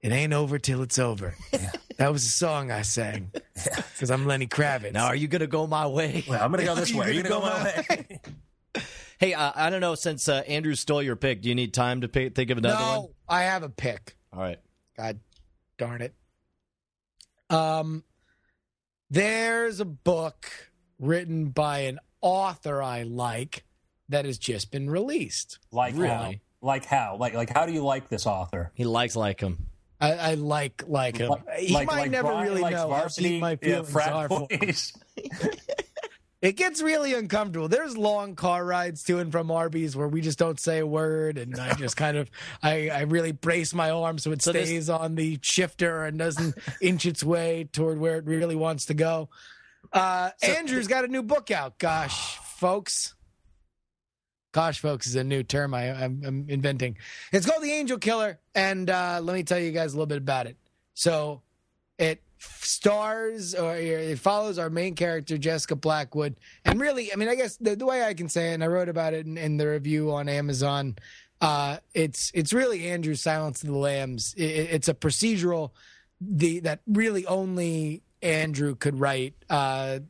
it 0.00 0.12
ain't 0.12 0.32
over 0.32 0.58
till 0.58 0.82
it's 0.82 0.98
over." 0.98 1.34
That 2.00 2.14
was 2.14 2.24
a 2.24 2.30
song 2.30 2.70
I 2.70 2.80
sang 2.80 3.30
because 3.54 4.10
I'm 4.10 4.24
Lenny 4.24 4.46
Kravitz. 4.46 4.94
Now, 4.94 5.04
are 5.08 5.14
you 5.14 5.28
going 5.28 5.40
to 5.40 5.46
go 5.46 5.66
my 5.66 5.86
way? 5.86 6.24
Well, 6.26 6.42
I'm 6.42 6.50
going 6.50 6.60
to 6.60 6.64
go 6.64 6.74
this 6.74 6.94
way. 6.94 7.08
Are 7.08 7.10
you 7.10 7.22
gonna 7.22 7.42
going 7.42 7.42
to 7.42 7.58
go 7.58 7.84
go 7.84 7.94
my 7.94 7.96
way? 7.98 8.20
Hey, 9.18 9.34
uh, 9.34 9.52
I 9.54 9.68
don't 9.68 9.82
know. 9.82 9.94
Since 9.94 10.26
uh, 10.26 10.42
Andrew 10.48 10.74
stole 10.74 11.02
your 11.02 11.16
pick, 11.16 11.42
do 11.42 11.50
you 11.50 11.54
need 11.54 11.74
time 11.74 12.00
to 12.00 12.08
pick, 12.08 12.34
think 12.34 12.48
of 12.48 12.56
another 12.56 12.82
one? 12.82 12.84
no, 12.94 13.00
one? 13.00 13.08
I 13.28 13.42
have 13.42 13.64
a 13.64 13.68
pick. 13.68 14.16
All 14.32 14.40
right. 14.40 14.58
God 14.96 15.20
darn 15.76 16.00
it. 16.00 16.14
Um, 17.50 18.02
there's 19.10 19.80
a 19.80 19.84
book 19.84 20.48
written 20.98 21.50
by 21.50 21.80
an 21.80 21.98
author 22.20 22.82
I 22.82 23.02
like 23.02 23.64
that 24.08 24.24
has 24.24 24.38
just 24.38 24.70
been 24.70 24.90
released. 24.90 25.58
Like 25.70 25.94
how? 25.94 26.00
Really? 26.00 26.40
Like 26.62 26.84
how? 26.84 27.16
Like 27.18 27.34
like 27.34 27.50
how 27.50 27.66
do 27.66 27.72
you 27.72 27.82
like 27.84 28.08
this 28.08 28.26
author? 28.26 28.72
He 28.74 28.84
likes 28.84 29.16
like 29.16 29.40
him. 29.40 29.66
I, 30.00 30.12
I 30.14 30.34
like 30.34 30.84
like 30.86 31.16
him. 31.18 31.28
Like- 31.30 31.48
he 31.58 31.74
like- 31.74 31.86
might 31.86 32.00
like 32.00 32.10
never 32.10 32.28
Brian 32.28 32.48
really 32.48 32.62
know 32.70 32.76
how 32.76 32.88
varsity, 32.88 33.28
deep 33.30 33.40
my 33.40 33.50
yeah, 33.52 33.56
feelings 33.58 33.90
frat 33.92 34.12
are 34.12 34.28
for 34.28 34.46
him. 34.50 34.74
It 36.42 36.56
gets 36.56 36.80
really 36.80 37.12
uncomfortable. 37.12 37.68
There's 37.68 37.98
long 37.98 38.34
car 38.34 38.64
rides 38.64 39.02
to 39.04 39.18
and 39.18 39.30
from 39.30 39.50
Arby's 39.50 39.94
where 39.94 40.08
we 40.08 40.22
just 40.22 40.38
don't 40.38 40.58
say 40.58 40.78
a 40.78 40.86
word, 40.86 41.36
and 41.36 41.54
I 41.60 41.74
just 41.74 41.98
kind 41.98 42.16
of, 42.16 42.30
I, 42.62 42.88
I 42.88 43.00
really 43.02 43.32
brace 43.32 43.74
my 43.74 43.90
arm 43.90 44.16
so 44.16 44.32
it 44.32 44.40
So 44.40 44.52
this- 44.52 44.68
stays 44.68 44.88
on 44.88 45.16
the 45.16 45.38
shifter 45.42 46.04
and 46.06 46.18
doesn't 46.18 46.56
inch 46.80 47.04
its 47.04 47.22
way 47.22 47.68
toward 47.70 47.98
where 47.98 48.16
it 48.16 48.24
really 48.24 48.56
wants 48.56 48.86
to 48.86 48.94
go. 48.94 49.28
Uh, 49.92 50.30
Andrew's 50.42 50.86
got 50.86 51.04
a 51.04 51.08
new 51.08 51.22
book 51.22 51.50
out. 51.50 51.78
Gosh, 51.78 52.36
folks. 52.36 53.14
Gosh, 54.52 54.80
folks 54.80 55.06
is 55.06 55.14
a 55.14 55.22
new 55.22 55.42
term 55.42 55.74
I, 55.74 55.90
I'm, 55.90 56.22
I'm 56.24 56.46
inventing. 56.48 56.96
It's 57.32 57.46
called 57.46 57.62
The 57.62 57.72
Angel 57.72 57.98
Killer, 57.98 58.40
and 58.54 58.90
uh, 58.90 59.20
let 59.22 59.34
me 59.34 59.44
tell 59.44 59.58
you 59.58 59.70
guys 59.70 59.92
a 59.92 59.96
little 59.96 60.06
bit 60.06 60.18
about 60.18 60.46
it. 60.46 60.56
So, 60.94 61.42
it 61.98 62.20
stars 62.38 63.54
or 63.54 63.76
it 63.76 64.18
follows 64.18 64.58
our 64.58 64.70
main 64.70 64.94
character 64.94 65.38
Jessica 65.38 65.76
Blackwood, 65.76 66.36
and 66.64 66.80
really, 66.80 67.12
I 67.12 67.16
mean, 67.16 67.28
I 67.28 67.36
guess 67.36 67.56
the, 67.58 67.76
the 67.76 67.86
way 67.86 68.04
I 68.04 68.14
can 68.14 68.28
say 68.28 68.50
it, 68.50 68.54
and 68.54 68.64
I 68.64 68.66
wrote 68.66 68.88
about 68.88 69.14
it 69.14 69.26
in, 69.26 69.38
in 69.38 69.56
the 69.56 69.68
review 69.68 70.12
on 70.12 70.28
Amazon. 70.28 70.96
Uh, 71.40 71.78
it's 71.94 72.30
it's 72.34 72.52
really 72.52 72.90
Andrew 72.90 73.14
Silence 73.14 73.62
of 73.62 73.68
the 73.68 73.78
Lambs. 73.78 74.34
It, 74.36 74.42
it's 74.42 74.88
a 74.88 74.94
procedural 74.94 75.70
the 76.20 76.60
that 76.60 76.80
really 76.86 77.24
only 77.26 78.02
Andrew 78.22 78.74
could 78.74 78.98
write. 78.98 79.34
Uh, 79.48 80.00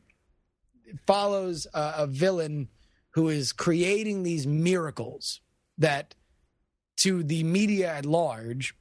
follows 1.07 1.67
a, 1.73 1.93
a 1.99 2.07
villain 2.07 2.67
who 3.11 3.29
is 3.29 3.51
creating 3.51 4.23
these 4.23 4.47
miracles 4.47 5.41
that 5.77 6.15
to 6.97 7.23
the 7.23 7.43
media 7.43 7.93
at 7.93 8.05
large 8.05 8.75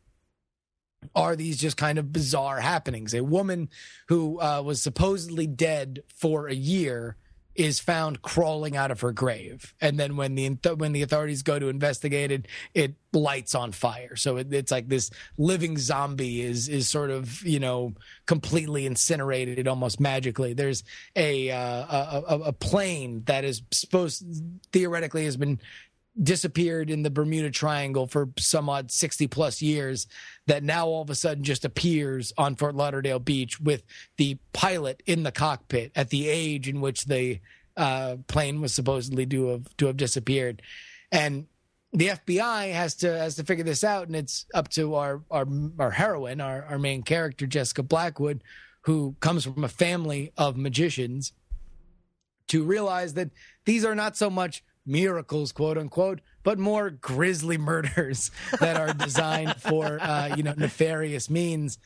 are 1.15 1.35
these 1.35 1.57
just 1.57 1.77
kind 1.77 1.99
of 1.99 2.13
bizarre 2.13 2.61
happenings. 2.61 3.15
A 3.15 3.25
woman 3.25 3.71
who 4.09 4.41
uh, 4.41 4.63
was 4.65 4.83
supposedly 4.83 5.47
dead 5.47 6.03
for 6.15 6.47
a 6.47 6.55
year 6.55 7.17
is 7.61 7.79
found 7.79 8.23
crawling 8.23 8.75
out 8.75 8.91
of 8.91 9.03
her 9.03 9.13
grave, 9.13 9.75
and 9.83 10.01
then 10.01 10.17
when 10.17 10.35
the 10.35 10.49
when 10.77 10.93
the 10.93 11.03
authorities 11.03 11.43
go 11.43 11.59
to 11.59 11.69
investigate 11.69 12.33
it, 12.33 12.47
it 12.73 12.95
lights 13.13 13.55
on 13.55 13.71
fire. 13.71 14.17
So 14.17 14.39
it, 14.39 14.51
it's 14.51 14.73
like 14.73 14.89
this 14.89 15.11
living 15.37 15.77
zombie 15.77 16.41
is 16.41 16.69
is 16.69 16.89
sort 16.89 17.11
of 17.11 17.43
you 17.43 17.61
know 17.61 17.93
completely 18.25 18.87
incinerated 18.87 19.69
almost 19.69 20.01
magically. 20.01 20.55
There's 20.55 20.85
a 21.15 21.51
uh, 21.51 21.59
a, 21.59 22.23
a, 22.29 22.39
a 22.47 22.53
plane 22.55 23.25
that 23.27 23.45
is 23.45 23.61
supposed 23.71 24.25
theoretically 24.73 25.27
has 25.27 25.37
been 25.37 25.61
disappeared 26.21 26.91
in 26.91 27.03
the 27.03 27.11
Bermuda 27.11 27.51
Triangle 27.51 28.07
for 28.07 28.31
some 28.39 28.69
odd 28.69 28.91
60 28.91 29.27
plus 29.29 29.63
years 29.63 30.07
that 30.47 30.63
now 30.63 30.87
all 30.87 31.03
of 31.03 31.11
a 31.11 31.15
sudden 31.15 31.45
just 31.45 31.65
appears 31.65 32.33
on 32.37 32.57
Fort 32.57 32.75
Lauderdale 32.75 33.19
Beach 33.19 33.61
with 33.61 33.83
the 34.17 34.39
pilot 34.53 35.03
in 35.07 35.23
the 35.23 35.33
cockpit 35.33 35.93
at 35.95 36.11
the 36.11 36.29
age 36.29 36.69
in 36.69 36.81
which 36.81 37.05
the 37.05 37.41
uh, 37.77 38.17
plane 38.27 38.61
was 38.61 38.75
supposedly 38.75 39.25
to 39.27 39.47
have 39.49 39.77
to 39.77 39.87
have 39.87 39.97
disappeared. 39.97 40.63
And 41.13 41.47
the 41.93 42.09
FBI 42.09 42.73
has 42.73 42.95
to 42.97 43.19
has 43.19 43.37
to 43.37 43.45
figure 43.45 43.65
this 43.65 43.85
out, 43.85 44.07
and 44.07 44.17
it's 44.17 44.47
up 44.55 44.69
to 44.71 44.95
our 44.95 45.23
our, 45.31 45.47
our 45.79 45.91
heroine, 45.91 46.41
our, 46.41 46.65
our 46.65 46.79
main 46.79 47.03
character, 47.03 47.47
Jessica 47.47 47.83
Blackwood, 47.83 48.43
who 48.83 49.17
comes 49.21 49.45
from 49.45 49.65
a 49.65 49.69
family 49.69 50.33
of 50.37 50.57
magicians, 50.57 51.33
to 52.49 52.65
realize 52.65 53.15
that 53.15 53.31
these 53.65 53.85
are 53.85 53.95
not 53.95 54.17
so 54.17 54.29
much 54.31 54.63
miracles, 54.87 55.53
quote 55.53 55.79
unquote, 55.79 56.21
but 56.43 56.59
more 56.59 56.91
grisly 56.91 57.59
murders 57.59 58.31
that 58.61 58.77
are 58.77 58.93
designed 58.93 59.57
for 59.61 59.99
uh, 60.01 60.35
you 60.37 60.43
know 60.43 60.55
nefarious 60.57 61.31
means 61.31 61.79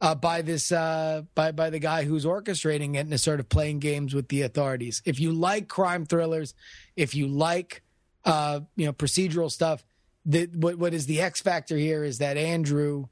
uh, 0.00 0.14
by 0.14 0.42
this 0.42 0.70
uh, 0.72 1.22
by 1.34 1.52
by 1.52 1.70
the 1.70 1.78
guy 1.78 2.04
who's 2.04 2.24
orchestrating 2.24 2.94
it 2.94 3.00
and 3.00 3.12
is 3.12 3.22
sort 3.22 3.40
of 3.40 3.48
playing 3.48 3.78
games 3.80 4.14
with 4.14 4.28
the 4.28 4.42
authorities. 4.42 5.02
If 5.04 5.20
you 5.20 5.32
like 5.32 5.68
crime 5.68 6.06
thrillers, 6.06 6.54
if 6.96 7.14
you 7.14 7.26
like 7.26 7.82
uh, 8.24 8.60
you 8.76 8.86
know 8.86 8.92
procedural 8.92 9.50
stuff, 9.50 9.84
the, 10.24 10.46
what 10.54 10.76
what 10.78 10.94
is 10.94 11.06
the 11.06 11.20
X 11.20 11.40
factor 11.40 11.76
here 11.76 12.04
is 12.04 12.18
that 12.18 12.36
Andrew 12.36 13.06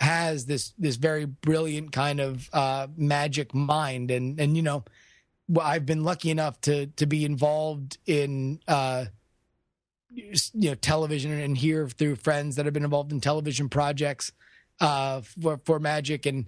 has 0.00 0.46
this 0.46 0.72
this 0.78 0.96
very 0.96 1.26
brilliant 1.26 1.92
kind 1.92 2.20
of 2.20 2.48
uh, 2.52 2.86
magic 2.96 3.54
mind, 3.54 4.10
and 4.10 4.40
and 4.40 4.56
you 4.56 4.62
know 4.62 4.84
I've 5.60 5.86
been 5.86 6.04
lucky 6.04 6.30
enough 6.30 6.60
to 6.62 6.86
to 6.86 7.06
be 7.06 7.24
involved 7.24 7.98
in 8.06 8.60
uh, 8.68 9.06
you 10.10 10.34
know 10.54 10.74
television 10.74 11.32
and 11.32 11.56
hear 11.56 11.88
through 11.88 12.16
friends 12.16 12.56
that 12.56 12.64
have 12.64 12.74
been 12.74 12.84
involved 12.84 13.12
in 13.12 13.20
television 13.20 13.68
projects 13.68 14.32
uh, 14.80 15.20
for 15.20 15.60
for 15.64 15.78
magic. 15.78 16.26
And 16.26 16.46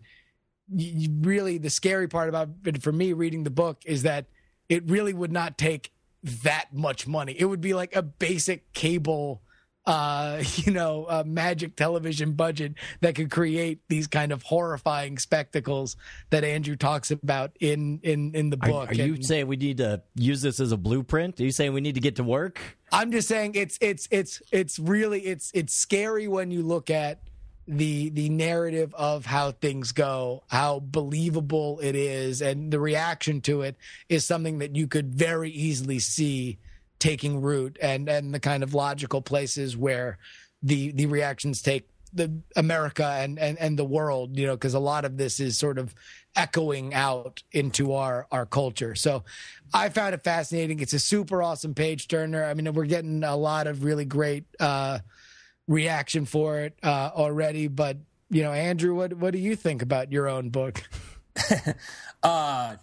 you, 0.75 1.09
really, 1.21 1.59
the 1.59 1.71
scary 1.71 2.09
part 2.09 2.29
about 2.29 2.51
it 2.65 2.83
for 2.83 2.93
me 2.93 3.13
reading 3.13 3.45
the 3.45 3.51
book 3.51 3.83
is 3.85 4.03
that 4.03 4.27
it 4.69 4.89
really 4.89 5.13
would 5.13 5.33
not 5.33 5.59
take 5.59 5.93
that 6.23 6.73
much 6.73 7.07
money. 7.07 7.35
It 7.39 7.47
would 7.47 7.61
be 7.61 7.75
like 7.75 7.95
a 7.97 8.03
basic 8.03 8.73
cable 8.73 9.42
uh 9.87 10.43
you 10.57 10.73
know 10.73 11.05
uh, 11.09 11.25
magic 11.27 11.75
television 11.77 12.33
budget 12.33 12.75
that 13.01 13.15
could 13.15 13.31
create 13.31 13.81
these 13.89 14.07
kind 14.07 14.31
of 14.33 14.43
horrifying 14.43 15.19
spectacles 15.19 15.97
that 16.31 16.45
andrew 16.45 16.77
talks 16.77 17.11
about 17.11 17.51
in 17.61 17.99
in 18.03 18.35
in 18.35 18.51
the 18.51 18.59
Are, 18.63 18.69
book 18.69 18.91
are 18.91 18.95
you 18.95 19.15
And 19.15 19.27
saying 19.27 19.47
we 19.49 19.57
need 19.57 19.79
to 19.79 20.03
use 20.15 20.43
this 20.43 20.61
as 20.61 20.71
a 20.73 20.77
blueprint? 20.77 21.41
Are 21.41 21.45
you 21.45 21.51
saying 21.51 21.73
we 21.73 21.81
need 21.81 21.95
to 21.95 22.01
get 22.01 22.17
to 22.17 22.25
work? 22.25 22.61
i'm 22.93 23.11
just 23.11 23.27
saying 23.27 23.53
it's 23.55 23.79
it's 23.81 24.07
it's 24.11 24.41
it's 24.53 24.79
really 24.79 25.21
it's 25.23 25.51
it's 25.55 25.75
scary 25.75 26.29
when 26.29 26.51
you 26.51 26.63
look 26.63 26.91
at 26.91 27.21
the 27.67 28.11
the 28.11 28.29
narrative 28.29 28.93
of 28.95 29.25
how 29.25 29.51
things 29.53 29.93
go 29.93 30.43
how 30.49 30.81
believable 30.81 31.79
it 31.81 31.95
is 31.95 32.43
and 32.43 32.71
the 32.73 32.79
reaction 32.81 33.41
to 33.41 33.63
it 33.63 33.77
is 34.09 34.25
something 34.25 34.59
that 34.59 34.77
you 34.77 34.87
could 34.87 35.15
very 35.15 35.51
easily 35.51 35.99
see 35.99 36.59
taking 37.03 37.41
root 37.41 37.77
and 37.83 38.09
and 38.09 38.33
the 38.33 38.39
kind 38.39 38.63
of 38.63 38.75
logical 38.75 39.21
places 39.21 39.77
where 39.77 40.19
the 40.63 40.93
the 40.93 41.07
reactions 41.07 41.61
take 41.61 41.89
the 42.13 42.33
America 42.55 43.05
and 43.05 43.41
and 43.41 43.59
and 43.59 43.77
the 43.77 43.85
world, 43.85 44.39
you 44.39 44.47
know, 44.47 44.55
because 44.55 44.75
a 44.75 44.79
lot 44.79 45.05
of 45.05 45.17
this 45.17 45.41
is 45.41 45.59
sort 45.59 45.79
of 45.79 45.97
echoing 46.37 46.95
out 46.95 47.43
into 47.51 47.93
our 47.93 48.29
our 48.31 48.47
culture. 48.47 48.95
So 48.95 49.25
I 49.75 49.89
found 49.89 50.15
it 50.15 50.23
fascinating. 50.23 50.79
It's 50.79 50.93
a 50.93 51.01
super 51.01 51.43
awesome 51.43 51.75
page 51.75 52.07
turner. 52.07 52.45
I 52.45 52.55
mean, 52.55 52.73
we're 52.73 52.85
getting 52.85 53.25
a 53.25 53.37
lot 53.37 53.67
of 53.67 53.83
really 53.83 54.05
great 54.05 54.45
uh, 54.61 55.01
reaction 55.67 56.25
for 56.25 56.61
it 56.61 56.79
uh, 56.85 57.11
already. 57.13 57.67
But 57.67 57.97
you 58.31 58.45
know, 58.45 58.53
Andrew, 58.53 58.95
what 58.95 59.15
what 59.15 59.33
do 59.33 59.41
you 59.41 59.57
think 59.57 59.83
about 59.83 60.13
your 60.13 60.29
own 60.29 60.51
book? 60.51 60.83
Uh, 62.25 62.77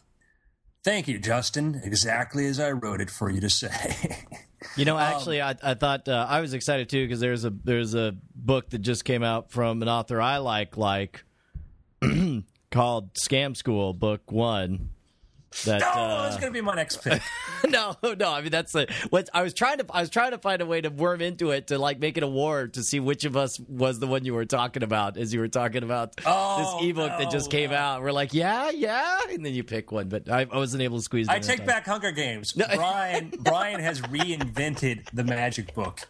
thank 0.84 1.08
you, 1.08 1.20
Justin. 1.20 1.82
Exactly 1.84 2.46
as 2.46 2.60
I 2.60 2.72
wrote 2.72 3.02
it 3.02 3.10
for 3.10 3.30
you 3.30 3.42
to 3.42 3.50
say. 3.50 4.26
You 4.76 4.84
know, 4.86 4.98
actually, 4.98 5.42
I, 5.42 5.56
I 5.64 5.74
thought 5.74 6.08
uh, 6.10 6.26
I 6.28 6.42
was 6.42 6.54
excited 6.54 6.90
too 6.90 7.06
because 7.06 7.22
there's 7.22 7.46
a 7.46 7.50
there's 7.50 7.96
a 7.96 8.16
book 8.36 8.70
that 8.72 8.80
just 8.80 9.06
came 9.06 9.24
out 9.24 9.52
from 9.52 9.82
an 9.82 9.88
author 9.88 10.22
I 10.22 10.38
like, 10.38 10.76
like 10.76 11.24
called 12.72 13.14
Scam 13.14 13.56
School, 13.56 13.94
Book 13.94 14.32
One. 14.32 14.90
That 15.66 15.82
oh, 15.84 16.00
uh, 16.00 16.24
that's 16.24 16.38
going 16.38 16.54
to 16.54 16.58
be 16.58 16.62
my 16.62 16.76
next 16.76 17.04
pick. 17.04 17.22
no, 17.68 17.96
no. 18.04 18.32
I 18.32 18.42
mean, 18.42 18.52
that's 18.52 18.72
the 18.72 18.88
what 19.10 19.30
I 19.34 19.42
was 19.42 19.54
trying 19.54 19.80
to. 19.80 19.86
I 19.90 20.02
was 20.02 20.10
trying 20.10 20.32
to 20.32 20.38
find 20.38 20.62
a 20.62 20.66
way 20.66 20.80
to 20.82 20.90
worm 20.90 21.22
into 21.22 21.50
it 21.52 21.68
to 21.68 21.80
like 21.80 22.00
make 22.00 22.18
it 22.18 22.24
a 22.24 22.28
war 22.28 22.68
to 22.68 22.84
see 22.84 23.00
which 23.00 23.26
of 23.26 23.36
us 23.36 23.60
was 23.60 24.00
the 24.00 24.06
one 24.08 24.26
you 24.26 24.34
were 24.36 24.46
talking 24.46 24.84
about 24.84 25.18
as 25.18 25.34
you 25.34 25.40
were 25.40 25.48
talking 25.48 25.82
about 25.84 26.22
Oh, 26.26 26.80
this 26.82 26.90
ebook 26.90 27.18
that 27.18 27.32
just 27.32 27.52
no. 27.52 27.58
came 27.58 27.72
out. 27.72 28.02
We're 28.04 28.12
like, 28.12 28.34
yeah, 28.34 28.70
yeah, 28.70 29.20
and 29.32 29.44
then 29.46 29.54
you 29.54 29.64
pick 29.64 29.92
one, 29.92 30.08
but 30.08 30.30
I, 30.30 30.42
I 30.42 30.58
wasn't 30.58 30.84
able 30.84 30.98
to 30.98 31.04
squeeze. 31.04 31.28
it 31.28 31.32
I 31.32 31.40
take 31.40 31.66
back 31.66 31.86
Hunger 31.86 32.12
Games. 32.12 32.54
Brian 32.54 33.34
Brian 33.40 33.80
has 33.80 34.02
reinvented 34.02 35.08
the 35.14 35.24
magic 35.24 35.74
book 35.74 36.02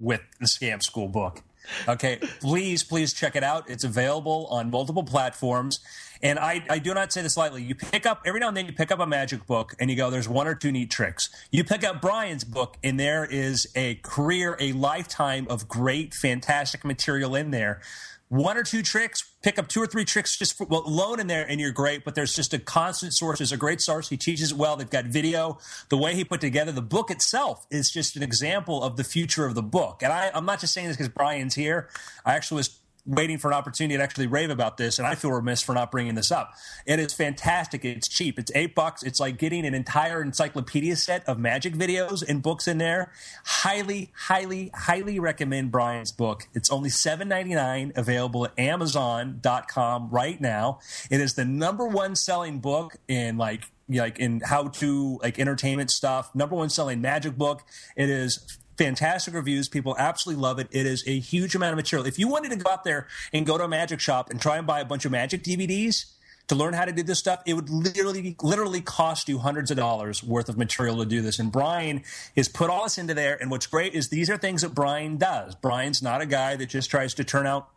with 0.00 0.22
the 0.40 0.46
Scam 0.46 0.82
School 0.82 1.08
book. 1.08 1.42
Okay, 1.86 2.18
please, 2.40 2.82
please 2.82 3.12
check 3.12 3.36
it 3.36 3.44
out. 3.44 3.68
It's 3.68 3.84
available 3.84 4.46
on 4.50 4.70
multiple 4.70 5.04
platforms. 5.04 5.80
And 6.22 6.38
I, 6.38 6.64
I 6.68 6.78
do 6.78 6.94
not 6.94 7.12
say 7.12 7.22
this 7.22 7.36
lightly. 7.36 7.62
You 7.62 7.74
pick 7.74 8.04
up 8.04 8.22
every 8.26 8.40
now 8.40 8.48
and 8.48 8.56
then 8.56 8.66
you 8.66 8.72
pick 8.72 8.90
up 8.90 8.98
a 8.98 9.06
magic 9.06 9.46
book 9.46 9.74
and 9.78 9.88
you 9.88 9.96
go, 9.96 10.10
there's 10.10 10.28
one 10.28 10.48
or 10.48 10.54
two 10.54 10.72
neat 10.72 10.90
tricks. 10.90 11.30
You 11.50 11.62
pick 11.62 11.84
up 11.84 12.00
Brian's 12.00 12.44
book 12.44 12.76
and 12.82 12.98
there 12.98 13.24
is 13.24 13.68
a 13.76 13.96
career, 13.96 14.56
a 14.58 14.72
lifetime 14.72 15.46
of 15.48 15.68
great, 15.68 16.14
fantastic 16.14 16.84
material 16.84 17.34
in 17.36 17.50
there. 17.52 17.80
One 18.28 18.58
or 18.58 18.62
two 18.62 18.82
tricks, 18.82 19.24
pick 19.42 19.58
up 19.58 19.68
two 19.68 19.80
or 19.80 19.86
three 19.86 20.04
tricks 20.04 20.36
just 20.36 20.60
well, 20.60 20.82
alone 20.86 21.18
in 21.18 21.28
there, 21.28 21.46
and 21.48 21.58
you're 21.60 21.72
great. 21.72 22.04
But 22.04 22.14
there's 22.14 22.34
just 22.34 22.52
a 22.52 22.58
constant 22.58 23.14
source. 23.14 23.38
There's 23.38 23.52
a 23.52 23.56
great 23.56 23.80
source. 23.80 24.10
He 24.10 24.18
teaches 24.18 24.52
it 24.52 24.58
well. 24.58 24.76
They've 24.76 24.88
got 24.88 25.06
video. 25.06 25.58
The 25.88 25.96
way 25.96 26.14
he 26.14 26.24
put 26.24 26.40
together 26.40 26.70
the 26.70 26.82
book 26.82 27.10
itself 27.10 27.66
is 27.70 27.90
just 27.90 28.16
an 28.16 28.22
example 28.22 28.82
of 28.82 28.96
the 28.96 29.04
future 29.04 29.46
of 29.46 29.54
the 29.54 29.62
book. 29.62 30.02
And 30.02 30.12
I, 30.12 30.30
I'm 30.34 30.44
not 30.44 30.60
just 30.60 30.74
saying 30.74 30.88
this 30.88 30.96
because 30.96 31.08
Brian's 31.08 31.54
here. 31.54 31.88
I 32.24 32.34
actually 32.34 32.56
was 32.56 32.77
waiting 33.08 33.38
for 33.38 33.48
an 33.48 33.54
opportunity 33.54 33.96
to 33.96 34.02
actually 34.02 34.26
rave 34.26 34.50
about 34.50 34.76
this, 34.76 34.98
and 34.98 35.06
I 35.06 35.14
feel 35.14 35.32
remiss 35.32 35.62
for 35.62 35.74
not 35.74 35.90
bringing 35.90 36.14
this 36.14 36.30
up. 36.30 36.52
It 36.86 37.00
is 37.00 37.12
fantastic. 37.12 37.84
It's 37.84 38.06
cheap. 38.06 38.38
It's 38.38 38.52
eight 38.54 38.74
bucks. 38.74 39.02
It's 39.02 39.18
like 39.18 39.38
getting 39.38 39.66
an 39.66 39.74
entire 39.74 40.22
encyclopedia 40.22 40.94
set 40.96 41.26
of 41.26 41.38
magic 41.38 41.74
videos 41.74 42.22
and 42.26 42.42
books 42.42 42.68
in 42.68 42.78
there. 42.78 43.10
Highly, 43.44 44.12
highly, 44.14 44.70
highly 44.74 45.18
recommend 45.18 45.72
Brian's 45.72 46.12
book. 46.12 46.48
It's 46.54 46.70
only 46.70 46.90
seven 46.90 47.28
ninety 47.28 47.54
nine, 47.54 47.92
available 47.96 48.44
at 48.44 48.58
Amazon.com 48.58 50.10
right 50.10 50.40
now. 50.40 50.80
It 51.10 51.20
is 51.20 51.34
the 51.34 51.44
number 51.44 51.86
one 51.86 52.14
selling 52.14 52.60
book 52.60 52.96
in 53.08 53.38
like 53.38 53.64
like 53.88 54.18
in 54.18 54.40
how 54.40 54.68
to 54.68 55.18
like 55.22 55.38
entertainment 55.38 55.90
stuff. 55.90 56.34
Number 56.34 56.54
one 56.54 56.68
selling 56.68 57.00
magic 57.00 57.36
book. 57.36 57.62
It 57.96 58.10
is 58.10 58.58
fantastic 58.78 59.34
reviews. 59.34 59.68
People 59.68 59.96
absolutely 59.98 60.40
love 60.40 60.58
it. 60.58 60.68
It 60.70 60.86
is 60.86 61.04
a 61.06 61.18
huge 61.18 61.54
amount 61.54 61.72
of 61.72 61.76
material. 61.76 62.06
If 62.06 62.18
you 62.18 62.28
wanted 62.28 62.52
to 62.52 62.56
go 62.56 62.70
out 62.70 62.84
there 62.84 63.08
and 63.32 63.44
go 63.44 63.58
to 63.58 63.64
a 63.64 63.68
magic 63.68 64.00
shop 64.00 64.30
and 64.30 64.40
try 64.40 64.56
and 64.56 64.66
buy 64.66 64.80
a 64.80 64.84
bunch 64.84 65.04
of 65.04 65.12
magic 65.12 65.42
DVDs 65.42 66.06
to 66.46 66.54
learn 66.54 66.72
how 66.72 66.84
to 66.84 66.92
do 66.92 67.02
this 67.02 67.18
stuff, 67.18 67.42
it 67.44 67.54
would 67.54 67.68
literally 67.68 68.36
literally 68.40 68.80
cost 68.80 69.28
you 69.28 69.38
hundreds 69.38 69.70
of 69.70 69.76
dollars 69.76 70.22
worth 70.22 70.48
of 70.48 70.56
material 70.56 70.96
to 70.98 71.04
do 71.04 71.20
this. 71.20 71.38
And 71.38 71.52
Brian 71.52 72.02
has 72.36 72.48
put 72.48 72.70
all 72.70 72.84
this 72.84 72.96
into 72.96 73.14
there. 73.14 73.36
And 73.38 73.50
what's 73.50 73.66
great 73.66 73.94
is 73.94 74.08
these 74.08 74.30
are 74.30 74.38
things 74.38 74.62
that 74.62 74.74
Brian 74.74 75.18
does. 75.18 75.54
Brian's 75.56 76.00
not 76.02 76.22
a 76.22 76.26
guy 76.26 76.56
that 76.56 76.66
just 76.66 76.90
tries 76.90 77.12
to 77.14 77.24
turn 77.24 77.46
out 77.46 77.68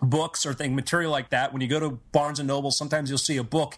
books 0.00 0.46
or 0.46 0.54
thing 0.54 0.74
material 0.74 1.10
like 1.10 1.30
that. 1.30 1.52
When 1.52 1.60
you 1.60 1.68
go 1.68 1.80
to 1.80 1.90
Barnes 2.12 2.38
and 2.38 2.46
Noble, 2.46 2.70
sometimes 2.70 3.10
you'll 3.10 3.18
see 3.18 3.36
a 3.36 3.44
book 3.44 3.76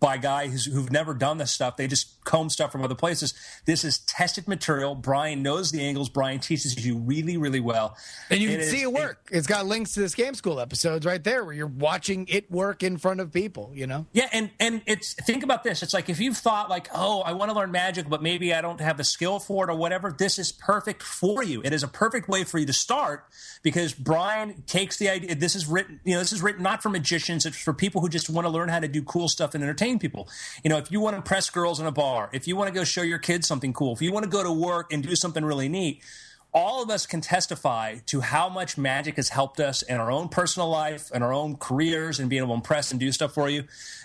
by 0.00 0.18
guys 0.18 0.66
who've 0.66 0.92
never 0.92 1.14
done 1.14 1.38
this 1.38 1.50
stuff. 1.50 1.76
They 1.76 1.86
just 1.86 2.13
comb 2.24 2.50
stuff 2.50 2.72
from 2.72 2.82
other 2.82 2.94
places. 2.94 3.34
This 3.64 3.84
is 3.84 3.98
tested 3.98 4.48
material. 4.48 4.94
Brian 4.94 5.42
knows 5.42 5.70
the 5.70 5.80
angles. 5.82 6.08
Brian 6.08 6.40
teaches 6.40 6.84
you 6.84 6.98
really, 6.98 7.36
really 7.36 7.60
well. 7.60 7.96
And 8.30 8.40
you 8.40 8.50
it 8.50 8.58
can 8.58 8.68
see 8.68 8.82
it 8.82 8.92
work. 8.92 9.28
It, 9.30 9.36
has 9.36 9.46
got 9.46 9.66
links 9.66 9.94
to 9.94 10.00
the 10.00 10.06
Scam 10.06 10.34
School 10.34 10.60
episodes 10.60 11.06
right 11.06 11.22
there 11.22 11.44
where 11.44 11.54
you're 11.54 11.66
watching 11.66 12.26
it 12.28 12.50
work 12.50 12.82
in 12.82 12.96
front 12.96 13.20
of 13.20 13.32
people, 13.32 13.70
you 13.74 13.86
know? 13.86 14.06
Yeah, 14.12 14.28
and 14.32 14.50
and 14.58 14.82
it's 14.86 15.14
think 15.14 15.42
about 15.42 15.64
this. 15.64 15.82
It's 15.82 15.94
like 15.94 16.08
if 16.08 16.20
you've 16.20 16.36
thought 16.36 16.70
like, 16.70 16.88
oh, 16.94 17.20
I 17.20 17.32
want 17.32 17.50
to 17.50 17.56
learn 17.56 17.70
magic, 17.70 18.08
but 18.08 18.22
maybe 18.22 18.54
I 18.54 18.60
don't 18.60 18.80
have 18.80 18.96
the 18.96 19.04
skill 19.04 19.38
for 19.38 19.68
it 19.68 19.72
or 19.72 19.76
whatever, 19.76 20.12
this 20.12 20.38
is 20.38 20.52
perfect 20.52 21.02
for 21.02 21.42
you. 21.42 21.62
It 21.62 21.72
is 21.72 21.82
a 21.82 21.88
perfect 21.88 22.28
way 22.28 22.44
for 22.44 22.58
you 22.58 22.66
to 22.66 22.72
start 22.72 23.26
because 23.62 23.92
Brian 23.92 24.62
takes 24.66 24.96
the 24.96 25.08
idea 25.08 25.34
this 25.34 25.54
is 25.54 25.66
written, 25.66 26.00
you 26.04 26.14
know, 26.14 26.20
this 26.20 26.32
is 26.32 26.42
written 26.42 26.62
not 26.62 26.82
for 26.82 26.88
magicians, 26.88 27.46
it's 27.46 27.56
for 27.56 27.74
people 27.74 28.00
who 28.00 28.08
just 28.08 28.30
want 28.30 28.46
to 28.46 28.50
learn 28.50 28.68
how 28.68 28.80
to 28.80 28.88
do 28.88 29.02
cool 29.02 29.28
stuff 29.28 29.54
and 29.54 29.62
entertain 29.62 29.98
people. 29.98 30.28
You 30.62 30.70
know, 30.70 30.78
if 30.78 30.90
you 30.90 31.00
want 31.00 31.14
to 31.14 31.18
impress 31.18 31.50
girls 31.50 31.80
in 31.80 31.86
a 31.86 31.92
bar, 31.92 32.13
if 32.32 32.48
you 32.48 32.56
want 32.56 32.68
to 32.68 32.74
go 32.74 32.84
show 32.84 33.02
your 33.02 33.18
kids 33.18 33.46
something 33.46 33.72
cool, 33.72 33.92
if 33.92 34.02
you 34.02 34.12
want 34.12 34.24
to 34.24 34.30
go 34.30 34.42
to 34.42 34.52
work 34.52 34.92
and 34.92 35.02
do 35.02 35.14
something 35.16 35.44
really 35.44 35.68
neat, 35.68 36.02
all 36.52 36.82
of 36.82 36.88
us 36.88 37.04
can 37.04 37.20
testify 37.20 37.96
to 38.06 38.20
how 38.20 38.48
much 38.48 38.78
magic 38.78 39.16
has 39.16 39.28
helped 39.28 39.58
us 39.58 39.82
in 39.82 39.96
our 39.96 40.10
own 40.10 40.28
personal 40.28 40.68
life 40.68 41.10
and 41.12 41.24
our 41.24 41.32
own 41.32 41.56
careers 41.56 42.20
and 42.20 42.30
being 42.30 42.42
able 42.42 42.54
to 42.54 42.54
impress 42.54 42.92
and 42.92 43.00
do 43.00 43.10
stuff 43.10 43.34
for 43.34 43.48
you. 43.48 43.64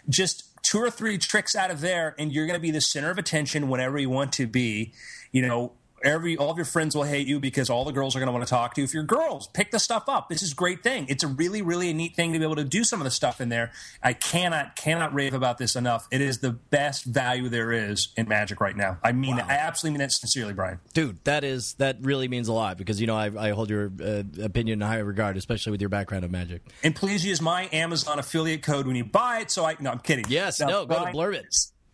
Just 0.10 0.46
two 0.64 0.80
or 0.80 0.90
three 0.90 1.18
tricks 1.18 1.56
out 1.56 1.70
of 1.70 1.82
there, 1.82 2.16
and 2.18 2.34
you're 2.34 2.48
going 2.48 2.58
to 2.58 2.62
be 2.62 2.72
the 2.72 2.82
center 2.82 3.12
of 3.12 3.18
attention 3.18 3.70
whenever 3.70 4.00
you 4.00 4.10
want 4.10 4.34
to 4.34 4.48
be. 4.48 4.94
You 5.32 5.44
know, 5.44 5.74
every 6.04 6.38
all 6.38 6.52
of 6.52 6.58
your 6.58 6.66
friends 6.66 6.96
will 6.96 7.04
hate 7.04 7.28
you 7.28 7.40
because 7.40 7.70
all 7.70 7.86
the 7.86 7.92
girls 7.92 8.16
are 8.16 8.20
going 8.20 8.28
to 8.28 8.34
want 8.34 8.46
to 8.46 8.50
talk 8.50 8.76
to 8.76 8.82
you. 8.82 8.86
If 8.86 8.94
you're 8.94 9.04
girls, 9.04 9.48
pick 9.48 9.72
the 9.72 9.80
stuff 9.80 10.06
up. 10.08 10.30
This 10.30 10.44
is 10.44 10.52
a 10.52 10.56
great 10.56 10.84
thing. 10.84 11.06
It's 11.10 11.24
a 11.24 11.28
really 11.28 11.62
really 11.62 11.94
neat 11.94 12.16
thing 12.16 12.34
to 12.34 12.40
be 12.40 12.46
able 12.46 12.56
to 12.58 12.64
do 12.64 12.84
some 12.84 13.00
of 13.00 13.06
the 13.06 13.12
stuff 13.12 13.42
in 13.42 13.50
there. 13.50 13.72
I 14.02 14.14
cannot 14.14 14.76
cannot 14.76 15.14
rave 15.14 15.34
about 15.34 15.58
this 15.58 15.76
enough. 15.76 16.08
It 16.12 16.22
is 16.22 16.40
the 16.40 16.52
best 16.52 17.06
value 17.06 17.50
there 17.50 17.72
is 17.72 18.10
in 18.18 18.28
Magic 18.28 18.62
right 18.62 18.76
now. 18.76 18.98
I 19.04 19.12
mean, 19.12 19.38
wow. 19.38 19.46
I 19.48 19.54
absolutely 19.54 20.00
mean 20.00 20.06
it 20.06 20.12
sincerely, 20.12 20.54
Brian. 20.54 20.80
Dude, 20.94 21.24
that 21.26 21.44
is 21.44 21.74
that 21.76 21.98
really 22.02 22.28
means 22.28 22.48
a 22.48 22.54
lot 22.54 22.78
because 22.78 23.02
you 23.02 23.08
know 23.08 23.16
I, 23.16 23.48
I 23.48 23.52
hold 23.52 23.70
your 23.70 23.92
uh, 24.02 24.24
opinion 24.42 24.82
in 24.82 24.88
high 24.88 25.00
regard, 25.00 25.38
especially 25.38 25.72
with 25.72 25.82
your 25.82 25.90
background 25.90 26.26
of 26.26 26.32
Magic. 26.32 26.62
And 26.84 26.96
please 26.96 27.26
use 27.26 27.42
my 27.42 27.70
Amazon 27.72 28.20
affiliate 28.20 28.64
code 28.64 28.88
when 28.88 28.96
you 28.96 29.06
buy 29.06 29.40
it. 29.40 29.52
So 29.52 29.66
I 29.66 29.76
no, 29.80 29.92
I'm 29.92 30.00
kidding. 30.00 30.26
Yes, 30.30 30.60
no, 30.60 30.68
no 30.68 30.86
go 30.86 31.06
to 31.06 31.12
blurb 31.12 31.36
it. 31.36 31.46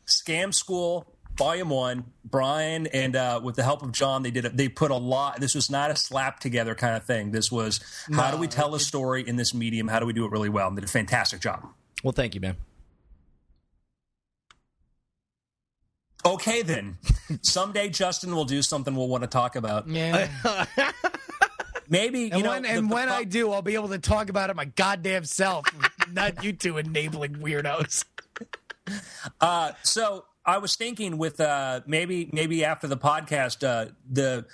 Scam 0.08 0.54
School 0.54 1.15
volume 1.38 1.70
one. 1.70 2.06
Brian 2.24 2.88
and 2.88 3.16
uh, 3.16 3.40
with 3.42 3.56
the 3.56 3.64
help 3.64 3.82
of 3.82 3.92
john 3.92 4.24
they 4.24 4.32
did 4.32 4.46
it 4.46 4.58
they 4.58 4.68
put 4.68 4.92
a 4.92 4.96
lot 4.96 5.40
this 5.40 5.56
was 5.56 5.70
not 5.70 5.92
a 5.92 5.96
slap 5.96 6.40
together 6.40 6.76
kind 6.76 6.96
of 6.96 7.04
thing. 7.04 7.32
This 7.32 7.52
was 7.52 7.80
how 8.12 8.30
no, 8.30 8.36
do 8.36 8.42
we 8.42 8.48
tell 8.48 8.76
a 8.76 8.80
story 8.80 9.28
in 9.28 9.36
this 9.36 9.54
medium? 9.54 9.88
How 9.88 10.00
do 10.00 10.06
we 10.06 10.14
do 10.14 10.26
it 10.26 10.32
really 10.32 10.50
well? 10.50 10.68
And 10.68 10.76
did 10.76 10.84
a 10.84 10.88
fantastic 10.88 11.40
job. 11.40 11.66
Well 12.04 12.14
thank 12.14 12.36
you 12.36 12.42
man. 12.42 12.58
Okay 16.26 16.64
then. 16.64 16.98
Someday 17.42 17.90
justin 17.90 18.36
will 18.36 18.46
do 18.46 18.62
something 18.62 18.96
we'll 18.96 19.08
want 19.08 19.24
to 19.24 19.30
talk 19.30 19.56
about. 19.56 19.88
Yeah. 19.88 20.28
Maybe 21.88 22.32
and 22.32 22.44
know, 22.44 22.50
when, 22.50 22.66
and 22.66 22.90
the, 22.90 22.94
when 22.94 23.08
the, 23.08 23.14
I 23.14 23.24
do, 23.24 23.52
I'll 23.52 23.62
be 23.62 23.76
able 23.76 23.90
to 23.90 24.00
talk 24.00 24.30
about 24.30 24.50
it 24.50 24.56
my 24.56 24.66
goddamn 24.66 25.26
self, 25.26 25.68
not 26.12 26.44
you 26.44 26.54
two 26.54 26.78
enabling 26.78 27.36
weirdos. 27.36 28.06
Uh, 29.42 29.72
so 29.82 30.26
I 30.46 30.60
was 30.60 30.76
thinking 30.76 31.18
with 31.18 31.40
uh, 31.42 31.82
maybe 31.88 32.30
maybe 32.32 32.64
after 32.64 32.88
the 32.88 32.98
podcast, 32.98 33.68
uh, 33.68 33.92
the 34.10 34.46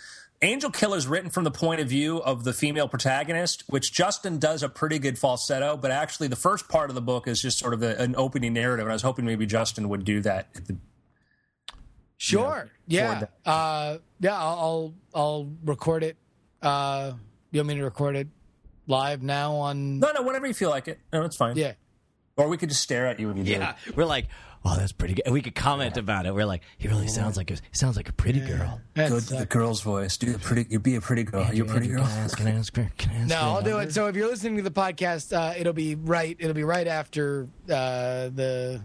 Angel 0.42 0.72
Killer 0.72 0.98
is 0.98 1.06
written 1.06 1.30
from 1.30 1.44
the 1.44 1.52
point 1.52 1.82
of 1.82 1.88
view 1.88 2.18
of 2.20 2.44
the 2.44 2.54
female 2.54 2.88
protagonist, 2.88 3.64
which 3.68 3.92
Justin 3.92 4.39
does 4.39 4.64
a 4.64 4.70
pretty 4.70 5.00
good 5.00 5.20
falsetto. 5.20 5.78
But 5.78 5.92
actually, 5.92 6.30
the 6.30 6.36
first 6.36 6.70
part 6.70 6.89
of 6.89 6.96
the 6.96 7.02
book 7.02 7.28
is 7.28 7.42
just 7.42 7.60
sort 7.60 7.74
of 7.74 7.84
a, 7.84 7.98
an 7.98 8.16
opening 8.16 8.54
narrative, 8.54 8.86
and 8.86 8.92
I 8.92 8.96
was 8.96 9.02
hoping 9.02 9.26
maybe 9.26 9.46
Justin 9.46 9.89
would 9.89 10.06
do 10.06 10.22
that. 10.22 10.54
The, 10.54 10.78
sure. 12.18 12.72
You 12.88 13.02
know, 13.02 13.28
yeah. 13.46 13.52
Uh, 13.52 13.98
yeah. 14.20 14.38
I'll 14.38 14.96
I'll 15.14 15.52
record 15.64 16.04
it. 16.04 16.18
Uh, 16.62 17.14
you 17.52 17.60
want 17.60 17.68
me 17.68 17.76
to 17.76 17.84
record 17.84 18.16
it 18.16 18.28
live 18.88 19.22
now 19.22 19.56
on? 19.56 20.00
No, 20.00 20.12
no. 20.14 20.22
Whenever 20.22 20.48
you 20.48 20.54
feel 20.54 20.70
like 20.70 20.88
it. 20.88 21.00
No, 21.12 21.24
it's 21.24 21.36
fine. 21.36 21.58
Yeah. 21.58 21.74
Or 22.38 22.48
we 22.48 22.58
could 22.58 22.70
just 22.70 22.82
stare 22.82 23.08
at 23.08 23.20
you 23.20 23.28
when 23.28 23.38
you 23.38 23.44
do 23.44 23.52
yeah. 23.52 23.76
We're 23.96 24.06
like, 24.06 24.28
oh, 24.66 24.76
that's 24.76 24.91
pretty 24.91 25.16
good. 25.16 25.24
And 25.26 25.34
we 25.34 25.41
could 25.41 25.55
comment 25.55 25.95
yeah. 25.95 26.01
about 26.01 26.26
it. 26.26 26.34
We're 26.34 26.45
like, 26.45 26.62
he 26.78 26.88
really 26.88 27.07
sounds 27.07 27.38
like 27.38 27.51
a, 27.51 27.55
he 27.55 27.74
sounds 27.74 27.97
like 27.97 28.09
a 28.09 28.14
pretty 28.14 28.39
yeah. 28.39 28.47
girl. 28.47 28.82
Go 28.95 29.20
to 29.20 29.34
the 29.36 29.45
girl's 29.45 29.82
voice. 29.82 30.18
Do 30.18 30.36
a 30.36 30.38
pretty. 30.38 30.68
You 30.70 30.80
be 30.80 30.95
a 30.95 31.01
pretty 31.01 31.24
girl. 31.24 31.41
Andrew, 31.41 31.57
you 31.57 31.64
a 31.64 31.68
pretty 31.68 31.88
Andrew, 31.88 32.03
girl. 32.03 32.07
Can 32.07 32.18
I 32.18 32.22
ask? 32.22 32.38
Can 32.38 32.47
I 32.47 32.51
ask? 32.51 32.74
Can 32.74 33.12
I 33.12 33.16
ask 33.16 33.30
no, 33.30 33.36
I'll 33.36 33.62
do 33.62 33.78
it. 33.80 33.93
So 33.93 34.07
if 34.07 34.16
you're 34.16 34.28
listening 34.28 34.57
to 34.57 34.64
the 34.64 34.72
podcast, 34.72 35.36
uh, 35.36 35.53
it'll 35.57 35.74
be 35.74 35.95
right. 35.95 36.36
It'll 36.39 36.53
be 36.53 36.64
right 36.64 36.88
after 36.88 37.47
uh, 37.66 38.30
the. 38.30 38.82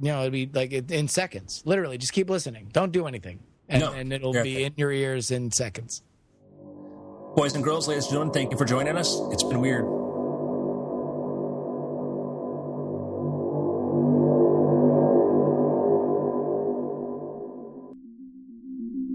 You 0.00 0.08
know, 0.08 0.20
it'll 0.20 0.30
be 0.30 0.50
like 0.52 0.72
in 0.72 1.06
seconds. 1.06 1.62
Literally, 1.64 1.98
just 1.98 2.12
keep 2.12 2.28
listening. 2.28 2.70
Don't 2.72 2.92
do 2.92 3.06
anything, 3.06 3.40
and, 3.68 3.82
no. 3.82 3.92
and 3.92 4.12
it'll 4.12 4.32
be 4.32 4.64
in 4.64 4.72
your 4.76 4.90
ears 4.90 5.30
in 5.30 5.52
seconds. 5.52 6.02
Boys 7.36 7.54
and 7.54 7.62
girls, 7.62 7.88
ladies 7.88 8.04
and 8.04 8.12
gentlemen, 8.12 8.34
thank 8.34 8.50
you 8.50 8.58
for 8.58 8.64
joining 8.64 8.96
us. 8.96 9.18
It's 9.30 9.42
been 9.42 9.60
weird. 9.60 10.01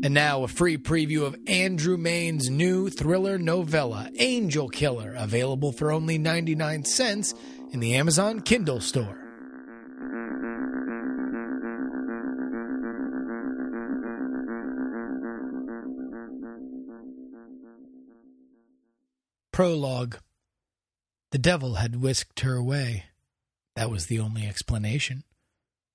And 0.08 0.14
now 0.14 0.44
a 0.44 0.48
free 0.48 0.78
preview 0.78 1.26
of 1.26 1.36
Andrew 1.48 1.98
Mayne's 1.98 2.50
new 2.50 2.90
thriller 2.90 3.38
novella, 3.38 4.10
Angel 4.16 4.70
Killer, 4.70 5.14
available 5.18 5.74
for 5.74 5.92
only 5.92 6.18
99 6.18 6.86
cents 6.86 7.34
in 7.74 7.82
the 7.82 7.94
Amazon 7.96 8.40
Kindle 8.40 8.80
store. 8.80 9.18
Prologue 19.52 20.20
The 21.32 21.38
devil 21.38 21.74
had 21.74 21.98
whisked 21.98 22.40
her 22.40 22.56
away. 22.56 23.08
That 23.76 23.92
was 23.92 24.06
the 24.06 24.22
only 24.22 24.48
explanation. 24.48 25.26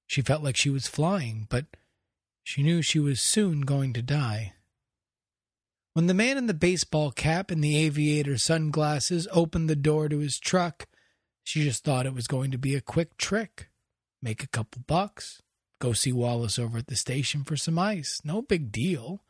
She 0.06 0.20
felt 0.20 0.42
like 0.42 0.58
she 0.58 0.68
was 0.68 0.86
flying, 0.86 1.46
but 1.48 1.64
she 2.42 2.62
knew 2.62 2.82
she 2.82 2.98
was 2.98 3.20
soon 3.20 3.62
going 3.62 3.92
to 3.92 4.02
die. 4.02 4.54
When 5.94 6.06
the 6.06 6.14
man 6.14 6.38
in 6.38 6.46
the 6.46 6.54
baseball 6.54 7.10
cap 7.10 7.50
and 7.50 7.62
the 7.62 7.76
aviator 7.76 8.38
sunglasses 8.38 9.28
opened 9.30 9.68
the 9.68 9.76
door 9.76 10.08
to 10.08 10.18
his 10.18 10.38
truck, 10.38 10.86
she 11.44 11.62
just 11.62 11.84
thought 11.84 12.06
it 12.06 12.14
was 12.14 12.26
going 12.26 12.50
to 12.50 12.58
be 12.58 12.74
a 12.74 12.80
quick 12.80 13.16
trick. 13.18 13.68
Make 14.22 14.42
a 14.42 14.48
couple 14.48 14.82
bucks, 14.86 15.42
go 15.80 15.92
see 15.92 16.12
Wallace 16.12 16.58
over 16.58 16.78
at 16.78 16.86
the 16.86 16.96
station 16.96 17.44
for 17.44 17.56
some 17.56 17.78
ice. 17.78 18.20
No 18.24 18.40
big 18.40 18.72
deal. 18.72 19.22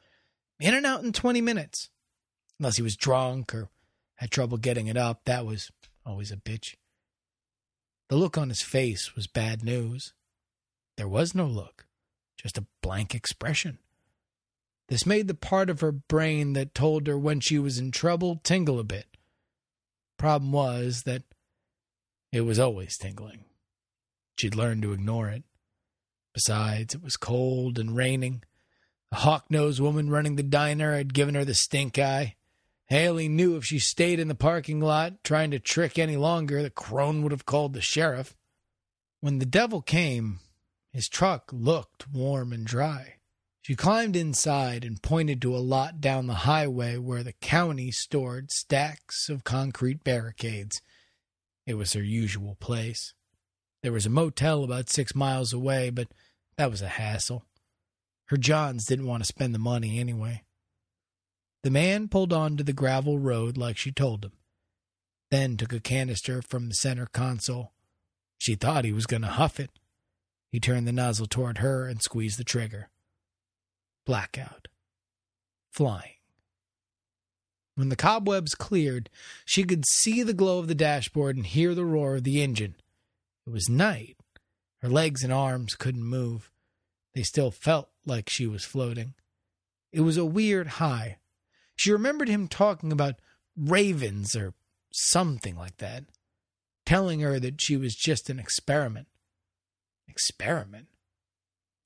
In 0.61 0.74
and 0.74 0.87
out 0.87 1.03
in 1.03 1.12
20 1.12 1.41
minutes. 1.41 1.91
Unless 2.61 2.77
he 2.77 2.82
was 2.82 2.97
drunk 2.97 3.55
or 3.55 3.69
had 4.16 4.31
trouble 4.31 4.59
getting 4.59 4.87
it 4.87 4.97
up, 4.97 5.24
that 5.24 5.45
was 5.45 5.73
always 6.07 6.31
a 6.31 6.37
bitch. 6.37 6.77
The 8.09 8.16
look 8.16 8.39
on 8.39 8.51
his 8.51 8.62
face 8.62 9.16
was 9.16 9.27
bad 9.27 9.65
news. 9.65 10.12
There 10.97 11.09
was 11.09 11.35
no 11.35 11.47
look 11.47 11.87
just 12.37 12.59
a 12.59 12.67
blank 12.83 13.15
expression. 13.15 13.79
This 14.89 15.07
made 15.07 15.29
the 15.29 15.35
part 15.35 15.71
of 15.71 15.81
her 15.81 15.93
brain 15.93 16.53
that 16.55 16.75
told 16.75 17.07
her 17.07 17.19
when 17.19 17.41
she 17.41 17.59
was 17.59 17.79
in 17.79 17.91
trouble 17.91 18.41
tingle 18.43 18.79
a 18.79 18.85
bit. 18.85 19.07
Problem 20.19 20.53
was 20.53 21.03
that 21.05 21.23
it 22.31 22.43
was 22.43 22.59
always 22.59 22.97
tingling. 22.97 23.45
She'd 24.39 24.55
learned 24.55 24.83
to 24.83 24.93
ignore 24.93 25.29
it. 25.29 25.45
Besides, 26.35 26.95
it 26.95 27.03
was 27.03 27.17
cold 27.17 27.79
and 27.79 27.95
raining. 27.95 28.43
The 29.11 29.19
hawk 29.19 29.47
nosed 29.51 29.81
woman 29.81 30.11
running 30.11 30.37
the 30.37 30.43
diner 30.43 30.97
had 30.97 31.15
given 31.15 31.35
her 31.35 31.45
the 31.45 31.55
stink 31.55 31.99
eye, 31.99 32.37
Haley 32.93 33.27
knew 33.27 33.57
if 33.57 33.65
she 33.65 33.79
stayed 33.79 34.21
in 34.21 34.29
the 34.29 34.35
parking 34.35 34.79
lot 34.79 35.25
trying 35.25 35.51
to 35.53 35.59
trick 35.59 35.99
any 35.99 36.19
longer, 36.19 36.63
the 36.63 36.69
crone 36.69 37.23
would 37.23 37.33
have 37.33 37.47
called 37.47 37.73
the 37.73 37.81
sheriff. 37.81 38.37
When 39.21 39.39
the 39.39 39.47
devil 39.47 39.81
came, 39.81 40.41
his 40.93 41.09
truck 41.09 41.51
looked 41.52 42.09
warm 42.09 42.52
and 42.52 42.66
dry. 42.66 43.14
She 43.62 43.77
climbed 43.77 44.16
inside 44.16 44.85
and 44.85 45.01
pointed 45.01 45.40
to 45.43 45.56
a 45.56 45.59
lot 45.59 46.01
down 46.01 46.27
the 46.27 46.35
highway 46.35 46.97
where 46.97 47.23
the 47.23 47.32
county 47.35 47.90
stored 47.93 48.51
stacks 48.51 49.28
of 49.28 49.44
concrete 49.44 50.02
barricades. 50.02 50.82
It 51.64 51.74
was 51.74 51.93
her 51.93 52.02
usual 52.02 52.56
place. 52.56 53.14
There 53.82 53.93
was 53.93 54.05
a 54.05 54.10
motel 54.10 54.64
about 54.64 54.90
six 54.90 55.14
miles 55.14 55.52
away, 55.52 55.90
but 55.90 56.09
that 56.56 56.70
was 56.70 56.82
a 56.82 56.89
hassle. 56.89 57.44
Her 58.27 58.36
Johns 58.36 58.85
didn't 58.85 59.06
want 59.06 59.23
to 59.23 59.27
spend 59.28 59.55
the 59.55 59.60
money 59.60 59.98
anyway. 59.98 60.43
The 61.62 61.70
man 61.70 62.09
pulled 62.09 62.32
onto 62.32 62.64
the 62.64 62.73
gravel 62.73 63.19
road 63.19 63.56
like 63.56 63.77
she 63.77 63.93
told 63.93 64.24
him, 64.24 64.32
then 65.31 65.56
took 65.56 65.73
a 65.73 65.81
canister 65.81 66.43
from 66.43 66.69
the 66.69 66.74
center 66.74 67.06
console. 67.06 67.73
She 68.39 68.56
thought 68.56 68.85
he 68.85 68.93
was 68.93 69.06
going 69.06 69.23
to 69.23 69.28
huff 69.28 69.60
it. 69.60 69.70
He 70.53 70.61
turned 70.61 70.87
the 70.87 70.93
nozzle 70.93 71.27
toward 71.27 71.59
her 71.59 71.89
and 71.89 72.03
squeezed 72.03 72.39
the 72.39 72.45
trigger. 72.45 72.91
Blackout. 74.05 74.69
Flying. 75.70 76.12
When 77.74 77.89
the 77.89 77.97
cobwebs 77.97 78.55
cleared, 78.55 79.09
she 79.47 79.65
could 79.65 79.87
see 79.87 80.23
the 80.23 80.35
glow 80.35 80.59
of 80.59 80.69
the 80.69 80.74
dashboard 80.74 81.37
and 81.37 81.47
hear 81.47 81.74
the 81.74 81.87
roar 81.87 82.16
of 82.16 82.24
the 82.24 82.43
engine. 82.43 82.77
It 83.47 83.51
was 83.51 83.70
night. 83.70 84.19
Her 84.83 84.91
legs 84.91 85.24
and 85.24 85.33
arms 85.33 85.74
couldn't 85.74 86.05
move. 86.05 86.51
They 87.15 87.23
still 87.23 87.51
felt 87.51 87.89
like 88.05 88.29
she 88.29 88.47
was 88.47 88.65
floating. 88.65 89.15
It 89.91 90.03
was 90.03 90.19
a 90.19 90.27
weird 90.27 90.66
high. 90.66 91.16
She 91.77 91.91
remembered 91.91 92.29
him 92.29 92.47
talking 92.47 92.93
about 92.93 93.20
ravens 93.57 94.37
or 94.37 94.53
something 94.93 95.57
like 95.57 95.79
that, 95.79 96.05
telling 96.85 97.20
her 97.20 97.41
that 97.41 97.62
she 97.62 97.79
was 97.79 97.95
just 97.95 98.29
an 98.29 98.39
experiment. 98.39 99.09
Experiment? 100.13 100.89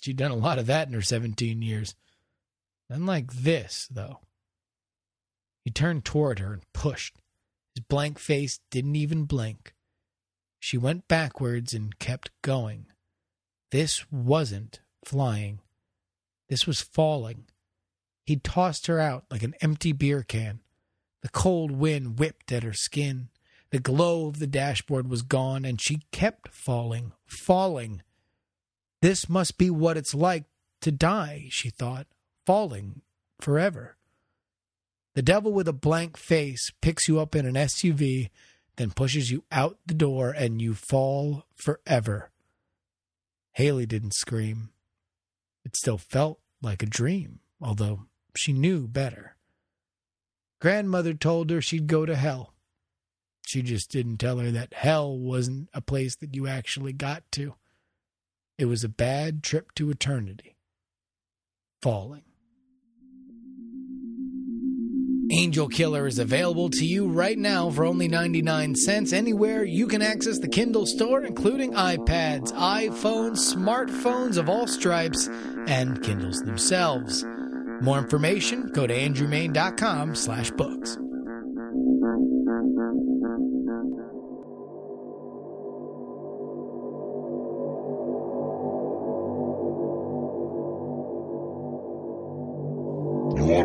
She'd 0.03 0.17
done 0.17 0.33
a 0.33 0.37
lot 0.37 0.59
of 0.59 0.67
that 0.67 0.89
in 0.89 0.95
her 0.95 1.01
17 1.01 1.63
years. 1.63 1.95
Unlike 2.91 3.33
this, 3.33 3.87
though. 3.89 4.19
He 5.65 5.71
turned 5.71 6.05
toward 6.05 6.41
her 6.41 6.53
and 6.53 6.73
pushed. 6.73 7.17
His 7.77 7.85
blank 7.85 8.19
face 8.19 8.59
didn't 8.69 8.97
even 8.97 9.27
blink. 9.27 9.75
She 10.59 10.77
went 10.77 11.07
backwards 11.07 11.73
and 11.73 11.97
kept 12.01 12.31
going. 12.43 12.87
This 13.71 14.11
wasn't 14.11 14.81
flying. 15.05 15.61
This 16.49 16.67
was 16.67 16.81
falling. 16.81 17.45
He'd 18.25 18.43
tossed 18.43 18.89
her 18.89 18.99
out 18.99 19.27
like 19.31 19.45
an 19.45 19.55
empty 19.61 19.93
beer 19.93 20.25
can. 20.25 20.63
The 21.23 21.29
cold 21.29 21.71
wind 21.71 22.19
whipped 22.19 22.51
at 22.51 22.65
her 22.65 22.73
skin. 22.73 23.29
The 23.71 23.79
glow 23.79 24.27
of 24.27 24.41
the 24.41 24.49
dashboard 24.49 25.09
was 25.09 25.23
gone, 25.23 25.65
and 25.65 25.81
she 25.81 26.03
kept 26.11 26.53
falling, 26.53 27.13
falling. 27.27 28.03
This 29.03 29.29
must 29.29 29.59
be 29.59 29.71
what 29.71 29.97
it's 29.97 30.15
like 30.15 30.45
to 30.81 30.91
die, 30.91 31.47
she 31.51 31.71
thought, 31.71 32.07
falling 32.45 33.03
forever. 33.41 33.97
The 35.15 35.23
devil 35.23 35.53
with 35.53 35.69
a 35.69 35.73
blank 35.73 36.17
face 36.17 36.71
picks 36.81 37.09
you 37.09 37.19
up 37.19 37.35
in 37.35 37.47
an 37.47 37.55
SUV, 37.55 38.31
then 38.77 38.91
pushes 38.91 39.31
you 39.31 39.45
out 39.51 39.79
the 39.87 39.95
door, 39.95 40.31
and 40.31 40.61
you 40.61 40.75
fall 40.75 41.45
forever. 41.55 42.31
Haley 43.53 43.87
didn't 43.87 44.15
scream. 44.15 44.71
It 45.65 45.77
still 45.77 45.99
felt 45.99 46.41
like 46.61 46.83
a 46.83 46.87
dream, 46.87 47.41
although 47.61 48.07
she 48.37 48.53
knew 48.53 48.87
better. 48.87 49.37
Grandmother 50.61 51.15
told 51.15 51.51
her 51.51 51.61
she'd 51.61 51.87
go 51.87 52.07
to 52.07 52.17
hell. 52.17 52.53
She 53.47 53.63
just 53.63 53.91
didn't 53.91 54.19
tell 54.19 54.39
her 54.39 54.51
that 54.51 54.75
hell 54.75 55.17
wasn't 55.17 55.69
a 55.73 55.81
place 55.81 56.17
that 56.17 56.35
you 56.35 56.47
actually 56.47 56.93
got 56.93 57.23
to. 57.33 57.55
It 58.59 58.67
was 58.67 58.83
a 58.83 58.89
bad 58.89 59.43
trip 59.43 59.75
to 59.75 59.91
eternity. 59.91 60.57
Falling. 61.83 62.23
Angel 65.31 65.69
Killer 65.69 66.07
is 66.07 66.19
available 66.19 66.71
to 66.71 66.87
you 66.87 67.09
right 67.09 67.37
now 67.37 67.69
for 67.69 67.85
only 67.85 68.09
99 68.09 68.77
cents 68.77 69.13
anywhere 69.13 69.65
you 69.65 69.87
can 69.89 70.01
access 70.01 70.39
the 70.39 70.49
Kindle 70.49 70.87
store, 70.87 71.25
including 71.25 71.73
iPads, 71.73 72.53
iPhones, 72.53 73.55
smartphones 73.55 74.39
of 74.39 74.49
all 74.49 74.67
stripes, 74.67 75.29
and 75.67 76.03
Kindles 76.03 76.41
themselves. 76.43 77.25
More 77.83 77.99
information, 77.99 78.69
go 78.73 78.87
to 78.87 78.95
andrewmayne.com 78.95 80.15
slash 80.15 80.51
books. 80.53 80.97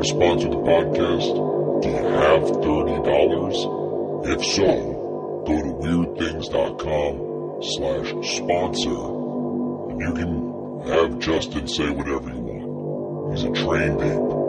To 0.02 0.07
sponsor 0.07 0.49
the 0.49 0.56
podcast? 0.56 1.82
Do 1.82 1.90
you 1.90 1.95
have 1.95 2.44
$30? 2.44 4.28
If 4.28 4.45
so, 4.45 5.44
go 5.45 5.61
to 5.61 5.72
weirdthings.com 5.82 7.14
slash 7.61 8.10
sponsor 8.36 9.02
and 9.91 10.02
you 10.02 10.14
can 10.14 10.82
have 10.88 11.19
Justin 11.19 11.68
say 11.68 11.90
whatever 11.90 12.30
you 12.30 12.40
want. 12.40 13.38
He's 13.38 13.44
a 13.44 13.52
trained 13.52 14.02
ape. 14.02 14.40